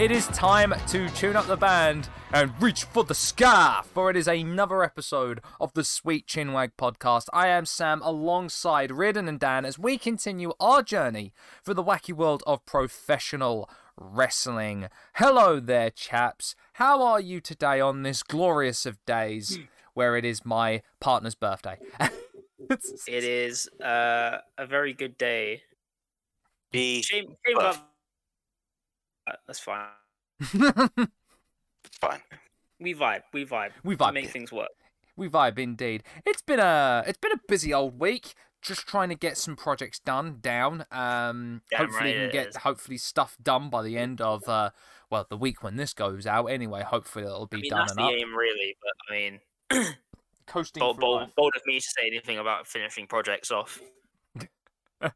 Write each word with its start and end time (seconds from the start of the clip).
it 0.00 0.10
is 0.10 0.28
time 0.28 0.72
to 0.88 1.10
tune 1.10 1.36
up 1.36 1.46
the 1.46 1.58
band 1.58 2.08
and 2.32 2.50
reach 2.58 2.84
for 2.84 3.04
the 3.04 3.14
sky, 3.14 3.82
for 3.92 4.08
it 4.08 4.16
is 4.16 4.26
another 4.26 4.82
episode 4.82 5.42
of 5.60 5.74
the 5.74 5.84
Sweet 5.84 6.26
Chinwag 6.26 6.70
podcast. 6.78 7.26
I 7.34 7.48
am 7.48 7.66
Sam 7.66 8.00
alongside 8.00 8.90
Riordan 8.90 9.28
and 9.28 9.38
Dan 9.38 9.66
as 9.66 9.78
we 9.78 9.98
continue 9.98 10.54
our 10.58 10.82
journey 10.82 11.34
through 11.62 11.74
the 11.74 11.84
wacky 11.84 12.14
world 12.14 12.42
of 12.46 12.64
professional 12.64 13.68
wrestling. 13.94 14.88
Hello 15.16 15.60
there, 15.60 15.90
chaps. 15.90 16.54
How 16.74 17.02
are 17.02 17.20
you 17.20 17.42
today 17.42 17.78
on 17.78 18.02
this 18.02 18.22
glorious 18.22 18.86
of 18.86 19.04
days 19.04 19.58
where 19.92 20.16
it 20.16 20.24
is 20.24 20.46
my 20.46 20.80
partner's 20.98 21.34
birthday? 21.34 21.76
It 23.08 23.24
is 23.24 23.68
uh, 23.82 24.38
a 24.56 24.66
very 24.66 24.92
good 24.92 25.18
day. 25.18 25.62
Be 26.70 27.02
Shame, 27.02 27.34
shame 27.44 27.56
about 27.56 27.89
That's 29.46 29.58
fine. 29.60 29.86
It's 30.40 30.50
fine. 32.00 32.20
We 32.78 32.94
vibe. 32.94 33.22
We 33.32 33.44
vibe. 33.44 33.70
We 33.84 33.90
We 33.90 33.96
vibe. 33.96 34.14
Make 34.14 34.30
things 34.30 34.52
work. 34.52 34.68
We 35.16 35.28
vibe 35.28 35.58
indeed. 35.58 36.02
It's 36.24 36.42
been 36.42 36.60
a 36.60 37.04
it's 37.06 37.18
been 37.18 37.32
a 37.32 37.40
busy 37.48 37.74
old 37.74 37.98
week. 38.00 38.34
Just 38.62 38.86
trying 38.86 39.08
to 39.08 39.14
get 39.14 39.38
some 39.38 39.56
projects 39.56 39.98
done 39.98 40.38
down. 40.42 40.84
Um, 40.90 41.62
Damn 41.70 41.80
hopefully 41.80 42.10
right 42.10 42.14
we 42.16 42.20
can 42.24 42.30
get 42.30 42.48
is. 42.48 42.56
hopefully 42.56 42.98
stuff 42.98 43.36
done 43.42 43.70
by 43.70 43.82
the 43.82 43.96
end 43.96 44.20
of 44.20 44.46
uh, 44.48 44.70
well 45.10 45.26
the 45.28 45.36
week 45.36 45.62
when 45.62 45.76
this 45.76 45.94
goes 45.94 46.26
out. 46.26 46.46
Anyway, 46.46 46.82
hopefully 46.82 47.24
it'll 47.24 47.46
be 47.46 47.58
I 47.58 47.60
mean, 47.60 47.70
done 47.70 47.78
that's 47.80 47.92
and 47.92 48.00
the 48.00 48.04
up. 48.04 48.12
aim, 48.12 48.36
really. 48.36 48.76
But 48.82 48.92
I 49.08 49.18
mean, 49.18 49.40
Coasting 50.46 50.80
bold, 50.80 50.98
bold, 50.98 51.28
bold 51.36 51.52
of 51.56 51.62
me 51.66 51.78
to 51.78 51.86
say 51.86 52.06
anything 52.06 52.38
about 52.38 52.66
finishing 52.66 53.06
projects 53.06 53.50
off. 53.50 53.80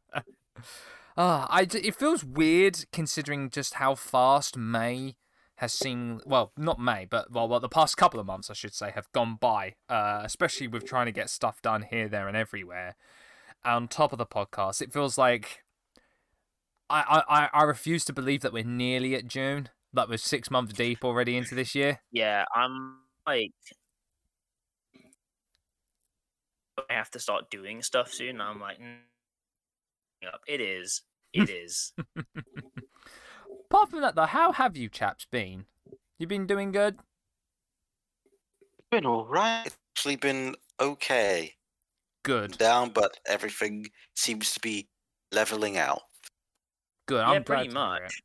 Ah, 1.17 1.47
I 1.49 1.61
it 1.61 1.95
feels 1.95 2.23
weird 2.25 2.85
considering 2.91 3.49
just 3.49 3.75
how 3.75 3.95
fast 3.95 4.57
May 4.57 5.15
has 5.57 5.71
seemed. 5.73 6.21
Well, 6.25 6.51
not 6.57 6.79
May, 6.79 7.05
but 7.05 7.31
well, 7.31 7.47
well, 7.47 7.59
the 7.61 7.69
past 7.69 7.95
couple 7.97 8.19
of 8.19 8.25
months, 8.25 8.49
I 8.49 8.53
should 8.53 8.73
say, 8.73 8.91
have 8.91 9.11
gone 9.13 9.37
by. 9.39 9.75
Uh, 9.87 10.21
especially 10.25 10.67
with 10.67 10.85
trying 10.85 11.05
to 11.05 11.11
get 11.13 11.29
stuff 11.29 11.61
done 11.61 11.83
here, 11.89 12.09
there, 12.09 12.27
and 12.27 12.35
everywhere. 12.35 12.95
On 13.63 13.87
top 13.87 14.11
of 14.11 14.17
the 14.17 14.25
podcast, 14.25 14.81
it 14.81 14.91
feels 14.93 15.17
like 15.17 15.63
I 16.89 17.23
I 17.29 17.49
I- 17.53 17.63
refuse 17.63 18.05
to 18.05 18.13
believe 18.13 18.41
that 18.41 18.53
we're 18.53 18.63
nearly 18.63 19.15
at 19.15 19.27
June. 19.27 19.69
That 19.93 20.09
we're 20.09 20.17
six 20.17 20.51
months 20.51 20.73
deep 20.73 21.05
already 21.05 21.37
into 21.37 21.55
this 21.55 21.73
year. 21.73 22.01
Yeah, 22.11 22.43
I'm 22.53 22.97
like, 23.25 23.53
I 26.89 26.93
have 26.93 27.09
to 27.11 27.19
start 27.19 27.49
doing 27.49 27.81
stuff 27.81 28.11
soon. 28.11 28.41
I'm 28.41 28.59
like, 28.59 28.77
up. 30.31 30.41
It 30.47 30.61
is. 30.61 31.01
It 31.33 31.49
is. 31.49 31.93
Apart 33.65 33.89
from 33.89 34.01
that, 34.01 34.15
though, 34.15 34.25
how 34.25 34.51
have 34.51 34.77
you 34.77 34.89
chaps 34.89 35.25
been? 35.29 35.65
You've 36.17 36.29
been 36.29 36.47
doing 36.47 36.71
good? 36.71 36.99
Been 38.91 39.05
all 39.05 39.25
right. 39.25 39.67
Actually 39.97 40.15
been 40.17 40.55
okay. 40.79 41.53
Good, 42.23 42.57
Down, 42.57 42.89
but 42.89 43.19
everything 43.27 43.87
seems 44.15 44.53
to 44.53 44.59
be 44.59 44.87
leveling 45.31 45.77
out. 45.77 46.01
good. 47.07 47.21
I'm 47.21 47.43
glad 47.43 47.45
pretty 47.45 47.69
to 47.69 47.69
hear 47.69 47.95
it. 47.97 48.01
much. 48.03 48.21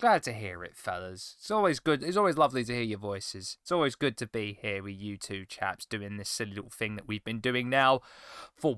Glad 0.00 0.22
to 0.22 0.32
hear 0.32 0.62
it, 0.64 0.76
fellas. 0.76 1.34
It's 1.38 1.50
always 1.50 1.80
good. 1.80 2.02
It's 2.04 2.16
always 2.16 2.38
lovely 2.38 2.64
to 2.64 2.72
hear 2.72 2.82
your 2.84 3.00
voices. 3.00 3.58
It's 3.60 3.72
always 3.72 3.96
good 3.96 4.16
to 4.18 4.26
be 4.28 4.56
here 4.62 4.82
with 4.82 4.94
you 4.94 5.16
two 5.16 5.44
chaps 5.44 5.84
doing 5.84 6.16
this 6.16 6.28
silly 6.30 6.52
little 6.54 6.70
thing 6.70 6.94
that 6.96 7.08
we've 7.08 7.24
been 7.24 7.40
doing 7.40 7.68
now 7.68 8.00
for 8.56 8.74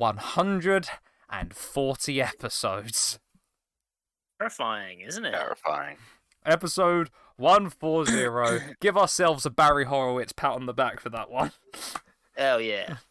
140 1.31 2.21
episodes. 2.21 3.21
Terrifying, 4.41 5.01
isn't 5.01 5.25
it? 5.25 5.33
Terrifying. 5.33 5.97
Episode 6.45 7.11
140. 7.37 8.75
Give 8.81 8.97
ourselves 8.97 9.47
a 9.47 9.51
Barry 9.51 9.85
Horowitz 9.85 10.33
pat 10.33 10.53
on 10.53 10.67
the 10.67 10.75
back 10.75 10.99
for 10.99 11.09
that 11.11 11.31
one. 11.31 11.53
Hell 12.37 12.61
yeah. 12.61 12.97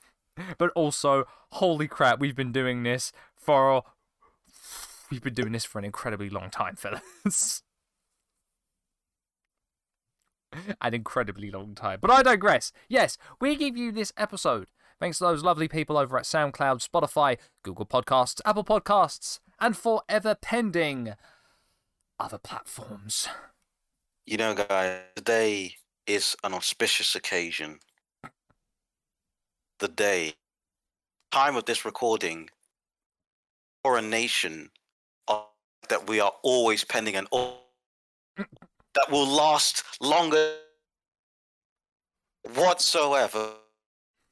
But 0.58 0.72
also, 0.74 1.26
holy 1.52 1.90
crap, 1.90 2.22
we've 2.22 2.36
been 2.36 2.54
doing 2.54 2.84
this 2.84 3.12
for. 3.36 3.84
We've 5.12 5.22
been 5.22 5.34
doing 5.34 5.52
this 5.52 5.66
for 5.66 5.80
an 5.80 5.86
incredibly 5.86 6.30
long 6.30 6.50
time, 6.50 6.78
fellas. 6.78 7.62
an 10.82 10.94
incredibly 10.94 11.52
long 11.52 11.76
time. 11.76 12.00
But 12.00 12.12
I 12.12 12.24
digress. 12.24 12.72
Yes, 12.88 13.18
we 13.42 13.58
give 13.58 13.76
you 13.76 13.92
this 13.92 14.14
episode 14.16 14.70
thanks 15.00 15.18
to 15.20 15.24
those 15.24 15.44
lovely 15.44 15.68
people 15.68 15.98
over 15.98 16.18
at 16.18 16.26
SoundCloud, 16.26 16.88
Spotify, 16.88 17.38
Google 17.64 17.86
Podcasts, 17.86 18.42
Apple 18.46 18.64
Podcasts, 18.64 19.40
and 19.60 19.76
forever 19.76 20.36
pending 20.36 21.14
other 22.20 22.38
platforms. 22.38 23.28
You 24.26 24.38
know, 24.38 24.54
guys, 24.54 25.00
today 25.16 25.76
is 26.06 26.36
an 26.44 26.54
auspicious 26.54 27.16
occasion. 27.16 27.80
The 29.80 29.88
day, 29.88 30.34
time 31.32 31.56
of 31.56 31.66
this 31.66 31.86
recording, 31.86 32.50
coronation 33.84 34.70
of, 35.28 35.46
that 35.88 36.08
we 36.08 36.20
are 36.20 36.34
always 36.44 36.84
pending 36.84 37.16
and 37.16 37.28
all 37.32 37.70
that 38.38 39.10
will 39.10 39.28
last 39.28 39.84
longer 40.02 40.56
whatsoever. 42.54 43.54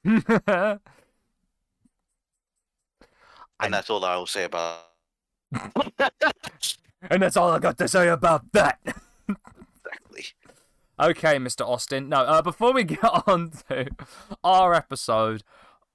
and 0.48 0.80
And 3.60 3.74
that's 3.74 3.90
all 3.90 4.06
I 4.06 4.16
will 4.16 4.28
say 4.28 4.46
about 4.46 4.84
and 7.10 7.22
that's 7.22 7.38
all 7.38 7.52
I 7.52 7.60
got 7.60 7.78
to 7.78 7.88
say 7.88 8.08
about 8.10 8.52
that. 8.54 8.80
exactly. 9.28 10.26
Okay, 11.00 11.38
Mr. 11.38 11.66
Austin. 11.66 12.10
No, 12.10 12.18
uh, 12.22 12.42
before 12.42 12.74
we 12.74 12.84
get 12.96 13.04
on 13.04 13.52
to 13.70 13.90
our 14.44 14.74
episode 14.74 15.44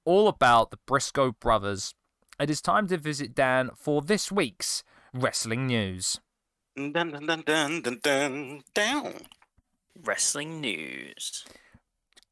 all 0.05 0.27
about 0.27 0.71
the 0.71 0.77
Briscoe 0.85 1.31
brothers, 1.31 1.93
it 2.39 2.49
is 2.49 2.61
time 2.61 2.87
to 2.87 2.97
visit 2.97 3.35
Dan 3.35 3.71
for 3.75 4.01
this 4.01 4.31
week's 4.31 4.83
wrestling 5.13 5.67
news. 5.67 6.19
Dun 6.75 6.91
dun 6.91 7.25
dun 7.25 7.43
dun 7.45 7.81
dun 7.81 7.99
dun 8.01 8.61
down. 8.73 9.13
Wrestling 10.03 10.59
news. 10.59 11.45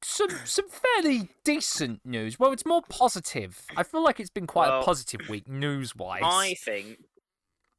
Some 0.04 0.30
some 0.46 0.66
fairly 0.68 1.30
decent 1.44 2.02
news. 2.04 2.40
Well, 2.40 2.52
it's 2.52 2.66
more 2.66 2.82
positive. 2.90 3.62
I 3.78 3.84
feel 3.84 4.04
like 4.04 4.20
it's 4.20 4.32
been 4.32 4.48
quite 4.48 4.70
a 4.70 4.84
positive 4.84 5.30
week 5.30 5.48
news 5.48 5.96
wise. 5.96 6.22
I 6.24 6.56
think 6.56 6.98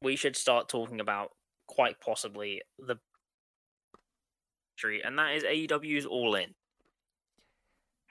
we 0.01 0.15
should 0.15 0.35
start 0.35 0.69
talking 0.69 1.01
about 1.01 1.31
quite 1.67 1.99
possibly 1.99 2.61
the 2.79 2.95
history, 4.75 5.01
and 5.03 5.17
that 5.19 5.35
is 5.35 5.43
AEW's 5.43 6.05
All 6.05 6.35
In. 6.35 6.53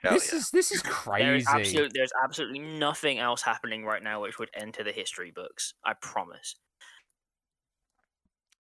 Hell 0.03 0.13
This 0.13 0.31
yeah. 0.31 0.37
is 0.39 0.49
this 0.51 0.71
is 0.71 0.81
crazy. 0.81 1.37
is 1.37 1.47
absolute, 1.47 1.91
there's 1.93 2.11
absolutely 2.23 2.59
nothing 2.59 3.19
else 3.19 3.41
happening 3.41 3.85
right 3.85 4.03
now 4.03 4.21
which 4.21 4.37
would 4.37 4.49
enter 4.53 4.83
the 4.83 4.91
history 4.91 5.31
books. 5.31 5.73
I 5.85 5.93
promise. 5.93 6.55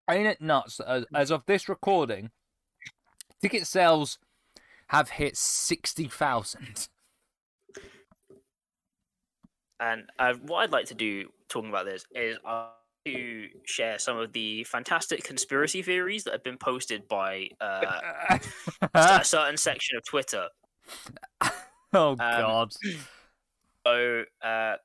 Ain't 0.10 0.28
it 0.28 0.42
nuts? 0.42 0.80
As, 0.80 1.06
as 1.14 1.32
of 1.32 1.46
this 1.46 1.70
recording, 1.70 2.32
ticket 3.42 3.68
sales 3.68 4.18
have 4.90 5.10
hit 5.10 5.38
sixty 5.38 6.08
thousand. 6.08 6.88
And 9.80 10.04
uh, 10.20 10.34
what 10.46 10.60
I'd 10.60 10.72
like 10.72 10.88
to 10.88 10.94
do 10.94 11.30
talking 11.48 11.70
about 11.70 11.86
this 11.86 12.06
is 12.14 12.38
uh, 12.46 12.68
to 13.06 13.48
share 13.66 13.98
some 13.98 14.18
of 14.18 14.34
the 14.34 14.66
fantastic 14.66 15.24
conspiracy 15.24 15.82
theories 15.82 16.26
that 16.26 16.34
have 16.34 16.44
been 16.44 16.58
posted 16.58 17.08
by 17.08 17.50
uh, 17.62 18.38
a 18.94 19.24
certain 19.24 19.56
section 19.58 19.98
of 19.98 20.04
Twitter. 20.06 20.48
oh 21.94 22.12
Um, 22.12 22.18
god. 22.18 22.74
So 23.88 24.24
uh, 24.42 24.76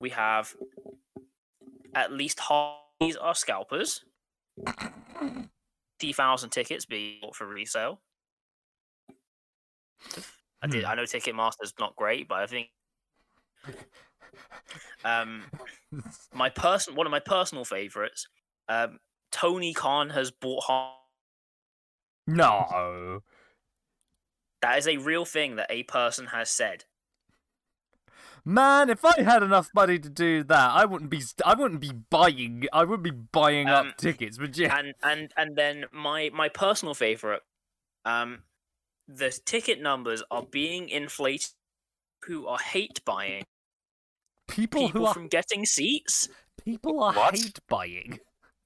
we 0.00 0.10
have 0.10 0.54
at 1.94 2.12
least 2.12 2.38
half 2.40 2.76
these 3.00 3.16
are 3.16 3.34
scalpers. 3.34 4.04
Fifty 5.98 6.12
thousand 6.12 6.50
tickets 6.50 6.84
being 6.84 7.18
bought 7.20 7.34
for 7.34 7.46
resale. 7.46 8.00
I 10.62 10.66
did. 10.66 10.84
I 10.84 10.94
know 10.94 11.04
Ticketmaster's 11.04 11.74
not 11.78 11.96
great, 11.96 12.28
but 12.28 12.38
I 12.40 12.46
think 12.46 12.68
um, 15.04 15.44
my 16.34 16.48
person 16.50 16.94
one 16.94 17.06
of 17.06 17.10
my 17.10 17.20
personal 17.20 17.64
favorites. 17.64 18.26
Um, 18.68 18.98
Tony 19.30 19.72
Khan 19.74 20.10
has 20.10 20.30
bought. 20.30 20.64
No. 22.26 23.20
That 24.60 24.78
is 24.78 24.88
a 24.88 24.96
real 24.96 25.24
thing 25.24 25.56
that 25.56 25.70
a 25.70 25.84
person 25.84 26.26
has 26.26 26.50
said. 26.50 26.84
Man, 28.44 28.88
if 28.88 29.04
I 29.04 29.22
had 29.22 29.42
enough 29.42 29.70
money 29.74 29.98
to 29.98 30.08
do 30.08 30.42
that, 30.44 30.70
I 30.70 30.84
wouldn't 30.84 31.10
be 31.10 31.22
I 31.44 31.54
wouldn't 31.54 31.80
be 31.80 31.92
buying 31.92 32.64
I 32.72 32.84
wouldn't 32.84 33.04
be 33.04 33.10
buying 33.10 33.68
Um, 33.68 33.88
up 33.88 33.96
tickets, 33.96 34.38
but 34.38 34.56
yeah. 34.56 34.76
and 34.76 34.94
and 35.02 35.32
and 35.36 35.56
then 35.56 35.84
my 35.92 36.30
my 36.32 36.48
personal 36.48 36.94
favorite 36.94 37.42
um 38.04 38.42
the 39.08 39.30
ticket 39.46 39.80
numbers 39.80 40.22
are 40.30 40.42
being 40.42 40.88
inflated 40.90 41.50
who 42.26 42.46
are 42.46 42.58
hate 42.58 43.02
buying 43.04 43.44
People, 44.46 44.86
people 44.86 45.00
who 45.00 45.06
are 45.06 45.14
from 45.14 45.28
getting 45.28 45.64
seats 45.64 46.28
people 46.64 47.02
are 47.02 47.12
What? 47.14 47.34
hate 47.34 47.58
buying. 47.68 48.20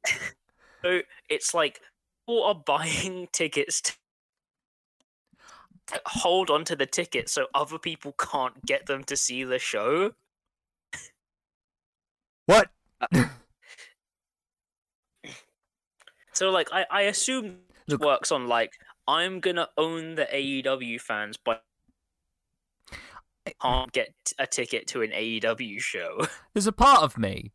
so 0.85 1.01
it's 1.29 1.55
like 1.55 1.81
people 2.27 2.43
are 2.45 2.55
buying 2.55 3.29
tickets 3.33 3.81
to 5.87 6.01
hold 6.07 6.51
on 6.51 6.65
to 6.65 6.75
the 6.77 6.87
ticket 6.87 7.29
so 7.29 7.47
other 7.55 7.79
people 7.79 8.13
can't 8.19 8.65
get 8.67 8.87
them 8.87 9.05
to 9.05 9.17
see 9.17 9.45
the 9.45 9.59
show. 9.59 10.13
What? 12.47 12.71
Uh, 13.01 13.27
so 16.33 16.51
like 16.51 16.69
I, 16.73 16.87
I 16.91 17.03
assume 17.03 17.47
it 17.47 17.93
Look- 17.93 18.01
works 18.05 18.33
on 18.33 18.49
like 18.49 18.73
I'm 19.07 19.41
gonna 19.41 19.69
own 19.77 20.15
the 20.15 20.25
AEW 20.27 21.01
fans 21.01 21.37
but 21.43 21.65
I 23.47 23.53
can't 23.61 23.93
get 23.93 24.15
a 24.39 24.47
ticket 24.47 24.87
to 24.89 25.03
an 25.03 25.11
AEW 25.11 25.81
show. 25.81 26.27
There's 26.55 26.67
a 26.69 26.73
part 26.73 27.03
of 27.03 27.19
me 27.19 27.53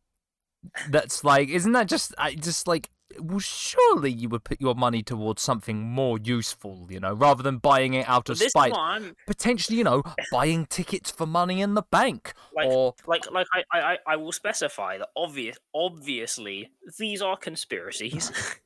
that's 0.90 1.24
like, 1.24 1.48
isn't 1.48 1.72
that 1.72 1.88
just, 1.88 2.14
I 2.18 2.34
just 2.34 2.68
like, 2.68 2.90
well, 3.18 3.38
surely 3.38 4.12
you 4.12 4.28
would 4.28 4.44
put 4.44 4.60
your 4.60 4.74
money 4.74 5.02
towards 5.02 5.40
something 5.40 5.80
more 5.80 6.18
useful, 6.22 6.86
you 6.90 7.00
know, 7.00 7.14
rather 7.14 7.42
than 7.42 7.56
buying 7.56 7.94
it 7.94 8.06
out 8.06 8.28
of 8.28 8.38
this 8.38 8.50
spite. 8.50 8.72
is 9.02 9.12
Potentially, 9.26 9.78
you 9.78 9.84
know, 9.84 10.02
buying 10.30 10.66
tickets 10.66 11.10
for 11.10 11.24
money 11.24 11.62
in 11.62 11.72
the 11.72 11.82
bank, 11.90 12.34
like 12.54 12.68
or 12.68 12.94
like 13.06 13.30
like 13.32 13.46
I, 13.54 13.62
I 13.72 13.92
I- 13.92 13.98
I 14.08 14.16
will 14.16 14.32
specify 14.32 14.98
that 14.98 15.08
obvious 15.16 15.56
obviously 15.74 16.70
these 16.98 17.22
are 17.22 17.36
conspiracies. 17.36 18.30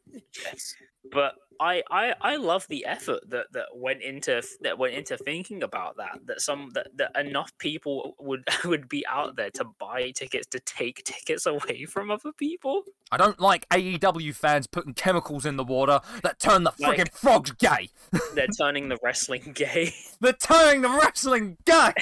Yes. 0.44 0.74
but 1.10 1.32
I, 1.62 1.82
I 1.92 2.14
I 2.20 2.36
love 2.36 2.66
the 2.68 2.84
effort 2.86 3.20
that, 3.30 3.46
that 3.52 3.66
went 3.72 4.02
into 4.02 4.42
that 4.62 4.78
went 4.78 4.94
into 4.94 5.16
thinking 5.16 5.62
about 5.62 5.96
that 5.98 6.18
that 6.26 6.40
some 6.40 6.70
that, 6.74 6.88
that 6.96 7.12
enough 7.16 7.56
people 7.58 8.16
would 8.18 8.42
would 8.64 8.88
be 8.88 9.06
out 9.06 9.36
there 9.36 9.50
to 9.52 9.64
buy 9.78 10.10
tickets 10.10 10.48
to 10.48 10.58
take 10.60 11.04
tickets 11.04 11.46
away 11.46 11.84
from 11.84 12.10
other 12.10 12.32
people. 12.32 12.82
I 13.12 13.16
don't 13.16 13.38
like 13.38 13.68
AEW 13.68 14.34
fans 14.34 14.66
putting 14.66 14.92
chemicals 14.94 15.46
in 15.46 15.56
the 15.56 15.64
water 15.64 16.00
that 16.24 16.40
turn 16.40 16.64
the 16.64 16.72
Like- 16.80 16.98
friggin' 16.98 17.12
frogs 17.12 17.52
gay. 17.52 17.90
They're 18.34 18.48
turning 18.48 18.88
the 18.88 18.98
wrestling 19.02 19.52
gay. 19.54 19.92
They're 20.20 20.32
turning 20.32 20.82
the 20.82 20.88
wrestling 20.88 21.58
gay. 21.64 21.92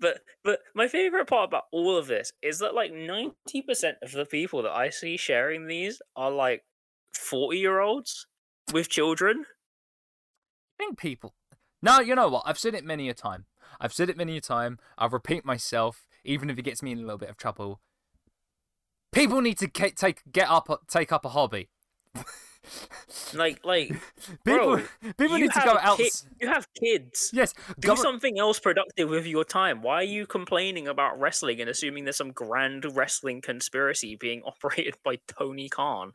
but 0.00 0.20
but 0.42 0.60
my 0.74 0.86
favorite 0.88 1.26
part 1.28 1.48
about 1.48 1.64
all 1.72 1.96
of 1.96 2.06
this 2.08 2.32
is 2.42 2.58
that 2.58 2.74
like 2.74 2.92
90% 2.92 3.32
of 4.02 4.12
the 4.12 4.26
people 4.26 4.62
that 4.62 4.72
I 4.72 4.90
see 4.90 5.16
sharing 5.16 5.66
these 5.66 6.02
are 6.14 6.30
like 6.30 6.62
40 7.16 7.58
year 7.58 7.80
olds 7.80 8.26
with 8.72 8.88
children. 8.88 9.44
I 10.78 10.84
think 10.84 10.98
people. 10.98 11.34
No, 11.82 12.00
you 12.00 12.14
know 12.14 12.28
what? 12.28 12.42
I've 12.46 12.58
said 12.58 12.74
it 12.74 12.84
many 12.84 13.08
a 13.08 13.14
time. 13.14 13.46
I've 13.80 13.92
said 13.92 14.08
it 14.08 14.16
many 14.16 14.36
a 14.36 14.40
time. 14.40 14.78
I'll 14.98 15.08
repeat 15.10 15.44
myself, 15.44 16.06
even 16.24 16.48
if 16.50 16.58
it 16.58 16.62
gets 16.62 16.82
me 16.82 16.92
in 16.92 16.98
a 16.98 17.02
little 17.02 17.18
bit 17.18 17.28
of 17.30 17.36
trouble. 17.36 17.80
People 19.12 19.40
need 19.40 19.58
to 19.58 19.68
take 19.68 20.22
get 20.32 20.50
up 20.50 20.68
uh, 20.70 20.78
take 20.88 21.12
up 21.12 21.24
a 21.24 21.28
hobby. 21.30 21.68
Like 23.34 23.60
like 23.62 23.88
People 24.44 24.76
Bro, 24.76 24.82
people 25.18 25.36
need 25.36 25.52
to 25.52 25.60
go 25.64 25.76
out. 25.78 25.98
ki- 25.98 26.10
you 26.40 26.48
have 26.48 26.66
kids. 26.72 27.30
Yes, 27.34 27.52
Do 27.78 27.88
go- 27.88 27.94
something 27.94 28.38
else 28.38 28.58
productive 28.58 29.10
with 29.10 29.26
your 29.26 29.44
time. 29.44 29.82
Why 29.82 29.96
are 29.96 30.02
you 30.02 30.26
complaining 30.26 30.88
about 30.88 31.20
wrestling 31.20 31.60
and 31.60 31.68
assuming 31.68 32.04
there's 32.04 32.16
some 32.16 32.32
grand 32.32 32.86
wrestling 32.96 33.42
conspiracy 33.42 34.16
being 34.16 34.42
operated 34.46 34.94
by 35.04 35.18
Tony 35.28 35.68
Khan? 35.68 36.12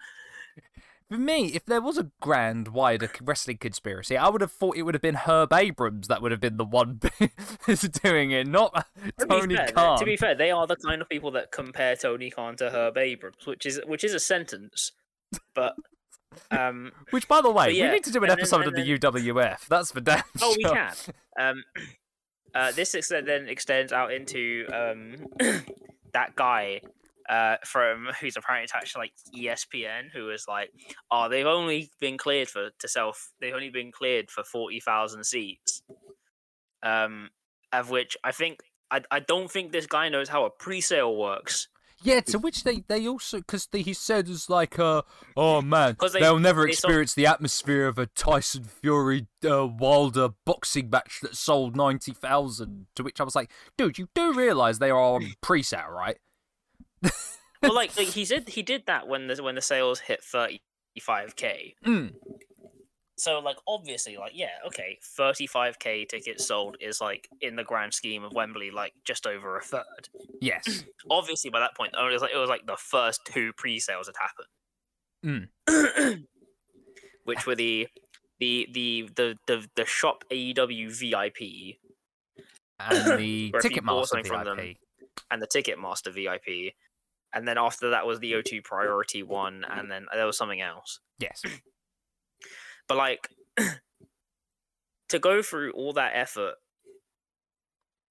For 1.10 1.18
me, 1.18 1.48
if 1.48 1.66
there 1.66 1.82
was 1.82 1.98
a 1.98 2.12
grand 2.22 2.68
wider 2.68 3.10
wrestling 3.22 3.58
conspiracy, 3.58 4.16
I 4.16 4.30
would 4.30 4.42
have 4.42 4.52
thought 4.52 4.78
it 4.78 4.84
would 4.84 4.94
have 4.94 5.02
been 5.02 5.16
Herb 5.16 5.52
Abrams 5.52 6.08
that 6.08 6.22
would 6.22 6.32
have 6.32 6.40
been 6.40 6.58
the 6.58 6.66
one 6.66 7.02
doing 8.04 8.32
it, 8.32 8.48
not 8.48 8.86
To 9.18 9.26
Tony 9.26 9.56
fair, 9.56 9.72
Khan. 9.72 9.98
To 9.98 10.06
be 10.06 10.18
fair, 10.18 10.36
they 10.36 10.52
are 10.52 10.68
the 10.68 10.76
kind 10.76 11.02
of 11.02 11.10
people 11.10 11.32
that 11.32 11.52
compare 11.52 11.96
Tony 11.96 12.30
Khan 12.30 12.58
to 12.58 12.70
Herb 12.70 12.98
Abrams, 12.98 13.48
which 13.48 13.66
is 13.66 13.82
which 13.88 14.04
is 14.04 14.14
a 14.14 14.20
sentence, 14.20 14.92
but 15.56 15.76
um, 16.52 16.92
Which, 17.10 17.28
by 17.28 17.42
the 17.42 17.50
way, 17.50 17.72
yeah, 17.72 17.88
we 17.88 17.96
need 17.96 18.04
to 18.04 18.12
do 18.12 18.20
an 18.20 18.26
and 18.26 18.32
then- 18.32 18.40
episode 18.40 18.68
of 18.68 18.76
the 18.76 18.98
UWF. 18.98 19.66
That's 19.68 19.92
for 19.92 20.02
damn 20.02 20.22
oh, 20.42 20.56
we 20.56 20.64
can. 20.64 20.94
Um, 21.40 21.64
uh, 22.54 22.72
this 22.72 22.92
then 23.10 23.48
extends 23.48 23.92
out 23.92 24.14
into 24.14 24.68
um, 24.72 25.26
that 26.14 26.36
guy 26.36 26.82
uh, 27.30 27.58
from 27.64 28.08
who's 28.20 28.36
apparently 28.36 28.66
attached 28.66 28.94
to 28.94 28.98
like 29.00 29.14
ESPN, 29.38 30.10
who 30.12 30.26
was 30.26 30.46
like, 30.48 30.72
"Oh, 31.12 31.30
they've 31.30 31.46
only 31.46 31.92
been 32.02 32.18
cleared 32.18 32.50
for 32.50 32.72
to 32.78 32.88
sell. 32.88 33.14
They've 33.40 33.54
only 33.54 33.70
been 33.70 33.92
cleared 33.92 34.32
for 34.32 34.44
forty 34.44 34.80
thousand 34.80 35.24
seats." 35.26 35.84
Um, 36.82 37.30
of 37.72 37.90
which 37.90 38.18
I 38.24 38.32
think 38.32 38.62
I 38.90 39.02
I 39.12 39.20
don't 39.20 39.52
think 39.52 39.72
this 39.72 39.86
guy 39.86 40.10
knows 40.10 40.30
how 40.30 40.46
a 40.46 40.50
pre-sale 40.50 41.16
works. 41.16 41.68
Yeah, 42.02 42.22
to 42.22 42.40
which 42.40 42.64
they, 42.64 42.86
they 42.88 43.06
also 43.10 43.40
because 43.40 43.68
he 43.74 43.94
said 43.94 44.30
it's 44.30 44.50
like 44.50 44.80
uh 44.80 45.02
oh 45.36 45.62
man, 45.62 45.98
they- 46.14 46.22
will 46.22 46.40
never 46.40 46.64
they 46.64 46.70
experience 46.72 47.14
the 47.14 47.26
atmosphere 47.28 47.88
of 47.88 48.00
a 48.00 48.06
Tyson 48.06 48.64
Fury 48.64 49.28
uh, 49.46 49.68
Wilder 49.68 50.30
boxing 50.46 50.90
match 50.90 51.20
that 51.22 51.36
sold 51.36 51.76
ninety 51.76 52.14
thousand. 52.14 52.88
To 52.96 53.04
which 53.04 53.20
I 53.20 53.26
was 53.26 53.36
like, 53.36 53.52
dude, 53.78 53.98
you 53.98 54.08
do 54.16 54.34
realize 54.34 54.80
they 54.80 54.90
are 54.90 54.98
on 54.98 55.34
pre-sale, 55.42 55.90
right? 55.92 56.18
Well, 57.62 57.74
like, 57.74 57.96
like 57.98 58.08
he 58.14 58.26
said, 58.26 58.50
he 58.50 58.62
did 58.64 58.84
that 58.88 59.08
when 59.08 59.28
the 59.28 59.42
when 59.44 59.56
the 59.56 59.62
sales 59.62 60.00
hit 60.00 60.24
thirty 60.24 60.62
five 61.02 61.36
k. 61.36 61.76
Mm. 61.86 62.14
So 63.18 63.40
like 63.40 63.58
obviously 63.68 64.16
like 64.16 64.32
yeah 64.34 64.48
okay 64.68 64.98
35k 65.20 66.08
tickets 66.08 66.48
sold 66.48 66.78
is 66.80 67.02
like 67.02 67.28
in 67.42 67.58
the 67.58 67.66
grand 67.66 67.94
scheme 67.94 68.24
of 68.24 68.32
Wembley 68.34 68.72
like 68.72 68.94
just 69.04 69.28
over 69.28 69.58
a 69.58 69.62
third. 69.62 70.08
Yes. 70.40 70.86
Obviously 71.10 71.50
by 71.50 71.60
that 71.60 71.76
point 71.76 71.94
it 72.00 72.14
was 72.14 72.22
like 72.22 72.32
it 72.34 72.38
was 72.38 72.50
like 72.50 72.66
the 72.66 72.78
first 72.78 73.20
two 73.26 73.52
pre-sales 73.58 74.08
had 74.08 74.16
happened. 75.26 75.50
Mm. 75.68 76.24
Which 77.26 77.46
were 77.46 77.56
the 77.56 77.90
the 78.40 78.70
the 78.74 79.10
the 79.18 79.36
the, 79.48 79.68
the 79.76 79.86
shop 79.86 80.24
AEW 80.32 80.90
VIP 80.98 81.76
And 82.80 83.20
the 83.20 83.52
Or 83.54 83.60
if 83.60 83.66
you 83.76 83.82
bought 83.82 84.08
Ticketmaster 84.08 84.28
from 84.28 84.46
them. 84.46 84.58
VIP. 84.58 84.78
and 85.30 85.42
the 85.42 85.48
Ticketmaster 85.48 86.14
VIP. 86.14 86.74
And 87.34 87.48
then 87.48 87.58
after 87.58 87.92
that 87.92 88.08
was 88.08 88.20
the 88.20 88.34
O2 88.34 88.64
priority 88.64 89.24
one 89.24 89.64
and 89.70 89.92
then 89.92 90.06
there 90.14 90.26
was 90.26 90.38
something 90.38 90.62
else. 90.62 91.00
Yes. 91.20 91.42
But 92.88 92.98
like 92.98 93.30
to 95.10 95.20
go 95.20 95.44
through 95.44 95.74
all 95.74 95.94
that 95.94 96.14
effort 96.16 96.56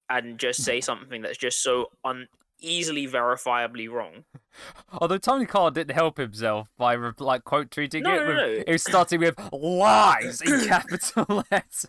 and 0.09 0.39
just 0.39 0.63
say 0.63 0.79
mm. 0.79 0.83
something 0.83 1.21
that's 1.21 1.37
just 1.37 1.61
so 1.61 1.87
un 2.03 2.27
easily 2.59 3.07
verifiably 3.07 3.89
wrong. 3.89 4.23
Although 4.93 5.17
Tony 5.17 5.45
Khan 5.45 5.73
didn't 5.73 5.95
help 5.95 6.17
himself 6.17 6.67
by 6.77 6.93
re- 6.93 7.11
like 7.19 7.43
quote 7.43 7.69
tweeting 7.69 8.01
No, 8.03 8.15
it. 8.15 8.27
with, 8.27 8.35
no. 8.35 8.45
It 8.67 8.71
was 8.71 8.83
starting 8.83 9.19
with 9.21 9.35
lies 9.53 10.41
in 10.41 10.67
capital 10.67 11.43
letters. 11.51 11.85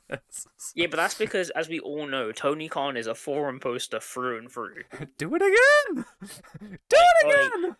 Yeah, 0.74 0.86
but 0.88 0.96
that's 0.98 1.14
because 1.14 1.50
as 1.50 1.68
we 1.68 1.80
all 1.80 2.06
know, 2.06 2.32
Tony 2.32 2.68
Khan 2.68 2.96
is 2.96 3.06
a 3.06 3.14
forum 3.14 3.60
poster 3.60 4.00
through 4.00 4.38
and 4.38 4.50
through. 4.50 4.82
Do 5.18 5.34
it 5.34 5.42
again. 5.42 6.04
Do 6.20 6.96
it 6.96 7.26
Like, 7.26 7.52
again. 7.62 7.76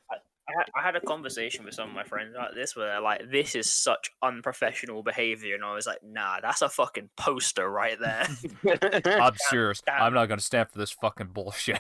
I 0.49 0.53
had, 0.59 0.67
I 0.75 0.83
had 0.83 0.97
a 0.97 1.01
conversation 1.01 1.65
with 1.65 1.75
some 1.75 1.89
of 1.91 1.95
my 1.95 2.03
friends 2.03 2.35
like 2.37 2.55
this 2.57 2.75
where 2.75 2.87
they're 2.89 3.01
like, 3.01 3.31
this 3.31 3.55
is 3.55 3.71
such 3.71 4.11
unprofessional 4.21 5.05
behavior. 5.05 5.55
And 5.55 5.63
I 5.65 5.75
was 5.75 5.87
like, 5.87 6.03
nah, 6.03 6.41
that's 6.41 6.61
a 6.63 6.69
fucking 6.69 7.11
poster 7.17 7.71
right 7.71 7.97
there. 8.01 8.27
I'm 9.23 9.35
serious. 9.49 9.81
that- 9.87 10.03
I'm 10.03 10.13
not 10.13 10.27
going 10.27 10.39
to 10.41 10.45
stand 10.45 10.69
for 10.69 10.79
this 10.79 10.91
fucking 10.91 11.29
bullshit. 11.29 11.79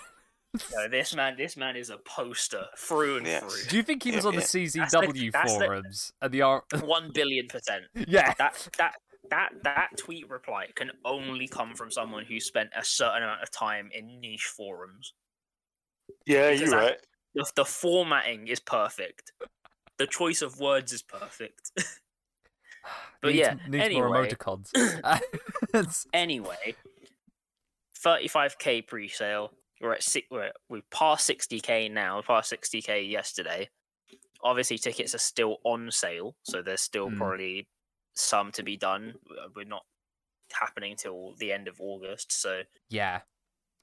No, 0.74 0.88
this 0.88 1.14
man, 1.14 1.36
this 1.36 1.56
man 1.56 1.76
is 1.76 1.90
a 1.90 1.98
poster 1.98 2.64
through 2.76 3.18
and 3.18 3.26
Yes. 3.26 3.66
Do 3.68 3.76
you 3.76 3.82
think 3.82 4.02
he 4.02 4.10
was 4.12 4.24
Yeah, 4.24 4.28
on 4.28 4.34
the 4.36 4.40
yeah. 4.42 4.46
The- 4.46 4.68
CZW 5.18 5.32
that's 5.32 5.52
the- 5.58 5.64
forums 5.64 6.12
and 6.20 6.32
the 6.32 6.42
R? 6.42 6.64
One 6.84 7.10
billion 7.12 7.46
percent. 7.46 7.84
yeah. 7.94 8.34
That 8.38 8.68
that 8.78 8.94
that 9.30 9.50
that 9.62 9.90
tweet 9.96 10.28
reply 10.28 10.66
can 10.74 10.90
only 11.04 11.46
come 11.46 11.74
from 11.76 11.90
someone 11.92 12.24
who 12.24 12.40
spent 12.40 12.70
a 12.76 12.84
certain 12.84 13.22
amount 13.22 13.42
of 13.42 13.50
time 13.50 13.90
in 13.94 14.20
niche 14.20 14.46
forums. 14.56 15.12
Yeah, 16.26 16.50
Because 16.50 16.70
you're 16.70 16.78
I- 16.80 16.84
right. 16.84 16.98
The, 17.36 17.46
the 17.54 17.64
formatting 17.64 18.48
is 18.48 18.58
perfect. 18.58 19.30
The 19.98 20.06
choice 20.08 20.42
of 20.42 20.58
words 20.58 20.92
is 20.92 21.02
perfect. 21.02 21.70
But 23.22 23.34
needs, 23.34 23.38
yeah, 23.40 23.54
needs 23.68 23.94
more 23.94 24.16
anyway. 24.16 24.28
emoticons. 24.30 26.00
Anyway, 26.14 26.74
35k 28.02 28.86
pre-sale. 28.86 29.52
We're 29.80 29.92
at 29.94 30.02
six. 30.02 30.26
We're, 30.30 30.52
we 30.68 30.82
passed 30.90 31.28
60k 31.30 31.90
now. 31.90 32.16
We 32.16 32.22
passed 32.22 32.52
60k 32.52 33.10
yesterday. 33.10 33.68
Obviously, 34.42 34.78
tickets 34.78 35.14
are 35.14 35.18
still 35.18 35.58
on 35.64 35.90
sale, 35.90 36.36
so 36.42 36.62
there's 36.62 36.80
still 36.80 37.08
Mm. 37.10 37.18
probably 37.18 37.68
some 38.14 38.52
to 38.52 38.62
be 38.62 38.76
done. 38.76 39.14
Uh, 39.30 39.48
We're 39.54 39.64
not 39.64 39.84
happening 40.52 40.96
till 40.96 41.34
the 41.38 41.52
end 41.52 41.68
of 41.68 41.80
August, 41.80 42.32
so 42.32 42.62
yeah. 42.88 43.20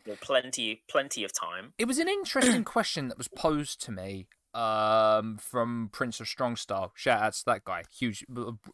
well, 0.06 0.18
plenty, 0.22 0.84
plenty 0.90 1.24
of 1.24 1.32
time. 1.34 1.74
It 1.78 1.86
was 1.88 1.98
an 2.00 2.08
interesting 2.08 2.64
question 2.76 3.08
that 3.08 3.18
was 3.18 3.28
posed 3.28 3.82
to 3.84 3.92
me 3.92 4.28
um, 4.54 5.38
from 5.38 5.90
Prince 5.94 6.20
of 6.20 6.28
Strong 6.28 6.56
Style. 6.58 6.92
Shout 6.96 7.22
out 7.22 7.34
to 7.34 7.46
that 7.46 7.64
guy, 7.64 7.84
huge, 7.98 8.26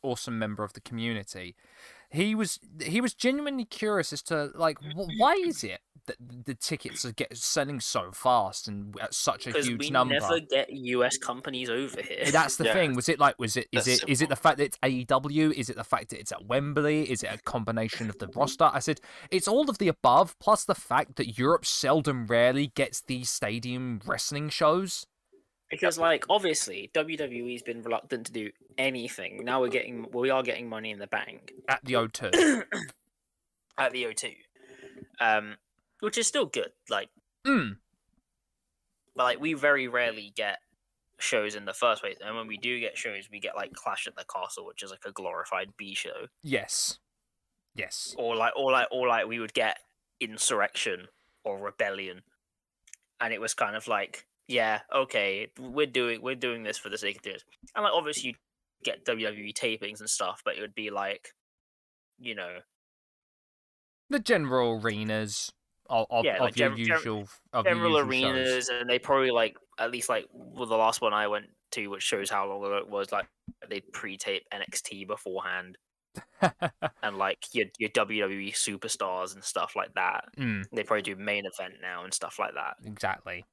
awesome 0.02 0.40
member 0.40 0.64
of 0.64 0.74
the 0.74 0.82
community. 0.82 1.56
He 2.14 2.36
was 2.36 2.60
he 2.82 3.02
was 3.02 3.14
genuinely 3.14 3.66
curious 3.66 4.14
as 4.14 4.22
to 4.24 4.52
like 4.56 4.78
why 5.18 5.34
is 5.34 5.64
it 5.64 5.82
that 6.06 6.18
the 6.46 6.54
tickets 6.54 7.06
are 7.06 7.14
get 7.14 7.36
selling 7.38 7.80
so 7.80 8.12
fast 8.12 8.68
and 8.68 8.94
at 9.00 9.14
such 9.14 9.48
a 9.48 9.52
Because 9.52 9.68
huge 9.68 9.80
we 9.86 9.90
number. 9.90 10.20
never 10.20 10.40
get 10.42 10.70
US 10.70 11.18
companies 11.18 11.70
over 11.70 12.02
here. 12.02 12.30
That's 12.30 12.58
the 12.58 12.66
Yeah. 12.66 12.74
thing. 12.74 12.94
Was 12.94 13.08
it 13.08 13.20
like? 13.20 13.36
Was 13.40 13.56
it? 13.56 13.68
Is 13.72 13.86
That's 13.86 14.04
it? 14.04 14.10
Is 14.10 14.22
it 14.22 14.28
the 14.28 14.36
fact 14.36 14.58
that 14.58 14.66
it's 14.66 14.78
AEW? 14.84 15.54
Is 15.54 15.70
it 15.70 15.78
the 15.78 15.84
fact 15.86 16.10
that 16.10 16.20
it's 16.20 16.32
at 16.34 16.46
Wembley? 16.46 17.10
Is 17.10 17.24
it 17.24 17.30
a 17.34 17.38
combination 17.44 18.10
of 18.10 18.18
the 18.20 18.28
roster? 18.36 18.70
I 18.74 18.80
said 18.80 19.00
it's 19.32 19.48
all 19.48 19.70
of 19.70 19.78
the 19.78 19.88
above, 19.88 20.38
plus 20.40 20.66
the 20.66 20.76
fact 20.76 21.16
that 21.16 21.38
Europe 21.38 21.66
seldom, 21.66 22.28
rarely 22.28 22.68
gets 22.76 23.02
these 23.02 23.30
stadium 23.30 24.02
wrestling 24.06 24.50
shows. 24.50 25.08
Because 25.74 25.98
like 25.98 26.26
obviously 26.30 26.90
WWE's 26.94 27.64
been 27.64 27.82
reluctant 27.82 28.28
to 28.28 28.32
do 28.32 28.52
anything. 28.78 29.44
Now 29.44 29.62
we're 29.62 29.70
getting 29.70 30.08
we 30.14 30.30
are 30.30 30.44
getting 30.44 30.70
money 30.70 30.92
in 30.92 31.00
the 31.00 31.08
bank 31.08 31.52
at 31.68 31.84
the 31.84 31.94
O2. 31.94 32.64
at 33.78 33.92
the 33.92 34.04
O2. 34.04 34.34
Um 35.20 35.56
which 36.00 36.18
is 36.18 36.28
still 36.28 36.46
good. 36.46 36.72
Like 36.90 37.10
mm, 37.46 37.78
but 39.16 39.24
like 39.24 39.42
we 39.42 39.54
very 39.54 39.88
rarely 39.88 40.32
get 40.36 40.60
shows 41.20 41.56
in 41.56 41.66
the 41.66 41.74
first 41.74 42.02
place. 42.02 42.18
And 42.24 42.36
when 42.36 42.48
we 42.48 42.58
do 42.58 42.80
get 42.80 42.98
shows 42.98 43.30
we 43.32 43.40
get 43.40 43.56
like 43.56 43.74
Clash 43.74 44.08
at 44.08 44.16
the 44.16 44.26
Castle, 44.26 44.66
which 44.66 44.84
is 44.84 44.92
like 44.92 45.06
a 45.06 45.12
glorified 45.12 45.70
B 45.78 45.96
show. 45.96 46.28
yes, 46.44 47.00
yes. 47.76 48.16
Or 48.18 48.36
like 48.36 48.54
or 48.56 48.72
like 48.72 48.88
or 48.92 49.08
like 49.08 49.28
we 49.28 49.40
would 49.40 49.54
get 49.54 49.78
Insurrection 50.20 51.08
or 51.44 51.60
Rebellion. 51.60 52.22
And 53.20 53.34
it 53.34 53.40
was 53.40 53.54
kind 53.54 53.76
of 53.76 53.88
like, 53.88 54.26
yeah, 54.48 54.82
okay, 54.94 55.48
we're 55.60 55.86
doing 55.88 56.22
we're 56.22 56.36
doing 56.36 56.64
this 56.64 56.78
for 56.78 56.90
the 56.90 56.98
sake 56.98 57.18
of 57.18 57.24
this. 57.24 57.44
And 57.76 57.84
like 57.84 57.94
obviously 57.94 58.30
you 58.32 58.36
get 58.84 59.06
WWE 59.06 59.54
tapings 59.54 60.00
and 60.00 60.10
stuff, 60.10 60.42
but 60.46 60.58
it 60.58 60.62
would 60.62 60.76
be 60.76 60.90
like 60.90 61.30
you 62.20 62.36
know, 62.36 62.60
The 64.10 64.20
general 64.20 64.80
arenas 64.82 65.52
of, 65.90 66.06
of, 66.10 66.26
Yeah, 66.26 66.36
of 66.36 66.42
like 66.42 66.58
your 66.58 66.70
gen- 66.70 66.78
gen- 66.86 66.88
usual 66.88 67.28
of 67.52 67.66
your 67.68 67.76
general 67.76 67.92
usual 68.04 68.10
arenas 68.10 68.50
shows. 68.50 68.70
and 68.70 68.90
they 68.90 69.00
probably 69.00 69.32
like 69.32 69.58
at 69.80 69.92
least 69.92 70.10
like 70.10 70.26
well 70.32 70.68
the 70.68 70.78
last 70.78 71.02
one 71.02 71.14
I 71.14 71.28
went 71.28 71.48
to 71.72 71.88
which 71.88 72.04
shows 72.04 72.30
how 72.30 72.48
long 72.48 72.64
ago 72.64 72.78
it 72.78 72.88
was 72.88 73.12
like 73.12 73.28
they 73.68 73.82
pre-tape 73.94 74.44
NXT 74.54 75.08
beforehand 75.08 75.78
and 77.02 77.18
like 77.18 77.40
your 77.54 77.66
your 77.80 77.90
WWE 77.90 78.52
superstars 78.54 79.34
and 79.34 79.44
stuff 79.44 79.76
like 79.76 79.94
that. 79.96 80.26
mm, 80.38 80.64
They 80.72 80.84
probably 80.84 81.02
do 81.02 81.16
main 81.16 81.46
event 81.46 81.76
now 81.82 82.04
and 82.04 82.14
stuff 82.14 82.38
like 82.40 82.54
that. 82.54 82.76
exactly. 82.86 83.46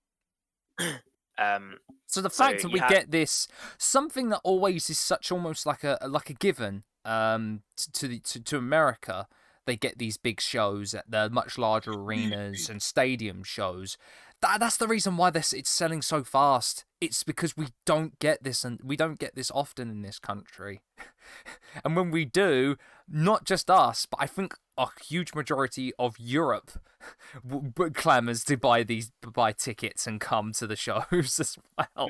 Um 1.38 1.78
So 2.06 2.20
the 2.20 2.30
So 2.30 2.44
fact 2.44 2.62
that 2.62 2.72
we 2.72 2.80
have- 2.80 2.90
get 2.90 3.10
this 3.10 3.46
something 3.78 4.28
that 4.30 4.40
always 4.44 4.90
is 4.90 4.98
such 4.98 5.30
almost 5.32 5.64
like 5.66 5.84
a 5.84 5.98
like 6.06 6.28
a 6.30 6.34
given 6.34 6.84
um 7.04 7.62
t- 7.76 7.90
to 7.92 8.08
the 8.08 8.18
to, 8.20 8.40
to 8.40 8.56
America, 8.58 9.26
they 9.66 9.76
get 9.76 9.98
these 9.98 10.16
big 10.18 10.40
shows 10.40 10.94
at 10.94 11.10
the 11.10 11.30
much 11.30 11.56
larger 11.58 11.92
arenas 12.02 12.68
and 12.68 12.82
stadium 12.82 13.42
shows. 13.42 13.96
That, 14.42 14.60
that's 14.60 14.78
the 14.78 14.88
reason 14.88 15.16
why 15.16 15.30
this 15.30 15.52
it's 15.52 15.70
selling 15.70 16.00
so 16.02 16.24
fast. 16.24 16.84
It's 17.00 17.22
because 17.22 17.56
we 17.56 17.68
don't 17.84 18.18
get 18.18 18.42
this 18.42 18.64
and 18.64 18.80
we 18.82 18.96
don't 18.96 19.18
get 19.18 19.34
this 19.34 19.50
often 19.50 19.90
in 19.90 20.02
this 20.02 20.18
country. 20.18 20.80
and 21.84 21.94
when 21.94 22.10
we 22.10 22.24
do, 22.24 22.76
not 23.08 23.44
just 23.44 23.70
us, 23.70 24.06
but 24.06 24.18
I 24.20 24.26
think 24.26 24.54
a 24.78 24.86
huge 25.06 25.34
majority 25.34 25.92
of 25.98 26.18
Europe 26.18 26.70
w- 27.46 27.70
w- 27.74 27.92
clamors 27.92 28.44
to 28.44 28.56
buy 28.56 28.82
these 28.82 29.12
buy 29.34 29.52
tickets 29.52 30.06
and 30.06 30.20
come 30.20 30.52
to 30.52 30.66
the 30.66 30.76
shows 30.86 31.38
as 31.38 31.58
well. 31.76 32.08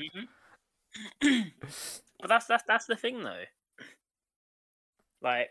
Mhm. 1.21 1.53
but 2.21 2.29
that's 2.29 2.47
that's 2.47 2.65
that's 2.67 2.87
the 2.87 2.97
thing 2.97 3.25
though. 3.25 3.45
Like 5.23 5.51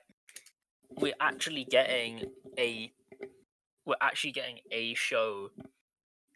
we're 0.98 1.14
actually 1.20 1.66
getting 1.66 2.24
a 2.58 2.92
we're 3.86 3.96
actually 4.02 4.32
getting 4.32 4.60
a 4.72 4.94
show 4.94 5.52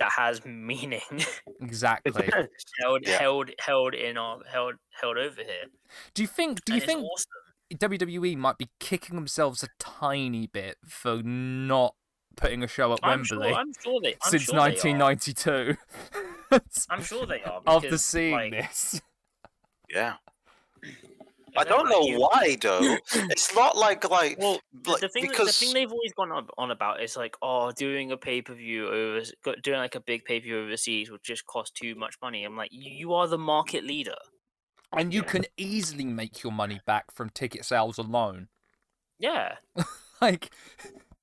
that 0.04 0.12
has 0.12 0.44
meaning 0.46 1.02
Exactly. 1.62 2.30
held 2.82 3.02
Yeah. 3.04 3.18
held 3.20 3.52
held 3.60 3.94
in 3.94 4.18
our 4.18 4.40
held 4.52 4.76
held 4.92 5.18
over 5.18 5.42
here. 5.42 5.66
Do 6.14 6.22
you 6.22 6.28
think? 6.28 6.66
Do 6.66 6.74
you 6.74 6.82
And 6.82 6.84
it's 6.84 6.94
think 6.94 7.06
awesome. 7.06 7.30
WWE 7.74 8.38
might 8.38 8.58
be 8.58 8.70
kicking 8.80 9.16
themselves 9.16 9.64
a 9.64 9.68
tiny 9.80 10.48
bit 10.48 10.78
for 10.86 11.24
not 11.24 11.96
putting 12.36 12.64
a 12.64 12.68
show 12.68 12.92
at 12.94 13.00
I'm 13.02 13.20
Wembley 13.20 13.50
sure, 13.50 13.58
I'm 13.58 13.74
sure 13.82 14.00
they 14.02 14.16
I'm 14.24 14.30
since 14.32 14.44
sure 14.44 14.56
1992? 14.60 15.78
I'm 16.90 17.04
sure 17.04 17.26
they 17.26 17.42
are. 17.44 17.62
After 17.66 17.88
because, 17.88 18.04
seeing 18.06 18.34
like, 18.34 18.52
this, 18.52 19.02
Yeah. 19.90 20.16
I 21.58 21.62
I 21.62 21.64
don't 21.64 21.90
know 21.90 22.02
you- 22.04 22.20
why 22.20 22.58
though. 22.62 22.98
It's 23.32 23.54
not 23.56 23.78
like 23.78 24.10
like 24.10 24.38
Well, 24.40 24.60
the- 24.84 24.92
like, 24.92 25.02
the 25.02 25.10
thing 25.10 25.28
because 25.28 25.48
the 25.48 25.66
thing 25.66 25.74
they've 25.74 25.92
always 25.92 26.14
gone 26.14 26.32
on, 26.32 26.48
on 26.58 26.72
about 26.72 27.02
is 27.02 27.16
like, 27.18 27.36
oh, 27.42 27.72
doing 27.72 28.12
a 28.12 28.18
pay 28.18 28.42
per 28.42 28.54
view 28.54 28.88
over 28.88 29.22
doing 29.62 29.80
like 29.80 29.96
a 29.96 30.00
big 30.00 30.26
pay 30.26 30.40
per 30.40 30.44
view 30.44 30.60
overseas 30.60 31.10
would 31.12 31.24
just 31.24 31.46
cost 31.46 31.76
too 31.76 31.96
much 31.96 32.16
money. 32.22 32.44
I'm 32.44 32.56
like, 32.58 32.70
you, 32.72 32.92
you 32.92 33.14
are 33.14 33.28
the 33.28 33.38
market 33.38 33.84
leader. 33.84 34.16
and 34.92 35.14
you 35.14 35.22
Yeah. 35.22 35.28
can 35.28 35.46
easily 35.58 36.06
make 36.06 36.44
your 36.44 36.52
money 36.52 36.80
back 36.86 37.12
from 37.12 37.30
ticket 37.30 37.66
sales 37.66 37.98
alone. 37.98 38.48
Yeah, 39.20 39.56
Like, 40.22 40.50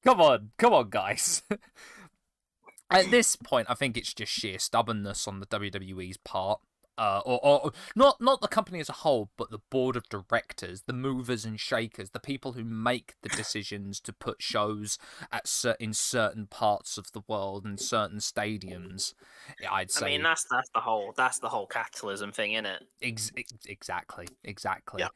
come 0.05 0.21
on, 0.21 0.51
come 0.59 0.73
on, 0.73 0.91
guys. 0.91 1.43
At 2.91 3.11
this 3.11 3.37
point, 3.37 3.69
I 3.71 3.75
think 3.75 3.97
it's 3.97 4.13
just 4.13 4.33
sheer 4.33 4.59
stubbornness 4.59 5.29
on 5.29 5.39
the 5.41 5.47
WWE's 5.47 6.17
part. 6.17 6.61
Uh, 6.99 7.23
or, 7.25 7.41
or 7.43 7.73
not 7.97 8.21
not 8.21 8.43
the 8.43 8.49
company 8.49 8.79
as 8.79 8.89
a 8.91 8.93
whole, 8.93 9.31
but 9.39 9.51
the 9.51 9.61
board 9.71 9.97
of 9.97 10.09
directors, 10.11 10.83
the 10.87 10.93
movers 10.93 11.47
and 11.47 11.59
shakers, 11.59 12.11
the 12.11 12.21
people 12.21 12.53
who 12.53 12.65
make 12.65 13.15
the 13.23 13.31
decisions 13.31 14.01
to 14.01 14.13
put 14.13 14.43
shows 14.43 14.99
at 15.33 15.49
cer- 15.49 15.77
in 15.81 15.95
certain 15.95 16.47
parts 16.47 16.99
of 16.99 17.11
the 17.13 17.23
world 17.27 17.65
and 17.65 17.81
certain 17.81 18.19
stadiums. 18.19 19.15
I'd 19.71 19.91
say 19.91 20.07
I 20.07 20.09
mean 20.11 20.23
that's 20.23 20.45
that's 20.51 20.69
the 20.75 20.81
whole 20.81 21.15
that's 21.17 21.39
the 21.39 21.49
whole 21.49 21.67
capitalism 21.67 22.33
thing, 22.33 22.53
in 22.53 22.67
it? 22.67 22.83
ex- 23.03 23.33
ex- 23.37 23.53
exactly, 23.67 24.29
exactly. 24.45 25.01
Yeah. 25.01 25.09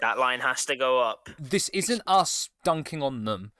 That 0.00 0.18
line 0.18 0.40
has 0.40 0.64
to 0.66 0.76
go 0.76 1.00
up. 1.00 1.28
this 1.38 1.68
isn't 1.70 2.02
us 2.06 2.50
dunking 2.64 3.02
on 3.02 3.24
them. 3.24 3.52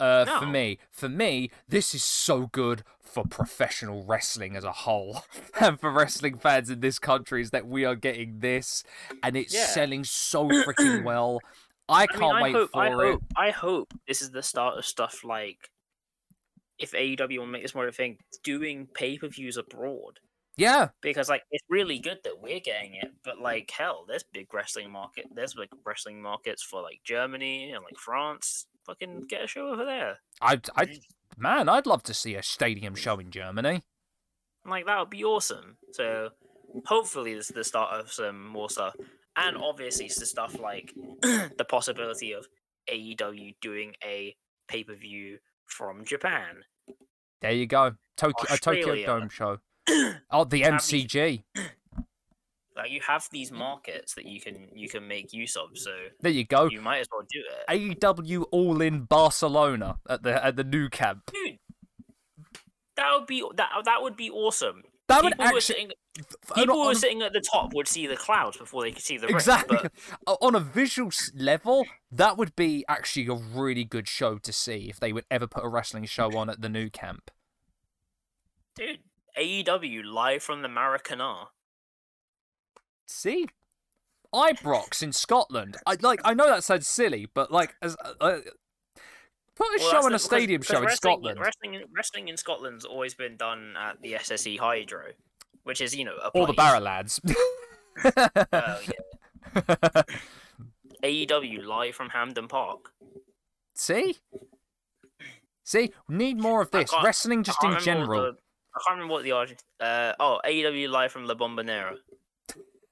Uh, 0.00 0.24
for 0.26 0.46
me, 0.46 0.78
for 0.90 1.08
me, 1.08 1.50
this 1.68 1.94
is 1.94 2.02
so 2.02 2.46
good 2.48 2.82
for 3.00 3.24
professional 3.24 4.04
wrestling 4.04 4.56
as 4.56 4.64
a 4.64 4.72
whole, 4.72 5.22
and 5.60 5.78
for 5.80 5.90
wrestling 5.90 6.36
fans 6.36 6.68
in 6.68 6.80
this 6.80 6.98
country 6.98 7.40
is 7.40 7.50
that 7.50 7.66
we 7.66 7.84
are 7.84 7.94
getting 7.94 8.40
this, 8.40 8.82
and 9.22 9.36
it's 9.36 9.54
Yeah. 9.54 9.66
selling 9.66 10.04
so 10.04 10.52
freaking 10.52 11.02
well. 11.02 11.44
I 11.88 12.06
I 12.08 12.16
can't 12.16 12.18
mean, 12.18 12.32
I 12.32 12.42
wait 12.42 12.52
hope, 12.52 12.70
for 12.72 12.82
I 12.82 12.90
it. 13.10 13.20
hope, 13.20 13.22
I 13.36 13.50
hope 13.50 13.94
this 14.08 14.20
is 14.22 14.30
the 14.30 14.42
start 14.42 14.78
of 14.78 14.84
stuff 14.86 15.22
like 15.24 15.70
if 16.78 16.92
AEW 16.92 17.38
will 17.38 17.46
make 17.46 17.62
this 17.62 17.74
more 17.74 17.86
of 17.86 17.94
a 17.94 17.96
thing, 17.96 18.18
doing 18.42 18.86
pay 18.94 19.18
per 19.18 19.28
views 19.28 19.56
abroad. 19.56 20.18
Yeah, 20.56 20.88
because 21.00 21.28
like 21.28 21.42
it's 21.50 21.64
really 21.68 21.98
good 21.98 22.18
that 22.24 22.40
we're 22.40 22.60
getting 22.60 22.94
it 22.94 23.10
but 23.24 23.40
like 23.40 23.72
hell 23.76 24.04
there's 24.06 24.22
big 24.22 24.52
wrestling 24.54 24.90
market 24.90 25.26
there's 25.34 25.56
like 25.56 25.70
wrestling 25.84 26.22
markets 26.22 26.62
for 26.62 26.80
like 26.80 27.00
germany 27.04 27.72
and 27.72 27.82
like 27.82 27.96
france. 27.98 28.66
Fucking 28.86 29.22
get 29.28 29.44
a 29.44 29.46
show 29.46 29.68
over 29.68 29.86
there. 29.86 30.18
I'd, 30.42 30.68
I, 30.76 30.98
man, 31.38 31.70
I'd 31.70 31.86
love 31.86 32.02
to 32.02 32.12
see 32.12 32.34
a 32.34 32.42
stadium 32.42 32.94
show 32.94 33.18
in 33.18 33.30
Germany. 33.30 33.82
like 34.66 34.84
that 34.84 34.98
would 34.98 35.08
be 35.08 35.24
awesome. 35.24 35.78
So 35.92 36.28
hopefully 36.84 37.34
this 37.34 37.48
is 37.48 37.54
the 37.54 37.64
start 37.64 37.98
of 37.98 38.12
some 38.12 38.46
more 38.46 38.68
stuff 38.68 38.94
and 39.36 39.56
obviously 39.56 40.06
it's 40.06 40.18
the 40.18 40.26
stuff 40.26 40.58
like 40.60 40.92
the 41.22 41.66
possibility 41.68 42.32
of 42.32 42.46
aew 42.92 43.54
doing 43.60 43.94
a 44.04 44.36
pay-per-view 44.68 45.38
from 45.66 46.04
japan. 46.04 46.64
There 47.40 47.52
you 47.52 47.66
go, 47.66 47.94
Tokyo, 48.16 48.54
a 48.54 48.58
Tokyo 48.58 49.04
Dome 49.04 49.28
show. 49.28 49.58
Oh, 50.30 50.44
the 50.44 50.62
these- 50.62 50.66
MCG. 50.66 51.42
like 52.76 52.90
you 52.90 53.00
have 53.06 53.28
these 53.30 53.52
markets 53.52 54.14
that 54.14 54.24
you 54.26 54.40
can 54.40 54.68
you 54.74 54.88
can 54.88 55.06
make 55.06 55.32
use 55.32 55.56
of 55.56 55.68
so 55.74 55.90
There 56.20 56.32
you 56.32 56.44
go. 56.44 56.66
you 56.68 56.80
might 56.80 56.98
as 57.00 57.06
well 57.12 57.22
do 57.30 57.42
it 57.68 58.00
AEW 58.00 58.46
All 58.50 58.80
in 58.80 59.02
Barcelona 59.04 59.98
at 60.08 60.22
the 60.22 60.44
at 60.44 60.56
the 60.56 60.64
Nou 60.64 60.88
Camp. 60.88 61.30
dude 61.32 61.58
that 62.96 63.10
would 63.16 63.26
be 63.26 63.44
that 63.56 63.70
that 63.84 64.02
would 64.02 64.16
be 64.16 64.30
awesome 64.30 64.82
That 65.08 65.22
would 65.22 65.32
people 65.32 65.44
are 65.44 65.48
actually 65.48 65.60
sitting, 65.60 65.90
people 66.54 66.74
who 66.82 66.88
are 66.90 66.94
sitting 66.94 67.22
at 67.22 67.32
the 67.32 67.40
top 67.40 67.74
would 67.74 67.86
see 67.88 68.06
the 68.06 68.16
clouds 68.16 68.56
before 68.56 68.82
they 68.82 68.90
could 68.92 69.02
see 69.02 69.18
the 69.18 69.26
ring, 69.26 69.36
exactly 69.36 69.78
but 70.26 70.38
on 70.40 70.54
a 70.54 70.60
visual 70.60 71.10
level. 71.36 71.84
That 72.10 72.36
would 72.38 72.54
be 72.56 72.84
actually 72.88 73.26
a 73.26 73.34
really 73.34 73.84
good 73.84 74.06
show 74.08 74.38
to 74.38 74.52
see 74.52 74.86
if 74.88 74.98
they 75.00 75.12
would 75.12 75.24
ever 75.30 75.46
put 75.48 75.64
a 75.64 75.68
wrestling 75.68 76.06
show 76.06 76.36
on 76.36 76.48
at 76.48 76.60
the 76.62 76.68
Nou 76.68 76.88
Camp. 76.90 77.30
dude 78.76 79.00
AEW 79.38 80.04
live 80.04 80.42
from 80.42 80.62
the 80.62 80.68
Maracana 80.68 81.46
See, 83.06 83.46
Ibrox 84.34 85.02
in 85.02 85.12
Scotland. 85.12 85.76
I 85.86 85.96
like. 86.00 86.20
I 86.24 86.32
know 86.34 86.46
that 86.46 86.64
sounds 86.64 86.86
silly, 86.86 87.28
but 87.34 87.50
like 87.52 87.74
as. 87.82 87.96
Uh, 88.02 88.12
uh, 88.20 88.38
Put 89.56 89.66
a 89.66 89.76
Well, 89.78 89.90
show 89.90 90.06
on 90.06 90.14
a 90.14 90.18
stadium 90.18 90.62
because 90.62 90.76
show 90.78 90.82
in 90.82 90.90
Scotland. 90.90 91.38
Wrestling, 91.38 91.74
in- 91.74 91.84
wrestling 91.94 92.26
in 92.26 92.36
Scotland's 92.36 92.84
always 92.84 93.14
been 93.14 93.36
done 93.36 93.74
at 93.78 94.02
the 94.02 94.14
SSE 94.14 94.58
Hydro, 94.58 95.12
which 95.62 95.80
is 95.80 95.94
you 95.94 96.04
know 96.04 96.16
a 96.16 96.28
Or 96.30 96.46
the. 96.48 96.52
Barra 96.54 96.80
lads. 96.80 97.20
Oh. 98.04 98.80
AEW 101.04 101.64
live 101.66 101.94
from 101.94 102.08
Hampden 102.08 102.48
Park. 102.48 102.90
See? 103.76 104.16
See, 105.62 105.92
need 106.08 106.38
more 106.40 106.60
of 106.60 106.72
this. 106.72 106.90
Wrestling 107.04 107.44
just 107.44 107.62
in 107.62 107.78
general. 107.78 108.34
I 108.76 108.80
can't 108.86 108.96
remember 108.96 109.12
what 109.12 109.24
the 109.24 109.32
origin. 109.32 109.56
Uh, 109.80 110.12
oh, 110.18 110.40
AEW 110.44 110.88
live 110.90 111.12
from 111.12 111.26
La 111.26 111.34
Bombonera. 111.34 111.96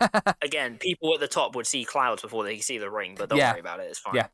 Again, 0.43 0.79
people 0.79 1.15
at 1.15 1.21
the 1.21 1.29
top 1.29 1.55
would 1.55 1.67
see 1.67 1.85
clouds 1.85 2.23
before 2.23 2.45
they 2.45 2.59
see 2.59 2.79
the 2.79 2.91
ring, 2.91 3.15
but 3.19 3.29
don't 3.29 3.39
Yeah. 3.39 3.53
worry 3.53 3.61
about 3.61 3.81
it. 3.81 3.85
It's 3.91 3.99
fine. 3.99 4.15
Yeah. 4.15 4.27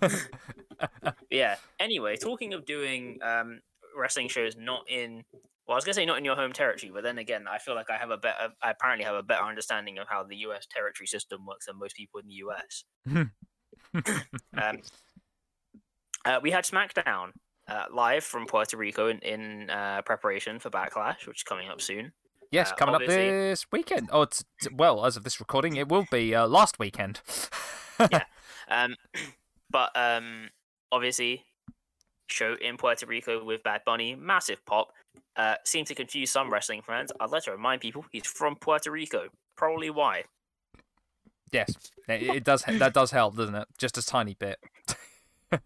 yeah. 1.30 1.56
Anyway, 1.78 2.16
talking 2.16 2.52
of 2.54 2.64
doing 2.64 3.18
um, 3.22 3.60
wrestling 3.96 4.28
shows 4.28 4.56
not 4.56 4.84
in, 4.90 5.24
well, 5.66 5.74
I 5.74 5.76
was 5.76 5.84
gonna 5.84 5.94
say 5.94 6.06
not 6.06 6.18
in 6.18 6.24
your 6.24 6.36
home 6.36 6.52
territory, 6.52 6.90
but 6.92 7.02
then 7.02 7.18
again, 7.18 7.46
I 7.50 7.58
feel 7.58 7.74
like 7.74 7.90
I 7.90 7.96
have 7.96 8.10
a 8.10 8.16
better, 8.18 8.52
I 8.62 8.70
apparently 8.70 9.04
have 9.04 9.14
a 9.14 9.22
better 9.22 9.44
understanding 9.44 9.98
of 9.98 10.08
how 10.08 10.22
the 10.22 10.36
U.S. 10.36 10.66
territory 10.70 11.06
system 11.06 11.46
works 11.46 11.66
than 11.66 11.78
most 11.78 11.96
people 11.96 12.20
in 12.20 12.26
the 12.26 12.34
U.S. 12.34 12.84
um, 14.56 14.78
uh, 16.24 16.40
we 16.42 16.50
had 16.50 16.64
SmackDown 16.64 17.30
uh, 17.70 17.84
live 17.92 18.24
from 18.24 18.46
Puerto 18.46 18.76
Rico 18.76 19.08
in, 19.08 19.18
in 19.20 19.70
uh, 19.70 20.02
preparation 20.04 20.58
for 20.58 20.70
Backlash, 20.70 21.26
which 21.26 21.38
is 21.38 21.42
coming 21.42 21.68
up 21.68 21.80
soon. 21.80 22.12
yes, 22.50 22.72
Uh, 22.72 22.74
coming 22.74 22.94
up 22.96 23.02
this 23.06 23.66
weekend. 23.72 24.08
Oh, 24.12 24.22
it's, 24.22 24.44
well, 24.72 25.06
as 25.06 25.16
of 25.16 25.24
this 25.24 25.38
recording, 25.40 25.76
it 25.76 25.88
will 25.88 26.06
be 26.10 26.34
uh, 26.34 26.46
last 26.46 26.78
weekend. 26.78 27.20
Yeah. 28.10 28.24
Um, 28.68 28.96
but 29.70 29.90
um, 29.94 30.48
obviously, 30.90 31.44
show 32.28 32.56
in 32.58 32.78
Puerto 32.78 33.04
Rico 33.04 33.44
with 33.44 33.62
Bad 33.62 33.82
Bunny, 33.84 34.14
massive 34.14 34.64
pop. 34.64 34.92
Uh, 35.36 35.56
seemed 35.64 35.86
to 35.88 35.94
confuse 35.94 36.30
some 36.30 36.50
wrestling 36.50 36.80
fans. 36.80 37.12
I'd 37.20 37.28
like 37.30 37.42
to 37.42 37.50
remind 37.52 37.82
people 37.82 38.06
he's 38.10 38.26
from 38.26 38.56
Puerto 38.56 38.90
Rico. 38.90 39.28
Probably 39.54 39.90
why. 39.90 40.24
yes, 41.52 41.74
it, 42.08 42.22
it 42.22 42.44
does. 42.44 42.62
That 42.62 42.94
does 42.94 43.10
help, 43.10 43.36
doesn't 43.36 43.54
it? 43.54 43.68
Just 43.76 43.98
a 43.98 44.02
tiny 44.02 44.32
bit. 44.32 44.58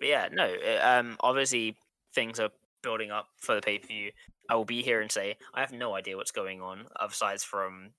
Yeah, 0.00 0.28
no. 0.32 0.44
uh, 0.54 0.80
Um, 1.00 1.16
obviously 1.20 1.76
things 2.14 2.38
are 2.40 2.50
building 2.82 3.10
up 3.10 3.28
for 3.40 3.54
the 3.54 3.60
pay 3.62 3.78
per 3.78 3.86
view. 3.86 4.12
I 4.48 4.54
will 4.54 4.64
be 4.64 4.82
here 4.82 5.00
and 5.00 5.10
say 5.10 5.36
I 5.54 5.60
have 5.60 5.72
no 5.72 5.94
idea 5.94 6.16
what's 6.16 6.30
going 6.32 6.60
on, 6.60 6.86
aside 7.00 7.40
from 7.40 7.90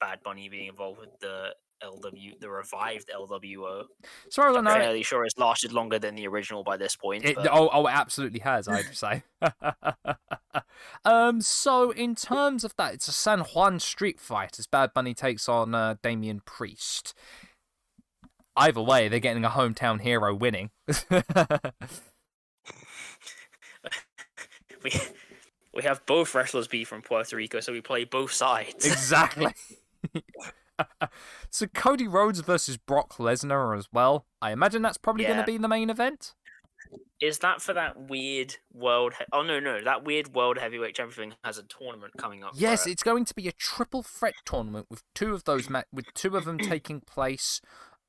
Bad 0.00 0.22
Bunny 0.22 0.48
being 0.48 0.68
involved 0.68 1.00
with 1.00 1.18
the 1.20 1.54
LW, 1.82 2.38
the 2.40 2.48
revived 2.48 3.10
LWO. 3.14 3.84
So 4.30 4.42
I 4.42 4.60
know. 4.60 4.70
fairly 4.74 5.02
sure 5.02 5.24
it's 5.24 5.36
lasted 5.38 5.72
longer 5.72 5.98
than 5.98 6.14
the 6.14 6.26
original 6.28 6.62
by 6.62 6.76
this 6.76 6.96
point. 6.96 7.24
It, 7.24 7.36
but- 7.36 7.48
oh, 7.50 7.68
oh, 7.72 7.86
it 7.86 7.92
absolutely 7.94 8.40
has. 8.40 8.68
I'd 8.68 8.84
say. 8.96 9.22
um. 11.04 11.40
So 11.40 11.90
in 11.90 12.14
terms 12.14 12.64
of 12.64 12.74
that, 12.76 12.94
it's 12.94 13.08
a 13.08 13.12
San 13.12 13.40
Juan 13.40 13.78
street 13.80 14.20
fight 14.20 14.58
as 14.58 14.66
Bad 14.66 14.92
Bunny 14.94 15.14
takes 15.14 15.48
on 15.48 15.74
uh, 15.74 15.96
Damian 16.02 16.40
Priest. 16.44 17.14
Either 18.56 18.80
way, 18.80 19.08
they're 19.08 19.18
getting 19.18 19.44
a 19.44 19.50
hometown 19.50 20.00
hero 20.00 20.34
winning. 20.34 20.70
we 24.82 24.92
we 25.74 25.82
have 25.82 26.04
both 26.06 26.34
wrestlers 26.34 26.68
be 26.68 26.84
from 26.84 27.02
Puerto 27.02 27.36
Rico, 27.36 27.60
so 27.60 27.72
we 27.72 27.80
play 27.80 28.04
both 28.04 28.32
sides. 28.32 28.86
exactly. 28.86 29.52
so 31.50 31.66
Cody 31.68 32.08
Rhodes 32.08 32.40
versus 32.40 32.76
Brock 32.76 33.16
Lesnar 33.18 33.76
as 33.76 33.88
well. 33.92 34.26
I 34.40 34.52
imagine 34.52 34.82
that's 34.82 34.98
probably 34.98 35.24
going 35.24 35.38
to 35.38 35.44
be 35.44 35.58
the 35.58 35.68
main 35.68 35.90
event. 35.90 36.34
Is 37.20 37.38
that 37.38 37.62
for 37.62 37.72
that 37.72 38.08
weird 38.08 38.56
world? 38.72 39.14
He- 39.18 39.24
oh 39.32 39.42
no, 39.42 39.58
no, 39.60 39.82
that 39.82 40.04
weird 40.04 40.34
world 40.34 40.58
heavyweight 40.58 40.96
champion 40.96 41.30
thing 41.30 41.38
has 41.42 41.58
a 41.58 41.62
tournament 41.62 42.12
coming 42.18 42.44
up. 42.44 42.52
Yes, 42.54 42.86
it. 42.86 42.90
it's 42.90 43.02
going 43.02 43.24
to 43.24 43.34
be 43.34 43.48
a 43.48 43.52
triple 43.52 44.02
threat 44.02 44.34
tournament 44.44 44.86
with 44.90 45.02
two 45.14 45.32
of 45.32 45.44
those 45.44 45.70
ma- 45.70 45.82
with 45.92 46.06
two 46.14 46.36
of 46.36 46.44
them 46.44 46.58
taking 46.58 47.00
place 47.00 47.60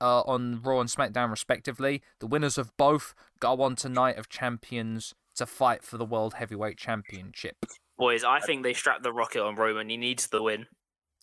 uh, 0.02 0.22
on 0.22 0.62
Raw 0.62 0.80
and 0.80 0.90
SmackDown 0.90 1.30
respectively. 1.32 2.02
The 2.20 2.28
winners 2.28 2.58
of 2.58 2.76
both 2.78 3.14
go 3.40 3.62
on 3.62 3.76
to 3.78 3.90
Night 3.90 4.18
of 4.18 4.30
Champions 4.30 5.14
to 5.36 5.46
fight 5.46 5.84
for 5.84 5.98
the 5.98 6.06
World 6.06 6.36
Heavyweight 6.36 6.78
Championship. 6.78 7.58
boys. 7.98 8.24
I 8.24 8.40
think 8.40 8.64
they 8.64 8.74
strapped 8.74 9.04
the 9.04 9.12
rocket 9.14 9.44
on 9.44 9.56
Roman. 9.56 9.90
He 9.90 9.98
needs 9.98 10.28
the 10.28 10.42
win. 10.42 10.66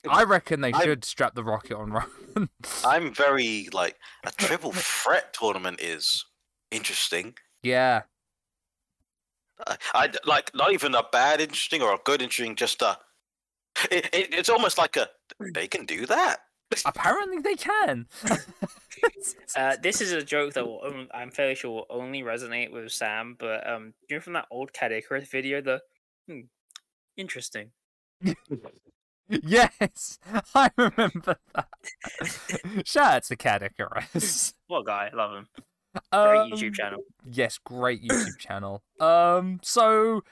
I 0.08 0.24
reckon 0.24 0.60
they 0.62 0.72
I- 0.72 0.82
should 0.82 1.04
strap 1.04 1.34
the 1.34 1.44
rocket 1.44 1.76
on 1.76 1.92
Roman. 1.92 2.48
I'm 2.84 3.14
very 3.14 3.68
like 3.72 3.96
a 4.26 4.30
triple 4.32 4.72
threat 4.72 5.32
tournament 5.32 5.80
is 5.80 6.24
interesting. 6.70 7.34
yeah, 7.62 8.02
I, 9.66 9.76
I 9.94 10.10
like 10.24 10.50
not 10.54 10.72
even 10.72 10.94
a 10.94 11.04
bad 11.12 11.40
interesting 11.40 11.82
or 11.82 11.94
a 11.94 11.98
good 12.04 12.20
interesting, 12.22 12.56
just 12.56 12.82
a. 12.82 12.98
It, 13.90 14.06
it, 14.12 14.34
it's 14.34 14.48
almost 14.50 14.76
like 14.76 14.96
a 14.96 15.08
they 15.54 15.68
can 15.68 15.86
do 15.86 16.04
that. 16.06 16.38
Apparently 16.84 17.38
they 17.38 17.56
can. 17.56 18.06
Uh, 19.56 19.76
this 19.82 20.00
is 20.00 20.12
a 20.12 20.22
joke 20.22 20.52
that 20.54 20.64
will 20.64 21.06
I'm 21.12 21.30
fairly 21.30 21.56
sure 21.56 21.70
will 21.72 21.86
only 21.90 22.22
resonate 22.22 22.70
with 22.70 22.92
Sam. 22.92 23.36
But 23.38 23.68
um, 23.68 23.94
you 24.08 24.16
know 24.16 24.20
from 24.20 24.34
that 24.34 24.46
old 24.50 24.72
Cat 24.72 24.92
Icarus 24.92 25.28
video, 25.28 25.60
the 25.60 25.82
hmm, 26.28 26.42
interesting. 27.16 27.70
yes, 29.28 30.18
I 30.54 30.70
remember 30.76 31.36
that. 31.54 31.68
Shout 32.86 33.14
out 33.14 33.24
to 33.24 33.36
Cat 33.36 33.62
Icarus. 33.62 34.54
What 34.68 34.86
guy, 34.86 35.10
love 35.12 35.34
him. 35.34 35.48
Great 36.12 36.38
Um, 36.38 36.50
YouTube 36.52 36.74
channel. 36.74 37.02
Yes, 37.28 37.58
great 37.58 38.02
YouTube 38.02 38.38
channel. 38.38 38.82
Um, 39.00 39.60
so 39.62 40.22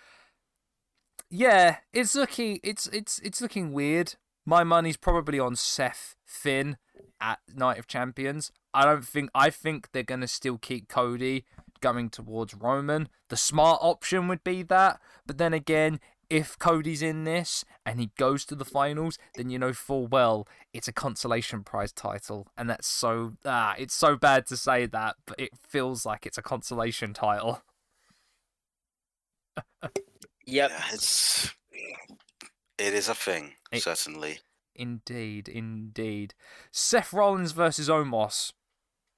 yeah, 1.28 1.78
it's 1.92 2.14
looking 2.14 2.60
it's 2.62 2.86
it's 2.88 3.18
it's 3.20 3.40
looking 3.40 3.72
weird. 3.72 4.14
My 4.46 4.64
money's 4.64 4.96
probably 4.96 5.38
on 5.38 5.56
Seth 5.56 6.16
Finn 6.24 6.76
at 7.20 7.38
Night 7.54 7.78
of 7.78 7.86
Champions. 7.86 8.50
I 8.72 8.84
don't 8.84 9.04
think 9.04 9.30
I 9.34 9.50
think 9.50 9.90
they're 9.92 10.02
gonna 10.02 10.28
still 10.28 10.58
keep 10.58 10.88
Cody 10.88 11.44
going 11.80 12.10
towards 12.10 12.54
Roman. 12.54 13.08
The 13.28 13.36
smart 13.36 13.78
option 13.82 14.28
would 14.28 14.44
be 14.44 14.62
that, 14.64 15.00
but 15.26 15.38
then 15.38 15.52
again, 15.52 16.00
if 16.28 16.56
Cody's 16.58 17.02
in 17.02 17.24
this 17.24 17.64
and 17.84 17.98
he 17.98 18.12
goes 18.16 18.44
to 18.46 18.54
the 18.54 18.64
finals, 18.64 19.18
then 19.34 19.50
you 19.50 19.58
know 19.58 19.72
full 19.72 20.06
well 20.06 20.46
it's 20.72 20.88
a 20.88 20.92
consolation 20.92 21.64
prize 21.64 21.92
title, 21.92 22.46
and 22.56 22.70
that's 22.70 22.86
so 22.86 23.34
ah, 23.44 23.74
it's 23.78 23.94
so 23.94 24.16
bad 24.16 24.46
to 24.46 24.56
say 24.56 24.86
that, 24.86 25.16
but 25.26 25.38
it 25.38 25.50
feels 25.68 26.06
like 26.06 26.26
it's 26.26 26.38
a 26.38 26.42
consolation 26.42 27.12
title. 27.12 27.62
Yep. 30.46 30.70
Yeah, 30.70 30.84
it's 30.92 31.54
it 32.80 32.94
is 32.94 33.08
a 33.08 33.14
thing 33.14 33.54
It- 33.70 33.82
certainly. 33.82 34.40
Indeed, 34.74 35.48
indeed. 35.48 36.34
Seth 36.72 37.12
Rollins 37.12 37.52
versus 37.52 37.88
Omos 37.88 38.52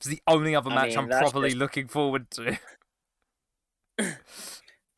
is 0.00 0.08
the 0.10 0.20
only 0.26 0.56
other 0.56 0.70
I 0.70 0.74
match 0.74 0.88
mean, 0.90 0.98
I'm 0.98 1.08
that's 1.08 1.30
probably 1.30 1.50
just- 1.50 1.58
looking 1.58 1.86
forward 1.88 2.30
to. 2.32 2.58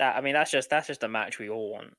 That 0.01 0.17
I 0.17 0.21
mean, 0.23 0.33
that's 0.35 0.51
just 0.51 0.71
that's 0.71 0.89
just 0.89 1.05
a 1.05 1.09
match 1.09 1.39
we 1.39 1.49
all 1.49 1.71
want. 1.71 1.95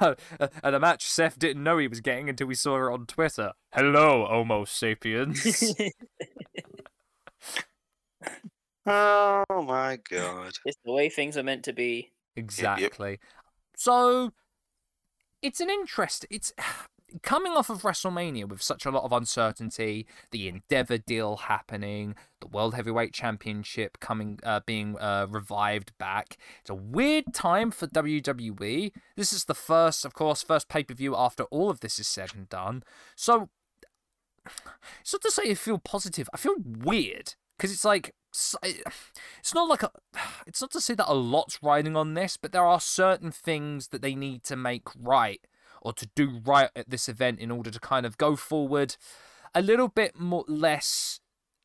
Oh, 0.00 0.16
uh, 0.40 0.48
and 0.64 0.74
a 0.74 0.80
match 0.80 1.04
Seth 1.06 1.38
didn't 1.38 1.62
know 1.62 1.78
he 1.78 1.86
was 1.86 2.00
getting 2.00 2.28
until 2.28 2.48
we 2.48 2.54
saw 2.56 2.76
it 2.88 2.92
on 2.92 3.06
Twitter. 3.06 3.52
Hello, 3.72 4.26
Homo 4.28 4.64
sapiens. 4.64 5.74
Oh 8.86 9.44
my 9.66 9.98
god. 10.10 10.52
it's 10.64 10.76
the 10.84 10.92
way 10.92 11.08
things 11.08 11.36
are 11.38 11.42
meant 11.42 11.64
to 11.64 11.72
be. 11.72 12.12
Exactly. 12.36 13.18
So 13.76 14.32
it's 15.44 15.60
an 15.60 15.68
interest. 15.68 16.26
It's 16.30 16.52
coming 17.22 17.52
off 17.52 17.70
of 17.70 17.82
WrestleMania 17.82 18.48
with 18.48 18.62
such 18.62 18.86
a 18.86 18.90
lot 18.90 19.04
of 19.04 19.12
uncertainty, 19.12 20.06
the 20.32 20.48
Endeavor 20.48 20.98
deal 20.98 21.36
happening, 21.36 22.16
the 22.40 22.48
World 22.48 22.74
Heavyweight 22.74 23.12
Championship 23.12 24.00
coming, 24.00 24.40
uh, 24.42 24.60
being 24.66 24.98
uh, 24.98 25.26
revived 25.28 25.96
back. 25.98 26.38
It's 26.62 26.70
a 26.70 26.74
weird 26.74 27.32
time 27.34 27.70
for 27.70 27.86
WWE. 27.86 28.90
This 29.16 29.32
is 29.32 29.44
the 29.44 29.54
first, 29.54 30.04
of 30.04 30.14
course, 30.14 30.42
first 30.42 30.68
pay 30.68 30.82
per 30.82 30.94
view 30.94 31.14
after 31.14 31.44
all 31.44 31.70
of 31.70 31.80
this 31.80 31.98
is 31.98 32.08
said 32.08 32.34
and 32.34 32.48
done. 32.48 32.82
So 33.14 33.50
it's 35.00 35.12
not 35.12 35.22
to 35.22 35.30
say 35.30 35.50
I 35.50 35.54
feel 35.54 35.78
positive. 35.78 36.28
I 36.32 36.38
feel 36.38 36.56
weird 36.58 37.34
because 37.56 37.72
it's 37.72 37.84
like 37.84 38.14
it's 39.38 39.54
not 39.54 39.68
like 39.68 39.82
a, 39.82 39.90
it's 40.46 40.60
not 40.60 40.70
to 40.72 40.80
say 40.80 40.94
that 40.94 41.10
a 41.10 41.14
lot's 41.14 41.62
riding 41.62 41.96
on 41.96 42.14
this, 42.14 42.36
but 42.36 42.52
there 42.52 42.64
are 42.66 42.80
certain 42.80 43.30
things 43.30 43.88
that 43.88 44.02
they 44.02 44.14
need 44.14 44.44
to 44.44 44.56
make 44.56 44.88
right 44.98 45.40
or 45.80 45.92
to 45.92 46.08
do 46.16 46.40
right 46.44 46.70
at 46.74 46.88
this 46.90 47.08
event 47.08 47.38
in 47.38 47.50
order 47.50 47.70
to 47.70 47.78
kind 47.78 48.06
of 48.06 48.16
go 48.16 48.36
forward 48.36 48.96
a 49.54 49.62
little 49.62 49.88
bit 49.88 50.18
more 50.18 50.44
less 50.48 51.20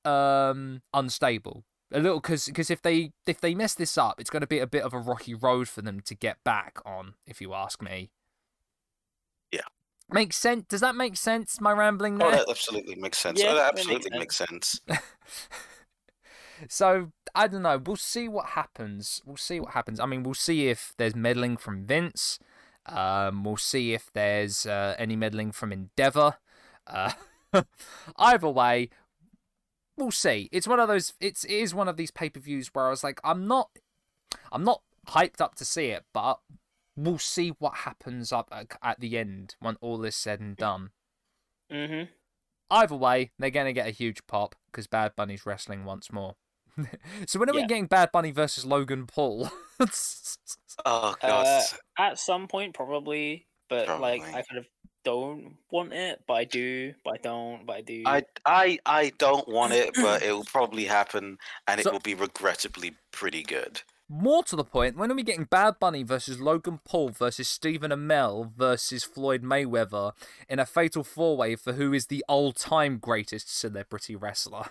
um 0.05 0.81
unstable 0.93 1.63
a 1.91 1.99
little 1.99 2.19
because 2.19 2.45
because 2.45 2.69
if 2.69 2.81
they 2.81 3.11
if 3.25 3.41
they 3.41 3.53
mess 3.55 3.73
this 3.73 3.97
up 3.97 4.19
it's 4.19 4.29
going 4.29 4.41
to 4.41 4.47
be 4.47 4.59
a 4.59 4.67
bit 4.67 4.83
of 4.83 4.93
a 4.93 4.99
rocky 4.99 5.33
road 5.33 5.67
for 5.67 5.81
them 5.81 5.99
to 5.99 6.15
get 6.15 6.41
back 6.43 6.79
on 6.85 7.15
if 7.25 7.41
you 7.41 7.53
ask 7.53 7.81
me 7.81 8.09
Yeah. 9.51 9.61
makes 10.09 10.37
sense 10.37 10.65
does 10.69 10.81
that 10.81 10.95
make 10.95 11.17
sense 11.17 11.59
my 11.59 11.71
rambling 11.71 12.21
Oh, 12.21 12.31
that 12.31 12.47
absolutely 12.49 12.95
makes 12.95 13.17
sense. 13.17 13.41
Yeah, 13.41 13.51
Oh, 13.51 13.55
that 13.55 13.75
that 13.75 13.75
makes 13.75 13.79
absolutely 13.79 14.19
makes 14.19 14.37
sense. 14.37 14.81
So 16.67 17.11
I 17.33 17.47
don't 17.47 17.61
know. 17.61 17.77
We'll 17.83 17.95
see 17.95 18.27
what 18.27 18.47
happens. 18.47 19.21
We'll 19.25 19.37
see 19.37 19.59
what 19.59 19.73
happens. 19.73 19.99
I 19.99 20.05
mean, 20.05 20.23
we'll 20.23 20.33
see 20.33 20.67
if 20.67 20.93
there's 20.97 21.15
meddling 21.15 21.57
from 21.57 21.85
Vince. 21.85 22.39
Um, 22.85 23.43
we'll 23.43 23.57
see 23.57 23.93
if 23.93 24.11
there's 24.13 24.65
uh, 24.65 24.95
any 24.97 25.15
meddling 25.15 25.51
from 25.51 25.71
Endeavor. 25.71 26.35
Uh, 26.87 27.11
either 28.17 28.49
way, 28.49 28.89
we'll 29.97 30.11
see. 30.11 30.49
It's 30.51 30.67
one 30.67 30.79
of 30.79 30.87
those. 30.87 31.13
It's 31.19 31.43
it 31.43 31.51
is 31.51 31.75
one 31.75 31.87
of 31.87 31.97
these 31.97 32.11
pay 32.11 32.29
per 32.29 32.39
views 32.39 32.69
where 32.73 32.87
I 32.87 32.89
was 32.89 33.03
like, 33.03 33.19
I'm 33.23 33.47
not, 33.47 33.69
I'm 34.51 34.63
not 34.63 34.81
hyped 35.09 35.41
up 35.41 35.55
to 35.55 35.65
see 35.65 35.87
it, 35.87 36.05
but 36.13 36.39
we'll 36.95 37.19
see 37.19 37.49
what 37.59 37.77
happens 37.77 38.31
up 38.31 38.49
at, 38.51 38.77
at 38.81 38.99
the 38.99 39.17
end 39.17 39.55
when 39.59 39.75
all 39.81 40.03
is 40.03 40.15
said 40.15 40.39
and 40.39 40.55
done. 40.57 40.91
hmm 41.71 42.03
Either 42.71 42.95
way, 42.95 43.31
they're 43.39 43.49
gonna 43.49 43.73
get 43.73 43.87
a 43.87 43.91
huge 43.91 44.25
pop 44.27 44.55
because 44.67 44.85
Bad 44.87 45.15
Bunny's 45.15 45.45
wrestling 45.45 45.85
once 45.85 46.11
more. 46.11 46.35
so 47.27 47.39
when 47.39 47.49
are 47.49 47.53
we 47.53 47.65
getting 47.65 47.87
Bad 47.87 48.11
Bunny 48.11 48.31
versus 48.31 48.65
Logan 48.65 49.07
Paul? 49.07 49.49
Oh 50.85 51.13
god. 51.21 51.45
Uh, 51.45 51.61
at 51.97 52.19
some 52.19 52.47
point, 52.47 52.73
probably, 52.73 53.47
but 53.69 53.99
like 53.99 54.21
I 54.21 54.43
kind 54.43 54.57
of 54.57 54.65
don't 55.03 55.55
want 55.71 55.93
it, 55.93 56.23
but 56.27 56.33
I 56.35 56.43
do, 56.45 56.93
but 57.03 57.15
I 57.15 57.17
don't, 57.17 57.65
but 57.65 57.75
I 57.75 57.81
do. 57.81 58.03
I 58.05 58.23
I 58.45 58.79
I 58.85 59.11
don't 59.17 59.47
want 59.47 59.73
it, 59.73 59.91
but 59.95 60.21
it 60.23 60.31
will 60.31 60.45
probably 60.45 60.85
happen, 60.85 61.37
and 61.67 61.79
it 61.79 61.91
will 61.91 61.99
be 61.99 62.15
regrettably 62.15 62.95
pretty 63.11 63.43
good. 63.43 63.81
More 64.11 64.41
to 64.45 64.55
the 64.55 64.63
point, 64.63 64.97
when 64.97 65.11
are 65.11 65.15
we 65.15 65.21
getting 65.21 65.43
Bad 65.43 65.75
Bunny 65.79 66.01
versus 66.01 66.41
Logan 66.41 66.79
Paul 66.83 67.09
versus 67.09 67.47
Stephen 67.47 67.91
Amell 67.91 68.51
versus 68.57 69.03
Floyd 69.03 69.43
Mayweather 69.43 70.13
in 70.49 70.57
a 70.57 70.65
fatal 70.65 71.03
four 71.03 71.37
way 71.37 71.55
for 71.55 71.73
who 71.73 71.93
is 71.93 72.07
the 72.07 72.25
all 72.27 72.51
time 72.51 72.97
greatest 72.97 73.55
celebrity 73.55 74.15
wrestler? 74.15 74.69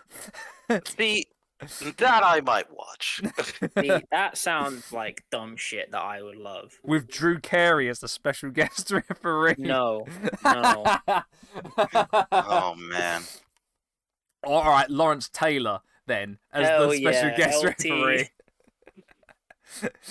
See, 0.99 1.27
that 1.61 2.23
I 2.25 2.41
might 2.41 2.67
watch. 2.73 3.21
See, 3.79 3.93
that 4.11 4.37
sounds 4.39 4.93
like 4.93 5.25
dumb 5.31 5.57
shit 5.57 5.91
that 5.91 6.03
I 6.03 6.23
would 6.23 6.37
love. 6.37 6.79
With 6.85 7.09
Drew 7.09 7.41
Carey 7.41 7.89
as 7.89 8.01
the 8.01 8.09
special 8.09 8.51
guest 8.51 8.91
referee. 8.91 9.57
No, 9.59 10.07
no. 10.45 10.85
oh 12.33 12.75
man. 12.77 13.23
All 14.45 14.65
right, 14.71 14.89
Lawrence 14.89 15.29
Taylor 15.29 15.81
then 16.07 16.39
as 16.53 16.67
Hell 16.69 16.91
the 16.91 16.97
special 16.97 17.29
yeah, 17.31 17.37
guest 17.37 17.65
LT. 17.65 17.85
referee. 17.91 18.29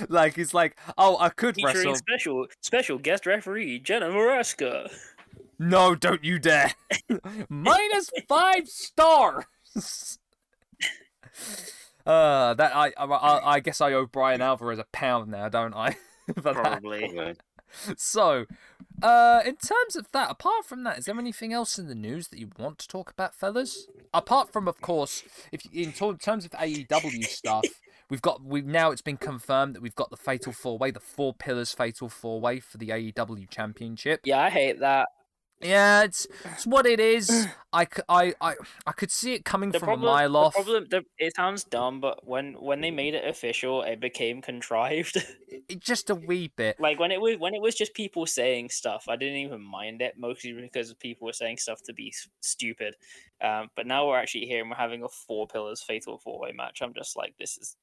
like 0.09 0.35
he's 0.35 0.53
like, 0.53 0.77
oh, 0.97 1.17
I 1.19 1.29
could 1.29 1.55
Featuring 1.55 1.75
wrestle. 1.75 1.95
special 1.95 2.47
special 2.61 2.97
guest 2.99 3.25
referee 3.25 3.79
Jenna 3.79 4.09
Morasca. 4.09 4.91
No, 5.59 5.95
don't 5.95 6.23
you 6.23 6.37
dare. 6.39 6.73
Minus 7.49 8.11
five 8.27 8.67
stars. 8.67 10.19
uh, 12.05 12.53
that 12.53 12.75
I, 12.75 12.91
I 12.97 13.55
I 13.55 13.59
guess 13.59 13.81
I 13.81 13.93
owe 13.93 14.05
Bryan 14.05 14.41
Alvarez 14.41 14.79
a 14.79 14.85
pound 14.91 15.31
now, 15.31 15.49
don't 15.49 15.73
I? 15.73 15.97
For 16.35 16.41
that. 16.41 16.55
Probably. 16.55 17.35
So, 17.97 18.45
uh, 19.01 19.41
in 19.45 19.55
terms 19.57 19.95
of 19.97 20.09
that, 20.13 20.31
apart 20.31 20.65
from 20.65 20.83
that, 20.83 20.97
is 20.99 21.05
there 21.05 21.19
anything 21.19 21.51
else 21.53 21.77
in 21.77 21.87
the 21.87 21.95
news 21.95 22.29
that 22.29 22.39
you 22.39 22.49
want 22.57 22.79
to 22.79 22.87
talk 22.87 23.11
about, 23.11 23.35
fellas? 23.35 23.87
Apart 24.13 24.51
from, 24.53 24.67
of 24.67 24.79
course, 24.81 25.23
if 25.51 25.65
in 25.73 25.91
to- 25.93 26.17
terms 26.17 26.45
of 26.45 26.51
AEW 26.51 27.25
stuff, 27.25 27.65
we've 28.09 28.21
got 28.21 28.41
we've 28.43 28.65
now 28.65 28.91
it's 28.91 29.01
been 29.01 29.17
confirmed 29.17 29.75
that 29.75 29.81
we've 29.81 29.95
got 29.95 30.09
the 30.09 30.17
Fatal 30.17 30.53
Four 30.53 30.77
Way, 30.77 30.91
the 30.91 30.99
Four 30.99 31.33
Pillars 31.33 31.73
Fatal 31.73 32.09
Four 32.09 32.39
Way 32.39 32.59
for 32.59 32.77
the 32.77 32.89
AEW 32.89 33.49
Championship. 33.49 34.21
Yeah, 34.23 34.39
I 34.39 34.49
hate 34.49 34.79
that. 34.79 35.09
Yeah, 35.61 36.03
it's 36.03 36.27
it's 36.45 36.67
what 36.67 36.85
it 36.85 36.99
is. 36.99 37.47
I, 37.73 37.85
I, 38.07 38.33
I, 38.39 38.55
I 38.85 38.91
could 38.93 39.11
see 39.11 39.33
it 39.33 39.43
coming 39.43 39.71
The 39.71 39.79
from 39.79 39.87
problem, 39.89 40.09
a 40.09 40.13
mile 40.13 40.31
the 40.31 40.37
off. 40.39 40.53
problem, 40.53 40.85
the, 40.89 41.03
it 41.17 41.35
sounds 41.35 41.63
dumb, 41.63 41.99
but 41.99 42.25
when 42.27 42.53
when 42.53 42.81
they 42.81 42.91
made 42.91 43.13
it 43.13 43.27
official, 43.27 43.81
it 43.83 43.99
became 43.99 44.41
contrived. 44.41 45.17
It- 45.69 45.79
just 45.79 46.09
a 46.09 46.15
wee 46.15 46.51
bit. 46.55 46.77
like 46.79 46.99
when 46.99 47.11
it 47.11 47.19
was 47.21 47.37
when 47.39 47.53
it 47.55 47.61
was 47.61 47.73
just 47.75 47.93
people 47.93 48.25
saying 48.25 48.69
stuff, 48.69 49.05
I 49.09 49.15
didn't 49.15 49.37
even 49.37 49.61
mind 49.61 50.01
it, 50.01 50.15
mostly 50.17 50.51
because 50.53 50.93
people 50.95 51.25
were 51.25 51.33
saying 51.33 51.57
stuff 51.57 51.81
to 51.83 51.93
be 51.93 52.09
s- 52.09 52.27
stupid. 52.41 52.95
Um, 53.41 53.69
but 53.75 53.87
now 53.87 54.07
we're 54.07 54.17
actually 54.17 54.45
here 54.45 54.61
and 54.61 54.69
we're 54.69 54.75
having 54.77 55.03
a 55.03 55.09
four 55.09 55.47
pillars 55.47 55.81
fatal 55.81 56.17
four 56.19 56.39
way 56.39 56.51
match. 56.51 56.81
I'm 56.81 56.93
just 56.93 57.15
like, 57.17 57.35
this 57.39 57.57
is 57.57 57.75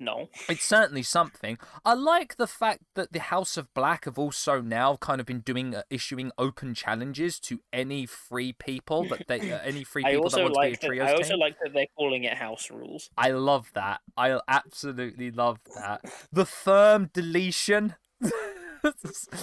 no. 0.00 0.28
It's 0.48 0.64
certainly 0.64 1.02
something. 1.02 1.58
I 1.84 1.94
like 1.94 2.36
the 2.36 2.46
fact 2.46 2.82
that 2.94 3.12
the 3.12 3.20
House 3.20 3.56
of 3.56 3.72
Black 3.74 4.04
have 4.06 4.18
also 4.18 4.60
now 4.60 4.96
kind 4.96 5.20
of 5.20 5.26
been 5.26 5.40
doing 5.40 5.74
uh, 5.74 5.82
issuing 5.90 6.32
open 6.36 6.74
challenges 6.74 7.38
to 7.40 7.60
any 7.72 8.04
free 8.06 8.52
people 8.52 9.06
that 9.08 9.26
they 9.28 9.52
uh, 9.52 9.60
any 9.64 9.84
free 9.92 10.04
people 10.04 10.28
that 10.30 10.42
want 10.42 10.54
like 10.54 10.80
to 10.80 10.88
be 10.90 10.98
a 10.98 11.00
that, 11.00 11.06
trios 11.06 11.10
I 11.10 11.16
also 11.16 11.30
team. 11.30 11.40
like 11.40 11.56
that 11.62 11.72
they're 11.72 11.86
calling 11.96 12.24
it 12.24 12.34
house 12.36 12.70
rules. 12.70 13.10
I 13.16 13.30
love 13.30 13.70
that. 13.74 14.00
I 14.16 14.38
absolutely 14.48 15.30
love 15.30 15.58
that. 15.76 16.00
The 16.32 16.44
firm 16.46 17.10
deletion. 17.12 17.94
I 18.24 18.90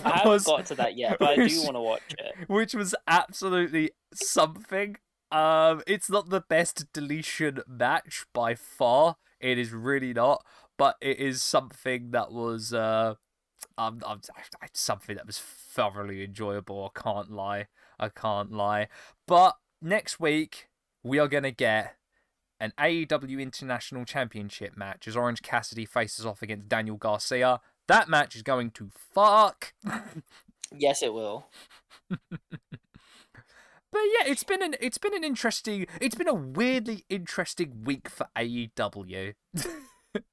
haven't 0.04 0.28
was- 0.32 0.44
got 0.44 0.66
to 0.68 0.76
that 0.76 0.98
yet, 0.98 1.18
but 1.20 1.40
I 1.40 1.48
do 1.48 1.64
want 1.64 1.76
to 1.76 1.82
watch 1.82 2.16
it. 2.20 2.48
which 2.50 2.74
was 2.76 2.94
absolutely 3.08 3.92
something. 4.14 4.98
Um, 5.32 5.82
it's 5.88 6.10
not 6.10 6.30
the 6.30 6.42
best 6.42 6.92
deletion 6.94 7.62
match 7.68 8.26
by 8.34 8.54
far. 8.54 9.16
It 9.41 9.58
is 9.58 9.71
really 9.71 10.13
not, 10.13 10.45
but 10.77 10.95
it 11.01 11.19
is 11.19 11.43
something 11.43 12.12
that 12.12 12.32
was 12.32 12.73
uh, 12.73 13.15
um, 13.77 14.01
um, 14.06 14.21
something 14.73 15.15
that 15.15 15.27
was 15.27 15.39
thoroughly 15.39 16.23
enjoyable. 16.23 16.91
I 16.95 16.99
can't 16.99 17.32
lie. 17.32 17.67
I 17.99 18.10
can't 18.10 18.51
lie. 18.51 18.88
But 19.27 19.58
next 19.82 20.19
week 20.19 20.69
we 21.04 21.19
are 21.19 21.27
gonna 21.27 21.51
get 21.51 21.95
an 22.60 22.73
AEW 22.80 23.41
International 23.41 24.06
Championship 24.06 24.77
match 24.77 25.08
as 25.08 25.17
Orange 25.17 25.41
Cassidy 25.41 25.86
faces 25.86 26.25
off 26.25 26.43
against 26.43 26.69
Daniel 26.69 26.95
Garcia. 26.95 27.60
That 27.88 28.08
match 28.08 28.36
is 28.36 28.43
going 28.43 28.71
to 28.71 28.89
fuck. 29.13 29.73
Yes, 30.73 31.04
it 31.04 31.13
will. 31.13 31.47
But 33.91 34.01
yeah, 34.17 34.27
it's 34.32 34.43
been 34.43 34.62
an 34.63 34.75
it's 34.80 34.97
been 34.97 35.13
an 35.13 35.23
interesting 35.23 35.86
it's 35.99 36.15
been 36.15 36.27
a 36.27 36.34
weirdly 36.34 37.06
interesting 37.10 37.84
week 37.84 38.08
for 38.10 38.27
AEW. 38.38 39.34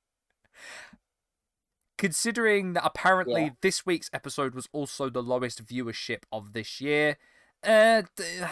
Considering 1.97 2.75
that 2.75 2.85
apparently 2.85 3.43
Yeah. 3.45 3.51
this 3.61 3.85
week's 3.85 4.09
episode 4.13 4.55
was 4.55 4.69
also 4.73 5.11
the 5.11 5.23
lowest 5.23 5.65
viewership 5.65 6.23
of 6.31 6.53
this 6.53 6.81
year. 6.81 7.17
Uh, 7.65 8.03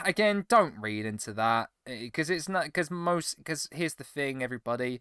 again, 0.04 0.44
don't 0.48 0.74
read 0.80 1.06
into 1.06 1.32
that 1.34 1.70
because 1.84 2.28
it's 2.28 2.48
not 2.48 2.64
because 2.64 2.90
most 2.90 3.36
because 3.38 3.68
here's 3.70 3.94
the 3.94 4.02
thing, 4.04 4.42
everybody. 4.42 5.00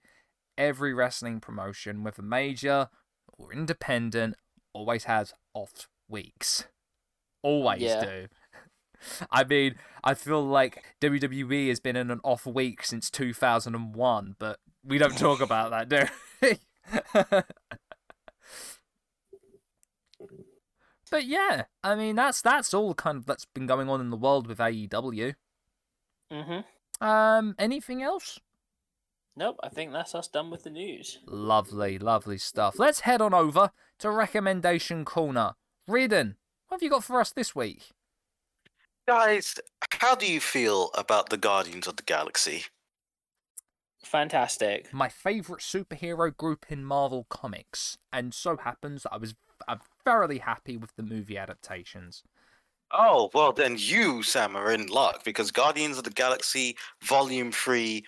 Every 0.60 0.94
wrestling 0.94 1.40
promotion, 1.40 2.04
whether 2.04 2.22
major 2.22 2.90
or 3.34 3.52
independent, 3.52 4.36
always 4.74 5.06
has 5.06 5.34
off 5.56 5.88
weeks. 6.08 6.66
Always 7.42 7.82
Yeah. 7.82 8.06
do. 8.06 8.28
I 9.32 9.44
mean, 9.44 9.76
I 10.04 10.14
feel 10.14 10.46
like 10.46 10.84
WWE 11.02 11.70
has 11.70 11.80
been 11.80 11.96
in 11.96 12.12
an 12.12 12.22
off 12.24 12.46
week 12.46 12.84
since 12.84 13.10
2001, 13.10 14.36
but 14.40 14.60
we 14.84 14.98
don't 14.98 15.18
talk 15.18 15.42
about 15.42 15.72
that, 15.72 15.90
do 15.90 16.04
we? 16.42 16.60
but 21.12 21.26
yeah, 21.26 21.64
I 21.84 21.96
mean 21.96 22.16
that's 22.16 22.42
that's 22.42 22.74
all 22.74 22.94
kind 22.94 23.18
of 23.18 23.26
that's 23.26 23.46
been 23.46 23.66
going 23.66 23.90
on 23.90 24.02
in 24.02 24.10
the 24.10 24.18
world 24.18 24.48
with 24.48 24.60
AEW. 24.60 25.36
Mm-hmm. 26.32 27.06
Um, 27.06 27.56
anything 27.58 28.02
else? 28.02 28.40
Nope, 29.38 29.60
I 29.62 29.70
think 29.70 29.92
that's 29.92 30.16
us 30.16 30.28
done 30.30 30.50
with 30.50 30.64
the 30.64 30.70
news. 30.70 31.20
Lovely, 31.26 32.00
lovely 32.00 32.38
stuff. 32.38 32.80
Let's 32.80 33.02
head 33.02 33.22
on 33.22 33.34
over 33.34 33.72
to 34.00 34.10
recommendation 34.10 35.04
corner. 35.04 35.56
Reardon, 35.88 36.38
what 36.68 36.78
have 36.78 36.84
you 36.84 36.90
got 36.90 37.04
for 37.04 37.20
us 37.20 37.32
this 37.32 37.54
week? 37.54 37.92
Guys, 39.08 39.56
how 39.94 40.14
do 40.16 40.32
you 40.32 40.40
feel 40.40 40.92
about 40.94 41.30
the 41.30 41.38
Guardians 41.38 41.88
of 41.88 41.96
the 41.96 42.04
Galaxy? 42.04 42.66
Fantastic. 44.04 44.94
my 44.94 45.10
favorite 45.10 45.62
superhero 45.62 46.36
group 46.36 46.66
in 46.70 46.86
Marvel 46.86 47.26
Comics, 47.30 47.98
and 48.14 48.34
so 48.34 48.58
happens 48.58 49.04
that 49.04 49.14
I 49.14 49.18
was 49.18 49.36
I'm 49.68 49.80
thoroughly 50.04 50.40
happy 50.40 50.78
with 50.78 50.96
the 50.96 51.04
movie 51.04 51.38
adaptations. 51.38 52.24
Oh, 52.92 53.30
well, 53.34 53.52
then 53.52 53.76
you, 53.78 54.24
Sam, 54.24 54.56
are 54.56 54.72
in 54.72 54.88
luck 54.88 55.24
because 55.24 55.52
Guardians 55.52 55.98
of 55.98 56.04
the 56.04 56.10
Galaxy 56.12 56.78
Volume 57.04 57.52
3 57.52 58.04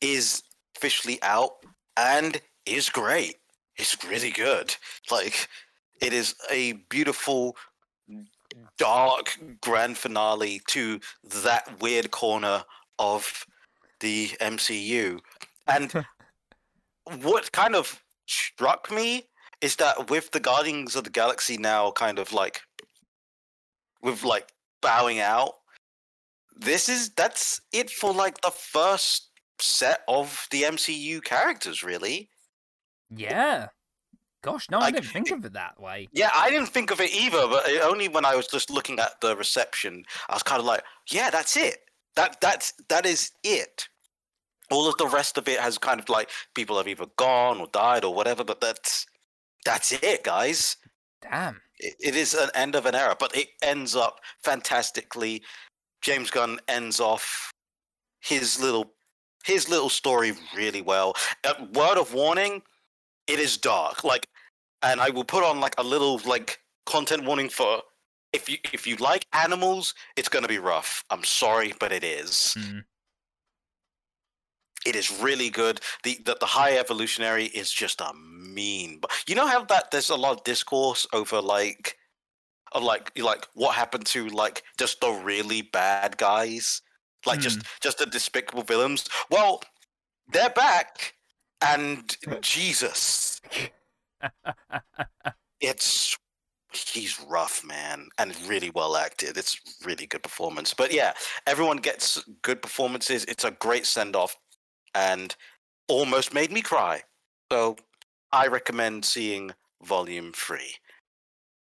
is 0.00 0.42
officially 0.76 1.18
out 1.22 1.52
and 1.96 2.40
is 2.66 2.88
great. 2.90 3.36
It's 3.76 4.04
really 4.04 4.30
good. 4.30 4.76
Like, 5.10 5.48
it 6.00 6.12
is 6.12 6.34
a 6.50 6.74
beautiful, 6.90 7.56
dark 8.78 9.38
grand 9.60 9.96
finale 9.96 10.60
to 10.68 11.00
that 11.42 11.80
weird 11.80 12.10
corner 12.10 12.64
of 12.98 13.46
the 14.00 14.28
MCU. 14.40 15.18
And 15.66 15.92
what 17.22 17.52
kind 17.52 17.74
of 17.74 18.02
struck 18.26 18.90
me 18.90 19.24
is 19.60 19.76
that 19.76 20.10
with 20.10 20.30
the 20.30 20.40
Guardians 20.40 20.96
of 20.96 21.04
the 21.04 21.10
Galaxy 21.10 21.56
now 21.56 21.90
kind 21.90 22.18
of 22.18 22.32
like 22.32 22.60
with 24.02 24.22
like 24.22 24.52
bowing 24.82 25.20
out, 25.20 25.54
this 26.56 26.88
is 26.88 27.10
that's 27.10 27.60
it 27.72 27.90
for 27.90 28.12
like 28.12 28.40
the 28.40 28.50
first 28.50 29.30
set 29.60 30.00
of 30.08 30.46
the 30.50 30.62
MCU 30.62 31.22
characters, 31.22 31.82
really. 31.82 32.28
Yeah. 33.10 33.68
Gosh, 34.44 34.68
no, 34.70 34.78
I 34.78 34.82
Like, 34.82 34.94
didn't 34.96 35.08
think 35.10 35.30
of 35.30 35.44
it 35.46 35.54
that 35.54 35.80
way. 35.80 36.06
Yeah, 36.12 36.30
I 36.34 36.50
didn't 36.50 36.66
think 36.68 36.90
of 36.90 37.00
it 37.00 37.10
either, 37.14 37.48
but 37.48 37.66
it- 37.66 37.80
only 37.80 38.08
when 38.08 38.26
I 38.26 38.34
was 38.36 38.46
just 38.46 38.68
looking 38.68 38.98
at 39.00 39.18
the 39.22 39.34
reception, 39.36 40.04
I 40.28 40.34
was 40.34 40.42
kind 40.42 40.60
of 40.60 40.66
like, 40.66 40.84
yeah, 41.08 41.30
that's 41.30 41.56
it. 41.56 41.78
That 42.16 42.40
that's 42.42 42.72
that 42.88 43.06
is 43.06 43.32
it. 43.42 43.88
all 44.70 44.88
of 44.88 44.96
the 44.98 45.06
rest 45.06 45.36
of 45.38 45.46
it 45.48 45.60
has 45.60 45.76
kind 45.78 46.00
of 46.00 46.08
like 46.08 46.30
people 46.54 46.76
have 46.78 46.88
either 46.88 47.06
gone 47.16 47.60
or 47.60 47.66
died 47.68 48.04
or 48.04 48.14
whatever. 48.14 48.44
But 48.44 48.60
that's 48.60 49.06
that's 49.64 49.92
it, 49.92 50.24
guys. 50.24 50.76
Damn. 51.22 51.60
It, 51.78 51.94
it 52.00 52.16
is 52.16 52.34
an 52.34 52.50
end 52.54 52.74
of 52.74 52.86
an 52.86 52.94
era, 52.94 53.16
but 53.18 53.34
it 53.36 53.48
ends 53.62 53.94
up 53.96 54.20
fantastically. 54.42 55.42
James 56.02 56.30
Gunn 56.30 56.60
ends 56.68 57.00
off 57.00 57.50
his 58.20 58.60
little 58.60 58.92
his 59.44 59.68
little 59.68 59.90
story 59.90 60.32
really 60.56 60.82
well. 60.82 61.14
Uh, 61.44 61.54
word 61.74 61.98
of 61.98 62.14
warning: 62.14 62.62
it 63.26 63.38
is 63.40 63.56
dark. 63.58 64.02
Like, 64.04 64.26
and 64.84 65.00
I 65.00 65.10
will 65.10 65.24
put 65.24 65.42
on 65.42 65.60
like 65.60 65.74
a 65.78 65.82
little 65.82 66.20
like 66.26 66.60
content 66.86 67.24
warning 67.24 67.48
for 67.48 67.82
if 68.32 68.48
you 68.48 68.58
if 68.72 68.86
you 68.86 68.96
like 68.96 69.26
animals, 69.32 69.94
it's 70.16 70.28
gonna 70.28 70.48
be 70.48 70.58
rough. 70.58 71.04
I'm 71.10 71.24
sorry, 71.24 71.72
but 71.80 71.92
it 71.92 72.04
is. 72.04 72.54
Mm. 72.58 72.84
It 74.84 74.96
is 74.96 75.18
really 75.20 75.48
good. 75.48 75.80
The, 76.02 76.18
the 76.24 76.36
the 76.38 76.46
high 76.46 76.76
evolutionary 76.76 77.46
is 77.46 77.72
just 77.72 78.00
a 78.00 78.12
mean. 78.14 78.98
But 79.00 79.12
you 79.26 79.34
know 79.34 79.46
how 79.46 79.64
that 79.64 79.90
there's 79.90 80.10
a 80.10 80.16
lot 80.16 80.36
of 80.36 80.44
discourse 80.44 81.06
over 81.12 81.40
like, 81.40 81.96
of 82.72 82.82
like 82.82 83.16
like 83.18 83.46
what 83.54 83.74
happened 83.74 84.06
to 84.06 84.28
like 84.28 84.62
just 84.78 85.00
the 85.00 85.10
really 85.10 85.62
bad 85.62 86.18
guys, 86.18 86.82
like 87.24 87.40
just 87.40 87.62
just 87.80 87.98
the 87.98 88.06
despicable 88.06 88.64
villains. 88.64 89.08
Well, 89.30 89.62
they're 90.32 90.50
back, 90.50 91.14
and 91.62 92.14
Jesus, 92.42 93.40
it's 95.60 96.16
he's 96.72 97.20
rough, 97.28 97.64
man, 97.64 98.08
and 98.18 98.34
really 98.48 98.70
well 98.70 98.96
acted. 98.96 99.36
It's 99.36 99.60
really 99.84 100.06
good 100.06 100.22
performance. 100.22 100.74
But 100.74 100.92
yeah, 100.92 101.12
everyone 101.46 101.76
gets 101.78 102.22
good 102.42 102.60
performances. 102.62 103.24
It's 103.26 103.44
a 103.44 103.52
great 103.52 103.86
send 103.86 104.16
off, 104.16 104.36
and 104.94 105.34
almost 105.88 106.34
made 106.34 106.50
me 106.50 106.62
cry. 106.62 107.02
So 107.52 107.76
I 108.32 108.48
recommend 108.48 109.04
seeing 109.04 109.52
Volume 109.82 110.32
Three. 110.34 110.74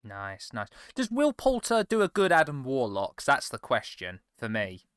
Nice, 0.03 0.49
nice. 0.53 0.67
Does 0.95 1.11
Will 1.11 1.33
Poulter 1.33 1.83
do 1.83 2.01
a 2.01 2.07
good 2.07 2.31
Adam 2.31 2.63
Warlock? 2.63 3.17
'Cause 3.17 3.25
That's 3.25 3.49
the 3.49 3.59
question 3.59 4.21
for 4.37 4.49
me. 4.49 4.87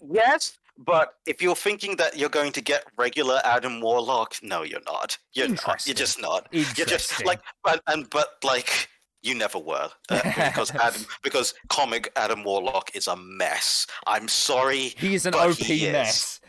Yes, 0.00 0.58
but 0.78 1.14
if 1.26 1.40
you're 1.40 1.54
thinking 1.54 1.96
that 1.96 2.18
you're 2.18 2.28
going 2.28 2.52
to 2.52 2.60
get 2.60 2.84
regular 2.96 3.40
Adam 3.44 3.80
Warlock, 3.80 4.36
no, 4.42 4.62
you're 4.62 4.80
not. 4.86 5.16
You're 5.32 5.48
not. 5.48 5.86
You're 5.86 5.94
just 5.94 6.20
not. 6.20 6.48
You're 6.52 6.86
just 6.86 7.24
like, 7.24 7.40
but 7.62 7.82
and 7.86 8.08
but 8.10 8.36
like. 8.42 8.88
You 9.22 9.34
never 9.34 9.58
were 9.58 9.88
uh, 10.10 10.20
because 10.36 10.70
Adam 10.74 11.00
because 11.22 11.54
comic 11.70 12.12
Adam 12.14 12.44
Warlock 12.44 12.90
is 12.94 13.06
a 13.06 13.16
mess. 13.16 13.86
I'm 14.06 14.28
sorry, 14.28 14.92
He 14.98 15.14
is 15.14 15.24
an 15.24 15.34
OP 15.34 15.56
he 15.56 15.90
mess. 15.90 16.40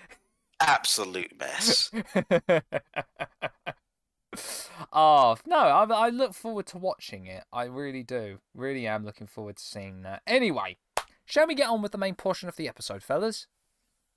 absolute 0.60 1.32
mess. 1.40 1.90
oh 4.92 5.38
no, 5.46 5.56
I, 5.58 5.86
I 5.86 6.10
look 6.10 6.34
forward 6.34 6.66
to 6.68 6.78
watching 6.78 7.28
it. 7.28 7.46
I 7.54 7.64
really 7.66 8.04
do. 8.04 8.40
Really 8.54 8.88
am 8.88 9.06
looking 9.06 9.28
forward 9.28 9.56
to 9.58 9.64
seeing 9.64 10.02
that. 10.02 10.22
Anyway, 10.28 10.76
shall 11.26 11.48
we 11.48 11.56
get 11.56 11.70
on 11.70 11.82
with 11.82 11.94
the 11.94 11.98
main 11.98 12.16
portion 12.16 12.50
of 12.50 12.58
the 12.58 12.68
episode, 12.68 13.04
fellas? 13.04 13.48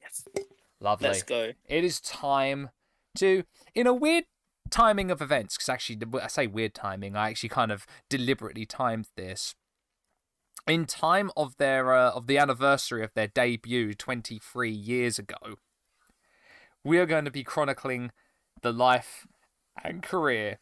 Yes. 0.08 0.44
Lovely. 0.80 1.08
Let's 1.08 1.22
go. 1.22 1.52
It 1.64 1.84
is 1.84 2.00
time 2.00 2.70
to, 3.16 3.44
in 3.74 3.86
a 3.86 3.94
weird 3.94 4.24
timing 4.70 5.10
of 5.10 5.20
events, 5.20 5.56
because 5.56 5.68
actually, 5.68 5.98
I 6.22 6.28
say 6.28 6.46
weird 6.46 6.74
timing, 6.74 7.16
I 7.16 7.30
actually 7.30 7.48
kind 7.48 7.72
of 7.72 7.86
deliberately 8.08 8.66
timed 8.66 9.08
this. 9.16 9.54
In 10.66 10.84
time 10.84 11.30
of 11.36 11.56
their 11.56 11.94
uh, 11.94 12.10
of 12.10 12.26
the 12.26 12.36
anniversary 12.36 13.02
of 13.02 13.14
their 13.14 13.26
debut 13.26 13.94
23 13.94 14.70
years 14.70 15.18
ago, 15.18 15.56
we 16.84 16.98
are 16.98 17.06
going 17.06 17.24
to 17.24 17.30
be 17.30 17.42
chronicling 17.42 18.10
the 18.60 18.72
life 18.72 19.26
and 19.82 20.02
career 20.02 20.58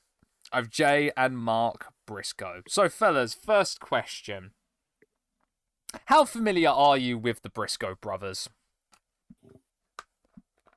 of 0.53 0.71
Jay 0.71 1.11
and 1.17 1.39
Mark 1.39 1.93
Briscoe. 2.07 2.63
So, 2.69 2.89
fellas, 2.89 3.35
first 3.35 3.81
question. 3.81 4.53
How 6.07 6.25
familiar 6.25 6.69
are 6.69 6.97
you 6.97 7.19
with 7.19 7.43
the 7.43 7.51
Briscoe 7.51 7.97
brothers? 8.01 8.49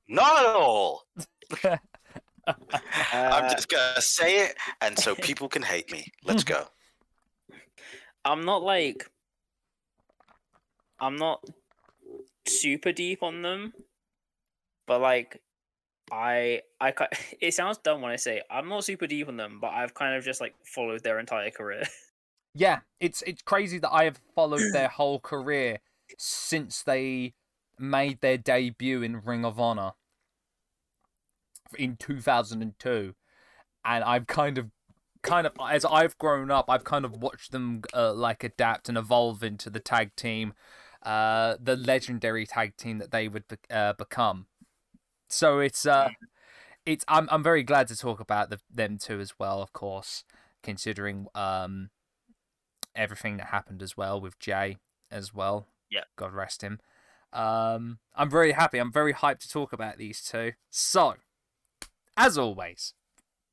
Not 0.09 0.39
at 0.39 0.55
all. 0.55 1.03
I'm 3.13 3.51
just 3.51 3.69
gonna 3.69 4.01
say 4.01 4.45
it, 4.45 4.55
and 4.81 4.97
so 4.97 5.13
people 5.13 5.47
can 5.47 5.61
hate 5.61 5.91
me. 5.91 6.05
Let's 6.25 6.43
go. 6.43 6.65
I'm 8.25 8.43
not 8.43 8.63
like 8.63 9.09
I'm 10.99 11.15
not 11.15 11.43
super 12.47 12.91
deep 12.91 13.21
on 13.21 13.43
them, 13.43 13.73
but 14.87 14.99
like 14.99 15.41
I 16.11 16.61
I 16.81 16.93
it 17.39 17.53
sounds 17.53 17.77
dumb 17.77 18.01
when 18.01 18.11
I 18.11 18.15
say 18.15 18.41
I'm 18.49 18.67
not 18.67 18.83
super 18.83 19.05
deep 19.05 19.27
on 19.27 19.37
them, 19.37 19.59
but 19.61 19.69
I've 19.69 19.93
kind 19.93 20.15
of 20.15 20.23
just 20.23 20.41
like 20.41 20.55
followed 20.65 21.03
their 21.03 21.19
entire 21.19 21.51
career. 21.51 21.83
Yeah, 22.55 22.79
it's 22.99 23.21
it's 23.27 23.43
crazy 23.43 23.77
that 23.77 23.91
I 23.91 24.05
have 24.05 24.19
followed 24.33 24.73
their 24.73 24.87
whole 24.87 25.19
career 25.19 25.79
since 26.17 26.81
they 26.81 27.35
made 27.77 28.19
their 28.21 28.39
debut 28.39 29.03
in 29.03 29.21
Ring 29.21 29.45
of 29.45 29.59
Honor 29.59 29.91
in 31.77 31.95
2002 31.97 33.15
and 33.85 34.03
I've 34.03 34.27
kind 34.27 34.57
of 34.57 34.69
kind 35.21 35.45
of 35.45 35.53
as 35.69 35.85
I've 35.85 36.17
grown 36.17 36.49
up 36.49 36.65
I've 36.69 36.83
kind 36.83 37.05
of 37.05 37.21
watched 37.21 37.51
them 37.51 37.81
uh, 37.93 38.13
like 38.13 38.43
adapt 38.43 38.89
and 38.89 38.97
evolve 38.97 39.43
into 39.43 39.69
the 39.69 39.79
tag 39.79 40.15
team 40.15 40.53
uh 41.03 41.55
the 41.61 41.75
legendary 41.75 42.45
tag 42.45 42.75
team 42.75 42.97
that 42.97 43.11
they 43.11 43.27
would 43.27 43.47
be- 43.47 43.55
uh, 43.69 43.93
become 43.93 44.47
so 45.27 45.59
it's 45.59 45.85
uh 45.85 46.09
it's 46.85 47.05
I'm 47.07 47.27
I'm 47.31 47.43
very 47.43 47.63
glad 47.63 47.87
to 47.89 47.95
talk 47.95 48.19
about 48.19 48.49
the, 48.49 48.59
them 48.73 48.97
too 48.97 49.19
as 49.19 49.37
well 49.37 49.61
of 49.61 49.73
course 49.73 50.23
considering 50.61 51.27
um 51.35 51.89
everything 52.95 53.37
that 53.37 53.47
happened 53.47 53.81
as 53.81 53.95
well 53.97 54.19
with 54.19 54.39
Jay 54.39 54.77
as 55.09 55.33
well. 55.33 55.67
Yeah. 55.89 56.03
God 56.15 56.33
rest 56.33 56.61
him. 56.61 56.79
Um, 57.31 57.99
I'm 58.15 58.29
very 58.29 58.51
happy. 58.51 58.77
I'm 58.77 58.91
very 58.91 59.13
hyped 59.13 59.39
to 59.39 59.49
talk 59.49 59.73
about 59.73 59.97
these 59.97 60.21
two. 60.21 60.53
So, 60.69 61.15
as 62.19 62.37
always, 62.37 62.93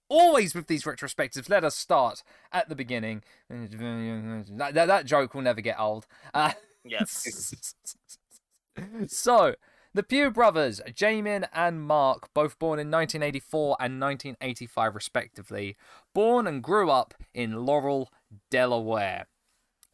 always 0.08 0.54
with 0.54 0.66
these 0.66 0.82
retrospectives, 0.82 1.48
let 1.48 1.64
us 1.64 1.76
start 1.76 2.24
at 2.52 2.68
the 2.68 2.74
beginning. 2.74 3.22
That, 3.48 4.72
that, 4.74 4.86
that 4.86 5.06
joke 5.06 5.34
will 5.34 5.42
never 5.42 5.60
get 5.60 5.78
old. 5.78 6.06
Uh, 6.34 6.50
yeah. 6.84 7.04
so, 9.06 9.54
the 9.94 10.02
Pugh 10.02 10.32
brothers, 10.32 10.80
Jamin 10.88 11.46
and 11.54 11.80
Mark, 11.80 12.28
both 12.34 12.58
born 12.58 12.80
in 12.80 12.90
1984 12.90 13.76
and 13.78 14.00
1985 14.00 14.94
respectively, 14.96 15.76
born 16.12 16.48
and 16.48 16.60
grew 16.60 16.90
up 16.90 17.14
in 17.32 17.64
Laurel, 17.64 18.10
Delaware. 18.50 19.28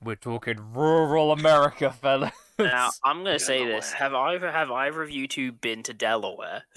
We're 0.02 0.16
talking 0.16 0.72
rural 0.72 1.30
America, 1.30 1.92
fellas. 2.00 2.32
Now 2.64 2.90
I'm 3.04 3.24
gonna 3.24 3.38
say 3.38 3.64
this: 3.64 3.92
have 3.92 4.14
either 4.14 4.50
have 4.50 4.70
either 4.70 5.02
of 5.02 5.10
you 5.10 5.26
two 5.28 5.52
been 5.52 5.82
to 5.84 5.94
Delaware? 5.94 6.62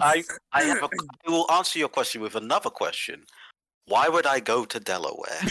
I 0.00 0.24
I 0.52 0.62
have 0.64 0.82
a, 0.82 0.88
I 1.26 1.30
will 1.30 1.50
answer 1.50 1.78
your 1.78 1.88
question 1.88 2.20
with 2.20 2.34
another 2.36 2.70
question. 2.70 3.24
Why 3.86 4.08
would 4.08 4.26
I 4.26 4.40
go 4.40 4.64
to 4.64 4.80
Delaware? 4.80 5.40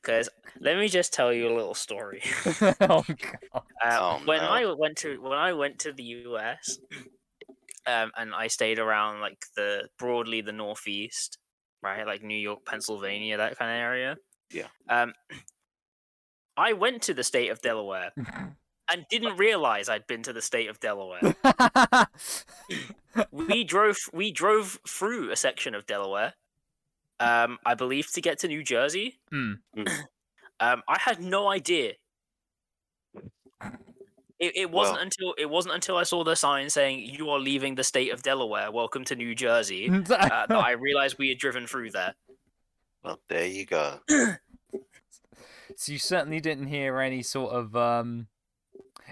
Because 0.00 0.28
let 0.60 0.78
me 0.78 0.88
just 0.88 1.12
tell 1.12 1.34
you 1.34 1.48
a 1.48 1.54
little 1.54 1.74
story. 1.74 2.22
oh, 2.80 3.04
God. 3.04 3.04
Um, 3.52 3.62
Oh, 3.84 4.20
when 4.24 4.40
no. 4.40 4.48
I 4.48 4.72
went 4.72 4.96
to 4.98 5.20
when 5.20 5.36
I 5.36 5.52
went 5.52 5.80
to 5.80 5.92
the 5.92 6.02
US, 6.02 6.78
um, 7.86 8.10
and 8.16 8.34
I 8.34 8.46
stayed 8.46 8.78
around 8.78 9.20
like 9.20 9.44
the 9.54 9.88
broadly 9.98 10.40
the 10.40 10.52
Northeast, 10.52 11.36
right, 11.82 12.06
like 12.06 12.22
New 12.22 12.38
York, 12.38 12.60
Pennsylvania, 12.64 13.36
that 13.36 13.58
kind 13.58 13.70
of 13.70 13.76
area. 13.76 14.16
Yeah. 14.50 14.68
Um, 14.88 15.12
I 16.56 16.72
went 16.72 17.02
to 17.02 17.12
the 17.12 17.24
state 17.24 17.50
of 17.50 17.60
Delaware 17.60 18.12
and 18.90 19.06
didn't 19.10 19.36
realize 19.36 19.88
I'd 19.88 20.06
been 20.06 20.22
to 20.24 20.32
the 20.32 20.42
state 20.42 20.68
of 20.68 20.80
Delaware. 20.80 21.20
we 23.32 23.64
drove 23.64 23.96
we 24.12 24.30
drove 24.30 24.78
through 24.86 25.30
a 25.30 25.36
section 25.36 25.74
of 25.74 25.86
Delaware. 25.86 26.34
Um, 27.20 27.58
I 27.66 27.74
believe 27.74 28.10
to 28.12 28.20
get 28.20 28.38
to 28.40 28.48
New 28.48 28.62
Jersey. 28.62 29.18
Hmm. 29.30 29.54
Um, 30.60 30.82
I 30.88 30.98
had 30.98 31.20
no 31.20 31.48
idea. 31.48 31.92
It, 34.40 34.56
it 34.56 34.70
wasn't 34.70 34.96
Well- 34.96 35.02
until 35.02 35.34
it 35.38 35.48
wasn't 35.48 35.74
until 35.74 35.96
I 35.96 36.02
saw 36.02 36.24
the 36.24 36.34
sign 36.34 36.68
saying 36.68 37.00
"You 37.00 37.30
are 37.30 37.38
leaving 37.38 37.76
the 37.76 37.84
state 37.84 38.12
of 38.12 38.22
Delaware. 38.22 38.72
Welcome 38.72 39.04
to 39.04 39.14
New 39.14 39.36
Jersey." 39.36 39.88
uh, 39.92 40.00
that 40.00 40.50
I 40.50 40.72
realized 40.72 41.16
we 41.16 41.28
had 41.28 41.38
driven 41.38 41.66
through 41.68 41.92
there. 41.92 42.14
Well, 43.04 43.20
there 43.28 43.46
you 43.46 43.66
go. 43.66 44.00
so 45.76 45.92
you 45.92 45.98
certainly 45.98 46.40
didn't 46.40 46.66
hear 46.66 46.98
any 46.98 47.22
sort 47.22 47.52
of 47.52 47.76
um, 47.76 48.26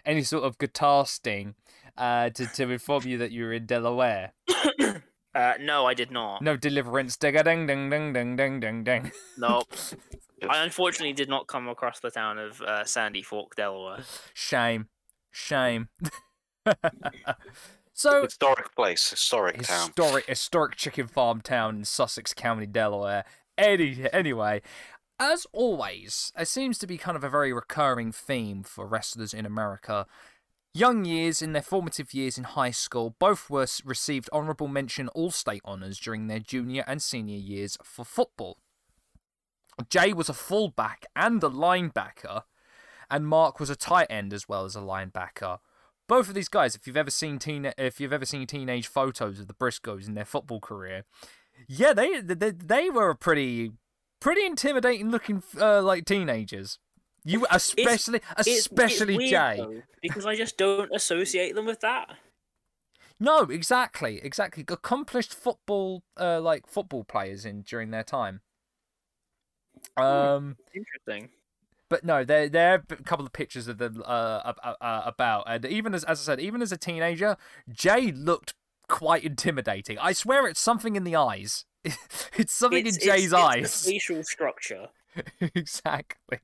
any 0.04 0.22
sort 0.22 0.44
of 0.44 0.58
guitar 0.58 1.06
sting 1.06 1.54
uh, 1.96 2.30
to, 2.30 2.46
to 2.46 2.70
inform 2.70 3.06
you 3.06 3.18
that 3.18 3.32
you're 3.32 3.52
in 3.52 3.66
Delaware? 3.66 4.32
Uh, 5.36 5.52
no, 5.60 5.84
I 5.84 5.92
did 5.92 6.10
not. 6.10 6.40
No 6.40 6.56
deliverance. 6.56 7.18
Ding 7.18 7.34
ding 7.34 7.66
ding 7.66 7.90
ding 7.90 8.14
ding 8.14 8.36
ding 8.36 8.58
ding 8.58 8.84
ding. 8.84 9.12
Nope. 9.36 9.70
I 10.48 10.64
unfortunately 10.64 11.12
did 11.12 11.28
not 11.28 11.46
come 11.46 11.68
across 11.68 12.00
the 12.00 12.10
town 12.10 12.38
of 12.38 12.62
uh, 12.62 12.84
Sandy 12.84 13.20
Fork, 13.20 13.54
Delaware. 13.54 14.02
Shame. 14.32 14.88
Shame. 15.30 15.88
so 17.92 18.22
historic 18.22 18.74
place, 18.74 19.10
historic, 19.10 19.56
historic 19.56 19.68
town, 19.68 19.86
historic 19.88 20.26
historic 20.26 20.76
chicken 20.76 21.06
farm 21.06 21.42
town 21.42 21.76
in 21.76 21.84
Sussex 21.84 22.32
County, 22.32 22.64
Delaware. 22.64 23.26
Any 23.58 24.06
anyway, 24.14 24.62
as 25.18 25.46
always, 25.52 26.32
it 26.38 26.48
seems 26.48 26.78
to 26.78 26.86
be 26.86 26.98
kind 26.98 27.16
of 27.16 27.24
a 27.24 27.30
very 27.30 27.52
recurring 27.52 28.12
theme 28.12 28.62
for 28.62 28.86
wrestlers 28.86 29.32
in 29.32 29.46
America. 29.46 30.06
Young 30.74 31.04
years 31.04 31.40
in 31.40 31.52
their 31.52 31.62
formative 31.62 32.12
years 32.12 32.36
in 32.36 32.44
high 32.44 32.70
school, 32.70 33.16
both 33.18 33.48
were 33.48 33.66
received 33.84 34.28
honorable 34.32 34.68
mention 34.68 35.08
All-State 35.08 35.62
honors 35.64 35.98
during 35.98 36.26
their 36.26 36.38
junior 36.38 36.84
and 36.86 37.00
senior 37.00 37.38
years 37.38 37.78
for 37.82 38.04
football. 38.04 38.58
Jay 39.88 40.12
was 40.12 40.28
a 40.28 40.34
fullback 40.34 41.06
and 41.14 41.42
a 41.42 41.48
linebacker, 41.48 42.42
and 43.10 43.26
Mark 43.26 43.58
was 43.58 43.70
a 43.70 43.76
tight 43.76 44.08
end 44.10 44.32
as 44.32 44.48
well 44.48 44.64
as 44.64 44.76
a 44.76 44.80
linebacker. 44.80 45.58
Both 46.08 46.28
of 46.28 46.34
these 46.34 46.48
guys, 46.48 46.74
if 46.74 46.86
you've 46.86 46.96
ever 46.96 47.10
seen 47.10 47.38
teen, 47.38 47.72
if 47.78 48.00
you've 48.00 48.12
ever 48.12 48.26
seen 48.26 48.46
teenage 48.46 48.86
photos 48.86 49.40
of 49.40 49.48
the 49.48 49.54
Briscoes 49.54 50.06
in 50.06 50.14
their 50.14 50.24
football 50.24 50.60
career, 50.60 51.04
yeah, 51.66 51.92
they 51.92 52.20
they, 52.20 52.50
they 52.50 52.90
were 52.90 53.10
a 53.10 53.16
pretty 53.16 53.72
pretty 54.20 54.44
intimidating 54.44 55.10
looking 55.10 55.42
uh, 55.60 55.82
like 55.82 56.04
teenagers. 56.04 56.78
You 57.24 57.46
especially 57.50 58.18
It's- 58.18 58.46
it's 58.46 58.58
especially 58.60 59.16
weird, 59.16 59.30
Jay. 59.30 59.54
though, 59.58 59.82
because 60.00 60.24
I 60.26 60.36
just 60.36 60.56
don't 60.56 60.90
associate 60.94 61.54
them 61.56 61.66
with 61.66 61.80
that. 61.80 62.16
No, 63.18 63.40
exactly, 63.40 64.20
exactly. 64.22 64.64
Accomplished 64.68 65.34
football, 65.34 66.02
uh, 66.20 66.40
like 66.40 66.66
football 66.68 67.02
players 67.02 67.44
in 67.44 67.62
during 67.62 67.90
their 67.90 68.04
time. 68.04 68.42
Um, 69.96 70.56
Interesting. 70.74 71.30
but 71.88 72.04
no, 72.04 72.24
there 72.24 72.48
there 72.48 72.72
are 72.74 72.84
a 72.90 73.02
couple 73.02 73.24
of 73.26 73.32
pictures 73.32 73.68
of 73.68 73.78
them 73.78 74.02
uh, 74.04 74.52
about, 74.80 75.44
and 75.46 75.64
even 75.64 75.94
as 75.94 76.04
as 76.04 76.20
I 76.20 76.22
said, 76.32 76.40
even 76.40 76.62
as 76.62 76.72
a 76.72 76.76
teenager, 76.76 77.36
Jay 77.70 78.12
looked 78.12 78.54
quite 78.88 79.24
intimidating. 79.24 79.98
I 79.98 80.12
swear, 80.12 80.46
it's 80.46 80.60
something 80.60 80.94
in 80.96 81.04
the 81.04 81.16
eyes. 81.16 81.64
it's 82.36 82.52
something 82.52 82.86
It's- 82.86 82.96
in 82.96 83.02
it's- 83.02 83.20
Jay's 83.20 83.32
it's 83.32 83.34
eyes. 83.34 83.84
facial 83.86 84.22
structure. 84.24 84.88
exactly, 85.40 86.40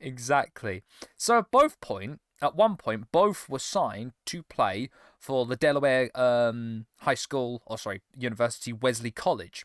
exactly. 0.00 0.82
So 1.16 1.38
at 1.38 1.50
both 1.50 1.80
point, 1.80 2.20
at 2.42 2.54
one 2.54 2.76
point, 2.76 3.10
both 3.12 3.48
were 3.48 3.58
signed 3.58 4.12
to 4.26 4.42
play 4.42 4.90
for 5.18 5.46
the 5.46 5.56
Delaware 5.56 6.10
um, 6.18 6.86
High 7.00 7.14
School, 7.14 7.62
or 7.66 7.78
sorry, 7.78 8.02
University 8.16 8.72
Wesley 8.72 9.10
College. 9.10 9.64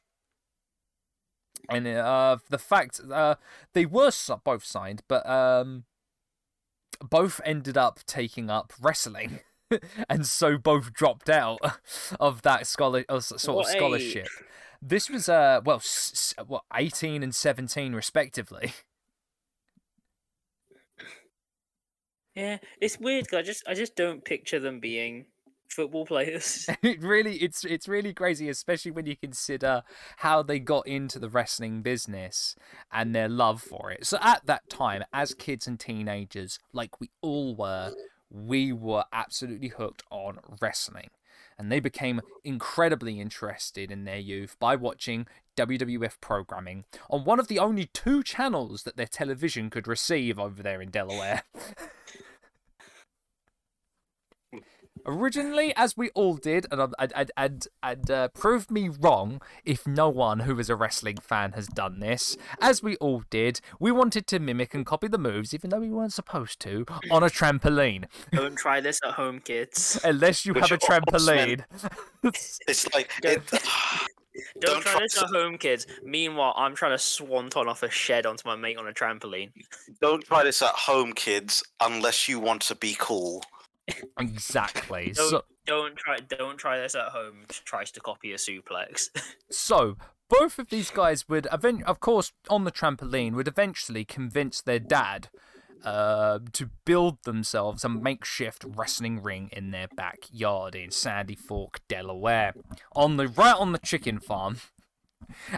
And 1.70 1.86
uh, 1.88 2.38
the 2.50 2.58
fact 2.58 3.00
uh, 3.12 3.36
they 3.74 3.86
were 3.86 4.12
both 4.44 4.64
signed, 4.66 5.04
but 5.08 5.28
um, 5.30 5.84
both 7.02 7.40
ended 7.46 7.78
up 7.78 8.00
taking 8.06 8.50
up 8.50 8.74
wrestling. 8.82 9.42
and 10.10 10.26
so 10.26 10.58
both 10.58 10.92
dropped 10.94 11.30
out 11.30 11.60
of 12.20 12.42
that 12.42 12.68
scholar 12.68 13.06
of 13.08 13.24
sort 13.24 13.56
What 13.58 13.76
of 13.76 13.94
age? 13.94 14.28
This 14.82 15.10
was 15.10 15.30
uh 15.30 15.62
well 15.64 15.78
s- 15.78 16.34
what 16.48 16.64
18 16.74 17.24
and 17.24 17.34
17 17.36 17.94
respectively. 17.94 18.74
Yeah, 22.36 22.60
it's 22.80 22.98
weird 22.98 23.30
'cause 23.30 23.40
I 23.40 23.42
just 23.42 23.64
I 23.68 23.74
just 23.74 23.96
don't 23.96 24.24
picture 24.24 24.60
them 24.60 24.80
being 24.80 25.26
football 25.70 26.06
players. 26.14 26.68
it 26.84 27.02
really 27.02 27.38
it's 27.38 27.66
it's 27.66 27.88
really 27.88 28.14
crazy 28.14 28.50
especially 28.50 28.92
when 28.92 29.06
you 29.06 29.16
consider 29.18 29.84
how 30.18 30.42
they 30.44 30.60
got 30.60 30.88
into 30.88 31.20
the 31.20 31.30
wrestling 31.30 31.82
business 31.82 32.56
and 32.92 33.14
their 33.16 33.28
love 33.30 33.62
for 33.62 33.92
it. 33.92 34.06
So 34.06 34.18
at 34.22 34.46
that 34.46 34.70
time 34.70 35.04
as 35.14 35.34
kids 35.34 35.68
and 35.68 35.80
teenagers 35.80 36.60
like 36.74 37.00
we 37.02 37.10
all 37.22 37.56
were, 37.56 37.94
we 38.30 38.72
were 38.72 39.06
absolutely 39.12 39.70
hooked 39.70 40.04
on 40.10 40.40
wrestling. 40.62 41.10
And 41.62 41.72
they 41.72 41.80
became 41.80 42.22
incredibly 42.44 43.20
interested 43.20 43.92
in 43.92 44.04
their 44.04 44.18
youth 44.18 44.58
by 44.60 44.76
watching 44.76 45.28
WWF 45.56 46.20
programming 46.20 46.86
on 47.08 47.24
one 47.24 47.40
of 47.40 47.50
the 47.50 47.60
only 47.60 47.86
two 47.94 48.24
channels 48.24 48.82
that 48.82 48.98
their 48.98 49.06
television 49.06 49.70
could 49.70 49.88
receive 49.88 50.40
over 50.40 50.64
there 50.64 50.82
in 50.82 50.90
Delaware. 50.90 51.44
Originally, 55.06 55.74
as 55.76 55.98
we 55.98 56.10
all 56.12 56.36
did, 56.36 56.66
and 56.72 56.94
and 57.00 57.12
and 57.16 57.32
and, 57.38 57.68
and 57.82 58.12
uh, 58.12 58.28
prove 58.30 58.70
me 58.70 58.90
wrong 58.90 59.42
if 59.66 59.88
no 59.88 60.10
one 60.10 60.42
who 60.42 60.58
is 60.60 60.70
a 60.70 60.76
wrestling 60.76 61.18
fan 61.18 61.54
has 61.54 61.68
done 61.68 62.00
this. 62.00 62.38
As 62.62 62.84
we 62.84 62.96
all 62.98 63.24
did, 63.30 63.62
we 63.80 63.92
wanted 63.92 64.28
to 64.28 64.40
mimic 64.40 64.74
and 64.74 64.86
copy 64.86 65.08
the 65.08 65.18
moves, 65.18 65.54
even 65.54 65.70
though 65.70 65.80
we 65.80 65.90
weren't 65.90 66.14
supposed 66.14 66.60
to, 66.62 66.86
on 67.10 67.24
a 67.24 67.28
trampoline. 67.28 68.06
don't 68.32 68.56
try 68.56 68.80
this 68.80 69.00
at 69.04 69.14
home, 69.14 69.40
kids. 69.40 70.00
Unless 70.04 70.46
you 70.46 70.54
Which 70.54 70.70
have 70.70 70.72
a 70.72 70.78
trampoline. 70.78 71.64
It's 72.24 72.94
like 72.94 73.12
it, 73.24 73.42
Don't, 74.62 74.76
Don't 74.76 74.82
try 74.82 74.92
try 74.94 75.02
this 75.02 75.16
to- 75.16 75.26
at 75.26 75.30
home, 75.32 75.58
kids. 75.58 75.88
Meanwhile, 76.04 76.54
I'm 76.56 76.74
trying 76.74 76.94
to 76.94 76.98
swanton 77.00 77.68
off 77.68 77.84
a 77.84 77.90
shed 77.90 78.26
onto 78.26 78.48
my 78.48 78.56
mate 78.56 78.78
on 78.78 78.88
a 78.88 78.94
trampoline. 78.94 79.52
don't 80.02 80.24
try 80.24 80.44
this 80.44 80.62
at 80.62 80.70
home, 80.74 81.12
kids, 81.14 81.62
unless 81.82 82.30
you 82.30 82.40
want 82.40 82.62
to 82.64 82.76
be 82.76 82.96
cool. 82.98 83.44
Exactly. 84.20 85.12
Don't, 85.16 85.30
So, 85.30 85.44
don't 85.66 85.96
try 85.96 86.18
don't 86.18 86.58
try 86.58 86.80
this 86.80 86.96
at 86.96 87.10
home. 87.10 87.46
Tries 87.66 87.92
to 87.92 88.00
copy 88.00 88.32
a 88.34 88.38
suplex. 88.38 89.10
So, 89.52 89.98
both 90.30 90.60
of 90.60 90.70
these 90.70 90.90
guys 90.90 91.28
would, 91.28 91.46
event- 91.52 91.84
of 91.84 92.00
course, 92.00 92.32
on 92.50 92.64
the 92.64 92.72
trampoline, 92.72 93.34
would 93.34 93.50
eventually 93.50 94.06
convince 94.06 94.62
their 94.62 94.80
dad 94.80 95.28
uh, 95.84 96.40
to 96.54 96.70
build 96.86 97.18
themselves 97.24 97.84
a 97.84 97.90
makeshift 97.90 98.64
wrestling 98.66 99.22
ring 99.22 99.50
in 99.52 99.72
their 99.72 99.88
backyard 99.96 100.74
in 100.76 100.92
Sandy 100.92 101.36
Fork, 101.36 101.82
Delaware, 101.90 102.54
on 102.96 103.18
the 103.18 103.28
right 103.28 103.56
on 103.56 103.72
the 103.74 103.80
chicken 103.80 104.20
farm. 104.20 104.58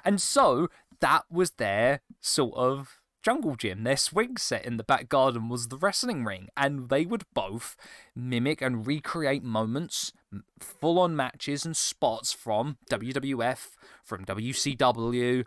And 0.04 0.22
so 0.22 0.70
that 1.02 1.26
was 1.30 1.52
their 1.52 2.02
sort 2.20 2.56
of 2.56 3.00
jungle 3.24 3.56
gym. 3.56 3.84
Their 3.84 3.98
swing 3.98 4.38
set 4.38 4.66
in 4.66 4.78
the 4.78 4.84
back 4.84 5.10
garden 5.10 5.50
was 5.50 5.68
the 5.68 5.78
wrestling 5.78 6.26
ring, 6.26 6.50
and 6.56 6.90
they 6.90 7.06
would 7.06 7.24
both 7.34 7.76
mimic 8.16 8.62
and 8.62 8.86
recreate 8.86 9.44
moments, 9.44 10.12
full 10.60 11.00
on 11.00 11.16
matches 11.16 11.66
and 11.66 11.76
spots 11.76 12.32
from 12.34 12.78
WWF, 12.90 13.70
from 14.04 14.26
WCW, 14.26 15.44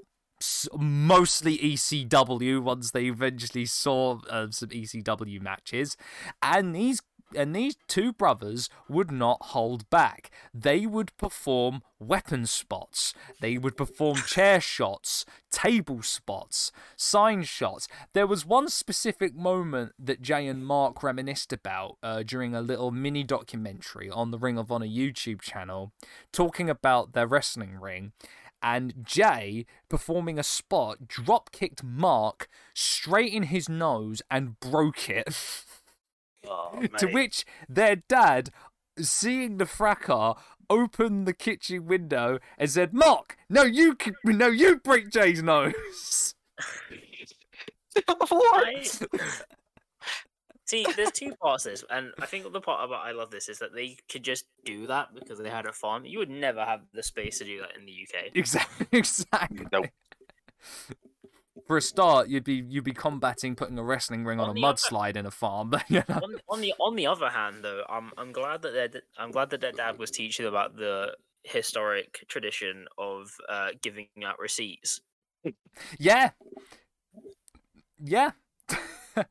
mostly 0.77 1.59
ECW 1.59 2.63
once 2.63 2.91
they 2.91 3.07
eventually 3.07 3.67
saw 3.67 4.19
uh, 4.29 4.49
some 4.51 4.69
ECW 4.71 5.41
matches, 5.41 5.97
and 6.43 6.75
these 6.75 7.01
and 7.35 7.55
these 7.55 7.77
two 7.89 8.13
brothers 8.13 8.69
would 8.89 9.11
not 9.11 9.39
hold 9.47 9.89
back. 9.91 10.31
They 10.55 10.87
would 10.87 11.17
perform 11.17 11.83
weapon 11.99 12.47
spots. 12.47 13.15
They 13.41 13.59
would 13.59 13.77
perform 13.77 14.17
chair 14.27 14.61
shots, 14.61 15.25
table 15.51 16.03
spots, 16.03 16.71
sign 16.97 17.43
shots. 17.43 17.89
There 18.13 18.27
was 18.27 18.47
one 18.47 18.69
specific 18.69 19.35
moment 19.35 19.93
that 19.99 20.23
Jay 20.23 20.47
and 20.47 20.65
Mark 20.65 21.03
reminisced 21.03 21.53
about 21.53 21.97
uh, 22.03 22.23
during 22.23 22.55
a 22.55 22.61
little 22.61 22.91
mini 22.91 23.25
documentary 23.25 24.09
on 24.11 24.31
the 24.31 24.39
Ring 24.39 24.59
of 24.59 24.71
Honor 24.71 24.87
YouTube 24.87 25.41
channel, 25.41 25.93
talking 26.33 26.71
about 26.71 27.13
their 27.13 27.27
wrestling 27.27 27.81
ring. 27.81 28.13
And 28.63 28.95
Jay, 29.05 29.67
performing 29.89 30.39
a 30.39 30.43
spot, 30.43 31.07
drop 31.07 31.53
kicked 31.53 31.85
Mark 31.85 32.49
straight 32.75 33.33
in 33.33 33.45
his 33.45 33.69
nose 33.69 34.23
and 34.31 34.59
broke 34.61 35.09
it. 35.09 35.29
Oh, 36.49 36.81
to 36.99 37.07
which 37.07 37.45
their 37.69 37.97
dad, 37.97 38.51
seeing 38.99 39.59
the 39.59 39.67
fracas, 39.67 40.35
opened 40.69 41.27
the 41.27 41.33
kitchen 41.33 41.87
window 41.87 42.39
and 42.59 42.71
said, 42.71 42.93
"Mark, 42.95 43.37
no, 43.49 43.63
you, 43.63 43.97
no, 44.25 44.49
you 44.49 44.79
break 44.79 45.11
Jay's 45.11 45.43
nose." 45.43 46.35
I- 48.09 48.89
See, 50.69 50.85
there's 50.97 51.13
two 51.13 51.33
parts 51.37 51.63
to 51.63 51.71
this, 51.71 51.85
and 51.91 52.11
I 52.21 52.27
think 52.27 52.53
the 52.53 52.61
part 52.61 52.85
about 52.85 53.07
I 53.07 53.13
love 53.13 53.31
this 53.31 53.49
is 53.49 53.61
that 53.61 53.73
they 53.73 53.97
could 54.11 54.25
just 54.25 54.47
do 54.65 54.89
that 54.89 55.15
because 55.15 55.39
they 55.39 55.49
had 55.49 55.65
a 55.65 55.73
farm. 55.73 56.05
You 56.05 56.19
would 56.19 56.29
never 56.29 56.65
have 56.65 56.81
the 56.93 57.05
space 57.05 57.39
to 57.39 57.45
do 57.45 57.61
that 57.61 57.77
in 57.79 57.87
the 57.87 57.93
UK. 57.93 58.33
Exactly. 58.35 58.87
Exactly. 58.99 59.65
Nope. 59.71 59.87
For 61.67 61.77
a 61.77 61.83
start, 61.83 62.29
you'd 62.29 62.45
be 62.45 62.65
you'd 62.69 62.85
be 62.85 62.93
combating 62.93 63.57
putting 63.57 63.79
a 63.79 63.83
wrestling 63.83 64.25
ring 64.25 64.39
on, 64.39 64.49
On 64.49 64.57
a 64.57 64.61
the 64.61 64.67
other- 64.67 64.77
mudslide 64.77 65.17
in 65.17 65.27
a 65.27 65.31
farm, 65.31 65.71
but 65.71 65.85
you 65.91 66.03
know. 66.09 66.21
on, 66.23 66.37
on 66.49 66.61
the 66.61 66.75
on 66.79 66.95
the 66.97 67.07
other 67.07 67.29
hand, 67.31 67.65
though, 67.65 67.83
I'm 67.89 68.13
I'm 68.17 68.33
glad 68.33 68.63
that 68.63 68.73
their 68.73 68.89
d- 68.89 69.01
I'm 69.19 69.31
glad 69.33 69.51
that 69.51 69.61
their 69.61 69.73
dad 69.73 69.99
was 69.99 70.11
teaching 70.11 70.47
about 70.47 70.77
the 70.77 71.17
historic 71.43 72.25
tradition 72.29 72.87
of 72.99 73.33
uh, 73.49 73.69
giving 73.83 74.09
out 74.25 74.39
receipts. 74.39 75.01
Yeah. 75.99 76.31
Yeah. 78.03 78.33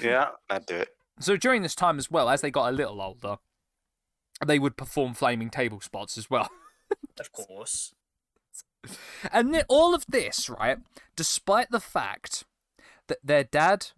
Yeah, 0.00 0.28
I'd 0.48 0.66
do 0.66 0.76
it. 0.76 0.90
So 1.18 1.36
during 1.36 1.62
this 1.62 1.74
time 1.74 1.98
as 1.98 2.08
well, 2.08 2.28
as 2.30 2.42
they 2.42 2.50
got 2.52 2.68
a 2.68 2.76
little 2.76 3.02
older, 3.02 3.38
they 4.46 4.58
would 4.60 4.76
perform 4.76 5.14
flaming 5.14 5.50
table 5.50 5.80
spots 5.80 6.16
as 6.16 6.30
well. 6.30 6.48
Of 7.18 7.32
course, 7.32 7.92
And 9.30 9.54
then 9.54 9.64
all 9.68 9.94
of 9.94 10.04
this, 10.08 10.50
right, 10.50 10.78
despite 11.16 11.70
the 11.70 11.80
fact 11.80 12.44
that 13.08 13.18
their 13.22 13.44
dad 13.44 13.88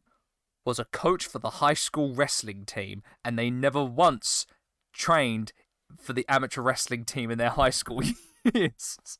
was 0.64 0.78
a 0.78 0.86
coach 0.86 1.26
for 1.26 1.38
the 1.38 1.50
high 1.50 1.74
school 1.74 2.14
wrestling 2.14 2.64
team 2.64 3.02
and 3.24 3.38
they 3.38 3.50
never 3.50 3.84
once 3.84 4.46
trained 4.92 5.52
for 5.98 6.12
the 6.12 6.24
amateur 6.28 6.62
wrestling 6.62 7.04
team 7.04 7.30
in 7.30 7.38
their 7.38 7.50
high 7.50 7.70
school 7.70 8.02
years. 8.54 9.18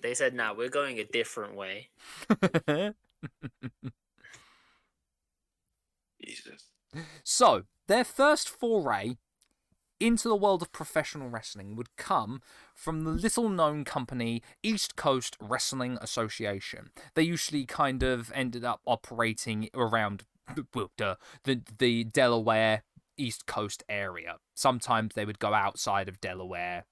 They 0.00 0.14
said, 0.14 0.34
"Nah, 0.34 0.52
we're 0.52 0.68
going 0.68 0.98
a 0.98 1.04
different 1.04 1.54
way." 1.54 1.88
Jesus. 6.22 6.68
so, 7.22 7.64
their 7.86 8.04
first 8.04 8.48
foray 8.48 9.16
into 10.04 10.28
the 10.28 10.36
world 10.36 10.60
of 10.60 10.70
professional 10.70 11.30
wrestling 11.30 11.76
would 11.76 11.96
come 11.96 12.42
from 12.74 13.04
the 13.04 13.10
little 13.10 13.48
known 13.48 13.84
company 13.84 14.42
East 14.62 14.96
Coast 14.96 15.34
Wrestling 15.40 15.96
Association. 16.00 16.90
They 17.14 17.22
usually 17.22 17.64
kind 17.64 18.02
of 18.02 18.30
ended 18.34 18.64
up 18.64 18.82
operating 18.84 19.70
around 19.72 20.24
the, 20.54 21.16
the, 21.44 21.62
the 21.78 22.04
Delaware 22.04 22.82
East 23.16 23.46
Coast 23.46 23.82
area. 23.88 24.36
Sometimes 24.54 25.14
they 25.14 25.24
would 25.24 25.38
go 25.38 25.54
outside 25.54 26.08
of 26.08 26.20
Delaware, 26.20 26.84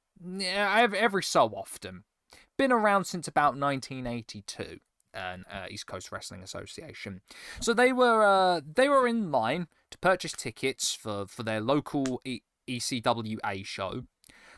every 0.94 1.22
so 1.22 1.46
often. 1.48 2.04
Been 2.56 2.72
around 2.72 3.04
since 3.04 3.28
about 3.28 3.58
1982 3.58 4.78
an 5.14 5.44
uh, 5.52 5.66
East 5.68 5.86
Coast 5.86 6.10
Wrestling 6.10 6.42
Association. 6.42 7.20
So 7.60 7.74
they 7.74 7.92
were 7.92 8.24
uh, 8.24 8.62
they 8.64 8.88
were 8.88 9.06
in 9.06 9.30
line 9.30 9.66
to 9.90 9.98
purchase 9.98 10.32
tickets 10.32 10.94
for, 10.94 11.26
for 11.26 11.42
their 11.42 11.60
local 11.60 12.22
ECWA 12.68 13.64
show, 13.64 14.04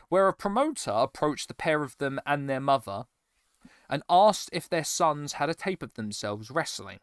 where 0.09 0.27
a 0.27 0.33
promoter 0.33 0.91
approached 0.91 1.47
the 1.47 1.53
pair 1.53 1.83
of 1.83 1.97
them 1.97 2.19
and 2.25 2.49
their 2.49 2.59
mother 2.59 3.05
and 3.89 4.03
asked 4.09 4.49
if 4.51 4.69
their 4.69 4.83
sons 4.83 5.33
had 5.33 5.49
a 5.49 5.55
tape 5.55 5.83
of 5.83 5.93
themselves 5.93 6.49
wrestling. 6.49 6.99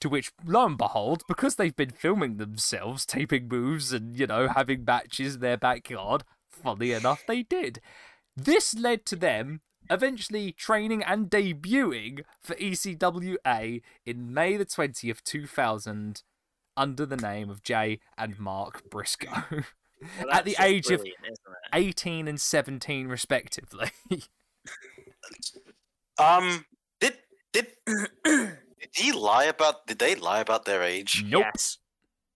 To 0.00 0.08
which, 0.08 0.32
lo 0.44 0.64
and 0.64 0.78
behold, 0.78 1.24
because 1.28 1.56
they've 1.56 1.76
been 1.76 1.90
filming 1.90 2.38
themselves, 2.38 3.04
taping 3.04 3.48
moves 3.48 3.92
and, 3.92 4.18
you 4.18 4.26
know, 4.26 4.48
having 4.48 4.84
matches 4.84 5.34
in 5.34 5.40
their 5.40 5.58
backyard, 5.58 6.24
funny 6.48 6.92
enough, 6.92 7.24
they 7.26 7.42
did. 7.42 7.80
This 8.36 8.74
led 8.74 9.04
to 9.06 9.16
them 9.16 9.60
eventually 9.90 10.52
training 10.52 11.02
and 11.02 11.28
debuting 11.28 12.20
for 12.40 12.54
ECWA 12.54 13.82
in 14.06 14.32
May 14.32 14.56
the 14.56 14.64
20th, 14.64 15.22
2000, 15.22 16.22
under 16.80 17.04
the 17.06 17.16
name 17.16 17.50
of 17.50 17.62
Jay 17.62 18.00
and 18.18 18.38
Mark 18.38 18.88
Briscoe, 18.90 19.28
Well, 20.18 20.30
At 20.32 20.44
the 20.46 20.56
age 20.58 20.86
of- 20.90 21.00
brilliant, 21.00 21.18
isn't 21.24 21.36
it? 21.74 21.74
18 21.74 22.26
and 22.26 22.40
17, 22.40 23.06
respectively. 23.06 23.90
Um, 26.18 26.64
did 27.00 27.14
did 27.52 27.68
did 28.24 28.50
he 28.94 29.12
lie 29.12 29.44
about? 29.44 29.86
Did 29.86 29.98
they 29.98 30.14
lie 30.14 30.40
about 30.40 30.64
their 30.66 30.82
age? 30.82 31.24
nope, 31.26 31.44
Yes. 31.54 31.78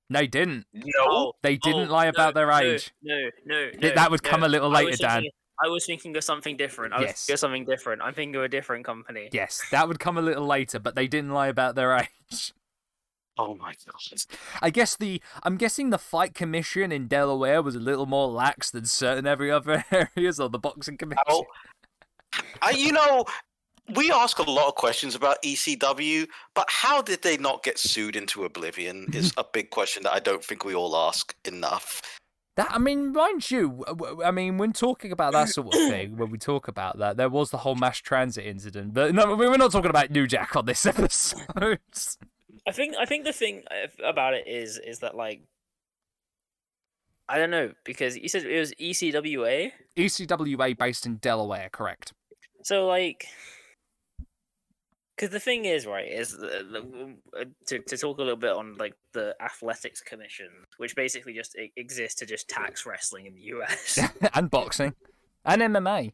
they 0.09 0.27
didn't. 0.27 0.67
No. 0.73 1.33
They 1.43 1.57
didn't 1.57 1.89
Oh, 1.91 1.93
lie 1.93 2.05
no, 2.05 2.11
about 2.11 2.35
their 2.35 2.51
age. 2.51 2.93
No, 3.03 3.29
no, 3.45 3.71
no. 3.79 3.95
that 3.95 4.11
would 4.11 4.23
come 4.23 4.43
a 4.43 4.49
little 4.49 4.71
later, 4.71 4.91
was 4.91 4.99
Dan. 5.01 5.11
thinking- 5.23 5.31
I 5.63 5.69
was 5.69 5.87
thinking 5.87 6.17
of 6.17 6.25
something 6.25 6.57
different. 6.57 6.95
I 6.95 6.99
was 7.01 7.07
Yes. 7.09 7.27
thinking 7.27 7.35
of 7.35 7.39
something 7.41 7.65
different. 7.65 8.03
I'm 8.03 8.13
thinking 8.15 8.35
of 8.37 8.43
a 8.43 8.49
different 8.49 8.85
company. 8.85 9.29
Yes, 9.33 9.63
that 9.71 9.87
would 9.87 10.01
come 10.01 10.19
a 10.19 10.23
little 10.23 10.45
later, 10.47 10.79
but 10.81 10.95
they 10.97 11.07
didn't 11.07 11.31
lie 11.31 11.47
about 11.49 11.75
their 11.77 11.93
age. 12.31 12.53
Oh 13.37 13.55
my 13.57 13.75
gosh. 13.91 14.27
I 14.63 14.71
guess 14.71 14.97
the 14.97 15.21
I'm 15.43 15.57
guessing 15.57 15.91
the 15.91 15.99
fight 15.99 16.35
commission 16.35 16.93
in 16.93 17.09
Delaware 17.09 17.63
was 17.63 17.75
a 17.75 17.81
little 17.81 18.07
more 18.07 18.29
lax 18.29 18.71
than 18.71 18.85
certain 18.87 19.27
every 19.27 19.51
other 19.51 19.85
areas 20.17 20.39
or 20.39 20.49
the 20.49 20.59
boxing 20.59 20.95
oh, 20.95 20.99
commission. 20.99 21.25
How, 21.27 21.45
I, 22.63 22.71
you 22.71 22.93
know, 22.93 23.25
we 23.95 24.11
ask 24.11 24.39
a 24.39 24.49
lot 24.49 24.69
of 24.69 24.77
questions 24.77 25.15
about 25.15 25.43
ECW, 25.43 26.27
but 26.55 26.67
how 26.69 27.03
did 27.03 27.23
they 27.23 27.37
not 27.37 27.63
get 27.63 27.79
sued 27.79 28.17
into 28.17 28.45
oblivion? 28.45 29.09
Is 29.13 29.33
a 29.37 29.45
big 29.45 29.71
question 29.71 30.05
that 30.05 30.13
I 30.13 30.21
don't 30.21 30.45
think 30.45 30.65
we 30.65 30.75
all 30.75 30.97
ask 30.97 31.35
enough. 31.45 32.01
That 32.57 32.71
I 32.71 32.79
mean, 32.79 33.13
mind 33.13 33.51
you, 33.51 33.85
I 34.25 34.31
mean, 34.31 34.59
when 34.59 34.73
talking 34.73 35.11
about 35.11 35.33
that 35.33 35.49
sort 35.49 35.67
of 35.67 35.73
thing, 35.73 36.17
when 36.17 36.31
we 36.31 36.39
talk 36.39 36.69
about 36.69 36.99
that, 36.99 37.17
there 37.17 37.29
was 37.29 37.51
the 37.51 37.59
whole 37.59 37.75
mass 37.75 37.99
transit 37.99 38.47
incident. 38.47 38.95
But 38.95 39.13
no, 39.13 39.35
we're 39.35 39.57
not 39.57 39.73
talking 39.73 39.91
about 39.91 40.13
New 40.13 40.29
Jack 40.29 40.55
on 40.55 40.65
this 40.65 40.87
episode. 40.87 41.81
I 42.67 42.73
think 42.73 42.95
I 42.99 43.05
think 43.05 43.25
the 43.25 43.33
thing 43.33 43.63
uh, 43.71 44.09
about 44.09 44.35
it 44.35 44.47
is 44.47 44.79
is 44.79 45.01
that 45.01 45.17
like 45.17 45.43
I 47.29 47.39
don't 47.39 47.51
know 47.51 47.73
because 47.85 48.17
you 48.17 48.29
said 48.29 48.45
it 48.45 48.59
was 48.59 48.73
ECWA, 48.75 49.73
ECWA 49.97 50.79
based 50.79 51.07
in 51.07 51.17
Delaware, 51.17 51.69
correct? 51.71 52.13
so 52.63 52.87
like. 52.87 53.27
Because 55.17 55.31
the 55.31 55.39
thing 55.39 55.65
is, 55.65 55.87
right, 55.87 56.11
is 56.11 56.33
the, 56.33 56.67
the, 56.73 57.41
uh, 57.41 57.45
to 57.67 57.79
to 57.79 57.97
talk 57.97 58.19
a 58.19 58.23
little 58.23 58.37
bit 58.37 58.51
on 58.51 58.75
like 58.79 58.95
the 59.13 59.37
athletics 59.41 60.01
commission, 60.01 60.49
which 60.79 60.97
basically 60.97 61.33
just 61.35 61.57
exists 61.77 62.19
to 62.19 62.27
just 62.27 62.49
tax 62.49 62.85
wrestling 62.85 63.27
in 63.27 63.35
the 63.37 63.43
US. 63.43 64.01
and 64.35 64.51
boxing, 64.51 64.93
and 65.45 65.63
MMA. 65.63 66.13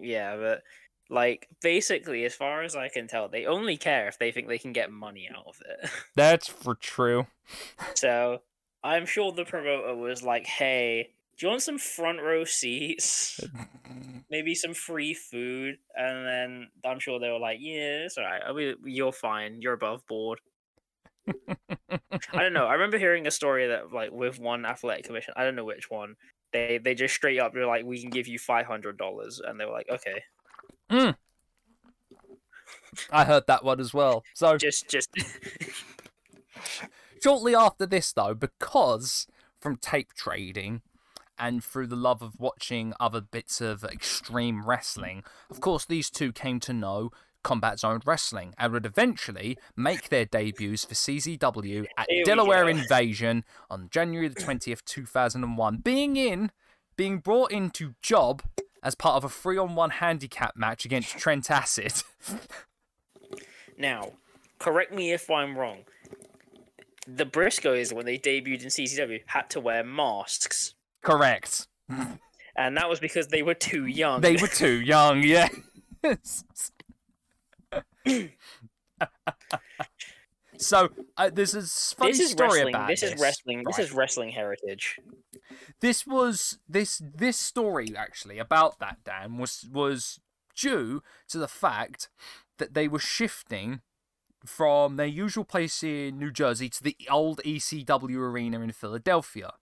Yeah, 0.00 0.36
but 0.36 0.62
like 1.08 1.48
basically, 1.62 2.24
as 2.24 2.34
far 2.34 2.62
as 2.62 2.74
I 2.74 2.88
can 2.88 3.06
tell, 3.06 3.28
they 3.28 3.46
only 3.46 3.76
care 3.76 4.08
if 4.08 4.18
they 4.18 4.32
think 4.32 4.48
they 4.48 4.58
can 4.58 4.72
get 4.72 4.90
money 4.90 5.28
out 5.34 5.44
of 5.46 5.60
it. 5.64 5.90
That's 6.14 6.48
for 6.48 6.74
true. 6.74 7.26
so 7.94 8.42
I'm 8.82 9.06
sure 9.06 9.32
the 9.32 9.44
promoter 9.44 9.94
was 9.94 10.22
like, 10.22 10.46
"Hey, 10.46 11.14
do 11.36 11.46
you 11.46 11.50
want 11.50 11.62
some 11.62 11.78
front 11.78 12.20
row 12.20 12.44
seats? 12.44 13.40
Maybe 14.30 14.54
some 14.54 14.74
free 14.74 15.14
food?" 15.14 15.78
And 15.94 16.26
then 16.26 16.70
I'm 16.84 16.98
sure 16.98 17.20
they 17.20 17.30
were 17.30 17.38
like, 17.38 17.58
"Yeah, 17.60 18.04
it's 18.06 18.18
alright. 18.18 18.42
I 18.44 18.52
mean, 18.52 18.76
You're 18.84 19.12
fine. 19.12 19.60
You're 19.60 19.74
above 19.74 20.06
board." 20.06 20.40
I 21.28 22.42
don't 22.42 22.52
know. 22.52 22.66
I 22.66 22.74
remember 22.74 22.98
hearing 22.98 23.26
a 23.26 23.30
story 23.30 23.68
that 23.68 23.92
like 23.92 24.12
with 24.12 24.38
one 24.38 24.64
athletic 24.64 25.04
commission, 25.04 25.34
I 25.36 25.44
don't 25.44 25.56
know 25.56 25.64
which 25.64 25.90
one. 25.90 26.16
They 26.52 26.78
they 26.78 26.94
just 26.94 27.14
straight 27.14 27.38
up 27.38 27.54
were 27.54 27.66
like, 27.66 27.84
"We 27.84 28.00
can 28.00 28.10
give 28.10 28.28
you 28.28 28.38
five 28.38 28.66
hundred 28.66 28.96
dollars," 28.96 29.40
and 29.44 29.58
they 29.58 29.64
were 29.64 29.72
like, 29.72 29.88
"Okay." 29.88 30.22
Mm. 30.90 31.16
I 33.10 33.24
heard 33.24 33.46
that 33.46 33.64
one 33.64 33.80
as 33.80 33.92
well. 33.92 34.24
So 34.34 34.56
just 34.56 34.88
just 34.88 35.10
shortly 37.22 37.54
after 37.54 37.86
this, 37.86 38.12
though, 38.12 38.34
because 38.34 39.26
from 39.60 39.76
tape 39.76 40.12
trading 40.14 40.82
and 41.38 41.62
through 41.62 41.88
the 41.88 41.96
love 41.96 42.22
of 42.22 42.38
watching 42.38 42.94
other 42.98 43.20
bits 43.20 43.60
of 43.60 43.84
extreme 43.84 44.66
wrestling, 44.66 45.22
of 45.50 45.60
course, 45.60 45.84
these 45.84 46.10
two 46.10 46.32
came 46.32 46.60
to 46.60 46.72
know 46.72 47.10
Combat 47.46 47.78
Zone 47.78 48.00
Wrestling 48.04 48.54
and 48.58 48.72
would 48.72 48.84
eventually 48.84 49.56
make 49.76 50.08
their 50.08 50.24
debuts 50.24 50.84
for 50.84 50.94
CZW 50.94 51.86
at 51.96 52.06
Here 52.08 52.24
Delaware. 52.24 52.68
Invasion 52.68 53.44
on 53.70 53.88
January 53.88 54.26
the 54.26 54.40
20th, 54.40 54.84
2001, 54.84 55.76
being 55.76 56.16
in, 56.16 56.50
being 56.96 57.18
brought 57.18 57.52
into 57.52 57.94
job 58.02 58.42
as 58.82 58.94
part 58.94 59.16
of 59.16 59.24
a 59.24 59.28
three 59.28 59.58
on 59.58 59.74
one 59.74 59.90
handicap 59.90 60.56
match 60.56 60.84
against 60.84 61.16
Trent 61.18 61.50
Acid. 61.50 61.92
now 63.78 64.12
correct 64.58 64.92
me 64.92 65.12
if 65.12 65.30
I'm 65.30 65.56
wrong. 65.56 65.84
The 67.08 67.26
Briscoes, 67.26 67.92
when 67.92 68.04
they 68.04 68.18
debuted 68.18 68.62
in 68.62 68.68
CZW, 68.68 69.20
had 69.26 69.48
to 69.50 69.60
wear 69.60 69.84
masks, 69.84 70.74
Correct. 71.02 71.68
and 71.88 72.76
that 72.76 72.88
was 72.88 72.98
because 72.98 73.28
they 73.28 73.42
were 73.42 73.54
too 73.54 73.86
young. 73.86 74.20
They 74.20 74.36
were 74.36 74.48
too 74.48 74.80
young, 74.80 75.22
yes. 75.22 76.44
So 80.58 80.90
uh, 81.16 81.30
there's 81.32 81.54
a 81.54 81.62
funny 81.96 82.12
this 82.12 82.20
is 82.20 82.30
story 82.30 82.48
wrestling. 82.48 82.74
about 82.74 82.88
This 82.88 83.00
this. 83.00 83.12
is 83.12 83.20
wrestling. 83.20 83.62
This 83.66 83.78
is 83.78 83.92
wrestling 83.92 84.30
heritage. 84.30 84.98
This 85.80 86.06
was 86.06 86.58
this 86.68 87.00
this 87.04 87.36
story 87.36 87.94
actually 87.96 88.38
about 88.38 88.78
that 88.78 88.98
Dan 89.04 89.38
was 89.38 89.66
was 89.72 90.20
due 90.54 91.02
to 91.28 91.38
the 91.38 91.48
fact 91.48 92.08
that 92.58 92.74
they 92.74 92.88
were 92.88 92.98
shifting 92.98 93.80
from 94.44 94.96
their 94.96 95.06
usual 95.06 95.44
place 95.44 95.82
in 95.82 96.18
New 96.18 96.30
Jersey 96.30 96.68
to 96.70 96.82
the 96.82 96.96
old 97.10 97.40
ECW 97.44 98.16
arena 98.16 98.60
in 98.60 98.72
Philadelphia. 98.72 99.52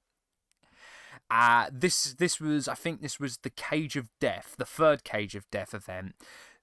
Uh, 1.31 1.67
this 1.73 2.15
this 2.15 2.39
was 2.41 2.69
I 2.69 2.75
think 2.75 3.01
this 3.01 3.19
was 3.19 3.39
the 3.39 3.51
Cage 3.51 3.97
of 3.97 4.09
Death, 4.21 4.55
the 4.59 4.67
third 4.67 5.05
Cage 5.05 5.35
of 5.35 5.51
Death 5.51 5.75
event. 5.75 6.15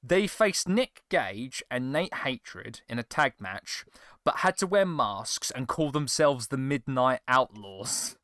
They 0.03 0.25
faced 0.25 0.67
Nick 0.67 1.03
Gage 1.09 1.61
and 1.69 1.91
Nate 1.93 2.13
Hatred 2.13 2.81
in 2.89 2.97
a 2.97 3.03
tag 3.03 3.33
match, 3.39 3.85
but 4.25 4.37
had 4.37 4.57
to 4.57 4.67
wear 4.67 4.85
masks 4.85 5.51
and 5.51 5.67
call 5.67 5.91
themselves 5.91 6.47
the 6.47 6.57
Midnight 6.57 7.19
Outlaws. 7.27 8.17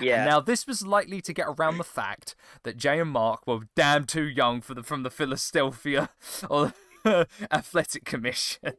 Yeah. 0.00 0.24
Now, 0.24 0.40
this 0.40 0.66
was 0.66 0.84
likely 0.84 1.20
to 1.20 1.32
get 1.32 1.46
around 1.46 1.78
the 1.78 1.84
fact 1.84 2.34
that 2.64 2.76
Jay 2.76 2.98
and 2.98 3.10
Mark 3.10 3.46
were 3.46 3.60
damn 3.76 4.04
too 4.04 4.24
young 4.24 4.60
for 4.60 4.74
the 4.74 4.82
from 4.82 5.04
the 5.04 5.10
Philadelphia 5.10 6.10
or 6.50 6.74
Athletic 7.52 8.04
Commission, 8.04 8.72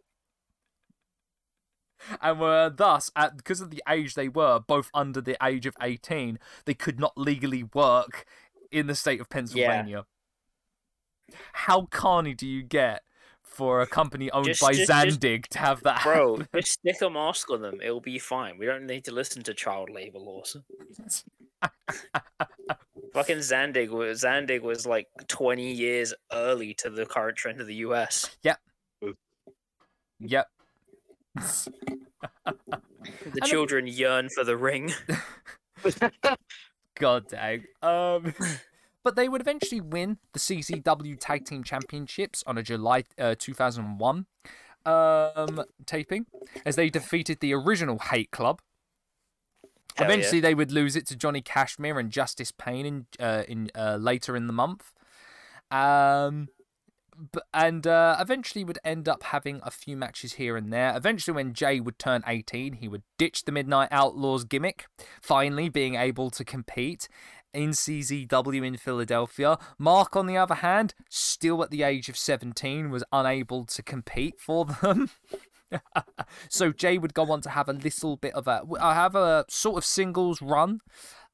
and 2.21 2.39
were 2.39 2.69
thus, 2.69 3.09
at 3.15 3.37
because 3.37 3.61
of 3.61 3.69
the 3.69 3.81
age 3.87 4.15
they 4.15 4.27
were, 4.27 4.59
both 4.59 4.89
under 4.93 5.21
the 5.21 5.37
age 5.41 5.65
of 5.65 5.75
eighteen, 5.81 6.39
they 6.65 6.73
could 6.73 6.99
not 6.99 7.17
legally 7.17 7.63
work 7.63 8.25
in 8.69 8.87
the 8.87 8.95
state 8.95 9.21
of 9.21 9.29
Pennsylvania. 9.29 10.05
How 11.53 11.85
carny 11.91 12.33
do 12.33 12.47
you 12.47 12.63
get 12.63 13.03
for 13.43 13.81
a 13.81 13.87
company 13.87 14.29
owned 14.31 14.45
Just- 14.45 14.61
by 14.61 14.73
just- 14.73 14.87
just- 14.91 15.19
Zandig 15.19 15.47
to 15.47 15.59
have 15.59 15.81
that. 15.83 16.03
Bro, 16.03 16.43
just 16.55 16.73
stick 16.73 17.01
a 17.01 17.09
mask 17.09 17.49
on 17.49 17.61
them. 17.61 17.81
It'll 17.81 17.99
be 18.01 18.19
fine. 18.19 18.57
We 18.57 18.65
don't 18.65 18.85
need 18.85 19.03
to 19.05 19.11
listen 19.11 19.41
to 19.43 19.53
child 19.53 19.89
labor 19.89 20.19
laws. 20.19 20.57
Fucking 23.13 23.37
Zandig 23.37 23.89
was 23.89 24.21
Zandig 24.23 24.61
was 24.61 24.85
like 24.85 25.07
20 25.27 25.71
years 25.71 26.13
early 26.31 26.73
to 26.75 26.89
the 26.91 27.05
current 27.05 27.35
trend 27.37 27.59
of 27.59 27.65
the 27.67 27.75
US. 27.75 28.37
Yep. 28.43 28.59
And 32.45 33.33
the- 33.33 33.41
children 33.45 33.85
yearn 33.87 34.29
for 34.29 34.43
the 34.43 34.57
ring. 34.57 34.91
God 36.99 37.27
dang. 37.27 37.63
Um, 37.81 38.33
but 39.07 39.15
they 39.15 39.29
would 39.29 39.39
eventually 39.39 39.79
win 39.79 40.17
the 40.33 40.39
CZW 40.39 41.15
Tag 41.17 41.45
Team 41.45 41.63
Championships 41.63 42.43
on 42.45 42.57
a 42.57 42.61
July 42.61 43.05
uh, 43.17 43.35
2001 43.39 44.25
um, 44.85 45.63
taping 45.85 46.25
as 46.65 46.75
they 46.75 46.89
defeated 46.89 47.39
the 47.39 47.53
original 47.53 47.99
Hate 47.99 48.31
Club. 48.31 48.59
Hell 49.95 50.09
yeah. 50.09 50.13
Eventually, 50.13 50.41
they 50.41 50.53
would 50.53 50.73
lose 50.73 50.97
it 50.97 51.07
to 51.07 51.15
Johnny 51.15 51.39
Kashmere 51.39 51.99
and 51.99 52.11
Justice 52.11 52.51
Pain 52.51 52.85
in 52.85 53.05
uh, 53.17 53.43
in 53.47 53.71
uh, 53.73 53.95
later 53.95 54.35
in 54.35 54.47
the 54.47 54.51
month. 54.51 54.91
Um, 55.71 56.49
and 57.53 57.87
uh, 57.87 58.17
eventually 58.19 58.65
would 58.65 58.79
end 58.83 59.07
up 59.07 59.23
having 59.23 59.61
a 59.63 59.71
few 59.71 59.95
matches 59.95 60.33
here 60.33 60.57
and 60.57 60.71
there. 60.73 60.95
Eventually, 60.97 61.33
when 61.33 61.53
Jay 61.53 61.79
would 61.79 61.97
turn 61.97 62.23
18, 62.27 62.73
he 62.73 62.89
would 62.89 63.03
ditch 63.17 63.45
the 63.45 63.53
Midnight 63.53 63.87
Outlaws 63.89 64.43
gimmick, 64.43 64.85
finally 65.21 65.69
being 65.69 65.95
able 65.95 66.29
to 66.29 66.43
compete 66.43 67.07
in 67.53 67.71
CZW 67.71 68.65
in 68.65 68.77
Philadelphia. 68.77 69.57
Mark, 69.77 70.15
on 70.15 70.27
the 70.27 70.37
other 70.37 70.55
hand, 70.55 70.93
still 71.09 71.63
at 71.63 71.71
the 71.71 71.83
age 71.83 72.09
of 72.09 72.17
17, 72.17 72.89
was 72.89 73.03
unable 73.11 73.65
to 73.65 73.81
compete 73.81 74.39
for 74.39 74.65
them. 74.65 75.09
so 76.49 76.71
Jay 76.71 76.97
would 76.97 77.13
go 77.13 77.31
on 77.31 77.41
to 77.41 77.49
have 77.49 77.69
a 77.69 77.73
little 77.73 78.17
bit 78.17 78.33
of 78.33 78.47
a 78.47 78.63
I 78.79 78.93
have 78.93 79.15
a 79.15 79.45
sort 79.49 79.77
of 79.77 79.85
singles 79.85 80.41
run, 80.41 80.81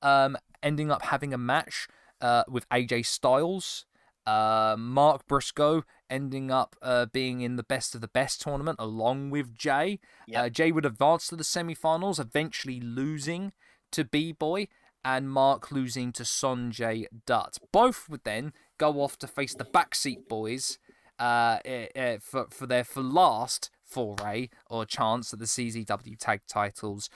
um, 0.01 0.37
ending 0.61 0.91
up 0.91 1.03
having 1.03 1.33
a 1.33 1.37
match 1.37 1.87
uh, 2.21 2.43
with 2.47 2.67
AJ 2.69 3.05
Styles. 3.05 3.85
Uh, 4.25 4.77
Mark 4.79 5.27
Briscoe 5.27 5.83
ending 6.09 6.49
up 6.49 6.77
uh, 6.81 7.07
being 7.07 7.41
in 7.41 7.57
the 7.57 7.63
best 7.63 7.93
of 7.93 7.99
the 7.99 8.07
best 8.07 8.41
tournament 8.41 8.77
along 8.79 9.31
with 9.31 9.53
Jay. 9.53 9.99
Yep. 10.27 10.45
Uh, 10.45 10.49
Jay 10.49 10.71
would 10.71 10.85
advance 10.85 11.27
to 11.27 11.35
the 11.35 11.43
semi-finals, 11.43 12.19
eventually 12.19 12.79
losing 12.79 13.51
to 13.91 14.05
B 14.05 14.31
Boy 14.31 14.67
and 15.05 15.29
Mark 15.29 15.71
losing 15.71 16.11
to 16.13 16.23
Sonjay 16.23 17.05
Dutt. 17.25 17.57
Both 17.71 18.09
would 18.09 18.23
then 18.23 18.53
go 18.77 19.01
off 19.01 19.17
to 19.19 19.27
face 19.27 19.53
the 19.53 19.65
Backseat 19.65 20.27
Boys 20.27 20.77
uh, 21.19 21.59
eh, 21.65 22.17
for 22.21 22.47
for 22.49 22.65
their 22.65 22.83
for 22.83 23.01
last 23.01 23.69
foray 23.83 24.49
or 24.69 24.85
chance 24.85 25.33
at 25.33 25.39
the 25.39 25.45
CZW 25.45 26.17
tag 26.17 26.41
titles, 26.47 27.09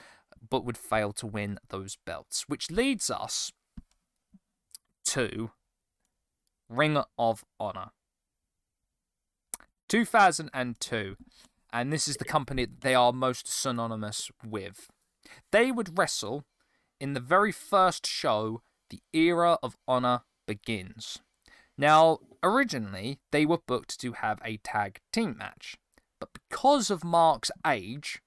but 0.48 0.64
would 0.64 0.78
fail 0.78 1.12
to 1.14 1.26
win 1.26 1.58
those 1.68 1.96
belts, 2.04 2.44
which 2.48 2.70
leads 2.70 3.10
us 3.10 3.52
to 5.06 5.50
Ring 6.68 7.02
of 7.18 7.44
Honor. 7.58 7.90
2002, 9.88 11.16
and 11.72 11.92
this 11.92 12.06
is 12.06 12.18
the 12.18 12.24
company 12.24 12.66
they 12.66 12.94
are 12.94 13.12
most 13.12 13.48
synonymous 13.48 14.30
with. 14.46 14.90
They 15.50 15.72
would 15.72 15.98
wrestle 15.98 16.44
in 17.00 17.14
the 17.14 17.20
very 17.20 17.52
first 17.52 18.06
show, 18.06 18.62
The 18.90 19.00
Era 19.12 19.58
of 19.62 19.76
Honor 19.86 20.22
Begins. 20.46 21.20
Now, 21.76 22.18
originally, 22.42 23.20
they 23.30 23.46
were 23.46 23.60
booked 23.66 24.00
to 24.00 24.12
have 24.12 24.40
a 24.44 24.56
tag 24.58 25.00
team 25.12 25.36
match, 25.38 25.76
but 26.18 26.30
because 26.32 26.90
of 26.90 27.04
Mark's 27.04 27.50
age, 27.66 28.20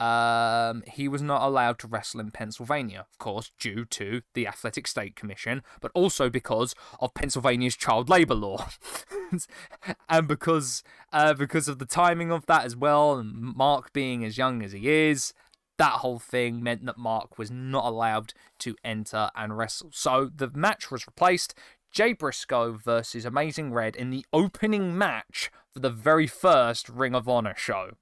um, 0.00 0.82
he 0.86 1.08
was 1.08 1.20
not 1.20 1.42
allowed 1.42 1.78
to 1.80 1.86
wrestle 1.86 2.20
in 2.20 2.30
Pennsylvania, 2.30 3.00
of 3.00 3.18
course, 3.18 3.52
due 3.60 3.84
to 3.84 4.22
the 4.32 4.46
Athletic 4.46 4.86
State 4.86 5.14
Commission, 5.14 5.62
but 5.82 5.92
also 5.94 6.30
because 6.30 6.74
of 7.00 7.12
Pennsylvania's 7.12 7.76
child 7.76 8.08
labor 8.08 8.34
law, 8.34 8.66
and 10.08 10.26
because 10.26 10.82
uh, 11.12 11.34
because 11.34 11.68
of 11.68 11.78
the 11.78 11.84
timing 11.84 12.32
of 12.32 12.46
that 12.46 12.64
as 12.64 12.74
well, 12.74 13.18
and 13.18 13.34
Mark 13.34 13.92
being 13.92 14.24
as 14.24 14.38
young 14.38 14.62
as 14.62 14.72
he 14.72 14.88
is, 14.88 15.34
that 15.80 16.00
whole 16.00 16.18
thing 16.18 16.62
meant 16.62 16.84
that 16.84 16.98
Mark 16.98 17.38
was 17.38 17.50
not 17.50 17.86
allowed 17.86 18.34
to 18.58 18.76
enter 18.84 19.30
and 19.34 19.56
wrestle. 19.56 19.88
So 19.94 20.30
the 20.34 20.50
match 20.54 20.90
was 20.90 21.06
replaced. 21.06 21.54
Jay 21.90 22.12
Briscoe 22.12 22.72
versus 22.72 23.24
Amazing 23.24 23.72
Red 23.72 23.96
in 23.96 24.10
the 24.10 24.26
opening 24.30 24.96
match 24.96 25.50
for 25.72 25.80
the 25.80 25.88
very 25.88 26.26
first 26.26 26.90
Ring 26.90 27.14
of 27.14 27.26
Honor 27.30 27.54
show. 27.56 27.92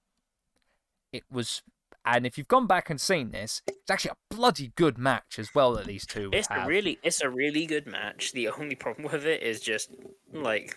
It 1.12 1.22
was, 1.30 1.62
and 2.04 2.26
if 2.26 2.36
you've 2.36 2.48
gone 2.48 2.66
back 2.66 2.90
and 2.90 3.00
seen 3.00 3.30
this, 3.30 3.62
it's 3.68 3.90
actually 3.90 4.10
a 4.10 4.34
bloody 4.34 4.72
good 4.74 4.98
match 4.98 5.38
as 5.38 5.54
well 5.54 5.74
that 5.74 5.86
these 5.86 6.04
two 6.04 6.30
It's 6.32 6.48
have. 6.48 6.66
a 6.66 6.68
really 6.68 6.98
it's 7.04 7.20
a 7.20 7.30
really 7.30 7.64
good 7.64 7.86
match. 7.86 8.32
The 8.32 8.48
only 8.48 8.74
problem 8.74 9.10
with 9.10 9.24
it 9.24 9.40
is 9.44 9.60
just 9.60 9.94
like 10.32 10.76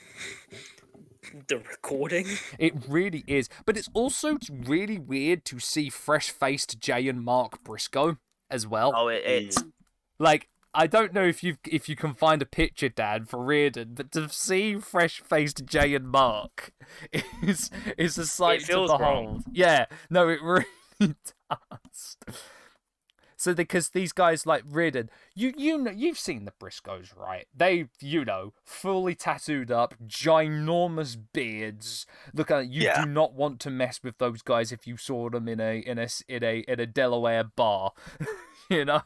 the 1.48 1.58
recording. 1.58 2.28
It 2.60 2.74
really 2.88 3.24
is. 3.28 3.50
But 3.66 3.78
it's 3.78 3.90
also 3.94 4.38
really 4.50 5.00
weird 5.00 5.46
to 5.46 5.60
see 5.60 5.90
fresh 5.90 6.30
faced 6.30 6.80
Jay 6.80 7.08
and 7.08 7.24
Mark 7.24 7.64
Briscoe 7.64 8.18
as 8.50 8.68
well. 8.68 8.94
Oh, 8.96 9.08
it, 9.08 9.24
it's 9.26 9.62
mm. 9.62 9.72
Like, 10.20 10.50
I 10.74 10.88
don't 10.88 11.14
know 11.14 11.24
if 11.24 11.44
you 11.44 11.58
if 11.68 11.90
you 11.90 11.96
can 11.96 12.14
find 12.14 12.42
a 12.42 12.46
picture, 12.46 12.90
Dad, 12.90 13.28
for 13.28 13.44
Reardon, 13.44 13.94
but 13.94 14.12
to 14.12 14.30
see 14.30 14.76
fresh 14.76 15.20
faced 15.22 15.66
Jay 15.66 15.96
and 15.96 16.08
Mark 16.08 16.72
is 17.42 17.70
is 17.98 18.18
a 18.18 18.26
sight 18.26 18.62
to 18.62 18.66
feels 18.68 18.92
behold. 18.92 19.02
wrong. 19.02 19.44
Yeah, 19.52 19.88
no, 20.10 20.30
it 20.30 20.40
really 20.42 20.66
does. 21.00 22.18
So 23.42 23.56
because 23.56 23.90
these 23.90 24.12
guys 24.14 24.46
like 24.46 24.62
Reardon, 24.70 25.10
you 25.34 25.52
you 25.58 25.76
know 25.80 25.90
you've 25.90 26.20
seen 26.20 26.46
the 26.46 26.54
Briscoes, 26.62 27.18
right? 27.18 27.48
They 27.58 27.88
you 28.00 28.24
know 28.24 28.54
fully 28.64 29.16
tattooed 29.16 29.72
up, 29.72 29.96
ginormous 30.06 31.18
beards. 31.34 32.06
Look 32.36 32.52
at 32.52 32.70
you 32.70 32.84
Yeah. 32.84 33.04
do 33.04 33.10
not 33.10 33.34
want 33.34 33.60
to 33.62 33.72
mess 33.72 34.00
with 34.04 34.20
those 34.20 34.44
guys 34.44 34.72
if 34.72 34.86
you 34.86 34.96
saw 34.96 35.32
them 35.32 35.48
in 35.48 35.60
a 35.60 35.80
in 35.80 35.98
a 35.98 36.08
in 36.28 36.44
a 36.44 36.60
in 36.68 36.80
a 36.80 36.86
Delaware 36.86 37.44
bar. 37.44 37.94
you 38.70 38.86
know, 38.86 39.02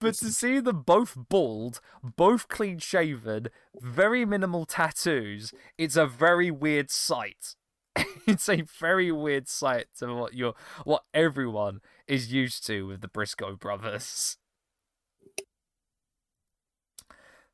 but 0.00 0.14
to 0.16 0.30
see 0.32 0.60
them 0.60 0.82
both 0.82 1.16
bald, 1.16 1.80
both 2.02 2.48
clean 2.48 2.78
shaven, 2.78 3.48
very 3.80 4.26
minimal 4.26 4.66
tattoos, 4.66 5.54
it's 5.78 5.96
a 5.96 6.06
very 6.06 6.50
weird 6.50 6.90
sight. 6.90 7.56
it's 8.26 8.50
a 8.50 8.60
very 8.78 9.10
weird 9.10 9.48
sight 9.48 9.86
to 9.98 10.14
what 10.14 10.34
you're 10.34 10.52
what 10.84 11.04
everyone 11.14 11.80
is 12.08 12.32
used 12.32 12.66
to 12.66 12.86
with 12.86 13.00
the 13.00 13.08
Briscoe 13.08 13.56
brothers. 13.56 14.36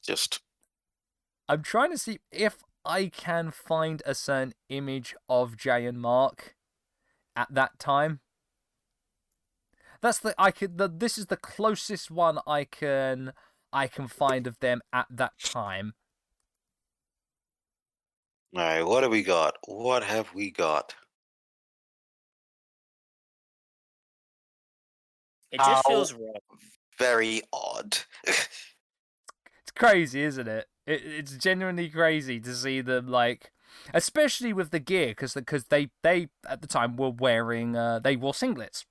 Just 0.03 0.41
I'm 1.49 1.63
trying 1.63 1.91
to 1.91 1.99
see 1.99 2.19
if 2.31 2.59
I 2.85 3.07
can 3.07 3.51
find 3.51 4.03
a 4.05 4.15
certain 4.15 4.55
image 4.69 5.15
of 5.29 5.57
Jay 5.57 5.87
and 5.87 6.01
Mark 6.01 6.57
at 7.37 7.53
that 7.55 7.79
time. 7.79 8.21
That's 10.01 10.19
the 10.19 10.35
I 10.37 10.51
could 10.51 10.79
the 10.79 10.89
this 10.89 11.17
is 11.17 11.27
the 11.27 11.37
closest 11.37 12.11
one 12.11 12.39
I 12.47 12.65
can 12.65 13.33
I 13.73 13.87
can 13.87 14.09
find 14.09 14.47
of 14.47 14.59
them 14.61 14.83
at 14.93 15.07
that 15.11 15.33
time. 15.43 15.95
all 18.55 18.61
right. 18.63 18.83
What 18.83 19.03
have 19.03 19.13
we 19.13 19.23
got? 19.23 19.57
What 19.67 20.03
have 20.03 20.35
we 20.35 20.51
got? 20.51 20.95
It 25.53 25.59
just 25.59 25.87
Ow. 25.87 25.91
feels 25.91 26.13
wrong. 26.15 26.35
Very 26.99 27.43
odd. 27.53 27.99
It's 29.63 29.71
crazy, 29.77 30.23
isn't 30.23 30.49
it? 30.49 30.67
it 30.87 31.03
it's 31.05 31.37
genuinely 31.37 31.89
crazy 31.89 32.41
to 32.41 32.55
see 32.55 32.81
them 32.81 33.07
like, 33.09 33.53
especially 33.95 34.53
with 34.53 34.71
the 34.71 34.81
gear, 34.81 35.09
because 35.09 35.35
because 35.35 35.67
they 35.67 35.91
they 36.03 36.29
at 36.49 36.61
the 36.61 36.67
time 36.67 36.97
were 36.97 37.11
wearing 37.11 37.77
uh 37.77 37.99
they 38.01 38.17
wore 38.17 38.33
singlets 38.33 38.85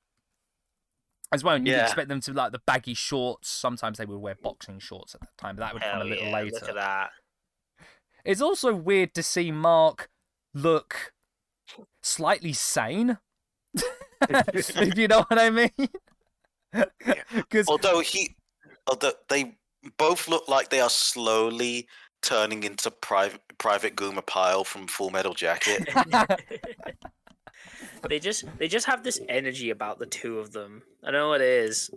as 1.31 1.43
well. 1.43 1.55
And 1.55 1.67
you'd 1.67 1.75
Yeah. 1.75 1.83
expect 1.83 2.07
them 2.09 2.21
to 2.21 2.33
like 2.33 2.51
the 2.51 2.61
baggy 2.65 2.93
shorts. 2.93 3.49
Sometimes 3.49 3.97
they 3.97 4.05
would 4.05 4.17
wear 4.19 4.35
boxing 4.41 4.79
shorts 4.79 5.13
at 5.13 5.21
that 5.21 5.37
time, 5.37 5.55
but 5.55 5.61
that 5.63 5.73
would 5.73 5.83
come 5.83 6.01
a 6.01 6.05
little 6.05 6.27
yeah, 6.27 6.33
later. 6.33 6.51
Look 6.53 6.69
at 6.69 6.75
that. 6.75 7.09
It's 8.23 8.41
also 8.41 8.73
weird 8.73 9.13
to 9.15 9.23
see 9.23 9.51
Mark 9.51 10.09
look 10.53 11.13
slightly 12.01 12.53
sane. 12.53 13.17
if 14.29 14.97
you 14.97 15.07
know 15.07 15.25
what 15.27 15.39
I 15.39 15.49
mean. 15.49 15.89
Because 17.33 17.67
although 17.69 17.99
he, 17.99 18.35
although 18.87 19.13
they 19.29 19.57
both 19.97 20.27
look 20.27 20.47
like 20.47 20.69
they 20.69 20.79
are 20.79 20.89
slowly 20.89 21.87
turning 22.21 22.63
into 22.63 22.91
private 22.91 23.41
Private 23.57 23.95
Gomer 23.95 24.21
Pyle 24.21 24.63
from 24.63 24.87
Full 24.87 25.09
Metal 25.11 25.33
Jacket. 25.33 25.87
they 28.09 28.19
just 28.19 28.45
they 28.57 28.67
just 28.67 28.87
have 28.87 29.03
this 29.03 29.19
energy 29.29 29.69
about 29.69 29.99
the 29.99 30.05
two 30.05 30.39
of 30.39 30.51
them. 30.51 30.83
I 31.03 31.11
know 31.11 31.29
what 31.29 31.41
it 31.41 31.47
is. 31.47 31.91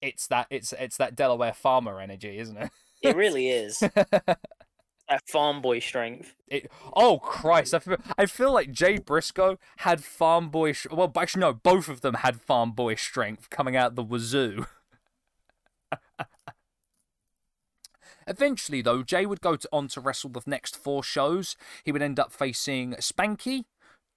it's 0.00 0.26
that 0.28 0.46
it's 0.50 0.72
it's 0.72 0.96
that 0.96 1.16
Delaware 1.16 1.52
farmer 1.52 2.00
energy, 2.00 2.38
isn't 2.38 2.56
it? 2.56 2.70
It 3.02 3.16
really 3.16 3.48
is. 3.48 3.80
That 5.08 5.26
farm 5.26 5.62
boy 5.62 5.78
strength. 5.78 6.34
It, 6.48 6.70
oh 6.94 7.18
Christ! 7.18 7.72
I 7.72 7.78
feel, 7.78 7.96
I 8.18 8.26
feel 8.26 8.52
like 8.52 8.72
Jay 8.72 8.98
Briscoe 8.98 9.58
had 9.78 10.04
farm 10.04 10.50
boy. 10.50 10.72
Sh- 10.72 10.86
well, 10.90 11.10
actually, 11.16 11.40
no, 11.40 11.54
both 11.54 11.88
of 11.88 12.02
them 12.02 12.14
had 12.14 12.40
farm 12.42 12.72
boy 12.72 12.94
strength 12.94 13.48
coming 13.48 13.74
out 13.74 13.94
the 13.94 14.02
wazoo. 14.02 14.66
Eventually, 18.26 18.82
though, 18.82 19.02
Jay 19.02 19.24
would 19.24 19.40
go 19.40 19.56
to, 19.56 19.66
on 19.72 19.88
to 19.88 20.00
wrestle 20.00 20.28
the 20.30 20.42
next 20.44 20.76
four 20.76 21.02
shows. 21.02 21.56
He 21.84 21.92
would 21.92 22.02
end 22.02 22.20
up 22.20 22.30
facing 22.30 22.92
Spanky, 22.94 23.64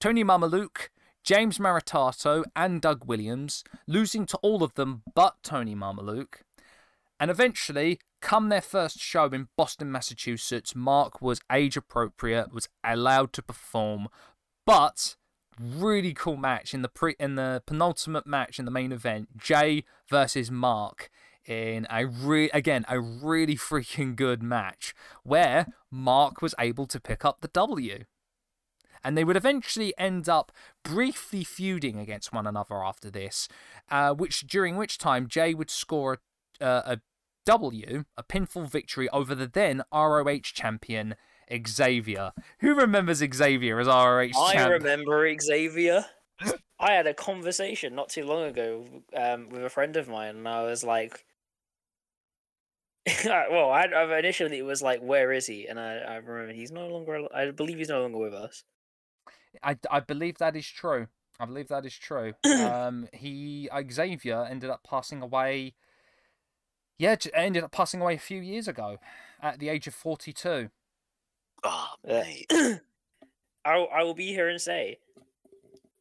Tony 0.02 0.26
Mamaluke, 0.26 0.90
James 1.24 1.58
Maritato, 1.58 2.44
and 2.54 2.82
Doug 2.82 3.06
Williams, 3.06 3.64
losing 3.88 4.26
to 4.26 4.38
all 4.42 4.64
of 4.64 4.74
them 4.74 5.04
but 5.16 5.38
Tony 5.44 5.76
Mamaluke. 5.76 6.42
And 7.22 7.30
eventually, 7.30 8.00
come 8.20 8.50
their 8.50 8.62
first 8.62 8.98
show 8.98 9.26
in 9.26 9.50
Boston, 9.56 9.92
Massachusetts, 9.92 10.76
Mark 10.76 11.22
was 11.22 11.40
age 11.52 11.78
appropriate, 11.78 12.52
was 12.52 12.68
allowed 12.84 13.32
to 13.34 13.44
perform, 13.44 14.08
but 14.66 15.16
really 15.60 16.16
cool 16.16 16.36
match 16.36 16.74
in 16.74 16.82
the 16.82 16.90
pre 16.90 17.16
in 17.20 17.36
the 17.36 17.62
penultimate 17.68 18.26
match 18.26 18.58
in 18.58 18.66
the 18.66 18.72
main 18.72 18.92
event, 18.92 19.38
Jay 19.38 19.84
versus 20.10 20.50
Mark 20.50 21.12
in 21.46 21.86
a 21.92 22.08
re- 22.08 22.50
again 22.56 22.86
a 22.90 23.00
really 23.00 23.56
freaking 23.70 24.16
good 24.16 24.42
match 24.42 24.96
where 25.22 25.68
Mark 25.92 26.42
was 26.42 26.56
able 26.58 26.88
to 26.88 27.00
pick 27.00 27.24
up 27.24 27.42
the 27.42 27.50
W. 27.50 28.06
And 29.04 29.16
they 29.16 29.24
would 29.24 29.38
eventually 29.38 29.94
end 29.96 30.28
up 30.28 30.52
briefly 30.84 31.44
feuding 31.44 32.00
against 32.00 32.34
one 32.34 32.48
another 32.48 32.84
after 32.84 33.12
this, 33.12 33.48
uh, 33.92 34.12
which 34.16 34.42
during 34.48 34.76
which 34.76 34.98
time 34.98 35.28
Jay 35.28 35.54
would 35.54 35.70
score 35.70 36.20
a, 36.60 36.66
uh, 36.66 36.82
a 36.86 37.02
W, 37.46 38.06
a 38.18 38.24
pinfall 38.24 38.70
victory 38.70 39.10
over 39.10 39.34
the 39.36 39.48
then 39.48 39.84
ROH 39.94 40.40
champion 40.44 41.16
Xavier. 41.68 42.32
Who 42.60 42.76
remembers 42.76 43.18
Xavier 43.18 43.80
as 43.80 43.88
ROH 43.88 44.30
I 44.38 44.54
champ? 44.54 44.72
remember 44.72 45.34
Xavier. 45.40 46.06
I 46.80 46.94
had 46.94 47.08
a 47.08 47.14
conversation 47.14 47.94
not 47.94 48.10
too 48.10 48.26
long 48.26 48.44
ago 48.44 48.86
um, 49.16 49.50
with 49.50 49.64
a 49.64 49.70
friend 49.70 49.96
of 49.98 50.10
mine, 50.10 50.38
and 50.38 50.48
I 50.48 50.64
was 50.64 50.84
like, 50.84 51.26
"Well, 53.26 53.70
I, 53.70 53.84
I 53.84 54.20
initially 54.20 54.60
it 54.60 54.66
was 54.66 54.82
like, 54.82 55.02
where 55.02 55.32
is 55.32 55.48
he?" 55.48 55.68
And 55.68 55.80
I, 55.80 55.98
I 55.98 56.16
remember 56.16 56.54
he's 56.54 56.72
no 56.72 56.88
longer. 56.88 57.28
I 57.34 57.52
believe 57.52 57.78
he's 57.78 57.90
no 57.90 58.02
longer 58.02 58.18
with 58.18 58.34
us. 58.34 58.64
I, 59.64 59.78
I 59.90 60.00
believe 60.00 60.38
that 60.38 60.56
is 60.56 60.68
true. 60.68 61.08
I 61.40 61.46
believe 61.46 61.68
that 61.70 61.86
is 61.86 61.96
true. 61.98 62.34
um, 62.46 63.08
he 63.14 63.70
Xavier 63.92 64.46
ended 64.50 64.70
up 64.70 64.84
passing 64.84 65.22
away. 65.22 65.76
Yeah, 67.02 67.16
ended 67.34 67.64
up 67.64 67.72
passing 67.72 68.00
away 68.00 68.14
a 68.14 68.20
few 68.20 68.40
years 68.40 68.68
ago, 68.68 69.00
at 69.42 69.58
the 69.58 69.70
age 69.70 69.88
of 69.88 69.96
forty-two. 69.96 70.70
Oh, 71.64 71.88
mate. 72.08 72.46
I 73.66 73.72
I 73.72 74.04
will 74.04 74.14
be 74.14 74.28
here 74.28 74.48
and 74.48 74.62
say, 74.62 75.00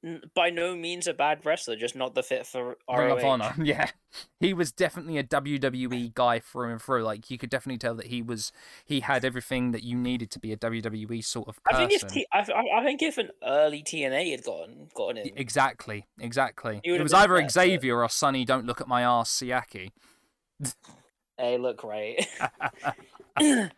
n- 0.04 0.20
by 0.34 0.50
no 0.50 0.76
means 0.76 1.06
a 1.06 1.14
bad 1.14 1.46
wrestler, 1.46 1.74
just 1.74 1.96
not 1.96 2.14
the 2.14 2.22
fit 2.22 2.46
for 2.46 2.76
Ring 2.94 3.10
of 3.12 3.24
Honor. 3.24 3.54
Yeah, 3.62 3.88
he 4.40 4.52
was 4.52 4.72
definitely 4.72 5.16
a 5.16 5.24
WWE 5.24 6.12
guy 6.12 6.38
through 6.38 6.72
and 6.72 6.82
through. 6.82 7.02
Like 7.02 7.30
you 7.30 7.38
could 7.38 7.48
definitely 7.48 7.78
tell 7.78 7.94
that 7.94 8.08
he 8.08 8.20
was. 8.20 8.52
He 8.84 9.00
had 9.00 9.24
everything 9.24 9.72
that 9.72 9.82
you 9.82 9.96
needed 9.96 10.30
to 10.32 10.38
be 10.38 10.52
a 10.52 10.56
WWE 10.58 11.24
sort 11.24 11.48
of 11.48 11.60
I 11.66 11.76
think 11.78 11.92
if 11.92 12.06
T- 12.08 12.26
I, 12.30 12.40
I 12.40 12.80
I 12.80 12.84
think 12.84 13.00
if 13.00 13.16
an 13.16 13.30
early 13.42 13.82
TNA 13.82 14.32
had 14.32 14.44
gotten 14.44 14.88
gotten 14.94 15.16
in, 15.16 15.30
Exactly, 15.34 16.06
exactly. 16.20 16.82
It 16.84 17.00
was 17.00 17.14
either 17.14 17.36
better. 17.36 17.48
Xavier 17.48 18.02
or 18.02 18.08
Sonny. 18.10 18.44
Don't 18.44 18.66
look 18.66 18.82
at 18.82 18.86
my 18.86 19.00
ass, 19.00 19.30
Siaki. 19.30 19.92
Hey, 21.38 21.58
look 21.58 21.78
great. 21.78 22.26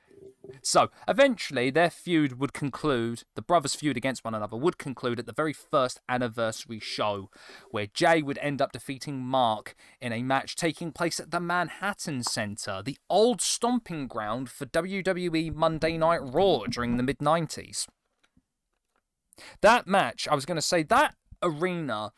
So 0.62 0.90
eventually, 1.08 1.70
their 1.70 1.90
feud 1.90 2.38
would 2.38 2.52
conclude. 2.52 3.24
The 3.34 3.42
brothers' 3.42 3.74
feud 3.74 3.96
against 3.96 4.24
one 4.24 4.34
another 4.34 4.56
would 4.56 4.78
conclude 4.78 5.18
at 5.18 5.26
the 5.26 5.32
very 5.32 5.52
first 5.52 6.00
anniversary 6.08 6.80
show, 6.80 7.30
where 7.70 7.86
Jay 7.86 8.22
would 8.22 8.38
end 8.38 8.60
up 8.60 8.72
defeating 8.72 9.20
Mark 9.20 9.74
in 10.00 10.12
a 10.12 10.22
match 10.22 10.56
taking 10.56 10.92
place 10.92 11.18
at 11.20 11.30
the 11.30 11.40
Manhattan 11.40 12.22
Center, 12.22 12.82
the 12.84 12.98
old 13.08 13.40
stomping 13.40 14.06
ground 14.06 14.50
for 14.50 14.66
WWE 14.66 15.54
Monday 15.54 15.96
Night 15.96 16.20
Raw 16.22 16.64
during 16.68 16.96
the 16.96 17.02
mid 17.02 17.18
'90s. 17.18 17.86
That 19.60 19.86
match, 19.86 20.28
I 20.28 20.34
was 20.34 20.44
going 20.44 20.56
to 20.56 20.62
say, 20.62 20.82
that 20.84 21.14
arena, 21.42 22.12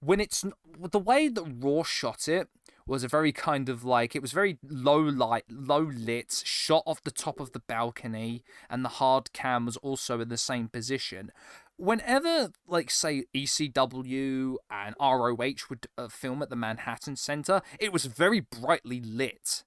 when 0.00 0.20
it's 0.20 0.44
the 0.90 0.98
way 0.98 1.28
that 1.28 1.56
Raw 1.60 1.82
shot 1.82 2.28
it 2.28 2.48
was 2.90 3.04
a 3.04 3.08
very 3.08 3.30
kind 3.30 3.68
of 3.68 3.84
like 3.84 4.16
it 4.16 4.20
was 4.20 4.32
very 4.32 4.58
low 4.68 4.98
light, 4.98 5.44
low 5.48 5.78
lit, 5.78 6.42
shot 6.44 6.82
off 6.84 7.02
the 7.04 7.12
top 7.12 7.38
of 7.38 7.52
the 7.52 7.60
balcony, 7.60 8.42
and 8.68 8.84
the 8.84 8.88
hard 8.88 9.32
cam 9.32 9.64
was 9.64 9.76
also 9.76 10.20
in 10.20 10.28
the 10.28 10.36
same 10.36 10.68
position. 10.68 11.30
Whenever, 11.76 12.50
like, 12.66 12.90
say, 12.90 13.24
ECW 13.34 14.56
and 14.70 14.94
ROH 15.00 15.68
would 15.70 15.86
uh, 15.96 16.08
film 16.08 16.42
at 16.42 16.50
the 16.50 16.56
Manhattan 16.56 17.14
Center, 17.14 17.62
it 17.78 17.92
was 17.92 18.06
very 18.06 18.40
brightly 18.40 19.00
lit. 19.00 19.64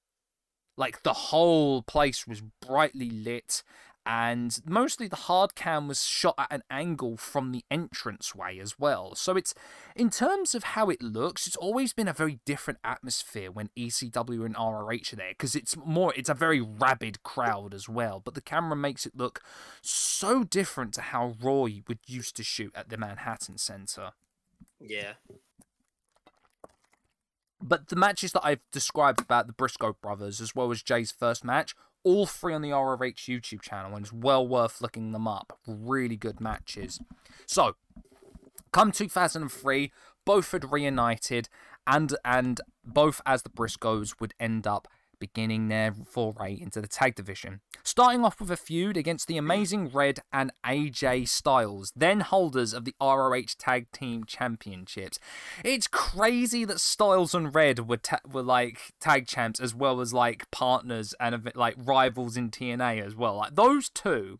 Like, 0.76 1.04
the 1.04 1.14
whole 1.14 1.82
place 1.82 2.28
was 2.28 2.44
brightly 2.62 3.10
lit, 3.10 3.64
and 4.06 4.60
mostly 4.66 5.08
the 5.08 5.16
hard 5.16 5.56
cam 5.56 5.88
was 5.88 6.06
shot 6.06 6.36
at 6.38 6.52
an 6.52 6.64
angle 6.70 7.16
from 7.18 7.52
the 7.52 7.64
entranceway 7.72 8.60
as 8.60 8.78
well. 8.78 9.16
So 9.16 9.38
it's 9.38 9.54
in 9.96 10.10
terms 10.10 10.54
of 10.54 10.64
how 10.64 10.90
it 10.90 11.02
looks, 11.02 11.48
it's 11.48 11.56
always 11.56 11.94
been 11.94 12.08
a 12.08 12.14
very 12.14 12.40
different 12.46 12.80
atmosphere 12.84 13.52
when 13.52 13.70
ECW 13.78 14.46
and 14.46 14.56
ROH 14.56 15.14
are 15.14 15.16
there 15.16 15.32
because 15.32 15.56
it's 15.56 15.76
more 15.78 16.14
it's 16.16 16.30
a 16.30 16.34
very 16.34 16.60
rabid 16.60 17.24
crowd 17.24 17.74
as 17.74 17.88
well. 17.88 18.22
But 18.24 18.34
the 18.34 18.42
camera 18.42 18.76
makes 18.76 19.06
it 19.06 19.16
look 19.16 19.42
so 19.82 20.44
different 20.44 20.94
to 20.96 21.02
how 21.02 21.36
Raw 21.42 21.68
would 21.88 22.00
used 22.06 22.36
to 22.38 22.44
shoot 22.44 22.74
at 22.76 22.90
the 22.90 22.98
Manhattan 22.98 23.58
Center. 23.58 24.12
yeah. 24.80 25.14
But 27.66 27.88
the 27.88 27.96
matches 27.96 28.34
that 28.34 28.46
I've 28.46 28.60
described 28.74 29.22
about 29.22 29.48
the 29.48 29.54
Briscoe 29.54 29.96
brothers, 30.02 30.42
as 30.42 30.54
well 30.54 30.70
as 30.70 30.84
Jay's 30.84 31.14
first 31.14 31.46
match, 31.46 31.74
all 32.04 32.26
three 32.26 32.54
on 32.54 32.62
the 32.62 32.72
ROH 32.72 32.98
YouTube 32.98 33.62
channel, 33.62 33.96
and 33.96 34.06
it's 34.06 34.14
well 34.14 34.48
worth 34.48 34.82
looking 34.82 35.12
them 35.12 35.28
up. 35.28 35.58
Really 35.68 36.18
good 36.18 36.40
matches. 36.42 37.00
So, 37.46 37.76
come 38.72 38.92
2003, 38.92 39.92
both 40.26 40.52
had 40.52 40.72
reunited, 40.72 41.50
and 41.88 42.16
and 42.24 42.62
both 42.86 43.22
as 43.26 43.44
the 43.44 43.50
Briscoes 43.50 44.20
would 44.20 44.34
end 44.40 44.68
up 44.68 44.88
beginning 45.24 45.70
their 45.70 45.94
foray 45.94 46.60
into 46.60 46.82
the 46.82 46.88
tag 46.88 47.16
division. 47.16 47.62
Starting 47.82 48.26
off 48.26 48.42
with 48.42 48.52
a 48.52 48.58
feud 48.58 48.98
against 48.98 49.26
the 49.26 49.38
Amazing 49.38 49.88
Red 49.88 50.20
and 50.34 50.52
AJ 50.66 51.30
Styles, 51.30 51.94
then 51.96 52.20
holders 52.20 52.74
of 52.74 52.84
the 52.84 52.94
ROH 53.00 53.56
Tag 53.58 53.90
Team 53.94 54.26
Championships. 54.26 55.20
It's 55.64 55.88
crazy 55.88 56.66
that 56.66 56.82
Styles 56.82 57.34
and 57.34 57.56
Red 57.56 57.88
were 57.88 57.96
ta- 57.96 58.20
were 58.30 58.44
like 58.44 58.92
tag 59.00 59.26
champs 59.26 59.62
as 59.62 59.74
well 59.74 60.02
as 60.02 60.14
like 60.14 60.52
partners 60.52 61.16
and 61.22 61.50
like 61.56 61.76
rivals 61.78 62.36
in 62.36 62.52
TNA 62.52 63.02
as 63.02 63.16
well. 63.16 63.38
Like 63.38 63.56
those 63.56 63.88
two, 63.88 64.40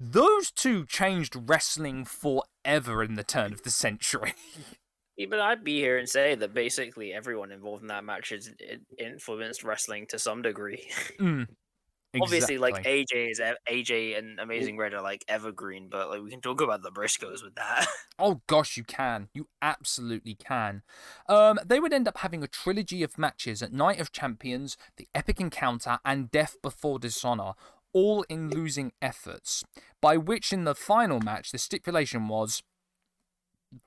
those 0.00 0.50
two 0.50 0.84
changed 0.86 1.36
wrestling 1.48 2.04
forever 2.04 3.04
in 3.04 3.14
the 3.14 3.22
turn 3.22 3.52
of 3.52 3.62
the 3.62 3.70
century. 3.70 4.34
Yeah, 5.16 5.26
but 5.30 5.40
I'd 5.40 5.64
be 5.64 5.78
here 5.80 5.98
and 5.98 6.08
say 6.08 6.34
that 6.34 6.52
basically 6.52 7.12
everyone 7.12 7.50
involved 7.50 7.82
in 7.82 7.88
that 7.88 8.04
match 8.04 8.30
has 8.30 8.50
influenced 8.98 9.64
wrestling 9.64 10.06
to 10.08 10.18
some 10.18 10.42
degree. 10.42 10.88
Mm, 11.18 11.46
Obviously, 12.20 12.58
like. 12.58 12.84
AJ 12.84 13.30
is 13.30 13.40
AJ 13.70 14.18
and 14.18 14.38
Amazing 14.38 14.76
Red 14.76 14.94
are 14.94 15.02
like 15.02 15.24
evergreen, 15.28 15.88
but 15.90 16.10
like 16.10 16.22
we 16.22 16.30
can 16.30 16.40
talk 16.40 16.60
about 16.60 16.82
the 16.82 16.90
Briscoes 16.90 17.42
with 17.42 17.54
that. 17.56 17.86
Oh 18.18 18.40
gosh, 18.46 18.78
you 18.78 18.84
can. 18.84 19.28
You 19.34 19.46
absolutely 19.60 20.34
can. 20.34 20.80
Um, 21.28 21.60
they 21.66 21.78
would 21.78 21.92
end 21.92 22.08
up 22.08 22.16
having 22.16 22.42
a 22.42 22.48
trilogy 22.48 23.02
of 23.02 23.18
matches 23.18 23.60
at 23.60 23.74
Night 23.74 24.00
of 24.00 24.10
Champions, 24.10 24.78
The 24.96 25.06
Epic 25.14 25.38
Encounter, 25.38 25.98
and 26.02 26.30
Death 26.30 26.56
Before 26.62 26.98
Dishonor, 26.98 27.52
all 27.92 28.22
in 28.30 28.48
losing 28.48 28.92
efforts. 29.02 29.64
By 30.00 30.16
which, 30.16 30.50
in 30.50 30.64
the 30.64 30.74
final 30.74 31.20
match, 31.20 31.52
the 31.52 31.58
stipulation 31.58 32.26
was 32.26 32.62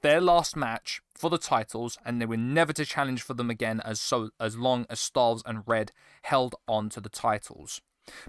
their 0.04 0.22
last 0.22 0.56
match 0.56 1.02
for 1.20 1.30
the 1.30 1.38
titles, 1.38 1.98
and 2.06 2.22
they 2.22 2.26
were 2.26 2.38
never 2.38 2.72
to 2.74 2.86
challenge 2.86 3.22
for 3.22 3.34
them 3.34 3.50
again 3.50 3.82
as 3.84 4.00
so 4.00 4.30
as 4.40 4.58
long 4.58 4.86
as 4.90 5.02
Styles 5.02 5.44
and 5.46 5.64
Red 5.68 5.92
held 6.24 6.56
on 6.68 6.90
to 6.90 7.02
the 7.02 7.10
titles. 7.10 7.82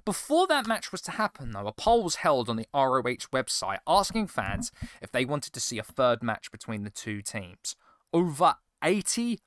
Before 0.05 0.47
that 0.49 0.67
match 0.67 0.93
was 0.93 1.01
to 1.03 1.13
happen, 1.13 1.53
though, 1.53 1.69
a 1.69 1.73
poll 1.73 2.03
was 2.03 2.17
held 2.17 2.49
on 2.49 2.57
the 2.57 2.67
ROH 2.75 3.31
website 3.33 3.79
asking 3.87 4.27
fans 4.27 4.73
if 5.01 5.13
they 5.13 5.25
wanted 5.25 5.53
to 5.55 5.61
see 5.61 5.79
a 5.79 5.85
third 5.85 6.23
match 6.23 6.51
between 6.51 6.83
the 6.83 6.91
two 6.91 7.23
teams. 7.23 7.77
Over 8.13 8.57
85% 8.85 9.39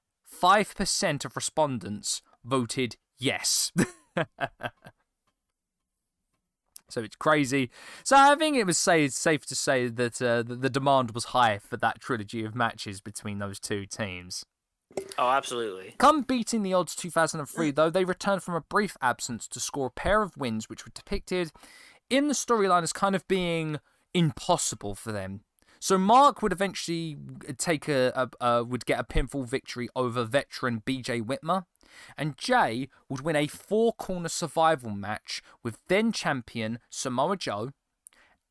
of 1.25 1.35
respondents 1.35 2.21
voted 2.43 2.95
yes. 3.19 3.71
so 6.93 7.01
it's 7.01 7.15
crazy. 7.15 7.69
So 8.03 8.15
I 8.17 8.35
think 8.35 8.55
it 8.55 8.65
was 8.65 8.77
say, 8.77 9.07
safe 9.07 9.45
to 9.47 9.55
say 9.55 9.87
that 9.87 10.21
uh, 10.21 10.43
the, 10.43 10.55
the 10.55 10.69
demand 10.69 11.11
was 11.11 11.25
high 11.25 11.57
for 11.57 11.77
that 11.77 11.99
trilogy 11.99 12.45
of 12.45 12.55
matches 12.55 13.01
between 13.01 13.39
those 13.39 13.59
two 13.59 13.85
teams. 13.85 14.45
Oh, 15.17 15.29
absolutely. 15.29 15.95
Come 15.97 16.21
beating 16.21 16.61
the 16.61 16.73
odds 16.73 16.95
2003, 16.95 17.71
though, 17.71 17.89
they 17.89 18.05
returned 18.05 18.43
from 18.43 18.53
a 18.55 18.61
brief 18.61 18.95
absence 19.01 19.47
to 19.47 19.59
score 19.59 19.87
a 19.87 19.91
pair 19.91 20.21
of 20.21 20.37
wins, 20.37 20.69
which 20.69 20.85
were 20.85 20.91
depicted 20.93 21.51
in 22.09 22.27
the 22.27 22.33
storyline 22.35 22.83
as 22.83 22.93
kind 22.93 23.15
of 23.15 23.27
being 23.27 23.79
impossible 24.13 24.93
for 24.93 25.11
them. 25.11 25.41
So 25.83 25.97
Mark 25.97 26.41
would 26.41 26.53
eventually 26.53 27.17
take 27.57 27.89
a, 27.89 28.29
a, 28.39 28.63
would 28.63 28.85
get 28.85 29.01
a 29.01 29.03
pinfall 29.03 29.45
victory 29.45 29.89
over 29.97 30.23
veteran 30.23 30.81
BJ 30.85 31.21
Whitmer, 31.21 31.65
and 32.17 32.37
Jay 32.37 32.87
would 33.09 33.19
win 33.19 33.35
a 33.35 33.47
four 33.47 33.91
corner 33.91 34.29
survival 34.29 34.91
match 34.91 35.43
with 35.61 35.79
then 35.89 36.13
champion 36.13 36.79
Samoa 36.89 37.35
Joe, 37.35 37.71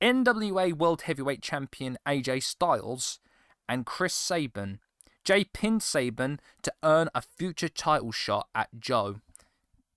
NWA 0.02 0.74
World 0.74 1.00
Heavyweight 1.02 1.40
Champion 1.40 1.96
AJ 2.06 2.42
Styles, 2.42 3.18
and 3.66 3.86
Chris 3.86 4.12
Sabin. 4.12 4.78
Jay 5.24 5.42
pinned 5.42 5.82
Sabin 5.82 6.38
to 6.60 6.72
earn 6.82 7.08
a 7.14 7.22
future 7.22 7.70
title 7.70 8.12
shot 8.12 8.48
at 8.54 8.68
Joe. 8.78 9.22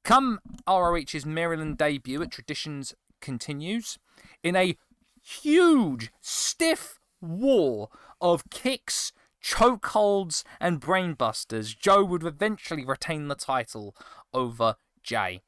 Come 0.05 0.39
ROH's 0.65 1.25
Maryland 1.25 1.77
debut 1.77 2.21
at 2.21 2.31
Traditions 2.31 2.93
continues 3.19 3.99
in 4.41 4.55
a 4.55 4.77
huge, 5.21 6.13
stiff 6.21 6.97
war 7.21 7.89
of 8.21 8.49
kicks, 8.49 9.11
chokeholds, 9.43 10.43
and 10.59 10.81
brainbusters. 10.81 11.77
Joe 11.77 12.03
would 12.03 12.23
eventually 12.23 12.85
retain 12.85 13.27
the 13.27 13.35
title 13.35 13.95
over 14.33 14.75
Jay. 15.03 15.41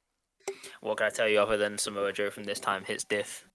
What 0.81 0.97
can 0.97 1.07
I 1.07 1.09
tell 1.09 1.27
you 1.27 1.39
other 1.39 1.57
than 1.57 1.77
Samoa 1.77 2.13
Joe 2.13 2.29
from 2.29 2.45
this 2.45 2.59
time 2.59 2.83
hits 2.85 3.03
diff? 3.03 3.47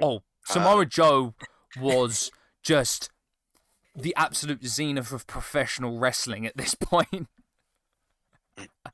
Oh, 0.00 0.22
Samoa 0.44 0.86
Joe 0.86 1.34
was 1.80 2.30
just 2.62 3.10
the 3.94 4.14
absolute 4.16 4.64
zenith 4.66 5.12
of 5.12 5.26
professional 5.26 5.98
wrestling 5.98 6.46
at 6.46 6.56
this 6.56 6.74
point. 6.80 7.28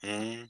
Mm. 0.04 0.48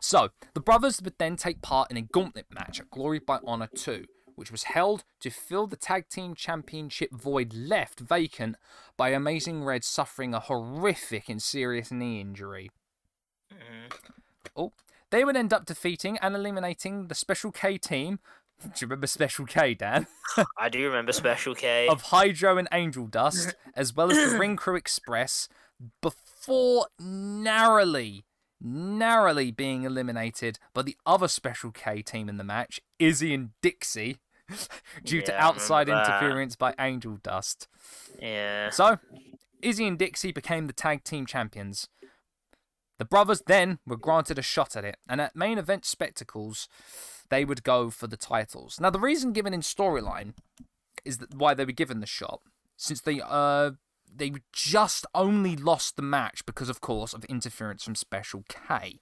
So, 0.00 0.30
the 0.54 0.60
brothers 0.60 1.00
would 1.02 1.18
then 1.18 1.36
take 1.36 1.62
part 1.62 1.90
in 1.90 1.96
a 1.96 2.02
gauntlet 2.02 2.46
match 2.50 2.80
at 2.80 2.90
Glory 2.90 3.18
by 3.18 3.38
Honor 3.46 3.68
2, 3.74 4.04
which 4.36 4.52
was 4.52 4.64
held 4.64 5.04
to 5.20 5.30
fill 5.30 5.66
the 5.66 5.76
tag 5.76 6.08
team 6.08 6.34
championship 6.34 7.10
void 7.12 7.52
left 7.52 8.00
vacant 8.00 8.56
by 8.96 9.08
Amazing 9.08 9.64
Red 9.64 9.82
suffering 9.82 10.32
a 10.32 10.40
horrific 10.40 11.28
and 11.28 11.42
serious 11.42 11.90
knee 11.90 12.20
injury. 12.20 12.70
Mhm. 13.52 13.92
Oh, 14.54 14.72
they 15.10 15.24
would 15.24 15.36
end 15.36 15.52
up 15.52 15.66
defeating 15.66 16.18
and 16.18 16.34
eliminating 16.34 17.08
the 17.08 17.14
Special 17.14 17.50
K 17.50 17.78
team. 17.78 18.20
Do 18.62 18.68
you 18.80 18.86
remember 18.86 19.06
Special 19.06 19.44
K, 19.46 19.74
Dan? 19.74 20.06
I 20.58 20.68
do 20.70 20.82
remember 20.86 21.12
Special 21.12 21.54
K. 21.54 21.88
of 21.88 22.02
Hydro 22.02 22.56
and 22.56 22.68
Angel 22.72 23.06
Dust, 23.06 23.54
as 23.74 23.94
well 23.94 24.10
as 24.10 24.32
the 24.32 24.38
Ring 24.40 24.56
Crew 24.56 24.76
Express, 24.76 25.48
before 26.00 26.86
narrowly, 26.98 28.24
narrowly 28.58 29.50
being 29.50 29.82
eliminated 29.84 30.58
by 30.72 30.82
the 30.82 30.96
other 31.04 31.28
Special 31.28 31.70
K 31.70 32.00
team 32.00 32.30
in 32.30 32.38
the 32.38 32.44
match, 32.44 32.80
Izzy 32.98 33.34
and 33.34 33.50
Dixie, 33.60 34.20
due 35.04 35.22
to 35.22 35.32
Yeah, 35.32 35.38
I 35.38 35.48
outside 35.48 35.88
interference 35.88 36.56
by 36.56 36.74
Angel 36.78 37.18
Dust. 37.22 37.68
Yeah. 38.20 38.70
So, 38.70 38.98
Izzy 39.62 39.86
and 39.86 39.98
Dixie 39.98 40.32
became 40.32 40.66
the 40.66 40.72
tag 40.72 41.04
team 41.04 41.26
champions. 41.26 41.88
The 42.98 43.04
brothers 43.04 43.42
then 43.46 43.78
were 43.86 43.96
granted 43.96 44.38
a 44.38 44.42
shot 44.42 44.76
at 44.76 44.84
it, 44.84 44.96
and 45.08 45.20
at 45.20 45.36
main 45.36 45.58
event 45.58 45.84
spectacles, 45.84 46.68
they 47.28 47.44
would 47.44 47.62
go 47.62 47.90
for 47.90 48.06
the 48.06 48.16
titles. 48.16 48.80
Now, 48.80 48.90
the 48.90 49.00
reason 49.00 49.32
given 49.32 49.52
in 49.52 49.60
storyline 49.60 50.34
is 51.04 51.18
that 51.18 51.34
why 51.34 51.54
they 51.54 51.64
were 51.64 51.72
given 51.72 52.00
the 52.00 52.06
shot, 52.06 52.40
since 52.76 53.00
they 53.00 53.20
uh 53.22 53.72
they 54.14 54.32
just 54.52 55.04
only 55.14 55.56
lost 55.56 55.96
the 55.96 56.02
match 56.02 56.46
because, 56.46 56.68
of 56.68 56.80
course, 56.80 57.12
of 57.12 57.24
interference 57.26 57.84
from 57.84 57.94
Special 57.94 58.44
K, 58.48 59.00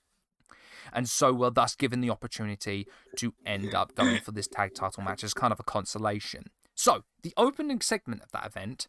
and 0.93 1.09
so 1.09 1.33
were 1.33 1.51
thus 1.51 1.75
given 1.75 2.01
the 2.01 2.11
opportunity 2.11 2.87
to 3.17 3.35
end 3.47 3.75
up 3.75 3.95
going 3.95 4.21
for 4.21 4.33
this 4.33 4.47
tag 4.49 4.75
title 4.75 5.03
match 5.03 5.25
as 5.25 5.35
kind 5.35 5.53
of 5.53 5.61
a 5.61 5.65
consolation. 5.65 6.47
So, 6.75 7.05
the 7.23 7.33
opening 7.37 7.81
segment 7.81 8.23
of 8.23 8.33
that 8.33 8.47
event 8.47 8.87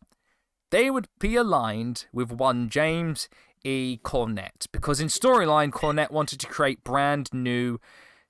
they 0.71 0.89
would 0.89 1.07
be 1.19 1.35
aligned 1.35 2.07
with 2.11 2.31
one 2.31 2.69
James 2.69 3.29
E. 3.63 3.99
Cornette 4.03 4.67
because 4.71 4.99
in 4.99 5.07
storyline, 5.07 5.71
Cornette 5.71 6.09
wanted 6.11 6.39
to 6.39 6.47
create 6.47 6.83
brand 6.83 7.29
new 7.31 7.79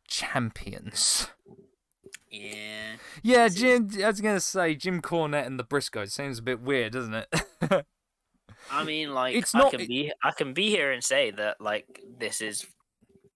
champions. 0.07 1.27
Yeah. 2.29 2.97
Yeah, 3.23 3.47
Jim. 3.47 3.89
I 4.03 4.07
was 4.07 4.21
gonna 4.21 4.39
say 4.41 4.75
Jim 4.75 5.01
Cornette 5.01 5.45
and 5.45 5.57
the 5.57 5.63
Briscoes 5.63 6.11
seems 6.11 6.39
a 6.39 6.43
bit 6.43 6.59
weird, 6.59 6.93
doesn't 6.93 7.13
it? 7.13 7.27
I 8.71 8.83
mean, 8.83 9.13
like, 9.13 9.35
It's 9.35 9.53
I 9.55 9.59
not- 9.59 9.71
can 9.71 9.85
be, 9.87 10.11
I 10.23 10.31
can 10.31 10.53
be 10.53 10.69
here 10.69 10.91
and 10.91 11.03
say 11.03 11.31
that, 11.31 11.61
like, 11.61 12.01
this 12.17 12.41
is 12.41 12.65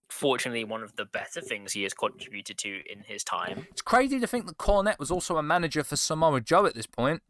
fortunately 0.10 0.64
one 0.64 0.84
of 0.84 0.96
the 0.96 1.06
better 1.06 1.40
things 1.40 1.74
he 1.74 1.84
has 1.84 1.94
contributed 1.94 2.58
to 2.58 2.82
in 2.92 3.04
his 3.06 3.24
time. 3.24 3.68
it's 3.72 3.82
crazy 3.82 4.20
to 4.20 4.28
think 4.28 4.48
that 4.48 4.58
Cornette 4.58 5.00
was 5.00 5.12
also 5.12 5.38
a 5.38 5.44
manager 5.44 5.84
for 5.84 5.96
Samoa 5.96 6.42
Joe 6.42 6.66
at 6.66 6.74
this 6.76 6.88
point. 6.88 7.22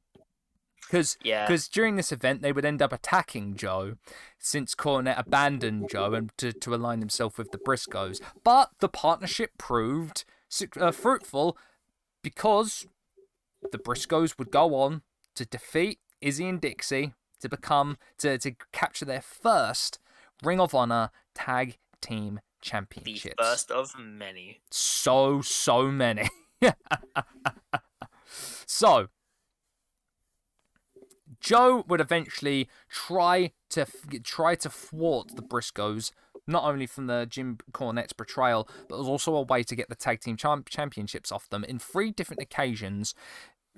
Because 0.81 1.17
Yeah. 1.23 1.55
during 1.71 1.97
this 1.97 2.11
event 2.11 2.41
they 2.41 2.51
would 2.51 2.65
end 2.65 2.81
up 2.81 2.91
attacking 2.91 3.55
Joe, 3.55 3.97
since 4.39 4.73
Cornette 4.73 5.19
abandoned 5.19 5.89
Joe 5.89 6.13
and 6.13 6.31
to, 6.37 6.51
to 6.51 6.73
align 6.73 6.99
himself 6.99 7.37
with 7.37 7.51
the 7.51 7.59
Briscoes. 7.59 8.19
But 8.43 8.71
the 8.79 8.89
partnership 8.89 9.51
proved 9.59 10.23
uh, 10.79 10.91
fruitful 10.91 11.57
because 12.23 12.87
the 13.71 13.77
Briscoes 13.77 14.39
would 14.39 14.49
go 14.51 14.73
on 14.75 15.03
to 15.35 15.45
defeat 15.45 15.99
Izzy 16.21 16.47
and 16.47 16.59
Dixie 16.59 17.13
to 17.41 17.49
become 17.49 17.97
to, 18.17 18.37
to 18.39 18.53
capture 18.71 19.05
their 19.05 19.21
first 19.21 19.99
Ring 20.41 20.59
of 20.59 20.73
Honor 20.73 21.11
tag 21.35 21.77
team 22.01 22.39
The 22.61 22.69
championships. 22.69 23.35
first 23.37 23.71
of 23.71 23.93
many. 23.97 24.61
So 24.71 25.41
so 25.41 25.91
many. 25.91 26.29
so 28.65 29.07
Joe 31.39 31.83
would 31.87 32.01
eventually 32.01 32.69
try 32.89 33.51
to 33.69 33.85
try 34.23 34.55
to 34.55 34.69
thwart 34.69 35.35
the 35.35 35.41
Briscoes, 35.41 36.11
not 36.47 36.63
only 36.63 36.85
from 36.85 37.07
the 37.07 37.25
Jim 37.29 37.57
Cornette's 37.71 38.13
betrayal, 38.13 38.67
but 38.87 38.97
was 38.97 39.07
also 39.07 39.35
a 39.35 39.41
way 39.41 39.63
to 39.63 39.75
get 39.75 39.89
the 39.89 39.95
tag 39.95 40.21
team 40.21 40.35
champ- 40.35 40.69
championships 40.69 41.31
off 41.31 41.49
them 41.49 41.63
in 41.63 41.79
three 41.79 42.11
different 42.11 42.41
occasions. 42.41 43.13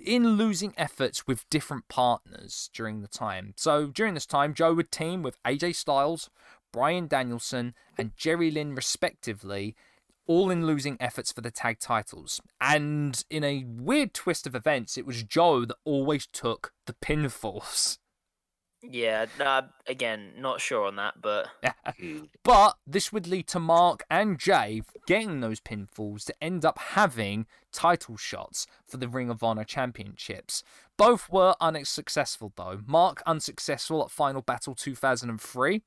In 0.03 0.29
losing 0.29 0.73
efforts 0.77 1.27
with 1.27 1.47
different 1.49 1.87
partners 1.87 2.71
during 2.73 3.01
the 3.01 3.07
time. 3.07 3.53
So 3.55 3.87
during 3.87 4.15
this 4.15 4.25
time, 4.25 4.55
Joe 4.55 4.73
would 4.73 4.91
team 4.91 5.21
with 5.21 5.37
AJ 5.43 5.75
Styles, 5.75 6.31
Bryan 6.71 7.07
Danielson, 7.07 7.73
and 7.97 8.15
Jerry 8.15 8.51
Lynn, 8.51 8.75
respectively, 8.75 9.75
all 10.27 10.49
in 10.49 10.65
losing 10.65 10.97
efforts 10.99 11.31
for 11.31 11.41
the 11.41 11.51
tag 11.51 11.79
titles. 11.79 12.41
And 12.59 13.23
in 13.29 13.43
a 13.43 13.65
weird 13.67 14.13
twist 14.13 14.47
of 14.47 14.55
events, 14.55 14.97
it 14.97 15.05
was 15.05 15.23
Joe 15.23 15.65
that 15.65 15.77
always 15.83 16.27
took 16.27 16.73
the 16.85 16.93
pinfalls. 16.93 17.97
Yeah. 18.83 19.27
Nah, 19.37 19.63
again, 19.87 20.31
not 20.37 20.59
sure 20.59 20.87
on 20.87 20.95
that, 20.95 21.15
but. 21.21 21.47
But 22.43 22.77
this 22.87 23.13
would 23.13 23.27
lead 23.27 23.47
to 23.49 23.59
Mark 23.59 24.03
and 24.09 24.39
Jay 24.39 24.81
getting 25.05 25.39
those 25.39 25.59
pinfalls 25.59 26.25
to 26.25 26.43
end 26.43 26.65
up 26.65 26.79
having 26.79 27.45
title 27.71 28.17
shots 28.17 28.65
for 28.87 28.97
the 28.97 29.07
Ring 29.07 29.29
of 29.29 29.43
Honor 29.43 29.63
Championships. 29.63 30.63
Both 30.97 31.29
were 31.29 31.55
unsuccessful 31.61 32.51
though. 32.55 32.81
Mark 32.85 33.21
unsuccessful 33.25 34.03
at 34.03 34.11
Final 34.11 34.41
Battle 34.41 34.73
2003. 34.73 35.83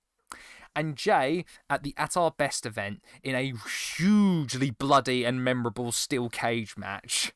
And 0.76 0.96
Jay 0.96 1.44
at 1.70 1.82
the 1.82 1.94
At 1.96 2.16
Our 2.16 2.30
Best 2.30 2.66
event 2.66 3.02
in 3.22 3.34
a 3.34 3.52
hugely 3.96 4.70
bloody 4.70 5.24
and 5.24 5.44
memorable 5.44 5.92
steel 5.92 6.28
cage 6.28 6.76
match. 6.76 7.32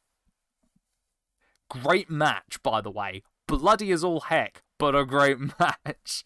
Great 1.70 2.11
match, 2.11 2.62
by 2.62 2.80
the 2.80 2.91
way. 2.91 3.22
Bloody 3.47 3.93
as 3.93 4.03
all 4.03 4.20
heck, 4.20 4.62
but 4.78 4.95
a 4.95 5.05
great 5.05 5.39
match. 5.61 6.24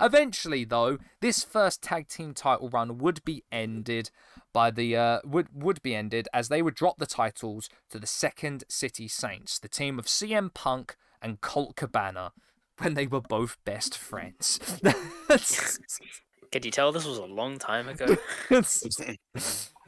Eventually, 0.00 0.64
though, 0.64 0.98
this 1.20 1.44
first 1.44 1.82
tag 1.82 2.08
team 2.08 2.34
title 2.34 2.68
run 2.68 2.98
would 2.98 3.24
be 3.24 3.44
ended 3.52 4.10
by 4.52 4.70
the 4.70 4.96
uh, 4.96 5.20
would 5.24 5.48
would 5.52 5.82
be 5.82 5.94
ended 5.94 6.28
as 6.32 6.48
they 6.48 6.62
would 6.62 6.74
drop 6.74 6.98
the 6.98 7.06
titles 7.06 7.68
to 7.90 7.98
the 7.98 8.06
Second 8.06 8.64
City 8.68 9.08
Saints, 9.08 9.58
the 9.58 9.68
team 9.68 9.98
of 9.98 10.06
CM 10.06 10.52
Punk 10.52 10.96
and 11.20 11.40
Colt 11.40 11.76
Cabana, 11.76 12.32
when 12.78 12.94
they 12.94 13.06
were 13.06 13.20
both 13.20 13.58
best 13.64 13.96
friends. 13.96 14.58
could 16.50 16.64
you 16.64 16.70
tell 16.70 16.92
this 16.92 17.06
was 17.06 17.18
a 17.18 17.24
long 17.24 17.58
time 17.58 17.88
ago? 17.88 18.16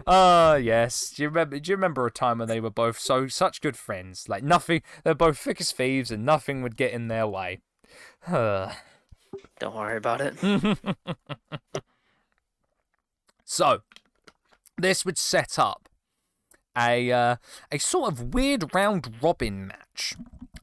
Ah, 0.06 0.54
yes. 0.56 1.10
Do 1.10 1.22
you 1.22 1.28
remember? 1.28 1.58
Do 1.58 1.70
you 1.70 1.76
remember 1.76 2.06
a 2.06 2.10
time 2.10 2.38
when 2.38 2.48
they 2.48 2.60
were 2.60 2.70
both 2.70 2.98
so 2.98 3.28
such 3.28 3.60
good 3.60 3.76
friends? 3.76 4.28
Like 4.28 4.42
nothing. 4.42 4.82
They're 5.04 5.14
both 5.14 5.38
thick 5.38 5.60
as 5.60 5.72
thieves, 5.72 6.10
and 6.10 6.24
nothing 6.24 6.62
would 6.62 6.76
get 6.76 6.92
in 6.92 7.08
their 7.08 7.26
way. 7.26 7.60
Don't 8.28 9.74
worry 9.74 9.96
about 9.96 10.20
it. 10.20 10.34
So, 13.52 13.80
this 14.78 15.04
would 15.04 15.18
set 15.18 15.58
up 15.58 15.88
a 16.78 17.10
uh, 17.10 17.36
a 17.72 17.78
sort 17.78 18.12
of 18.12 18.32
weird 18.32 18.72
round 18.72 19.16
robin 19.20 19.66
match 19.66 20.14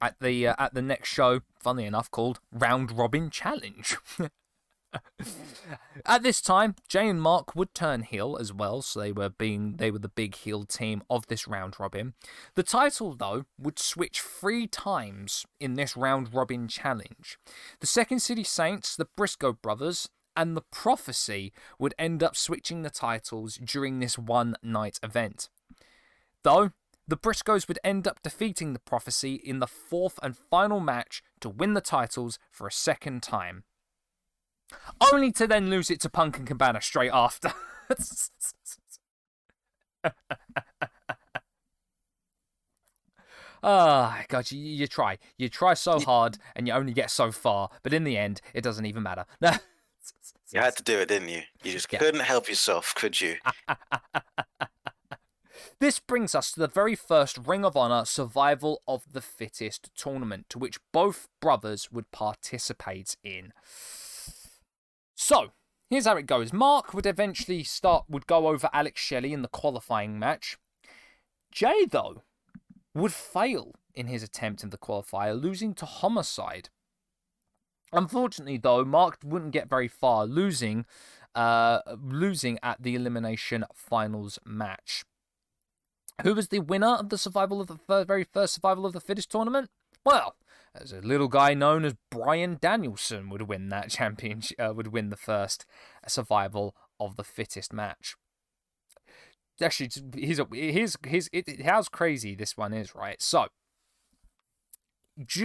at 0.01 0.15
the 0.21 0.47
uh, 0.47 0.55
at 0.57 0.73
the 0.73 0.81
next 0.81 1.09
show. 1.09 1.41
Funnily 1.59 1.85
enough, 1.85 2.09
called 2.09 2.39
Round 2.49 2.93
Robin 2.93 3.29
Challenge. 3.29 3.97
At 6.05 6.23
this 6.23 6.41
time, 6.41 6.75
Jay 6.87 7.09
and 7.09 7.21
Mark 7.21 7.55
would 7.55 7.73
turn 7.73 8.03
heel 8.03 8.37
as 8.39 8.53
well, 8.53 8.81
so 8.81 8.99
they 8.99 9.11
were 9.11 9.29
being 9.29 9.77
they 9.77 9.91
were 9.91 9.99
the 9.99 10.07
big 10.07 10.35
heel 10.35 10.63
team 10.63 11.03
of 11.09 11.27
this 11.27 11.47
round 11.47 11.79
robin. 11.79 12.13
The 12.55 12.63
title 12.63 13.13
though 13.13 13.45
would 13.57 13.79
switch 13.79 14.21
three 14.21 14.67
times 14.67 15.45
in 15.59 15.73
this 15.73 15.97
round 15.97 16.33
robin 16.33 16.67
challenge. 16.67 17.37
The 17.79 17.87
Second 17.87 18.19
City 18.19 18.43
Saints, 18.43 18.95
the 18.95 19.07
Briscoe 19.17 19.53
brothers, 19.53 20.09
and 20.35 20.55
the 20.55 20.63
Prophecy 20.71 21.51
would 21.79 21.95
end 21.97 22.23
up 22.23 22.35
switching 22.35 22.83
the 22.83 22.89
titles 22.89 23.57
during 23.57 23.99
this 23.99 24.17
one 24.17 24.55
night 24.61 24.99
event. 25.03 25.49
Though 26.43 26.71
the 27.07 27.17
Briscoes 27.17 27.67
would 27.67 27.79
end 27.83 28.07
up 28.07 28.21
defeating 28.21 28.73
the 28.73 28.79
Prophecy 28.79 29.35
in 29.35 29.59
the 29.59 29.67
fourth 29.67 30.19
and 30.21 30.37
final 30.37 30.79
match 30.79 31.23
to 31.41 31.49
win 31.49 31.73
the 31.73 31.81
titles 31.81 32.37
for 32.51 32.67
a 32.67 32.71
second 32.71 33.23
time 33.23 33.63
only 35.11 35.31
to 35.33 35.47
then 35.47 35.69
lose 35.69 35.89
it 35.89 36.01
to 36.01 36.09
Punk 36.09 36.37
and 36.37 36.47
Cabana 36.47 36.81
straight 36.81 37.11
after. 37.13 37.53
Ah, 43.63 44.19
oh, 44.19 44.25
God, 44.27 44.51
you, 44.51 44.59
you 44.59 44.87
try. 44.87 45.17
You 45.37 45.49
try 45.49 45.73
so 45.73 45.99
hard 45.99 46.37
and 46.55 46.67
you 46.67 46.73
only 46.73 46.93
get 46.93 47.09
so 47.09 47.31
far, 47.31 47.69
but 47.83 47.93
in 47.93 48.03
the 48.03 48.17
end, 48.17 48.41
it 48.53 48.63
doesn't 48.63 48.85
even 48.85 49.03
matter. 49.03 49.25
you 49.41 50.59
had 50.59 50.77
to 50.77 50.83
do 50.83 50.99
it, 50.99 51.09
didn't 51.09 51.29
you? 51.29 51.41
You 51.63 51.71
just 51.73 51.91
yeah. 51.91 51.99
couldn't 51.99 52.21
help 52.21 52.47
yourself, 52.49 52.93
could 52.95 53.19
you? 53.19 53.37
this 55.79 55.99
brings 55.99 56.35
us 56.35 56.51
to 56.51 56.59
the 56.59 56.67
very 56.67 56.95
first 56.95 57.39
Ring 57.45 57.65
of 57.65 57.75
Honor 57.75 58.05
Survival 58.05 58.81
of 58.87 59.03
the 59.11 59.21
Fittest 59.21 59.89
tournament, 59.95 60.45
to 60.49 60.59
which 60.59 60.79
both 60.91 61.27
brothers 61.41 61.91
would 61.91 62.11
participate 62.11 63.17
in. 63.23 63.53
So, 65.19 65.47
here's 65.89 66.05
how 66.05 66.15
it 66.15 66.27
goes. 66.27 66.53
Mark 66.53 66.93
would 66.93 67.07
eventually 67.07 67.63
start, 67.63 68.05
would 68.07 68.27
go 68.27 68.47
over 68.47 68.69
Alex 68.71 69.01
Shelley 69.01 69.33
in 69.33 69.41
the 69.41 69.47
qualifying 69.47 70.19
match. 70.19 70.57
Jay, 71.51 71.85
though, 71.85 72.21
would 72.93 73.11
fail 73.11 73.73
in 73.95 74.05
his 74.05 74.21
attempt 74.21 74.63
in 74.63 74.69
the 74.69 74.77
qualifier, 74.77 75.39
losing 75.39 75.73
to 75.73 75.87
Homicide. 75.87 76.69
Unfortunately, 77.91 78.57
though, 78.57 78.85
Mark 78.85 79.17
wouldn't 79.23 79.53
get 79.53 79.67
very 79.67 79.87
far, 79.87 80.27
losing, 80.27 80.85
uh, 81.33 81.79
losing 81.99 82.59
at 82.61 82.83
the 82.83 82.93
elimination 82.93 83.65
finals 83.73 84.37
match. 84.45 85.03
Who 86.21 86.35
was 86.35 86.49
the 86.49 86.59
winner 86.59 86.95
of 86.95 87.09
the 87.09 87.17
survival 87.17 87.59
of 87.59 87.67
the 87.67 88.05
very 88.05 88.23
first 88.23 88.53
survival 88.53 88.85
of 88.85 88.93
the 88.93 89.01
fittest 89.01 89.31
tournament? 89.31 89.71
Well, 90.05 90.35
as 90.81 90.91
a 90.91 90.99
little 91.01 91.27
guy 91.27 91.53
known 91.53 91.85
as 91.85 91.95
Bryan 92.09 92.57
Danielson 92.59 93.29
would 93.29 93.43
win 93.43 93.69
that 93.69 93.89
championship, 93.89 94.59
uh, 94.59 94.73
would 94.73 94.87
win 94.87 95.09
the 95.09 95.17
first 95.17 95.65
survival 96.07 96.75
of 96.99 97.15
the 97.15 97.23
fittest 97.23 97.73
match. 97.73 98.15
Actually, 99.61 99.89
here's, 100.15 100.39
here's, 100.51 100.97
here's 101.05 101.29
it, 101.33 101.91
crazy 101.91 102.35
this 102.35 102.55
one 102.55 102.73
is, 102.73 102.93
right? 102.93 103.21
So, 103.21 103.47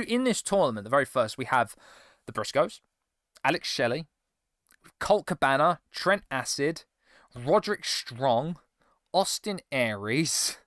in 0.06 0.24
this 0.24 0.42
tournament, 0.42 0.84
the 0.84 0.90
very 0.90 1.06
first, 1.06 1.38
we 1.38 1.46
have 1.46 1.74
the 2.26 2.32
Briscoes, 2.32 2.80
Alex 3.42 3.68
Shelley, 3.68 4.06
Colt 5.00 5.26
Cabana, 5.26 5.80
Trent 5.90 6.24
Acid, 6.30 6.84
Roderick 7.34 7.84
Strong, 7.84 8.58
Austin 9.12 9.60
Aries, 9.70 10.58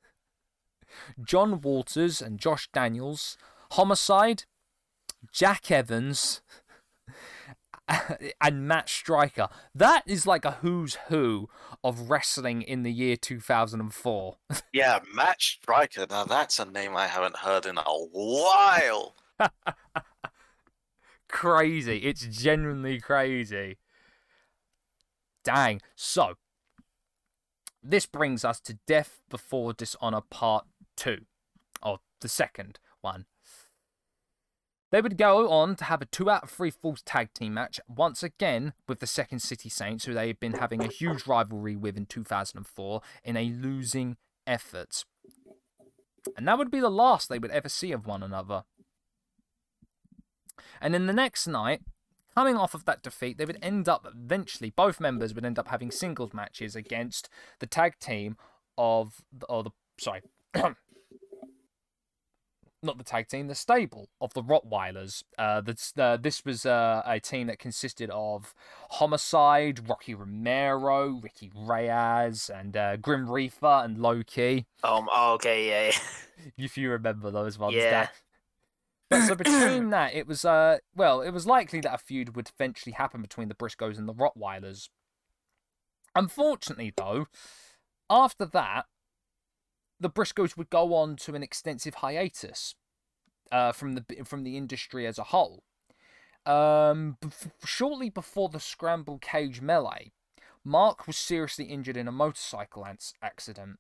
John 1.24 1.62
Walters, 1.62 2.22
and 2.22 2.40
Josh 2.40 2.68
Daniels, 2.74 3.38
Homicide, 3.72 4.46
Jack 5.32 5.72
Evans, 5.72 6.42
and 8.42 8.68
Matt 8.68 8.90
Striker. 8.90 9.48
That 9.74 10.04
is 10.06 10.26
like 10.26 10.46
a 10.46 10.52
who's 10.52 10.96
who 11.08 11.50
of 11.84 12.10
wrestling 12.10 12.62
in 12.62 12.84
the 12.84 12.92
year 12.92 13.16
2004. 13.16 14.38
yeah, 14.74 15.00
Matt 15.14 15.42
Striker. 15.42 16.06
Now 16.10 16.26
that's 16.26 16.60
a 16.60 16.66
name 16.66 16.96
I 16.96 17.08
haven't 17.08 17.38
heard 17.38 17.66
in 17.66 17.78
a 17.78 17.84
while. 17.84 19.16
crazy. 21.30 21.98
It's 21.98 22.26
genuinely 22.26 23.00
crazy. 23.00 23.78
Dang. 25.44 25.82
So, 25.96 26.36
this 27.84 28.08
brings 28.08 28.44
us 28.44 28.60
to 28.62 28.80
Death 28.88 29.22
Before 29.30 29.74
Dishonor 29.74 30.22
Part 30.22 30.66
2, 30.98 31.20
or 31.84 32.00
the 32.22 32.30
second 32.30 32.80
one. 33.02 33.26
They 34.92 35.02
would 35.02 35.18
go 35.18 35.50
on 35.50 35.76
to 35.78 35.86
have 35.86 36.02
a 36.02 36.06
two 36.06 36.30
out 36.30 36.44
of 36.44 36.50
three 36.50 36.72
falls 36.72 37.02
tag 37.02 37.34
team 37.34 37.54
match 37.54 37.80
once 37.88 38.24
again 38.24 38.74
with 38.88 39.00
the 39.00 39.08
Second 39.08 39.40
City 39.40 39.70
Saints, 39.70 40.06
who 40.06 40.14
they 40.14 40.28
had 40.28 40.40
been 40.40 40.54
having 40.54 40.84
a 40.84 40.88
huge 40.88 41.28
rivalry 41.28 41.76
with 41.76 41.98
in 41.98 42.06
2004 42.06 43.02
in 43.24 43.36
a 43.36 43.50
losing 43.50 44.18
effort. 44.46 45.04
And 46.38 46.48
that 46.48 46.58
would 46.58 46.72
be 46.72 46.80
the 46.80 46.90
last 46.90 47.30
they 47.30 47.40
would 47.40 47.52
ever 47.52 47.70
see 47.70 47.92
of 47.92 48.06
one 48.06 48.24
another. 48.24 48.64
And 50.82 50.96
in 50.96 51.08
the 51.08 51.14
next 51.14 51.48
night, 51.48 51.82
coming 52.36 52.56
off 52.56 52.74
of 52.74 52.86
that 52.86 53.02
defeat, 53.02 53.38
they 53.38 53.46
would 53.46 53.60
end 53.62 53.90
up 53.90 54.08
eventually, 54.08 54.70
both 54.70 55.00
members 55.00 55.34
would 55.34 55.46
end 55.46 55.60
up 55.60 55.70
having 55.70 55.92
singles 55.92 56.34
matches 56.34 56.76
against 56.76 57.30
the 57.60 57.68
tag 57.68 58.00
team 58.00 58.38
of, 58.78 59.22
or 59.48 59.64
the, 59.64 59.72
sorry, 60.00 60.22
not 62.84 62.98
the 62.98 63.04
tag 63.04 63.28
team, 63.28 63.48
the 63.48 63.56
stable 63.56 64.10
of 64.22 64.34
the 64.34 64.44
Rottweilers. 64.44 65.24
Uh, 65.38 65.62
that's, 65.62 65.94
uh, 65.98 66.18
this 66.18 66.46
was 66.46 66.66
uh, 66.66 67.02
a 67.06 67.20
team 67.20 67.48
that 67.48 67.60
consisted 67.60 68.10
of 68.12 68.54
Homicide, 68.92 69.88
Rocky 69.90 70.14
Romero, 70.14 71.20
Ricky 71.22 71.52
Reyes, 71.56 72.50
and 72.50 72.78
uh, 72.78 72.98
Grim 72.98 73.30
Reaper 73.30 73.82
and 73.84 73.98
Low 73.98 74.24
Ki. 74.24 74.66
Um, 74.84 75.08
oh, 75.14 75.34
okay, 75.34 75.68
yeah, 75.68 75.86
yeah. 75.88 76.54
if 76.66 76.78
you 76.78 76.92
remember 76.92 77.32
those 77.32 77.58
ones. 77.58 77.76
Yeah. 77.76 78.08
But 79.10 79.28
so 79.28 79.36
between 79.36 79.90
that, 79.92 80.16
it 80.16 80.28
was 80.28 80.46
uh 80.46 80.80
well, 80.96 81.22
it 81.22 81.32
was 81.32 81.46
likely 81.46 81.80
that 81.82 81.94
a 81.94 81.98
feud 81.98 82.36
would 82.36 82.50
eventually 82.58 82.94
happen 82.94 83.22
between 83.22 83.50
the 83.50 83.56
Briscoes 83.56 83.98
and 83.98 84.08
the 84.08 84.14
Rottweilers. 84.14 84.90
Unfortunately, 86.16 86.94
though, 86.96 87.28
after 88.10 88.46
that, 88.46 88.86
the 90.00 90.10
Briscoes 90.10 90.58
would 90.58 90.70
go 90.70 90.94
on 90.94 91.16
to 91.18 91.36
an 91.36 91.44
extensive 91.44 91.96
hiatus 91.96 92.76
uh, 93.52 93.72
from 93.72 93.94
the 93.96 94.04
from 94.24 94.44
the 94.44 94.58
industry 94.58 95.08
as 95.08 95.18
a 95.18 95.26
whole. 95.26 95.64
Um, 96.46 97.18
shortly 97.64 98.10
before 98.10 98.50
the 98.50 98.60
scramble 98.60 99.18
cage 99.18 99.62
melee, 99.62 100.12
Mark 100.64 101.08
was 101.08 101.18
seriously 101.18 101.66
injured 101.66 101.98
in 101.98 102.08
a 102.08 102.12
motorcycle 102.12 102.86
accident. 103.22 103.80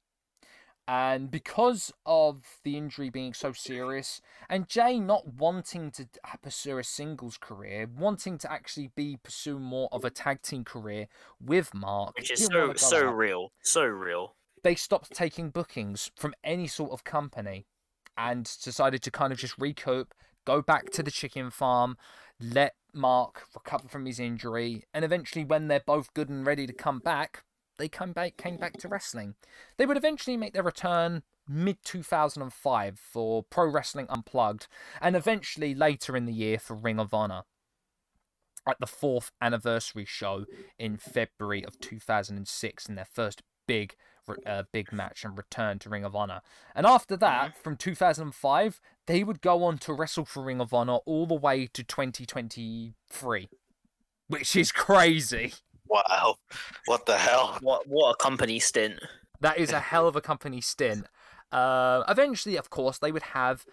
And 0.87 1.31
because 1.31 1.91
of 2.05 2.43
the 2.63 2.77
injury 2.77 3.09
being 3.09 3.33
so 3.33 3.53
serious, 3.53 4.21
and 4.47 4.69
Jay 4.69 4.99
not 4.99 5.27
wanting 5.27 5.89
to 5.91 6.07
pursue 6.43 6.77
a 6.77 6.83
singles 6.83 7.37
career, 7.39 7.87
wanting 7.91 8.37
to 8.39 8.51
actually 8.51 8.91
be 8.95 9.17
pursue 9.23 9.57
more 9.57 9.89
of 9.91 10.05
a 10.05 10.11
tag 10.11 10.43
team 10.43 10.63
career 10.63 11.07
with 11.43 11.73
Mark, 11.73 12.15
which 12.15 12.29
is 12.29 12.45
so 12.45 12.73
so 12.75 13.03
real, 13.03 13.51
so 13.63 13.83
real 13.83 14.35
they 14.65 14.73
stopped 14.73 15.13
taking 15.13 15.51
bookings 15.51 16.09
from 16.17 16.33
any 16.43 16.65
sort 16.65 16.89
of 16.89 17.03
company 17.03 17.67
and 18.17 18.51
decided 18.63 19.03
to 19.03 19.11
kind 19.11 19.31
of 19.31 19.37
just 19.37 19.55
recoup, 19.59 20.11
go 20.43 20.59
back 20.59 20.89
to 20.89 21.03
the 21.03 21.11
chicken 21.11 21.51
farm, 21.51 21.95
let 22.41 22.73
Mark 22.91 23.43
recover 23.53 23.87
from 23.87 24.07
his 24.07 24.19
injury, 24.19 24.83
and 24.91 25.05
eventually, 25.05 25.45
when 25.45 25.67
they're 25.67 25.83
both 25.85 26.15
good 26.15 26.29
and 26.29 26.47
ready 26.47 26.65
to 26.65 26.73
come 26.73 26.97
back, 26.97 27.43
they 27.77 27.87
come 27.87 28.11
back 28.11 28.37
came 28.37 28.57
back 28.57 28.73
to 28.77 28.87
wrestling. 28.87 29.35
They 29.77 29.85
would 29.85 29.97
eventually 29.97 30.35
make 30.35 30.53
their 30.53 30.63
return 30.63 31.21
mid 31.47 31.77
2005 31.83 32.97
for 32.97 33.43
Pro 33.43 33.69
Wrestling 33.69 34.07
Unplugged, 34.09 34.67
and 34.99 35.15
eventually 35.15 35.75
later 35.75 36.17
in 36.17 36.25
the 36.25 36.33
year 36.33 36.57
for 36.57 36.73
Ring 36.73 36.99
of 36.99 37.13
Honor. 37.13 37.43
At 38.67 38.79
the 38.79 38.87
fourth 38.87 39.29
anniversary 39.39 40.05
show 40.05 40.45
in 40.79 40.97
February 40.97 41.63
of 41.63 41.79
2006, 41.79 42.89
in 42.89 42.95
their 42.95 43.05
first 43.05 43.43
big 43.67 43.95
uh, 44.45 44.63
big 44.71 44.91
match 44.91 45.23
and 45.23 45.37
return 45.37 45.79
to 45.79 45.89
Ring 45.89 46.03
of 46.03 46.15
Honor. 46.15 46.41
And 46.75 46.85
after 46.85 47.15
that, 47.17 47.51
mm-hmm. 47.51 47.61
from 47.61 47.77
2005, 47.77 48.81
they 49.07 49.23
would 49.23 49.41
go 49.41 49.63
on 49.63 49.77
to 49.79 49.93
wrestle 49.93 50.25
for 50.25 50.43
Ring 50.43 50.61
of 50.61 50.73
Honor 50.73 50.97
all 51.05 51.25
the 51.25 51.35
way 51.35 51.67
to 51.67 51.83
2023, 51.83 53.49
which 54.27 54.55
is 54.55 54.71
crazy. 54.71 55.53
Wow. 55.87 56.35
What 56.85 57.05
the 57.05 57.17
hell? 57.17 57.57
What 57.61 57.87
what 57.87 58.11
a 58.11 58.15
company 58.15 58.59
stint. 58.59 58.99
That 59.41 59.57
is 59.57 59.71
a 59.71 59.79
hell 59.79 60.07
of 60.07 60.15
a 60.15 60.21
company 60.21 60.61
stint. 60.61 61.05
Uh, 61.51 62.03
eventually, 62.07 62.57
of 62.57 62.69
course, 62.69 62.97
they 62.97 63.11
would 63.11 63.23
have 63.23 63.65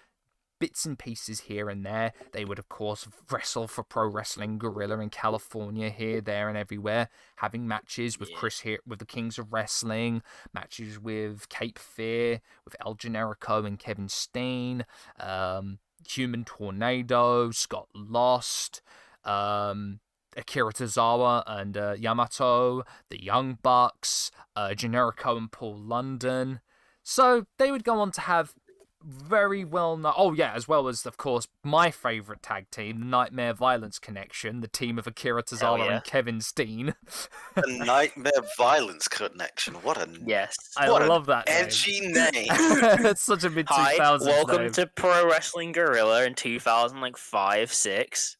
bits 0.62 0.86
and 0.86 0.96
pieces 0.96 1.40
here 1.40 1.68
and 1.68 1.84
there. 1.84 2.12
They 2.30 2.44
would, 2.44 2.60
of 2.60 2.68
course, 2.68 3.08
wrestle 3.28 3.66
for 3.66 3.82
Pro 3.82 4.06
Wrestling 4.06 4.58
Guerrilla 4.58 5.00
in 5.00 5.10
California, 5.10 5.90
here, 5.90 6.20
there, 6.20 6.48
and 6.48 6.56
everywhere, 6.56 7.08
having 7.38 7.66
matches 7.66 8.20
with 8.20 8.32
Chris 8.32 8.60
Hero, 8.60 8.78
with 8.86 9.00
the 9.00 9.04
Kings 9.04 9.40
of 9.40 9.52
Wrestling, 9.52 10.22
matches 10.54 11.00
with 11.00 11.48
Cape 11.48 11.80
Fear, 11.80 12.40
with 12.64 12.76
El 12.86 12.94
Generico 12.94 13.66
and 13.66 13.76
Kevin 13.76 14.08
Steen, 14.08 14.84
um, 15.18 15.80
Human 16.08 16.44
Tornado, 16.44 17.50
Scott 17.50 17.88
Lost, 17.92 18.82
um, 19.24 19.98
Akira 20.36 20.72
Tozawa 20.72 21.42
and 21.44 21.76
uh, 21.76 21.96
Yamato, 21.98 22.84
the 23.10 23.20
Young 23.20 23.58
Bucks, 23.64 24.30
uh, 24.54 24.68
Generico 24.76 25.36
and 25.36 25.50
Paul 25.50 25.76
London. 25.76 26.60
So 27.02 27.46
they 27.58 27.72
would 27.72 27.82
go 27.82 27.98
on 27.98 28.12
to 28.12 28.20
have 28.20 28.54
very 29.04 29.64
well 29.64 29.96
known. 29.96 30.12
Oh 30.16 30.32
yeah, 30.32 30.52
as 30.54 30.66
well 30.68 30.88
as 30.88 31.04
of 31.06 31.16
course 31.16 31.46
my 31.64 31.90
favorite 31.90 32.42
tag 32.42 32.70
team, 32.70 33.00
the 33.00 33.06
Nightmare 33.06 33.52
Violence 33.54 33.98
Connection, 33.98 34.60
the 34.60 34.68
team 34.68 34.98
of 34.98 35.06
Akira 35.06 35.42
Tozawa 35.42 35.78
yeah. 35.78 35.94
and 35.96 36.04
Kevin 36.04 36.40
Steen. 36.40 36.94
The 37.54 37.84
Nightmare 37.84 38.32
Violence 38.56 39.08
Connection. 39.08 39.74
What 39.74 39.98
a 39.98 40.08
Yes. 40.24 40.54
I 40.76 40.88
love 40.88 41.26
that 41.26 41.44
edgy 41.48 42.00
name. 42.00 42.32
it's 42.32 43.22
such 43.22 43.44
a 43.44 43.50
mid 43.50 43.68
two 43.68 43.74
Hi, 43.74 43.96
welcome 43.98 44.62
name. 44.62 44.72
to 44.72 44.86
Pro 44.86 45.28
Wrestling 45.28 45.72
Guerrilla 45.72 46.24
in 46.24 46.34
2000, 46.34 47.00
like 47.00 47.16
five, 47.18 47.72
six. 47.72 48.36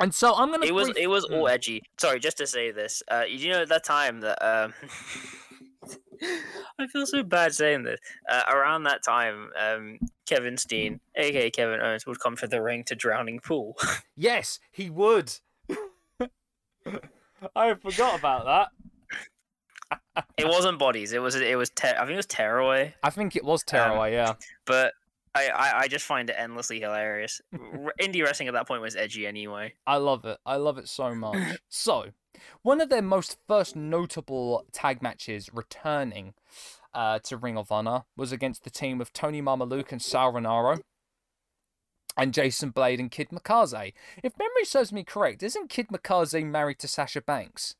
And 0.00 0.14
so 0.14 0.34
I'm 0.34 0.50
gonna. 0.50 0.66
It 0.66 0.74
was 0.74 0.88
brief- 0.88 1.04
it 1.04 1.06
was 1.08 1.24
all 1.24 1.46
Hmm. 1.46 1.52
edgy. 1.52 1.82
Sorry, 1.98 2.20
just 2.20 2.36
to 2.38 2.46
say 2.46 2.70
this. 2.70 3.02
Uh, 3.10 3.24
you 3.28 3.50
know 3.50 3.62
at 3.62 3.68
that 3.70 3.84
time 3.84 4.20
that 4.20 4.38
um, 4.44 4.74
I 6.78 6.86
feel 6.86 7.06
so 7.06 7.22
bad 7.22 7.54
saying 7.54 7.84
this. 7.84 8.00
Uh, 8.28 8.42
around 8.50 8.84
that 8.84 9.02
time, 9.04 9.50
um, 9.58 9.98
Kevin 10.26 10.56
Steen, 10.56 11.00
aka 11.14 11.50
Kevin 11.50 11.80
Owens, 11.80 12.06
would 12.06 12.20
come 12.20 12.36
to 12.36 12.46
the 12.46 12.62
ring 12.62 12.84
to 12.84 12.94
Drowning 12.94 13.40
Pool. 13.40 13.76
Yes, 14.18 14.60
he 14.72 14.88
would. 14.88 15.30
I 17.54 17.74
forgot 17.74 18.18
about 18.18 18.70
that. 19.90 19.90
it 20.38 20.48
wasn't 20.48 20.78
bodies. 20.78 21.12
It 21.12 21.20
was 21.20 21.34
it 21.34 21.58
was 21.58 21.68
ter- 21.68 21.96
I 21.98 22.00
think 22.00 22.12
it 22.12 22.16
was 22.16 22.26
Tearaway. 22.26 22.94
I 23.02 23.10
think 23.10 23.36
it 23.36 23.44
was 23.44 23.62
Tearaway, 23.62 24.12
yeah. 24.14 24.32
but 24.64 24.94
I, 25.36 25.48
I, 25.48 25.78
I 25.80 25.88
just 25.88 26.04
find 26.04 26.30
it 26.30 26.36
endlessly 26.38 26.80
hilarious. 26.80 27.40
Indie 28.00 28.24
wrestling 28.24 28.48
at 28.48 28.54
that 28.54 28.66
point 28.66 28.82
was 28.82 28.96
edgy 28.96 29.26
anyway. 29.26 29.74
I 29.86 29.96
love 29.96 30.24
it. 30.24 30.38
I 30.46 30.56
love 30.56 30.78
it 30.78 30.88
so 30.88 31.14
much. 31.14 31.58
so, 31.68 32.06
one 32.62 32.80
of 32.80 32.88
their 32.88 33.02
most 33.02 33.36
first 33.46 33.76
notable 33.76 34.64
tag 34.72 35.02
matches 35.02 35.50
returning 35.52 36.34
uh, 36.94 37.18
to 37.20 37.36
Ring 37.36 37.58
of 37.58 37.70
Honor 37.70 38.04
was 38.16 38.32
against 38.32 38.64
the 38.64 38.70
team 38.70 39.00
of 39.00 39.12
Tony 39.12 39.42
Mamaluke 39.42 39.92
and 39.92 40.02
Sal 40.02 40.32
Rinauro. 40.32 40.80
And 42.18 42.32
Jason 42.32 42.70
Blade 42.70 42.98
and 42.98 43.10
Kid 43.10 43.28
Mikaze. 43.28 43.92
If 44.22 44.38
memory 44.38 44.64
serves 44.64 44.90
me 44.90 45.04
correct, 45.04 45.42
isn't 45.42 45.68
Kid 45.68 45.88
Mikaze 45.88 46.46
married 46.46 46.78
to 46.78 46.88
Sasha 46.88 47.20
Banks? 47.20 47.74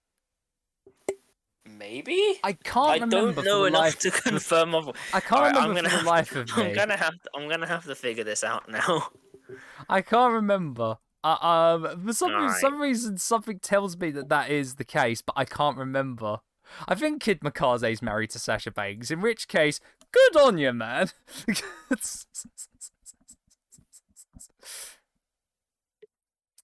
Maybe 1.79 2.39
I 2.43 2.53
can't 2.53 2.89
I 2.89 2.95
remember 2.95 3.43
don't 3.43 3.45
know 3.45 3.65
enough 3.65 3.99
to 4.01 4.11
confirm. 4.11 4.75
Of... 4.75 4.89
I 5.13 5.21
can't 5.21 5.33
Alright, 5.33 5.57
I'm 5.57 5.69
remember 5.71 5.89
gonna 5.91 5.99
for 5.99 6.05
the 6.05 6.09
life 6.11 6.37
of 6.37 6.51
I'm 6.57 6.75
gonna 6.75 6.97
have 6.97 7.15
to, 7.15 7.31
I'm 7.35 7.49
gonna 7.49 7.67
have 7.67 7.85
to 7.85 7.95
figure 7.95 8.25
this 8.25 8.45
out 8.45 8.69
now. 8.69 9.09
I 9.89 10.03
can't 10.03 10.33
remember. 10.33 10.99
Uh, 11.25 11.37
um, 11.41 12.07
for 12.07 12.13
some, 12.13 12.31
Alright. 12.33 12.61
some 12.61 12.81
reason, 12.81 13.19
something 13.19 13.59
tells 13.59 13.97
me 13.97 14.11
that 14.13 14.29
that 14.29 14.51
is 14.51 14.77
the 14.77 14.85
case, 14.85 15.23
but 15.23 15.35
I 15.37 15.45
can't 15.45 15.77
remember. 15.77 16.39
I 16.87 16.95
think 16.95 17.23
Kid 17.23 17.41
Mikaze's 17.41 18.03
married 18.03 18.31
to 18.31 18.39
Sasha 18.39 18.71
Banks, 18.71 19.11
in 19.11 19.21
which 19.21 19.49
case, 19.49 19.81
good 20.13 20.37
on 20.37 20.59
you, 20.59 20.73
man. 20.73 21.11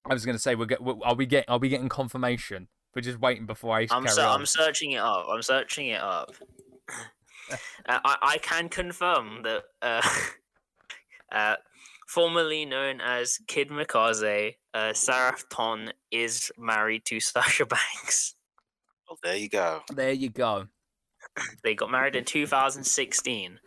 I 0.04 0.14
was 0.14 0.24
going 0.24 0.34
to 0.34 0.42
say, 0.42 0.54
we're 0.54 0.66
get, 0.66 0.80
are 0.80 1.14
we 1.14 1.26
get, 1.26 1.44
are 1.48 1.58
we 1.58 1.68
getting 1.68 1.88
confirmation? 1.88 2.68
We're 2.94 3.02
just 3.02 3.20
waiting 3.20 3.46
before 3.46 3.76
I 3.76 3.82
I'm 3.90 4.04
carry 4.04 4.08
ser- 4.08 4.22
on. 4.22 4.40
I'm 4.40 4.46
searching 4.46 4.92
it 4.92 5.00
up. 5.00 5.26
I'm 5.30 5.42
searching 5.42 5.88
it 5.88 6.00
up. 6.00 6.34
uh, 7.50 7.56
I 8.04 8.16
I 8.22 8.38
can 8.38 8.68
confirm 8.68 9.42
that 9.44 9.62
uh, 9.80 10.02
uh, 11.32 11.56
formerly 12.06 12.66
known 12.66 13.00
as 13.00 13.38
Kid 13.46 13.70
Mikaze, 13.70 14.56
uh, 14.74 14.92
Sarah 14.92 15.36
Ton 15.48 15.92
is 16.10 16.52
married 16.58 17.04
to 17.06 17.20
Sasha 17.20 17.64
Banks. 17.66 18.34
Well, 19.08 19.18
there 19.22 19.36
you 19.36 19.48
go. 19.48 19.82
There 19.94 20.12
you 20.12 20.28
go. 20.28 20.66
They 21.64 21.74
got 21.74 21.90
married 21.90 22.16
in 22.16 22.24
2016. 22.24 23.58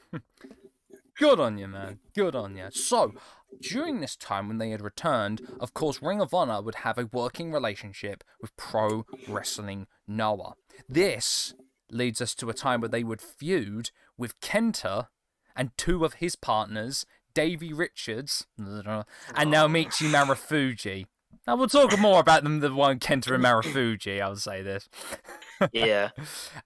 Good 1.17 1.39
on 1.39 1.57
you, 1.57 1.67
man. 1.67 1.99
Good 2.13 2.35
on 2.35 2.55
you. 2.57 2.67
So, 2.71 3.13
during 3.61 3.99
this 3.99 4.15
time 4.15 4.47
when 4.47 4.57
they 4.57 4.69
had 4.69 4.81
returned, 4.81 5.41
of 5.59 5.73
course, 5.73 6.01
Ring 6.01 6.21
of 6.21 6.33
Honor 6.33 6.61
would 6.61 6.75
have 6.75 6.97
a 6.97 7.09
working 7.11 7.51
relationship 7.51 8.23
with 8.41 8.55
Pro 8.57 9.05
Wrestling 9.27 9.87
Noah. 10.07 10.53
This 10.87 11.53
leads 11.91 12.21
us 12.21 12.35
to 12.35 12.49
a 12.49 12.53
time 12.53 12.81
where 12.81 12.89
they 12.89 13.03
would 13.03 13.21
feud 13.21 13.91
with 14.17 14.39
Kenta 14.41 15.07
and 15.55 15.71
two 15.77 16.03
of 16.03 16.15
his 16.15 16.35
partners, 16.35 17.05
Davey 17.33 17.73
Richards 17.73 18.47
and 18.57 18.95
Naomichi 19.35 20.09
Marufuji. 20.09 21.05
Now 21.47 21.55
we'll 21.55 21.67
talk 21.67 21.97
more 21.99 22.19
about 22.19 22.43
them 22.43 22.59
than 22.59 22.75
one 22.75 22.99
Kenta 22.99 23.35
and 23.35 23.43
Marufuji, 23.43 24.21
I'll 24.21 24.35
say 24.35 24.61
this. 24.61 24.89
Yeah. 25.71 26.09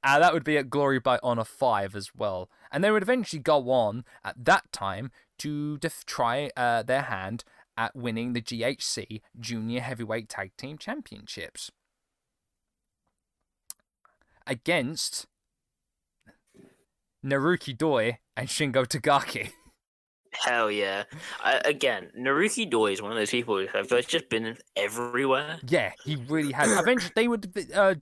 Uh, 0.03 0.17
that 0.17 0.33
would 0.33 0.43
be 0.43 0.57
at 0.57 0.71
Glory 0.71 0.97
by 0.99 1.19
Honor 1.21 1.43
5 1.43 1.95
as 1.95 2.09
well. 2.15 2.49
And 2.71 2.83
they 2.83 2.89
would 2.89 3.03
eventually 3.03 3.39
go 3.39 3.69
on 3.69 4.03
at 4.23 4.43
that 4.45 4.71
time 4.71 5.11
to 5.39 5.77
def- 5.77 6.05
try 6.05 6.49
uh, 6.55 6.83
their 6.83 7.03
hand 7.03 7.43
at 7.77 7.95
winning 7.95 8.33
the 8.33 8.41
GHC 8.41 9.21
Junior 9.39 9.81
Heavyweight 9.81 10.29
Tag 10.29 10.51
Team 10.57 10.77
Championships 10.77 11.71
against 14.45 15.27
Naruki 17.25 17.77
Doi 17.77 18.17
and 18.35 18.47
Shingo 18.49 18.85
Takagi. 18.85 19.51
Hell 20.31 20.69
yeah. 20.69 21.03
I, 21.43 21.61
again, 21.65 22.11
Naruki 22.17 22.69
Doi 22.69 22.91
is 22.91 23.01
one 23.01 23.11
of 23.11 23.17
those 23.17 23.31
people 23.31 23.57
who 23.57 23.67
have 23.73 23.89
just 24.07 24.29
been 24.29 24.57
everywhere. 24.75 25.59
Yeah, 25.67 25.91
he 26.03 26.17
really 26.27 26.51
has. 26.51 26.71
Eventually, 26.77 27.11
they 27.15 27.27
would. 27.27 27.51
Uh, 27.73 27.95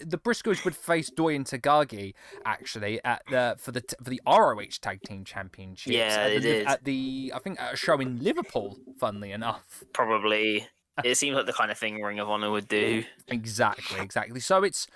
the 0.00 0.18
Briscoes 0.18 0.64
would 0.64 0.76
face 0.76 1.10
Doi 1.10 1.34
and 1.34 1.46
Takagi 1.46 2.14
actually 2.44 3.00
at 3.04 3.22
the 3.30 3.56
for 3.58 3.72
the 3.72 3.82
for 4.02 4.10
the 4.10 4.20
ROH 4.26 4.78
Tag 4.80 5.02
Team 5.02 5.24
Championships. 5.24 5.94
Yeah, 5.94 6.16
at 6.18 6.34
the, 6.34 6.40
did. 6.40 6.66
At 6.66 6.84
the 6.84 7.32
I 7.34 7.38
think 7.38 7.60
at 7.60 7.74
a 7.74 7.76
show 7.76 7.98
in 7.98 8.22
Liverpool. 8.22 8.78
Funnily 8.98 9.32
enough. 9.32 9.84
Probably. 9.92 10.66
It 11.04 11.16
seems 11.16 11.36
like 11.36 11.44
the 11.44 11.52
kind 11.52 11.70
of 11.70 11.76
thing 11.76 12.00
Ring 12.00 12.20
of 12.20 12.30
Honor 12.30 12.50
would 12.50 12.68
do. 12.68 13.04
Exactly, 13.28 14.00
exactly. 14.00 14.38
So 14.38 14.62
it's, 14.62 14.86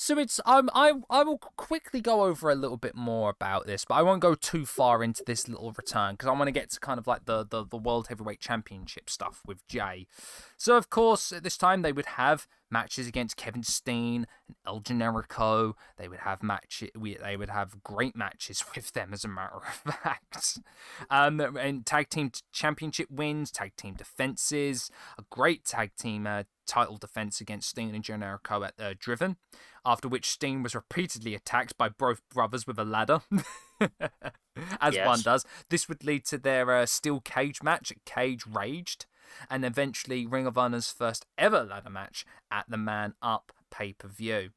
so 0.00 0.18
it's. 0.18 0.40
Um, 0.46 0.70
I 0.74 0.94
I 1.10 1.22
will 1.24 1.36
quickly 1.36 2.00
go 2.00 2.24
over 2.24 2.48
a 2.48 2.54
little 2.54 2.78
bit 2.78 2.94
more 2.94 3.28
about 3.28 3.66
this, 3.66 3.84
but 3.84 3.96
I 3.96 4.02
won't 4.02 4.22
go 4.22 4.34
too 4.34 4.64
far 4.64 5.04
into 5.04 5.22
this 5.26 5.46
little 5.46 5.72
return 5.72 6.14
because 6.14 6.26
I 6.26 6.32
want 6.32 6.48
to 6.48 6.52
get 6.52 6.70
to 6.70 6.80
kind 6.80 6.98
of 6.98 7.06
like 7.06 7.26
the, 7.26 7.44
the 7.44 7.66
the 7.66 7.76
World 7.76 8.08
Heavyweight 8.08 8.40
Championship 8.40 9.10
stuff 9.10 9.42
with 9.46 9.66
Jay. 9.68 10.06
So 10.56 10.78
of 10.78 10.88
course, 10.88 11.32
at 11.32 11.42
this 11.42 11.58
time 11.58 11.82
they 11.82 11.92
would 11.92 12.06
have 12.06 12.46
matches 12.70 13.06
against 13.06 13.36
Kevin 13.36 13.62
Steen 13.62 14.26
and 14.48 14.56
El 14.66 14.80
Generico. 14.80 15.74
They 15.98 16.08
would 16.08 16.20
have 16.20 16.42
match. 16.42 16.82
We 16.96 17.18
they 17.22 17.36
would 17.36 17.50
have 17.50 17.82
great 17.82 18.16
matches 18.16 18.64
with 18.74 18.92
them, 18.92 19.12
as 19.12 19.24
a 19.24 19.28
matter 19.28 19.56
of 19.56 19.94
fact. 19.94 20.60
Um, 21.10 21.40
and 21.40 21.84
tag 21.84 22.08
team 22.08 22.30
championship 22.52 23.10
wins, 23.10 23.50
tag 23.50 23.76
team 23.76 23.94
defenses, 23.94 24.90
a 25.18 25.24
great 25.30 25.66
tag 25.66 25.90
team 25.98 26.26
uh, 26.26 26.44
title 26.66 26.96
defense 26.96 27.40
against 27.40 27.68
Steen 27.68 27.94
and 27.94 28.04
Generico 28.04 28.64
at 28.66 28.74
uh, 28.78 28.94
Driven, 28.98 29.36
after 29.84 30.08
which 30.08 30.28
Steen 30.30 30.62
was 30.62 30.74
repeatedly 30.74 31.34
attacked 31.34 31.76
by 31.78 31.88
both 31.88 32.20
brothers 32.32 32.66
with 32.66 32.78
a 32.78 32.84
ladder. 32.84 33.20
As 34.80 34.94
one 35.06 35.22
does. 35.22 35.44
This 35.70 35.88
would 35.88 36.04
lead 36.04 36.24
to 36.26 36.38
their 36.38 36.70
uh, 36.76 36.86
steel 36.86 37.20
cage 37.20 37.62
match 37.62 37.90
at 37.90 38.04
Cage 38.04 38.44
Raged, 38.46 39.06
and 39.48 39.64
eventually 39.64 40.26
Ring 40.26 40.46
of 40.46 40.58
Honor's 40.58 40.90
first 40.90 41.26
ever 41.38 41.62
ladder 41.64 41.90
match 41.90 42.24
at 42.50 42.66
the 42.68 42.76
Man 42.76 43.14
Up 43.22 43.52
pay 43.70 43.92
per 43.92 44.08
view. 44.08 44.50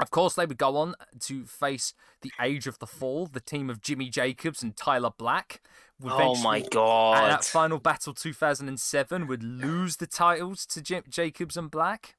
Of 0.00 0.10
course, 0.10 0.34
they 0.34 0.44
would 0.44 0.58
go 0.58 0.76
on 0.76 0.96
to 1.20 1.46
face 1.46 1.94
the 2.22 2.32
Age 2.40 2.66
of 2.66 2.80
the 2.80 2.86
Fall, 2.86 3.26
the 3.26 3.38
team 3.40 3.70
of 3.70 3.80
Jimmy 3.80 4.10
Jacobs 4.10 4.60
and 4.60 4.76
Tyler 4.76 5.12
Black. 5.16 5.62
Oh 6.02 6.08
my 6.08 6.56
eventually- 6.56 6.64
At 6.64 6.70
god. 6.72 7.30
that 7.30 7.44
final 7.44 7.78
battle 7.78 8.12
2007 8.12 9.28
would 9.28 9.44
lose 9.44 9.98
the 9.98 10.08
titles 10.08 10.66
to 10.66 10.82
Jim- 10.82 11.04
Jacobs 11.08 11.56
and 11.56 11.70
Black. 11.70 12.16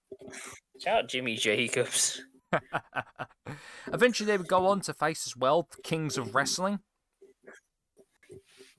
Shout 0.84 0.98
out 0.98 1.10
Jimmy 1.10 1.36
Jacobs. 1.36 2.22
Eventually, 3.94 4.28
they 4.28 4.38
would 4.38 4.48
go 4.48 4.68
on 4.68 4.82
to 4.82 4.94
face 4.94 5.28
as 5.28 5.36
well 5.36 5.68
the 5.76 5.82
Kings 5.82 6.18
of 6.18 6.36
Wrestling. 6.36 6.80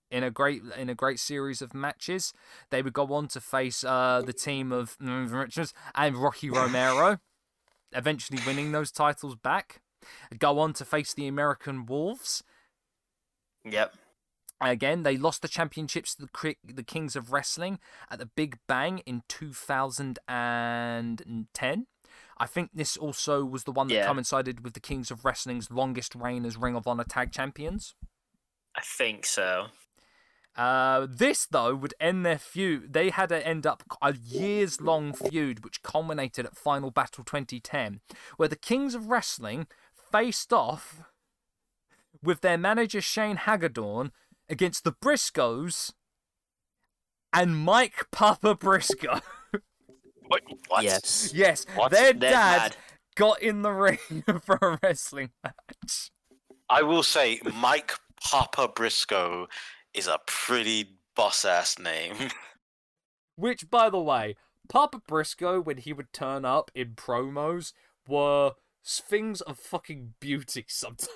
In 0.08 0.22
a 0.22 0.30
great 0.30 0.62
in 0.76 0.88
a 0.88 0.94
great 0.94 1.18
series 1.18 1.60
of 1.60 1.74
matches, 1.74 2.32
they 2.70 2.80
would 2.80 2.92
go 2.92 3.12
on 3.12 3.26
to 3.28 3.40
face 3.40 3.82
uh, 3.82 4.22
the 4.24 4.32
team 4.32 4.70
of 4.70 4.96
Richards 5.00 5.74
and 5.96 6.16
Rocky 6.16 6.48
Romero, 6.48 7.18
eventually 7.92 8.38
winning 8.46 8.70
those 8.70 8.92
titles 8.92 9.34
back. 9.34 9.80
Go 10.38 10.60
on 10.60 10.74
to 10.74 10.84
face 10.84 11.12
the 11.12 11.26
American 11.26 11.86
Wolves. 11.86 12.44
Yep. 13.64 13.96
Again, 14.60 15.02
they 15.02 15.16
lost 15.18 15.42
the 15.42 15.48
championships 15.48 16.14
to 16.14 16.26
the 16.26 16.56
the 16.64 16.82
Kings 16.82 17.14
of 17.14 17.30
Wrestling 17.32 17.78
at 18.10 18.18
the 18.18 18.26
Big 18.26 18.58
Bang 18.66 18.98
in 19.00 19.22
2010. 19.28 21.86
I 22.38 22.46
think 22.46 22.70
this 22.74 22.96
also 22.96 23.44
was 23.44 23.64
the 23.64 23.72
one 23.72 23.88
that 23.88 23.94
Yeah. 23.94 24.06
coincided 24.06 24.64
with 24.64 24.74
the 24.74 24.80
Kings 24.80 25.10
of 25.10 25.24
Wrestling's 25.24 25.70
longest 25.70 26.14
reign 26.14 26.44
as 26.44 26.56
Ring 26.56 26.76
of 26.76 26.86
Honor 26.86 27.04
Tag 27.04 27.32
Champions. 27.32 27.94
I 28.74 28.82
think 28.82 29.24
so. 29.26 29.68
Uh, 30.54 31.06
this 31.08 31.46
though 31.46 31.74
would 31.74 31.92
end 32.00 32.24
their 32.24 32.38
feud. 32.38 32.94
They 32.94 33.10
had 33.10 33.28
to 33.28 33.46
end 33.46 33.66
up 33.66 33.82
a 34.00 34.14
years 34.14 34.80
long 34.80 35.12
feud, 35.12 35.62
which 35.64 35.82
culminated 35.82 36.46
at 36.46 36.56
Final 36.56 36.90
Battle 36.90 37.24
2010, 37.24 38.00
where 38.38 38.48
the 38.48 38.56
Kings 38.56 38.94
of 38.94 39.08
Wrestling 39.08 39.66
faced 39.94 40.54
off 40.54 41.02
with 42.22 42.40
their 42.40 42.56
manager 42.56 43.02
Shane 43.02 43.36
Hagadorn 43.36 44.12
against 44.48 44.84
the 44.84 44.92
Briscoes 44.92 45.92
and 47.32 47.56
Mike 47.58 48.06
Papa 48.10 48.54
Briscoe. 48.54 49.20
What? 50.28 50.42
what? 50.66 50.82
Yes. 50.82 51.30
yes, 51.32 51.64
What? 51.76 51.92
their 51.92 52.12
They're 52.12 52.30
dad 52.32 52.76
got 53.14 53.40
in 53.40 53.62
the 53.62 53.70
ring 53.72 53.98
for 54.42 54.58
a 54.60 54.76
wrestling 54.82 55.30
match. 55.44 56.10
I 56.68 56.82
will 56.82 57.04
say 57.04 57.40
Mike 57.54 57.92
Papa 58.20 58.66
Briscoe 58.74 59.46
is 59.94 60.08
a 60.08 60.18
pretty 60.26 60.98
boss 61.14 61.44
ass 61.44 61.78
name. 61.78 62.14
Which, 63.36 63.70
by 63.70 63.88
the 63.88 64.00
way, 64.00 64.34
Papa 64.68 65.00
Briscoe, 65.06 65.60
when 65.60 65.76
he 65.76 65.92
would 65.92 66.12
turn 66.12 66.44
up 66.44 66.72
in 66.74 66.94
promos, 66.96 67.72
were 68.08 68.54
s- 68.84 69.00
things 69.08 69.42
of 69.42 69.60
fucking 69.60 70.14
beauty 70.18 70.64
sometimes. 70.66 71.08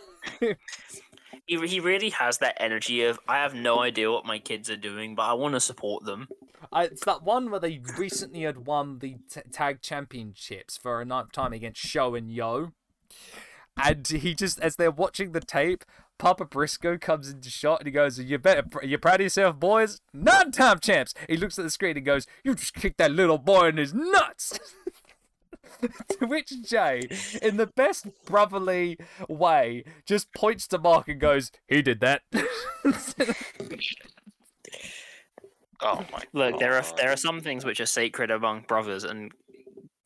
He, 1.47 1.67
he 1.67 1.81
really 1.81 2.11
has 2.11 2.39
that 2.39 2.57
energy 2.59 3.03
of 3.03 3.19
I 3.29 3.39
have 3.39 3.55
no 3.55 3.81
idea 3.81 4.11
what 4.11 4.27
my 4.27 4.39
kids 4.39 4.71
are 4.71 4.77
doing, 4.77 5.15
but 5.15 5.23
I 5.23 5.35
want 5.35 5.55
to 5.55 5.61
support 5.61 6.05
them. 6.05 6.29
It's 6.75 7.05
that 7.05 7.23
one 7.23 7.51
where 7.51 7.61
they 7.61 7.81
recently 7.99 8.43
had 8.43 8.67
won 8.67 8.99
the 8.99 9.17
t- 9.31 9.41
tag 9.51 9.81
championships 9.81 10.77
for 10.77 11.01
a 11.01 11.05
ninth 11.05 11.33
time 11.33 11.53
against 11.53 11.81
Sho 11.81 12.15
and 12.15 12.31
Yoh. 12.31 12.73
And 13.83 14.07
he 14.07 14.35
just, 14.35 14.61
as 14.61 14.77
they're 14.77 14.91
watching 14.91 15.33
the 15.33 15.41
tape, 15.41 15.85
Papa 16.19 16.45
Briscoe 16.45 16.99
comes 16.99 17.31
into 17.31 17.49
shot 17.49 17.81
and 17.81 17.87
he 17.87 17.93
goes, 17.93 18.19
"You 18.19 18.39
better, 18.39 18.65
you 18.83 18.99
proud 18.99 19.21
of 19.21 19.25
yourself, 19.25 19.59
boys? 19.59 20.01
Nine 20.13 20.53
time 20.53 20.79
champs." 20.79 21.15
He 21.29 21.37
looks 21.37 21.59
at 21.59 21.65
the 21.65 21.71
screen 21.71 21.97
and 21.97 22.05
goes, 22.05 22.27
"You 22.45 22.55
just 22.55 22.75
kicked 22.75 22.99
that 22.99 23.11
little 23.11 23.39
boy 23.39 23.69
in 23.69 23.79
his 23.79 23.95
nuts." 23.95 24.59
to 26.19 26.27
which 26.27 26.53
Jay, 26.63 27.03
in 27.43 27.57
the 27.57 27.67
best 27.67 28.07
brotherly 28.25 28.99
way, 29.29 29.85
just 30.07 30.33
points 30.35 30.67
to 30.69 30.79
Mark 30.79 31.09
and 31.09 31.21
goes, 31.21 31.51
"He 31.69 31.83
did 31.83 32.01
that." 32.01 32.23
Oh 35.83 36.05
my 36.13 36.23
Look, 36.33 36.59
there 36.59 36.75
are 36.75 36.85
there 36.97 37.11
are 37.11 37.17
some 37.17 37.41
things 37.41 37.65
which 37.65 37.81
are 37.81 37.87
sacred 37.87 38.31
among 38.31 38.63
brothers, 38.63 39.05
and 39.05 39.33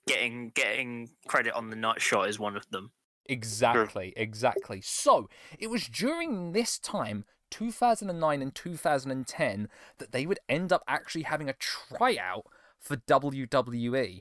getting 0.06 0.50
getting 0.50 1.10
credit 1.26 1.52
on 1.54 1.70
the 1.70 1.76
nut 1.76 2.00
shot 2.00 2.28
is 2.28 2.38
one 2.38 2.56
of 2.56 2.68
them. 2.70 2.92
Exactly, 3.26 4.12
exactly. 4.16 4.80
So 4.82 5.28
it 5.58 5.70
was 5.70 5.88
during 5.88 6.52
this 6.52 6.78
time, 6.78 7.24
2009 7.50 8.42
and 8.42 8.54
2010, 8.54 9.68
that 9.98 10.12
they 10.12 10.26
would 10.26 10.38
end 10.48 10.72
up 10.72 10.82
actually 10.86 11.22
having 11.22 11.48
a 11.48 11.54
tryout 11.54 12.44
for 12.78 12.96
WWE. 12.96 14.20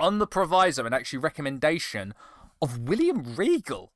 On 0.00 0.18
the 0.18 0.26
proviso 0.26 0.84
and 0.86 0.94
actually 0.94 1.18
recommendation 1.18 2.14
of 2.62 2.78
William 2.78 3.34
Regal. 3.36 3.92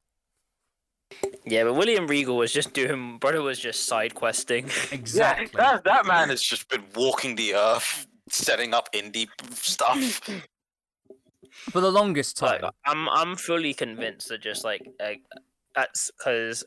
Yeah, 1.45 1.65
but 1.65 1.75
William 1.75 2.07
Regal 2.07 2.37
was 2.37 2.53
just 2.53 2.73
doing. 2.73 3.19
Brother 3.19 3.43
was 3.43 3.59
just 3.59 3.87
side 3.87 4.15
questing. 4.15 4.67
Exactly. 4.93 5.51
Yeah, 5.55 5.73
that, 5.75 5.85
that 5.85 6.07
man 6.07 6.29
has 6.31 6.43
just 6.43 6.69
been 6.69 6.85
walking 6.95 7.37
the 7.37 7.55
earth, 7.55 8.07
setting 8.29 8.75
up 8.75 8.93
indie 8.93 9.29
stuff. 9.53 10.21
For 11.71 11.81
the 11.81 11.91
longest 11.91 12.37
time. 12.37 12.63
Like, 12.63 12.73
I'm 12.85 13.09
I'm 13.09 13.37
fully 13.37 13.75
convinced 13.75 14.29
that 14.29 14.43
just 14.43 14.65
like 14.65 14.83
uh, 15.01 15.13
that's 15.75 16.11
because 16.19 16.65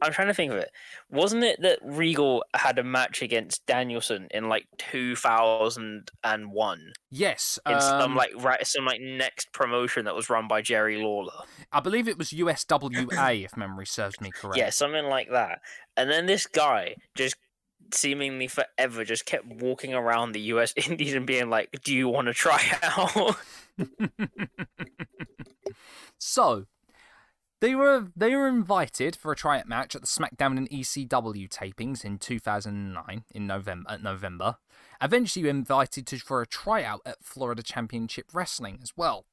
I'm 0.00 0.12
trying 0.12 0.28
to 0.28 0.34
think 0.34 0.52
of 0.52 0.58
it. 0.58 0.70
Wasn't 1.10 1.42
it 1.42 1.60
that 1.62 1.78
Regal 1.82 2.44
had 2.54 2.78
a 2.78 2.84
match 2.84 3.22
against 3.22 3.64
Danielson 3.66 4.28
in 4.30 4.48
like 4.48 4.66
2001 4.78 6.92
yes. 7.10 7.58
in 7.66 7.80
some 7.80 8.00
um, 8.00 8.14
like 8.14 8.30
right 8.38 8.64
some 8.66 8.84
like 8.84 9.00
next 9.00 9.52
promotion 9.52 10.04
that 10.04 10.14
was 10.14 10.28
run 10.28 10.46
by 10.48 10.60
Jerry 10.60 10.98
Lawler? 10.98 11.32
I 11.72 11.80
believe 11.80 12.08
it 12.08 12.18
was 12.18 12.28
USWA, 12.30 13.44
if 13.44 13.56
memory 13.56 13.86
serves 13.86 14.20
me 14.20 14.30
correct. 14.30 14.58
Yeah, 14.58 14.68
something 14.70 15.06
like 15.06 15.30
that. 15.30 15.60
And 15.96 16.10
then 16.10 16.26
this 16.26 16.46
guy 16.46 16.96
just 17.14 17.36
seemingly 17.92 18.48
forever 18.48 19.04
just 19.04 19.26
kept 19.26 19.46
walking 19.46 19.94
around 19.94 20.32
the 20.32 20.40
US 20.40 20.74
Indies 20.88 21.14
and 21.14 21.26
being 21.26 21.50
like, 21.50 21.70
"Do 21.84 21.94
you 21.94 22.08
want 22.08 22.28
to 22.28 22.34
try 22.34 22.60
out?" 22.82 23.36
So, 26.26 26.64
they 27.60 27.74
were 27.74 28.08
they 28.16 28.34
were 28.34 28.48
invited 28.48 29.16
for 29.16 29.32
a 29.32 29.36
tryout 29.36 29.68
match 29.68 29.94
at 29.94 30.02
the 30.02 30.06
SmackDown 30.06 30.58
and 30.58 30.68
ECW 30.70 31.48
tapings 31.48 32.04
in 32.04 32.18
2009 32.18 33.24
in 33.34 33.46
November. 33.46 33.90
At 33.90 34.02
November, 34.02 34.56
eventually 35.00 35.48
invited 35.48 36.06
to 36.08 36.18
for 36.18 36.42
a 36.42 36.46
tryout 36.46 37.00
at 37.06 37.24
Florida 37.24 37.62
Championship 37.62 38.26
Wrestling 38.32 38.78
as 38.82 38.92
well. 38.96 39.26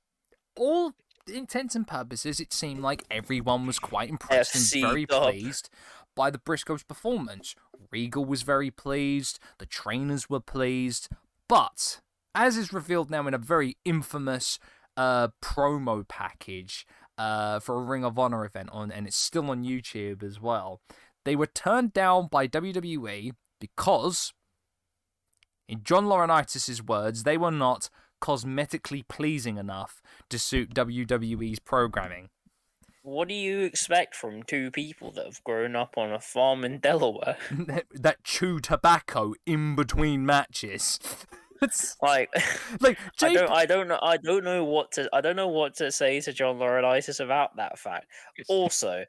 All 0.55 0.93
intents 1.27 1.75
and 1.75 1.87
purposes, 1.87 2.39
it 2.39 2.53
seemed 2.53 2.81
like 2.81 3.03
everyone 3.09 3.65
was 3.65 3.79
quite 3.79 4.09
impressed 4.09 4.55
FC 4.55 4.75
and 4.75 4.83
very 4.83 5.05
dub. 5.05 5.23
pleased 5.23 5.69
by 6.15 6.29
the 6.29 6.39
Briscoes' 6.39 6.87
performance. 6.87 7.55
Regal 7.91 8.25
was 8.25 8.41
very 8.43 8.71
pleased. 8.71 9.39
The 9.57 9.65
trainers 9.65 10.29
were 10.29 10.39
pleased, 10.39 11.09
but 11.47 12.01
as 12.35 12.57
is 12.57 12.73
revealed 12.73 13.09
now 13.09 13.27
in 13.27 13.33
a 13.33 13.37
very 13.37 13.77
infamous 13.85 14.59
uh, 14.97 15.29
promo 15.41 16.07
package 16.07 16.85
uh, 17.17 17.59
for 17.59 17.75
a 17.75 17.83
Ring 17.83 18.03
of 18.03 18.17
Honor 18.17 18.45
event 18.45 18.69
on, 18.71 18.91
and 18.91 19.07
it's 19.07 19.17
still 19.17 19.49
on 19.49 19.63
YouTube 19.63 20.23
as 20.23 20.39
well. 20.41 20.81
They 21.25 21.35
were 21.35 21.47
turned 21.47 21.93
down 21.93 22.27
by 22.31 22.47
WWE 22.47 23.31
because, 23.59 24.33
in 25.67 25.83
John 25.83 26.05
Laurinaitis' 26.05 26.87
words, 26.87 27.23
they 27.23 27.37
were 27.37 27.51
not 27.51 27.89
cosmetically 28.21 29.07
pleasing 29.07 29.57
enough 29.57 30.01
to 30.29 30.39
suit 30.39 30.73
WWE's 30.73 31.59
programming. 31.59 32.29
what 33.03 33.27
do 33.27 33.33
you 33.33 33.61
expect 33.61 34.15
from 34.15 34.43
two 34.43 34.69
people 34.69 35.11
that 35.11 35.25
have 35.25 35.43
grown 35.43 35.75
up 35.75 35.97
on 35.97 36.11
a 36.11 36.19
farm 36.19 36.63
in 36.63 36.79
Delaware? 36.79 37.37
that 37.91 38.23
chew 38.23 38.59
tobacco 38.59 39.33
in 39.45 39.75
between 39.75 40.25
matches. 40.25 40.99
It's 41.61 41.95
Like, 42.01 42.29
like 42.79 42.97
I 43.21 43.33
don't, 43.33 43.51
I 43.51 43.65
don't 43.65 43.87
know, 43.87 43.99
I 44.01 44.17
don't 44.17 44.43
know 44.43 44.63
what 44.63 44.91
to, 44.93 45.09
I 45.13 45.21
don't 45.21 45.35
know 45.35 45.47
what 45.47 45.75
to 45.75 45.91
say 45.91 46.19
to 46.21 46.33
John 46.33 46.57
Laurinaitis 46.57 47.19
about 47.23 47.55
that 47.57 47.77
fact. 47.77 48.07
Also, 48.47 49.05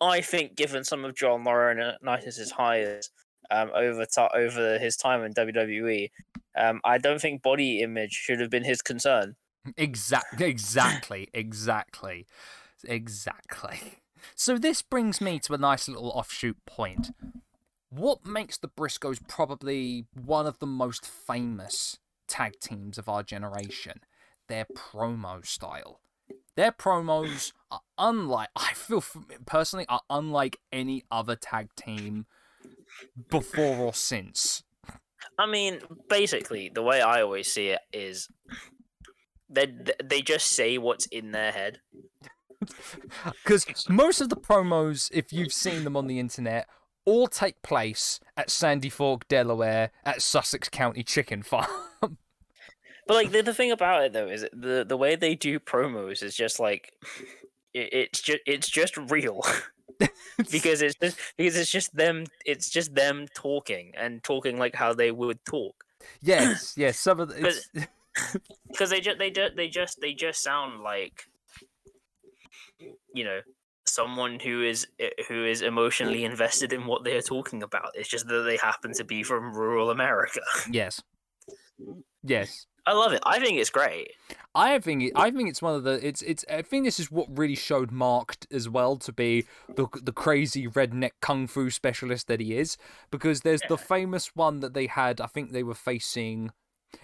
I 0.00 0.20
think 0.20 0.56
given 0.56 0.84
some 0.84 1.04
of 1.04 1.16
John 1.16 1.44
Laurinaitis' 1.44 2.50
hires 2.50 3.10
um, 3.50 3.70
over 3.74 4.04
ti 4.04 4.26
over 4.34 4.78
his 4.78 4.96
time 4.96 5.22
in 5.22 5.32
WWE, 5.32 6.10
um, 6.56 6.80
I 6.84 6.98
don't 6.98 7.20
think 7.20 7.42
body 7.42 7.80
image 7.80 8.12
should 8.12 8.40
have 8.40 8.50
been 8.50 8.64
his 8.64 8.82
concern. 8.82 9.36
Exactly, 9.76 10.46
exactly, 10.46 11.28
exactly, 11.32 12.26
exactly. 12.84 13.98
So 14.34 14.58
this 14.58 14.82
brings 14.82 15.20
me 15.20 15.38
to 15.40 15.54
a 15.54 15.58
nice 15.58 15.88
little 15.88 16.10
offshoot 16.10 16.56
point. 16.66 17.10
What 17.96 18.26
makes 18.26 18.56
the 18.58 18.66
Briscoes 18.66 19.20
probably 19.28 20.06
one 20.14 20.48
of 20.48 20.58
the 20.58 20.66
most 20.66 21.06
famous 21.06 22.00
tag 22.26 22.58
teams 22.60 22.98
of 22.98 23.08
our 23.08 23.22
generation? 23.22 24.00
Their 24.48 24.66
promo 24.74 25.46
style. 25.46 26.00
Their 26.56 26.72
promos 26.72 27.52
are 27.70 27.82
unlike, 27.96 28.48
I 28.56 28.72
feel 28.74 29.04
personally, 29.46 29.86
are 29.88 30.00
unlike 30.10 30.58
any 30.72 31.04
other 31.08 31.36
tag 31.36 31.68
team 31.76 32.26
before 33.30 33.76
or 33.76 33.94
since. 33.94 34.64
I 35.38 35.46
mean, 35.46 35.78
basically, 36.08 36.72
the 36.74 36.82
way 36.82 37.00
I 37.00 37.22
always 37.22 37.50
see 37.50 37.68
it 37.68 37.80
is 37.92 38.28
they 39.48 39.72
they 40.02 40.20
just 40.20 40.48
say 40.48 40.78
what's 40.78 41.06
in 41.06 41.30
their 41.30 41.52
head. 41.52 41.78
Because 43.44 43.66
most 43.90 44.20
of 44.20 44.30
the 44.30 44.36
promos, 44.36 45.10
if 45.12 45.32
you've 45.32 45.52
seen 45.52 45.84
them 45.84 45.96
on 45.96 46.06
the 46.06 46.18
internet, 46.18 46.66
all 47.04 47.26
take 47.26 47.62
place 47.62 48.20
at 48.36 48.50
Sandy 48.50 48.88
Fork, 48.88 49.28
Delaware, 49.28 49.90
at 50.04 50.22
Sussex 50.22 50.68
County 50.68 51.02
Chicken 51.02 51.42
Farm. 51.42 51.68
But 52.00 53.14
like 53.14 53.32
the, 53.32 53.42
the 53.42 53.52
thing 53.52 53.70
about 53.70 54.02
it 54.04 54.12
though 54.14 54.28
is 54.28 54.46
the 54.52 54.82
the 54.88 54.96
way 54.96 55.14
they 55.14 55.34
do 55.34 55.60
promos 55.60 56.22
is 56.22 56.34
just 56.34 56.58
like 56.58 56.90
it, 57.74 57.92
it's 57.92 58.22
just 58.22 58.38
it's 58.46 58.70
just 58.70 58.96
real 58.96 59.42
because 60.50 60.80
it's 60.80 60.94
just 60.94 61.18
because 61.36 61.54
it's 61.54 61.70
just 61.70 61.94
them 61.94 62.24
it's 62.46 62.70
just 62.70 62.94
them 62.94 63.26
talking 63.34 63.92
and 63.94 64.24
talking 64.24 64.58
like 64.58 64.74
how 64.74 64.94
they 64.94 65.10
would 65.10 65.44
talk 65.44 65.84
yes, 66.20 66.74
yes, 66.76 66.98
some 66.98 67.20
of 67.20 67.28
the, 67.28 67.90
because 68.68 68.90
they 68.90 69.00
just 69.00 69.18
they 69.18 69.30
just 69.30 69.56
they 69.56 69.68
just 69.68 70.00
they 70.00 70.14
just 70.14 70.42
sound 70.42 70.82
like 70.82 71.24
you 73.12 73.24
know 73.24 73.40
someone 73.94 74.38
who 74.40 74.62
is 74.62 74.86
eh, 74.98 75.10
who 75.28 75.44
is 75.44 75.62
emotionally 75.62 76.24
invested 76.24 76.72
in 76.72 76.86
what 76.86 77.04
they 77.04 77.16
are 77.16 77.22
talking 77.22 77.62
about 77.62 77.90
it's 77.94 78.08
just 78.08 78.26
that 78.28 78.42
they 78.42 78.56
happen 78.56 78.92
to 78.92 79.04
be 79.04 79.22
from 79.22 79.54
rural 79.54 79.90
america 79.90 80.40
yes, 80.70 81.02
yes. 82.22 82.66
I 82.86 82.92
love 82.92 83.12
it. 83.14 83.22
I 83.24 83.40
think 83.40 83.58
it's 83.58 83.70
great. 83.70 84.10
I 84.54 84.78
think 84.78 85.04
it, 85.04 85.12
I 85.16 85.30
think 85.30 85.48
it's 85.48 85.62
one 85.62 85.74
of 85.74 85.84
the 85.84 86.06
it's 86.06 86.22
it's 86.22 86.44
I 86.50 86.62
think 86.62 86.84
this 86.84 87.00
is 87.00 87.10
what 87.10 87.26
really 87.36 87.54
showed 87.54 87.90
Mark 87.90 88.36
as 88.52 88.68
well 88.68 88.96
to 88.96 89.12
be 89.12 89.46
the 89.74 89.86
the 90.02 90.12
crazy 90.12 90.68
redneck 90.68 91.12
kung 91.20 91.46
fu 91.46 91.70
specialist 91.70 92.28
that 92.28 92.40
he 92.40 92.56
is 92.56 92.76
because 93.10 93.40
there's 93.40 93.62
the 93.68 93.78
famous 93.78 94.30
one 94.36 94.60
that 94.60 94.74
they 94.74 94.86
had 94.86 95.20
I 95.20 95.26
think 95.26 95.52
they 95.52 95.62
were 95.62 95.74
facing 95.74 96.52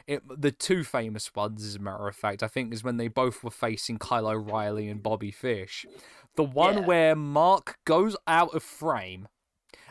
it, 0.06 0.22
the 0.40 0.50
two 0.52 0.84
famous 0.84 1.34
ones 1.34 1.64
as 1.64 1.74
a 1.76 1.78
matter 1.80 2.06
of 2.08 2.16
fact 2.16 2.42
I 2.42 2.48
think 2.48 2.72
is 2.72 2.84
when 2.84 2.96
they 2.96 3.08
both 3.08 3.42
were 3.44 3.50
facing 3.50 3.98
Kyle 3.98 4.26
O'Reilly 4.28 4.88
and 4.88 5.02
Bobby 5.02 5.30
Fish 5.30 5.86
the 6.36 6.44
one 6.44 6.78
Yeah. 6.78 6.86
where 6.86 7.16
Mark 7.16 7.78
goes 7.84 8.16
out 8.26 8.54
of 8.54 8.62
frame 8.62 9.28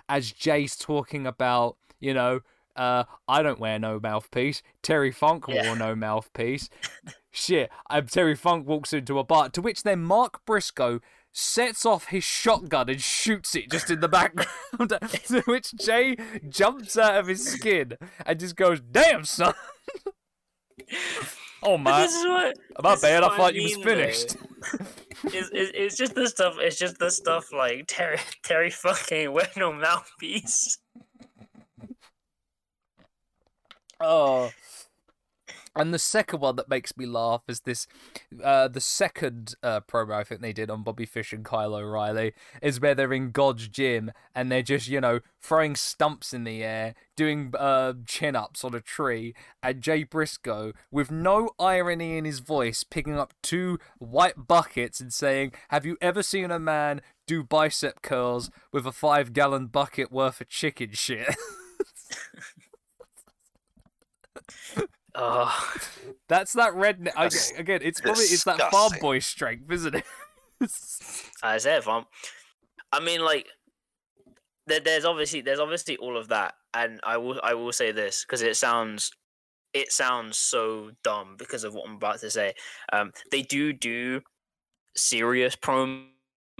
as 0.07 0.31
Jay's 0.31 0.75
talking 0.75 1.27
about 1.27 1.77
you 1.99 2.13
know 2.13 2.39
uh, 2.75 3.03
I 3.27 3.41
don't 3.43 3.59
wear 3.59 3.77
no 3.77 3.99
mouthpiece. 3.99 4.63
Terry 4.81 5.11
Funk 5.11 5.45
Yeah. 5.49 5.65
wore 5.67 5.75
no 5.75 5.95
mouthpiece. 5.95 6.69
Shit, 7.29 7.69
um, 7.89 8.05
Terry 8.05 8.35
Funk 8.37 8.65
walks 8.67 8.93
into 8.93 9.19
a 9.19 9.23
bar, 9.25 9.49
to 9.49 9.61
which 9.61 9.83
then 9.83 10.01
Mark 10.01 10.45
Briscoe 10.45 11.01
sets 11.33 11.85
off 11.85 12.05
his 12.05 12.23
shotgun 12.23 12.87
and 12.89 13.01
shoots 13.01 13.53
it 13.53 13.69
just 13.69 13.89
in 13.91 13.99
the 13.99 14.07
background, 14.07 14.93
to 15.27 15.41
which 15.45 15.73
Jay 15.75 16.15
jumps 16.47 16.97
out 16.97 17.17
of 17.17 17.27
his 17.27 17.45
skin 17.45 17.97
and 18.25 18.39
just 18.39 18.55
goes, 18.55 18.79
"Damn 18.79 19.25
son." 19.25 19.53
oh 21.63 21.77
But 21.77 21.77
my, 21.77 22.01
this 22.01 22.15
is 22.15 22.25
what. 22.25 22.57
is 22.95 23.01
bad. 23.01 23.23
I 23.23 23.37
thought 23.37 23.55
you 23.55 23.63
was 23.63 23.75
finished. 23.77 24.35
It's, 25.25 25.49
it's, 25.51 25.71
it's 25.75 25.97
just 25.97 26.15
the 26.15 26.27
stuff. 26.27 26.55
It's 26.59 26.77
just 26.77 26.97
the 26.97 27.11
stuff 27.11 27.51
like 27.51 27.85
Terry 27.87 28.19
Terry 28.43 28.69
fucking 28.69 29.31
wear 29.33 29.49
no 29.57 29.73
mouthpiece. 29.73 30.77
Oh. 33.99 34.51
And 35.75 35.93
the 35.93 35.99
second 35.99 36.39
one 36.39 36.55
that 36.57 36.69
makes 36.69 36.95
me 36.97 37.05
laugh 37.05 37.43
is 37.47 37.61
this 37.61 37.87
uh 38.43 38.67
the 38.67 38.81
second 38.81 39.55
uh 39.63 39.81
promo 39.81 40.13
I 40.15 40.23
think 40.23 40.41
they 40.41 40.53
did 40.53 40.69
on 40.69 40.83
Bobby 40.83 41.05
Fish 41.05 41.33
and 41.33 41.45
Kyle 41.45 41.75
O'Reilly 41.75 42.33
is 42.61 42.79
where 42.79 42.95
they're 42.95 43.13
in 43.13 43.31
God's 43.31 43.67
gym 43.67 44.11
and 44.35 44.51
they're 44.51 44.61
just, 44.61 44.87
you 44.87 45.01
know, 45.01 45.19
throwing 45.41 45.75
stumps 45.75 46.33
in 46.33 46.43
the 46.43 46.63
air, 46.63 46.95
doing 47.15 47.53
uh 47.57 47.93
chin 48.05 48.35
ups 48.35 48.63
on 48.63 48.73
a 48.73 48.81
tree, 48.81 49.33
and 49.61 49.81
Jay 49.81 50.03
Briscoe, 50.03 50.73
with 50.91 51.11
no 51.11 51.51
irony 51.59 52.17
in 52.17 52.25
his 52.25 52.39
voice, 52.39 52.83
picking 52.83 53.17
up 53.17 53.33
two 53.41 53.79
white 53.97 54.47
buckets 54.47 54.99
and 54.99 55.13
saying, 55.13 55.53
Have 55.69 55.85
you 55.85 55.97
ever 56.01 56.23
seen 56.23 56.51
a 56.51 56.59
man 56.59 57.01
do 57.27 57.43
bicep 57.43 58.01
curls 58.01 58.49
with 58.71 58.85
a 58.85 58.91
five 58.91 59.33
gallon 59.33 59.67
bucket 59.67 60.11
worth 60.11 60.41
of 60.41 60.49
chicken 60.49 60.91
shit? 60.93 61.35
Oh, 65.21 65.73
That's 66.29 66.53
that 66.53 66.73
redneck. 66.73 67.11
I- 67.15 67.25
That's 67.25 67.51
Again, 67.51 67.81
it's 67.83 67.99
probably 68.01 68.23
it's 68.23 68.43
that 68.45 68.71
farm 68.71 68.93
boy 69.01 69.19
strength, 69.19 69.69
isn't 69.71 69.95
it? 69.95 70.05
I 71.43 71.57
said, 71.57 71.83
fam. 71.83 72.05
I 72.91 72.99
mean, 72.99 73.21
like, 73.21 73.47
there, 74.67 74.79
there's 74.79 75.05
obviously 75.05 75.41
there's 75.41 75.59
obviously 75.59 75.97
all 75.97 76.17
of 76.17 76.29
that, 76.29 76.53
and 76.73 76.99
I 77.03 77.17
will 77.17 77.39
I 77.43 77.53
will 77.53 77.71
say 77.73 77.91
this 77.91 78.23
because 78.25 78.41
it 78.41 78.55
sounds 78.55 79.11
it 79.73 79.91
sounds 79.91 80.37
so 80.37 80.91
dumb 81.03 81.35
because 81.37 81.63
of 81.63 81.73
what 81.73 81.87
I'm 81.87 81.95
about 81.95 82.19
to 82.21 82.31
say. 82.31 82.53
Um, 82.93 83.11
they 83.31 83.41
do 83.41 83.73
do 83.73 84.21
serious 84.95 85.55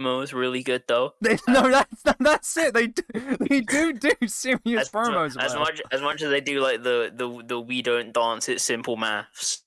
promos 0.00 0.32
really 0.32 0.62
good 0.62 0.82
though. 0.86 1.14
They- 1.20 1.38
no, 1.48 1.70
that's 1.70 2.02
that's 2.20 2.56
it. 2.56 2.74
They 2.74 2.88
do, 2.88 3.02
they 3.40 3.60
do 3.60 3.92
do 3.92 4.12
serious 4.26 4.60
As, 4.82 4.88
promos. 4.90 5.36
as 5.42 5.54
much 5.54 5.80
as 5.92 6.00
much 6.00 6.22
as 6.22 6.30
they 6.30 6.40
do 6.40 6.60
like 6.60 6.82
the 6.82 7.12
the 7.14 7.42
the 7.46 7.60
we 7.60 7.82
don't 7.82 8.12
dance 8.12 8.48
it's 8.48 8.62
simple 8.64 8.96
maths. 8.96 9.62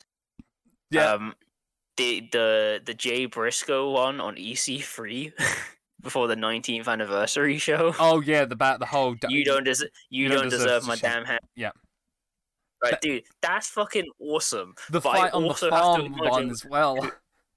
yeah, 0.92 1.14
Um, 1.14 1.36
the 1.98 2.28
the 2.32 2.82
the 2.86 2.94
Jay 2.94 3.26
Briscoe 3.26 3.92
one 3.92 4.20
on 4.20 4.36
EC3 4.36 5.34
before 6.02 6.28
the 6.28 6.36
19th 6.36 6.88
anniversary 6.88 7.58
show. 7.58 7.94
oh 8.00 8.22
yeah, 8.22 8.46
the 8.46 8.56
bat, 8.56 8.80
the 8.80 8.86
whole. 8.86 9.16
you 9.30 9.46
don't 9.46 9.64
deserve 9.64 9.90
you, 10.10 10.28
don't, 10.30 10.50
deserve, 10.50 10.86
my 10.86 10.96
shit. 10.96 11.04
damn 11.04 11.26
hand. 11.26 11.40
Yeah. 11.56 11.72
Right, 12.84 12.92
That- 12.92 13.02
dude, 13.02 13.24
that's 13.42 13.70
fucking 13.70 14.08
awesome. 14.20 14.76
the 14.90 15.00
but 15.00 15.14
fight 15.16 15.34
on 15.34 15.44
the 15.44 15.48
also 15.50 15.72
have 15.72 15.80
to 15.80 16.10
farm 16.10 16.18
one 16.18 16.50
as 16.50 16.66
well. 16.66 16.98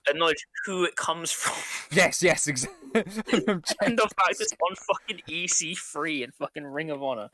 Acknowledge 0.09 0.47
who 0.65 0.85
it 0.85 0.97
comes 0.97 1.31
from. 1.33 1.57
yes, 1.91 2.23
yes, 2.23 2.47
exactly. 2.47 2.77
and 2.95 3.99
the 3.99 4.09
fact 4.17 4.37
it's 4.41 4.53
on 4.53 4.77
fucking 4.77 5.21
EC3 5.29 6.25
and 6.25 6.35
fucking 6.35 6.65
Ring 6.65 6.91
of 6.91 7.03
Honor. 7.03 7.29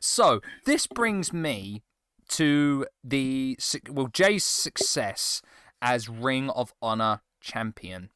So 0.00 0.40
this 0.64 0.86
brings 0.86 1.32
me 1.32 1.82
to 2.28 2.86
the 3.02 3.58
well 3.88 4.08
Jay's 4.08 4.44
success 4.44 5.42
as 5.82 6.08
Ring 6.08 6.50
of 6.50 6.72
Honor 6.82 7.22
champion, 7.40 8.10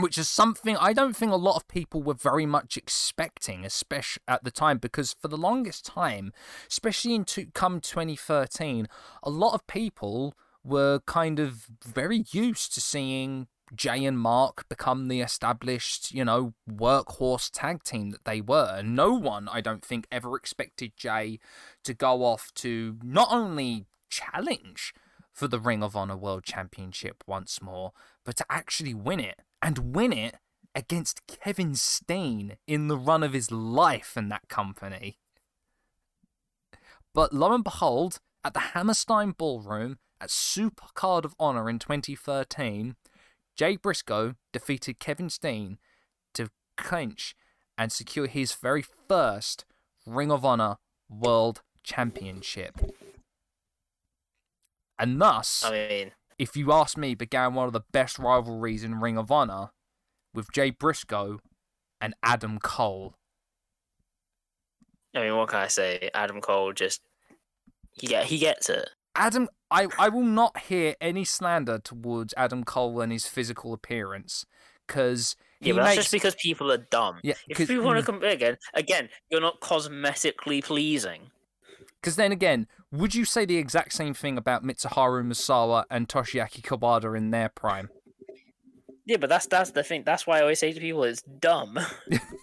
which 0.00 0.18
is 0.18 0.28
something 0.28 0.76
I 0.76 0.92
don't 0.92 1.16
think 1.16 1.32
a 1.32 1.36
lot 1.36 1.56
of 1.56 1.68
people 1.68 2.02
were 2.02 2.14
very 2.14 2.46
much 2.46 2.76
expecting, 2.76 3.64
especially 3.64 4.22
at 4.26 4.44
the 4.44 4.50
time, 4.50 4.78
because 4.78 5.14
for 5.20 5.28
the 5.28 5.36
longest 5.36 5.84
time, 5.84 6.32
especially 6.68 7.14
in 7.14 7.24
to, 7.26 7.46
come 7.46 7.80
2013, 7.80 8.88
a 9.22 9.30
lot 9.30 9.54
of 9.54 9.66
people 9.66 10.34
were 10.64 11.00
kind 11.06 11.38
of 11.38 11.66
very 11.84 12.24
used 12.30 12.74
to 12.74 12.80
seeing 12.80 13.46
Jay 13.74 14.04
and 14.04 14.18
Mark 14.18 14.68
become 14.68 15.08
the 15.08 15.20
established, 15.20 16.12
you 16.12 16.24
know, 16.24 16.54
workhorse 16.70 17.50
tag 17.52 17.82
team 17.82 18.10
that 18.10 18.24
they 18.24 18.40
were. 18.40 18.82
No 18.82 19.12
one, 19.14 19.48
I 19.48 19.60
don't 19.60 19.84
think, 19.84 20.06
ever 20.10 20.36
expected 20.36 20.92
Jay 20.96 21.38
to 21.84 21.94
go 21.94 22.24
off 22.24 22.52
to 22.56 22.96
not 23.02 23.28
only 23.30 23.86
challenge 24.08 24.94
for 25.32 25.48
the 25.48 25.58
Ring 25.58 25.82
of 25.82 25.96
Honor 25.96 26.16
World 26.16 26.44
Championship 26.44 27.24
once 27.26 27.60
more, 27.60 27.92
but 28.24 28.36
to 28.36 28.46
actually 28.48 28.94
win 28.94 29.20
it. 29.20 29.40
And 29.60 29.94
win 29.94 30.12
it 30.12 30.36
against 30.74 31.26
Kevin 31.26 31.74
Steen 31.74 32.56
in 32.66 32.88
the 32.88 32.98
run 32.98 33.22
of 33.22 33.32
his 33.32 33.50
life 33.50 34.14
in 34.16 34.28
that 34.28 34.48
company. 34.48 35.18
But 37.14 37.32
lo 37.32 37.52
and 37.54 37.64
behold, 37.64 38.20
at 38.44 38.52
the 38.52 38.60
Hammerstein 38.60 39.30
Ballroom 39.30 39.98
at 40.20 40.30
Super 40.30 40.86
Card 40.94 41.24
of 41.24 41.34
Honor 41.38 41.68
in 41.68 41.78
2013, 41.78 42.96
Jay 43.56 43.76
Briscoe 43.76 44.34
defeated 44.52 44.98
Kevin 44.98 45.30
Steen 45.30 45.78
to 46.34 46.48
clinch 46.76 47.34
and 47.76 47.92
secure 47.92 48.26
his 48.26 48.52
very 48.52 48.84
first 49.08 49.64
Ring 50.06 50.30
of 50.30 50.44
Honor 50.44 50.76
World 51.08 51.62
Championship. 51.82 52.80
And 54.98 55.20
thus, 55.20 55.64
I 55.64 55.70
mean, 55.70 56.12
if 56.38 56.56
you 56.56 56.72
ask 56.72 56.96
me, 56.96 57.14
began 57.14 57.54
one 57.54 57.66
of 57.66 57.72
the 57.72 57.82
best 57.92 58.18
rivalries 58.18 58.84
in 58.84 59.00
Ring 59.00 59.18
of 59.18 59.30
Honor 59.30 59.70
with 60.32 60.52
Jay 60.52 60.70
Briscoe 60.70 61.40
and 62.00 62.14
Adam 62.22 62.58
Cole. 62.58 63.14
I 65.14 65.20
mean, 65.20 65.36
what 65.36 65.48
can 65.48 65.60
I 65.60 65.68
say? 65.68 66.10
Adam 66.12 66.40
Cole 66.40 66.72
just 66.72 67.02
he 67.92 68.06
get 68.06 68.26
he 68.26 68.38
gets 68.38 68.68
it. 68.68 68.88
Adam, 69.16 69.48
I, 69.70 69.88
I 69.98 70.08
will 70.08 70.22
not 70.24 70.58
hear 70.58 70.94
any 71.00 71.24
slander 71.24 71.78
towards 71.78 72.34
Adam 72.36 72.64
Cole 72.64 73.00
and 73.00 73.12
his 73.12 73.26
physical 73.26 73.72
appearance, 73.72 74.44
because 74.86 75.36
Yeah, 75.60 75.72
but 75.74 75.82
that's 75.84 75.96
makes 75.96 76.04
just 76.04 76.12
because 76.12 76.34
people 76.36 76.70
are 76.72 76.78
dumb. 76.78 77.20
yeah, 77.22 77.34
If 77.48 77.58
people 77.58 77.84
want 77.84 77.98
to 77.98 78.04
compare 78.04 78.30
again, 78.30 78.56
again, 78.74 79.08
you're 79.30 79.40
not 79.40 79.60
cosmetically 79.60 80.62
pleasing. 80.64 81.30
Because 82.00 82.16
then 82.16 82.32
again, 82.32 82.66
would 82.92 83.14
you 83.14 83.24
say 83.24 83.44
the 83.46 83.56
exact 83.56 83.92
same 83.94 84.12
thing 84.14 84.36
about 84.36 84.62
Mitsuharu 84.62 85.24
Misawa 85.26 85.84
and 85.90 86.08
Toshiaki 86.08 86.60
Kawada 86.60 87.16
in 87.16 87.30
their 87.30 87.48
prime? 87.48 87.88
Yeah, 89.06 89.16
but 89.18 89.28
that's 89.28 89.46
that's 89.46 89.70
the 89.70 89.82
thing. 89.82 90.02
That's 90.04 90.26
why 90.26 90.38
I 90.38 90.42
always 90.42 90.58
say 90.58 90.72
to 90.72 90.80
people, 90.80 91.04
it's 91.04 91.22
dumb. 91.22 91.78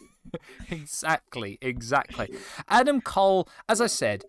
exactly, 0.71 1.57
exactly. 1.61 2.29
Adam 2.67 3.01
Cole, 3.01 3.47
as 3.67 3.81
I 3.81 3.87
said, 3.87 4.23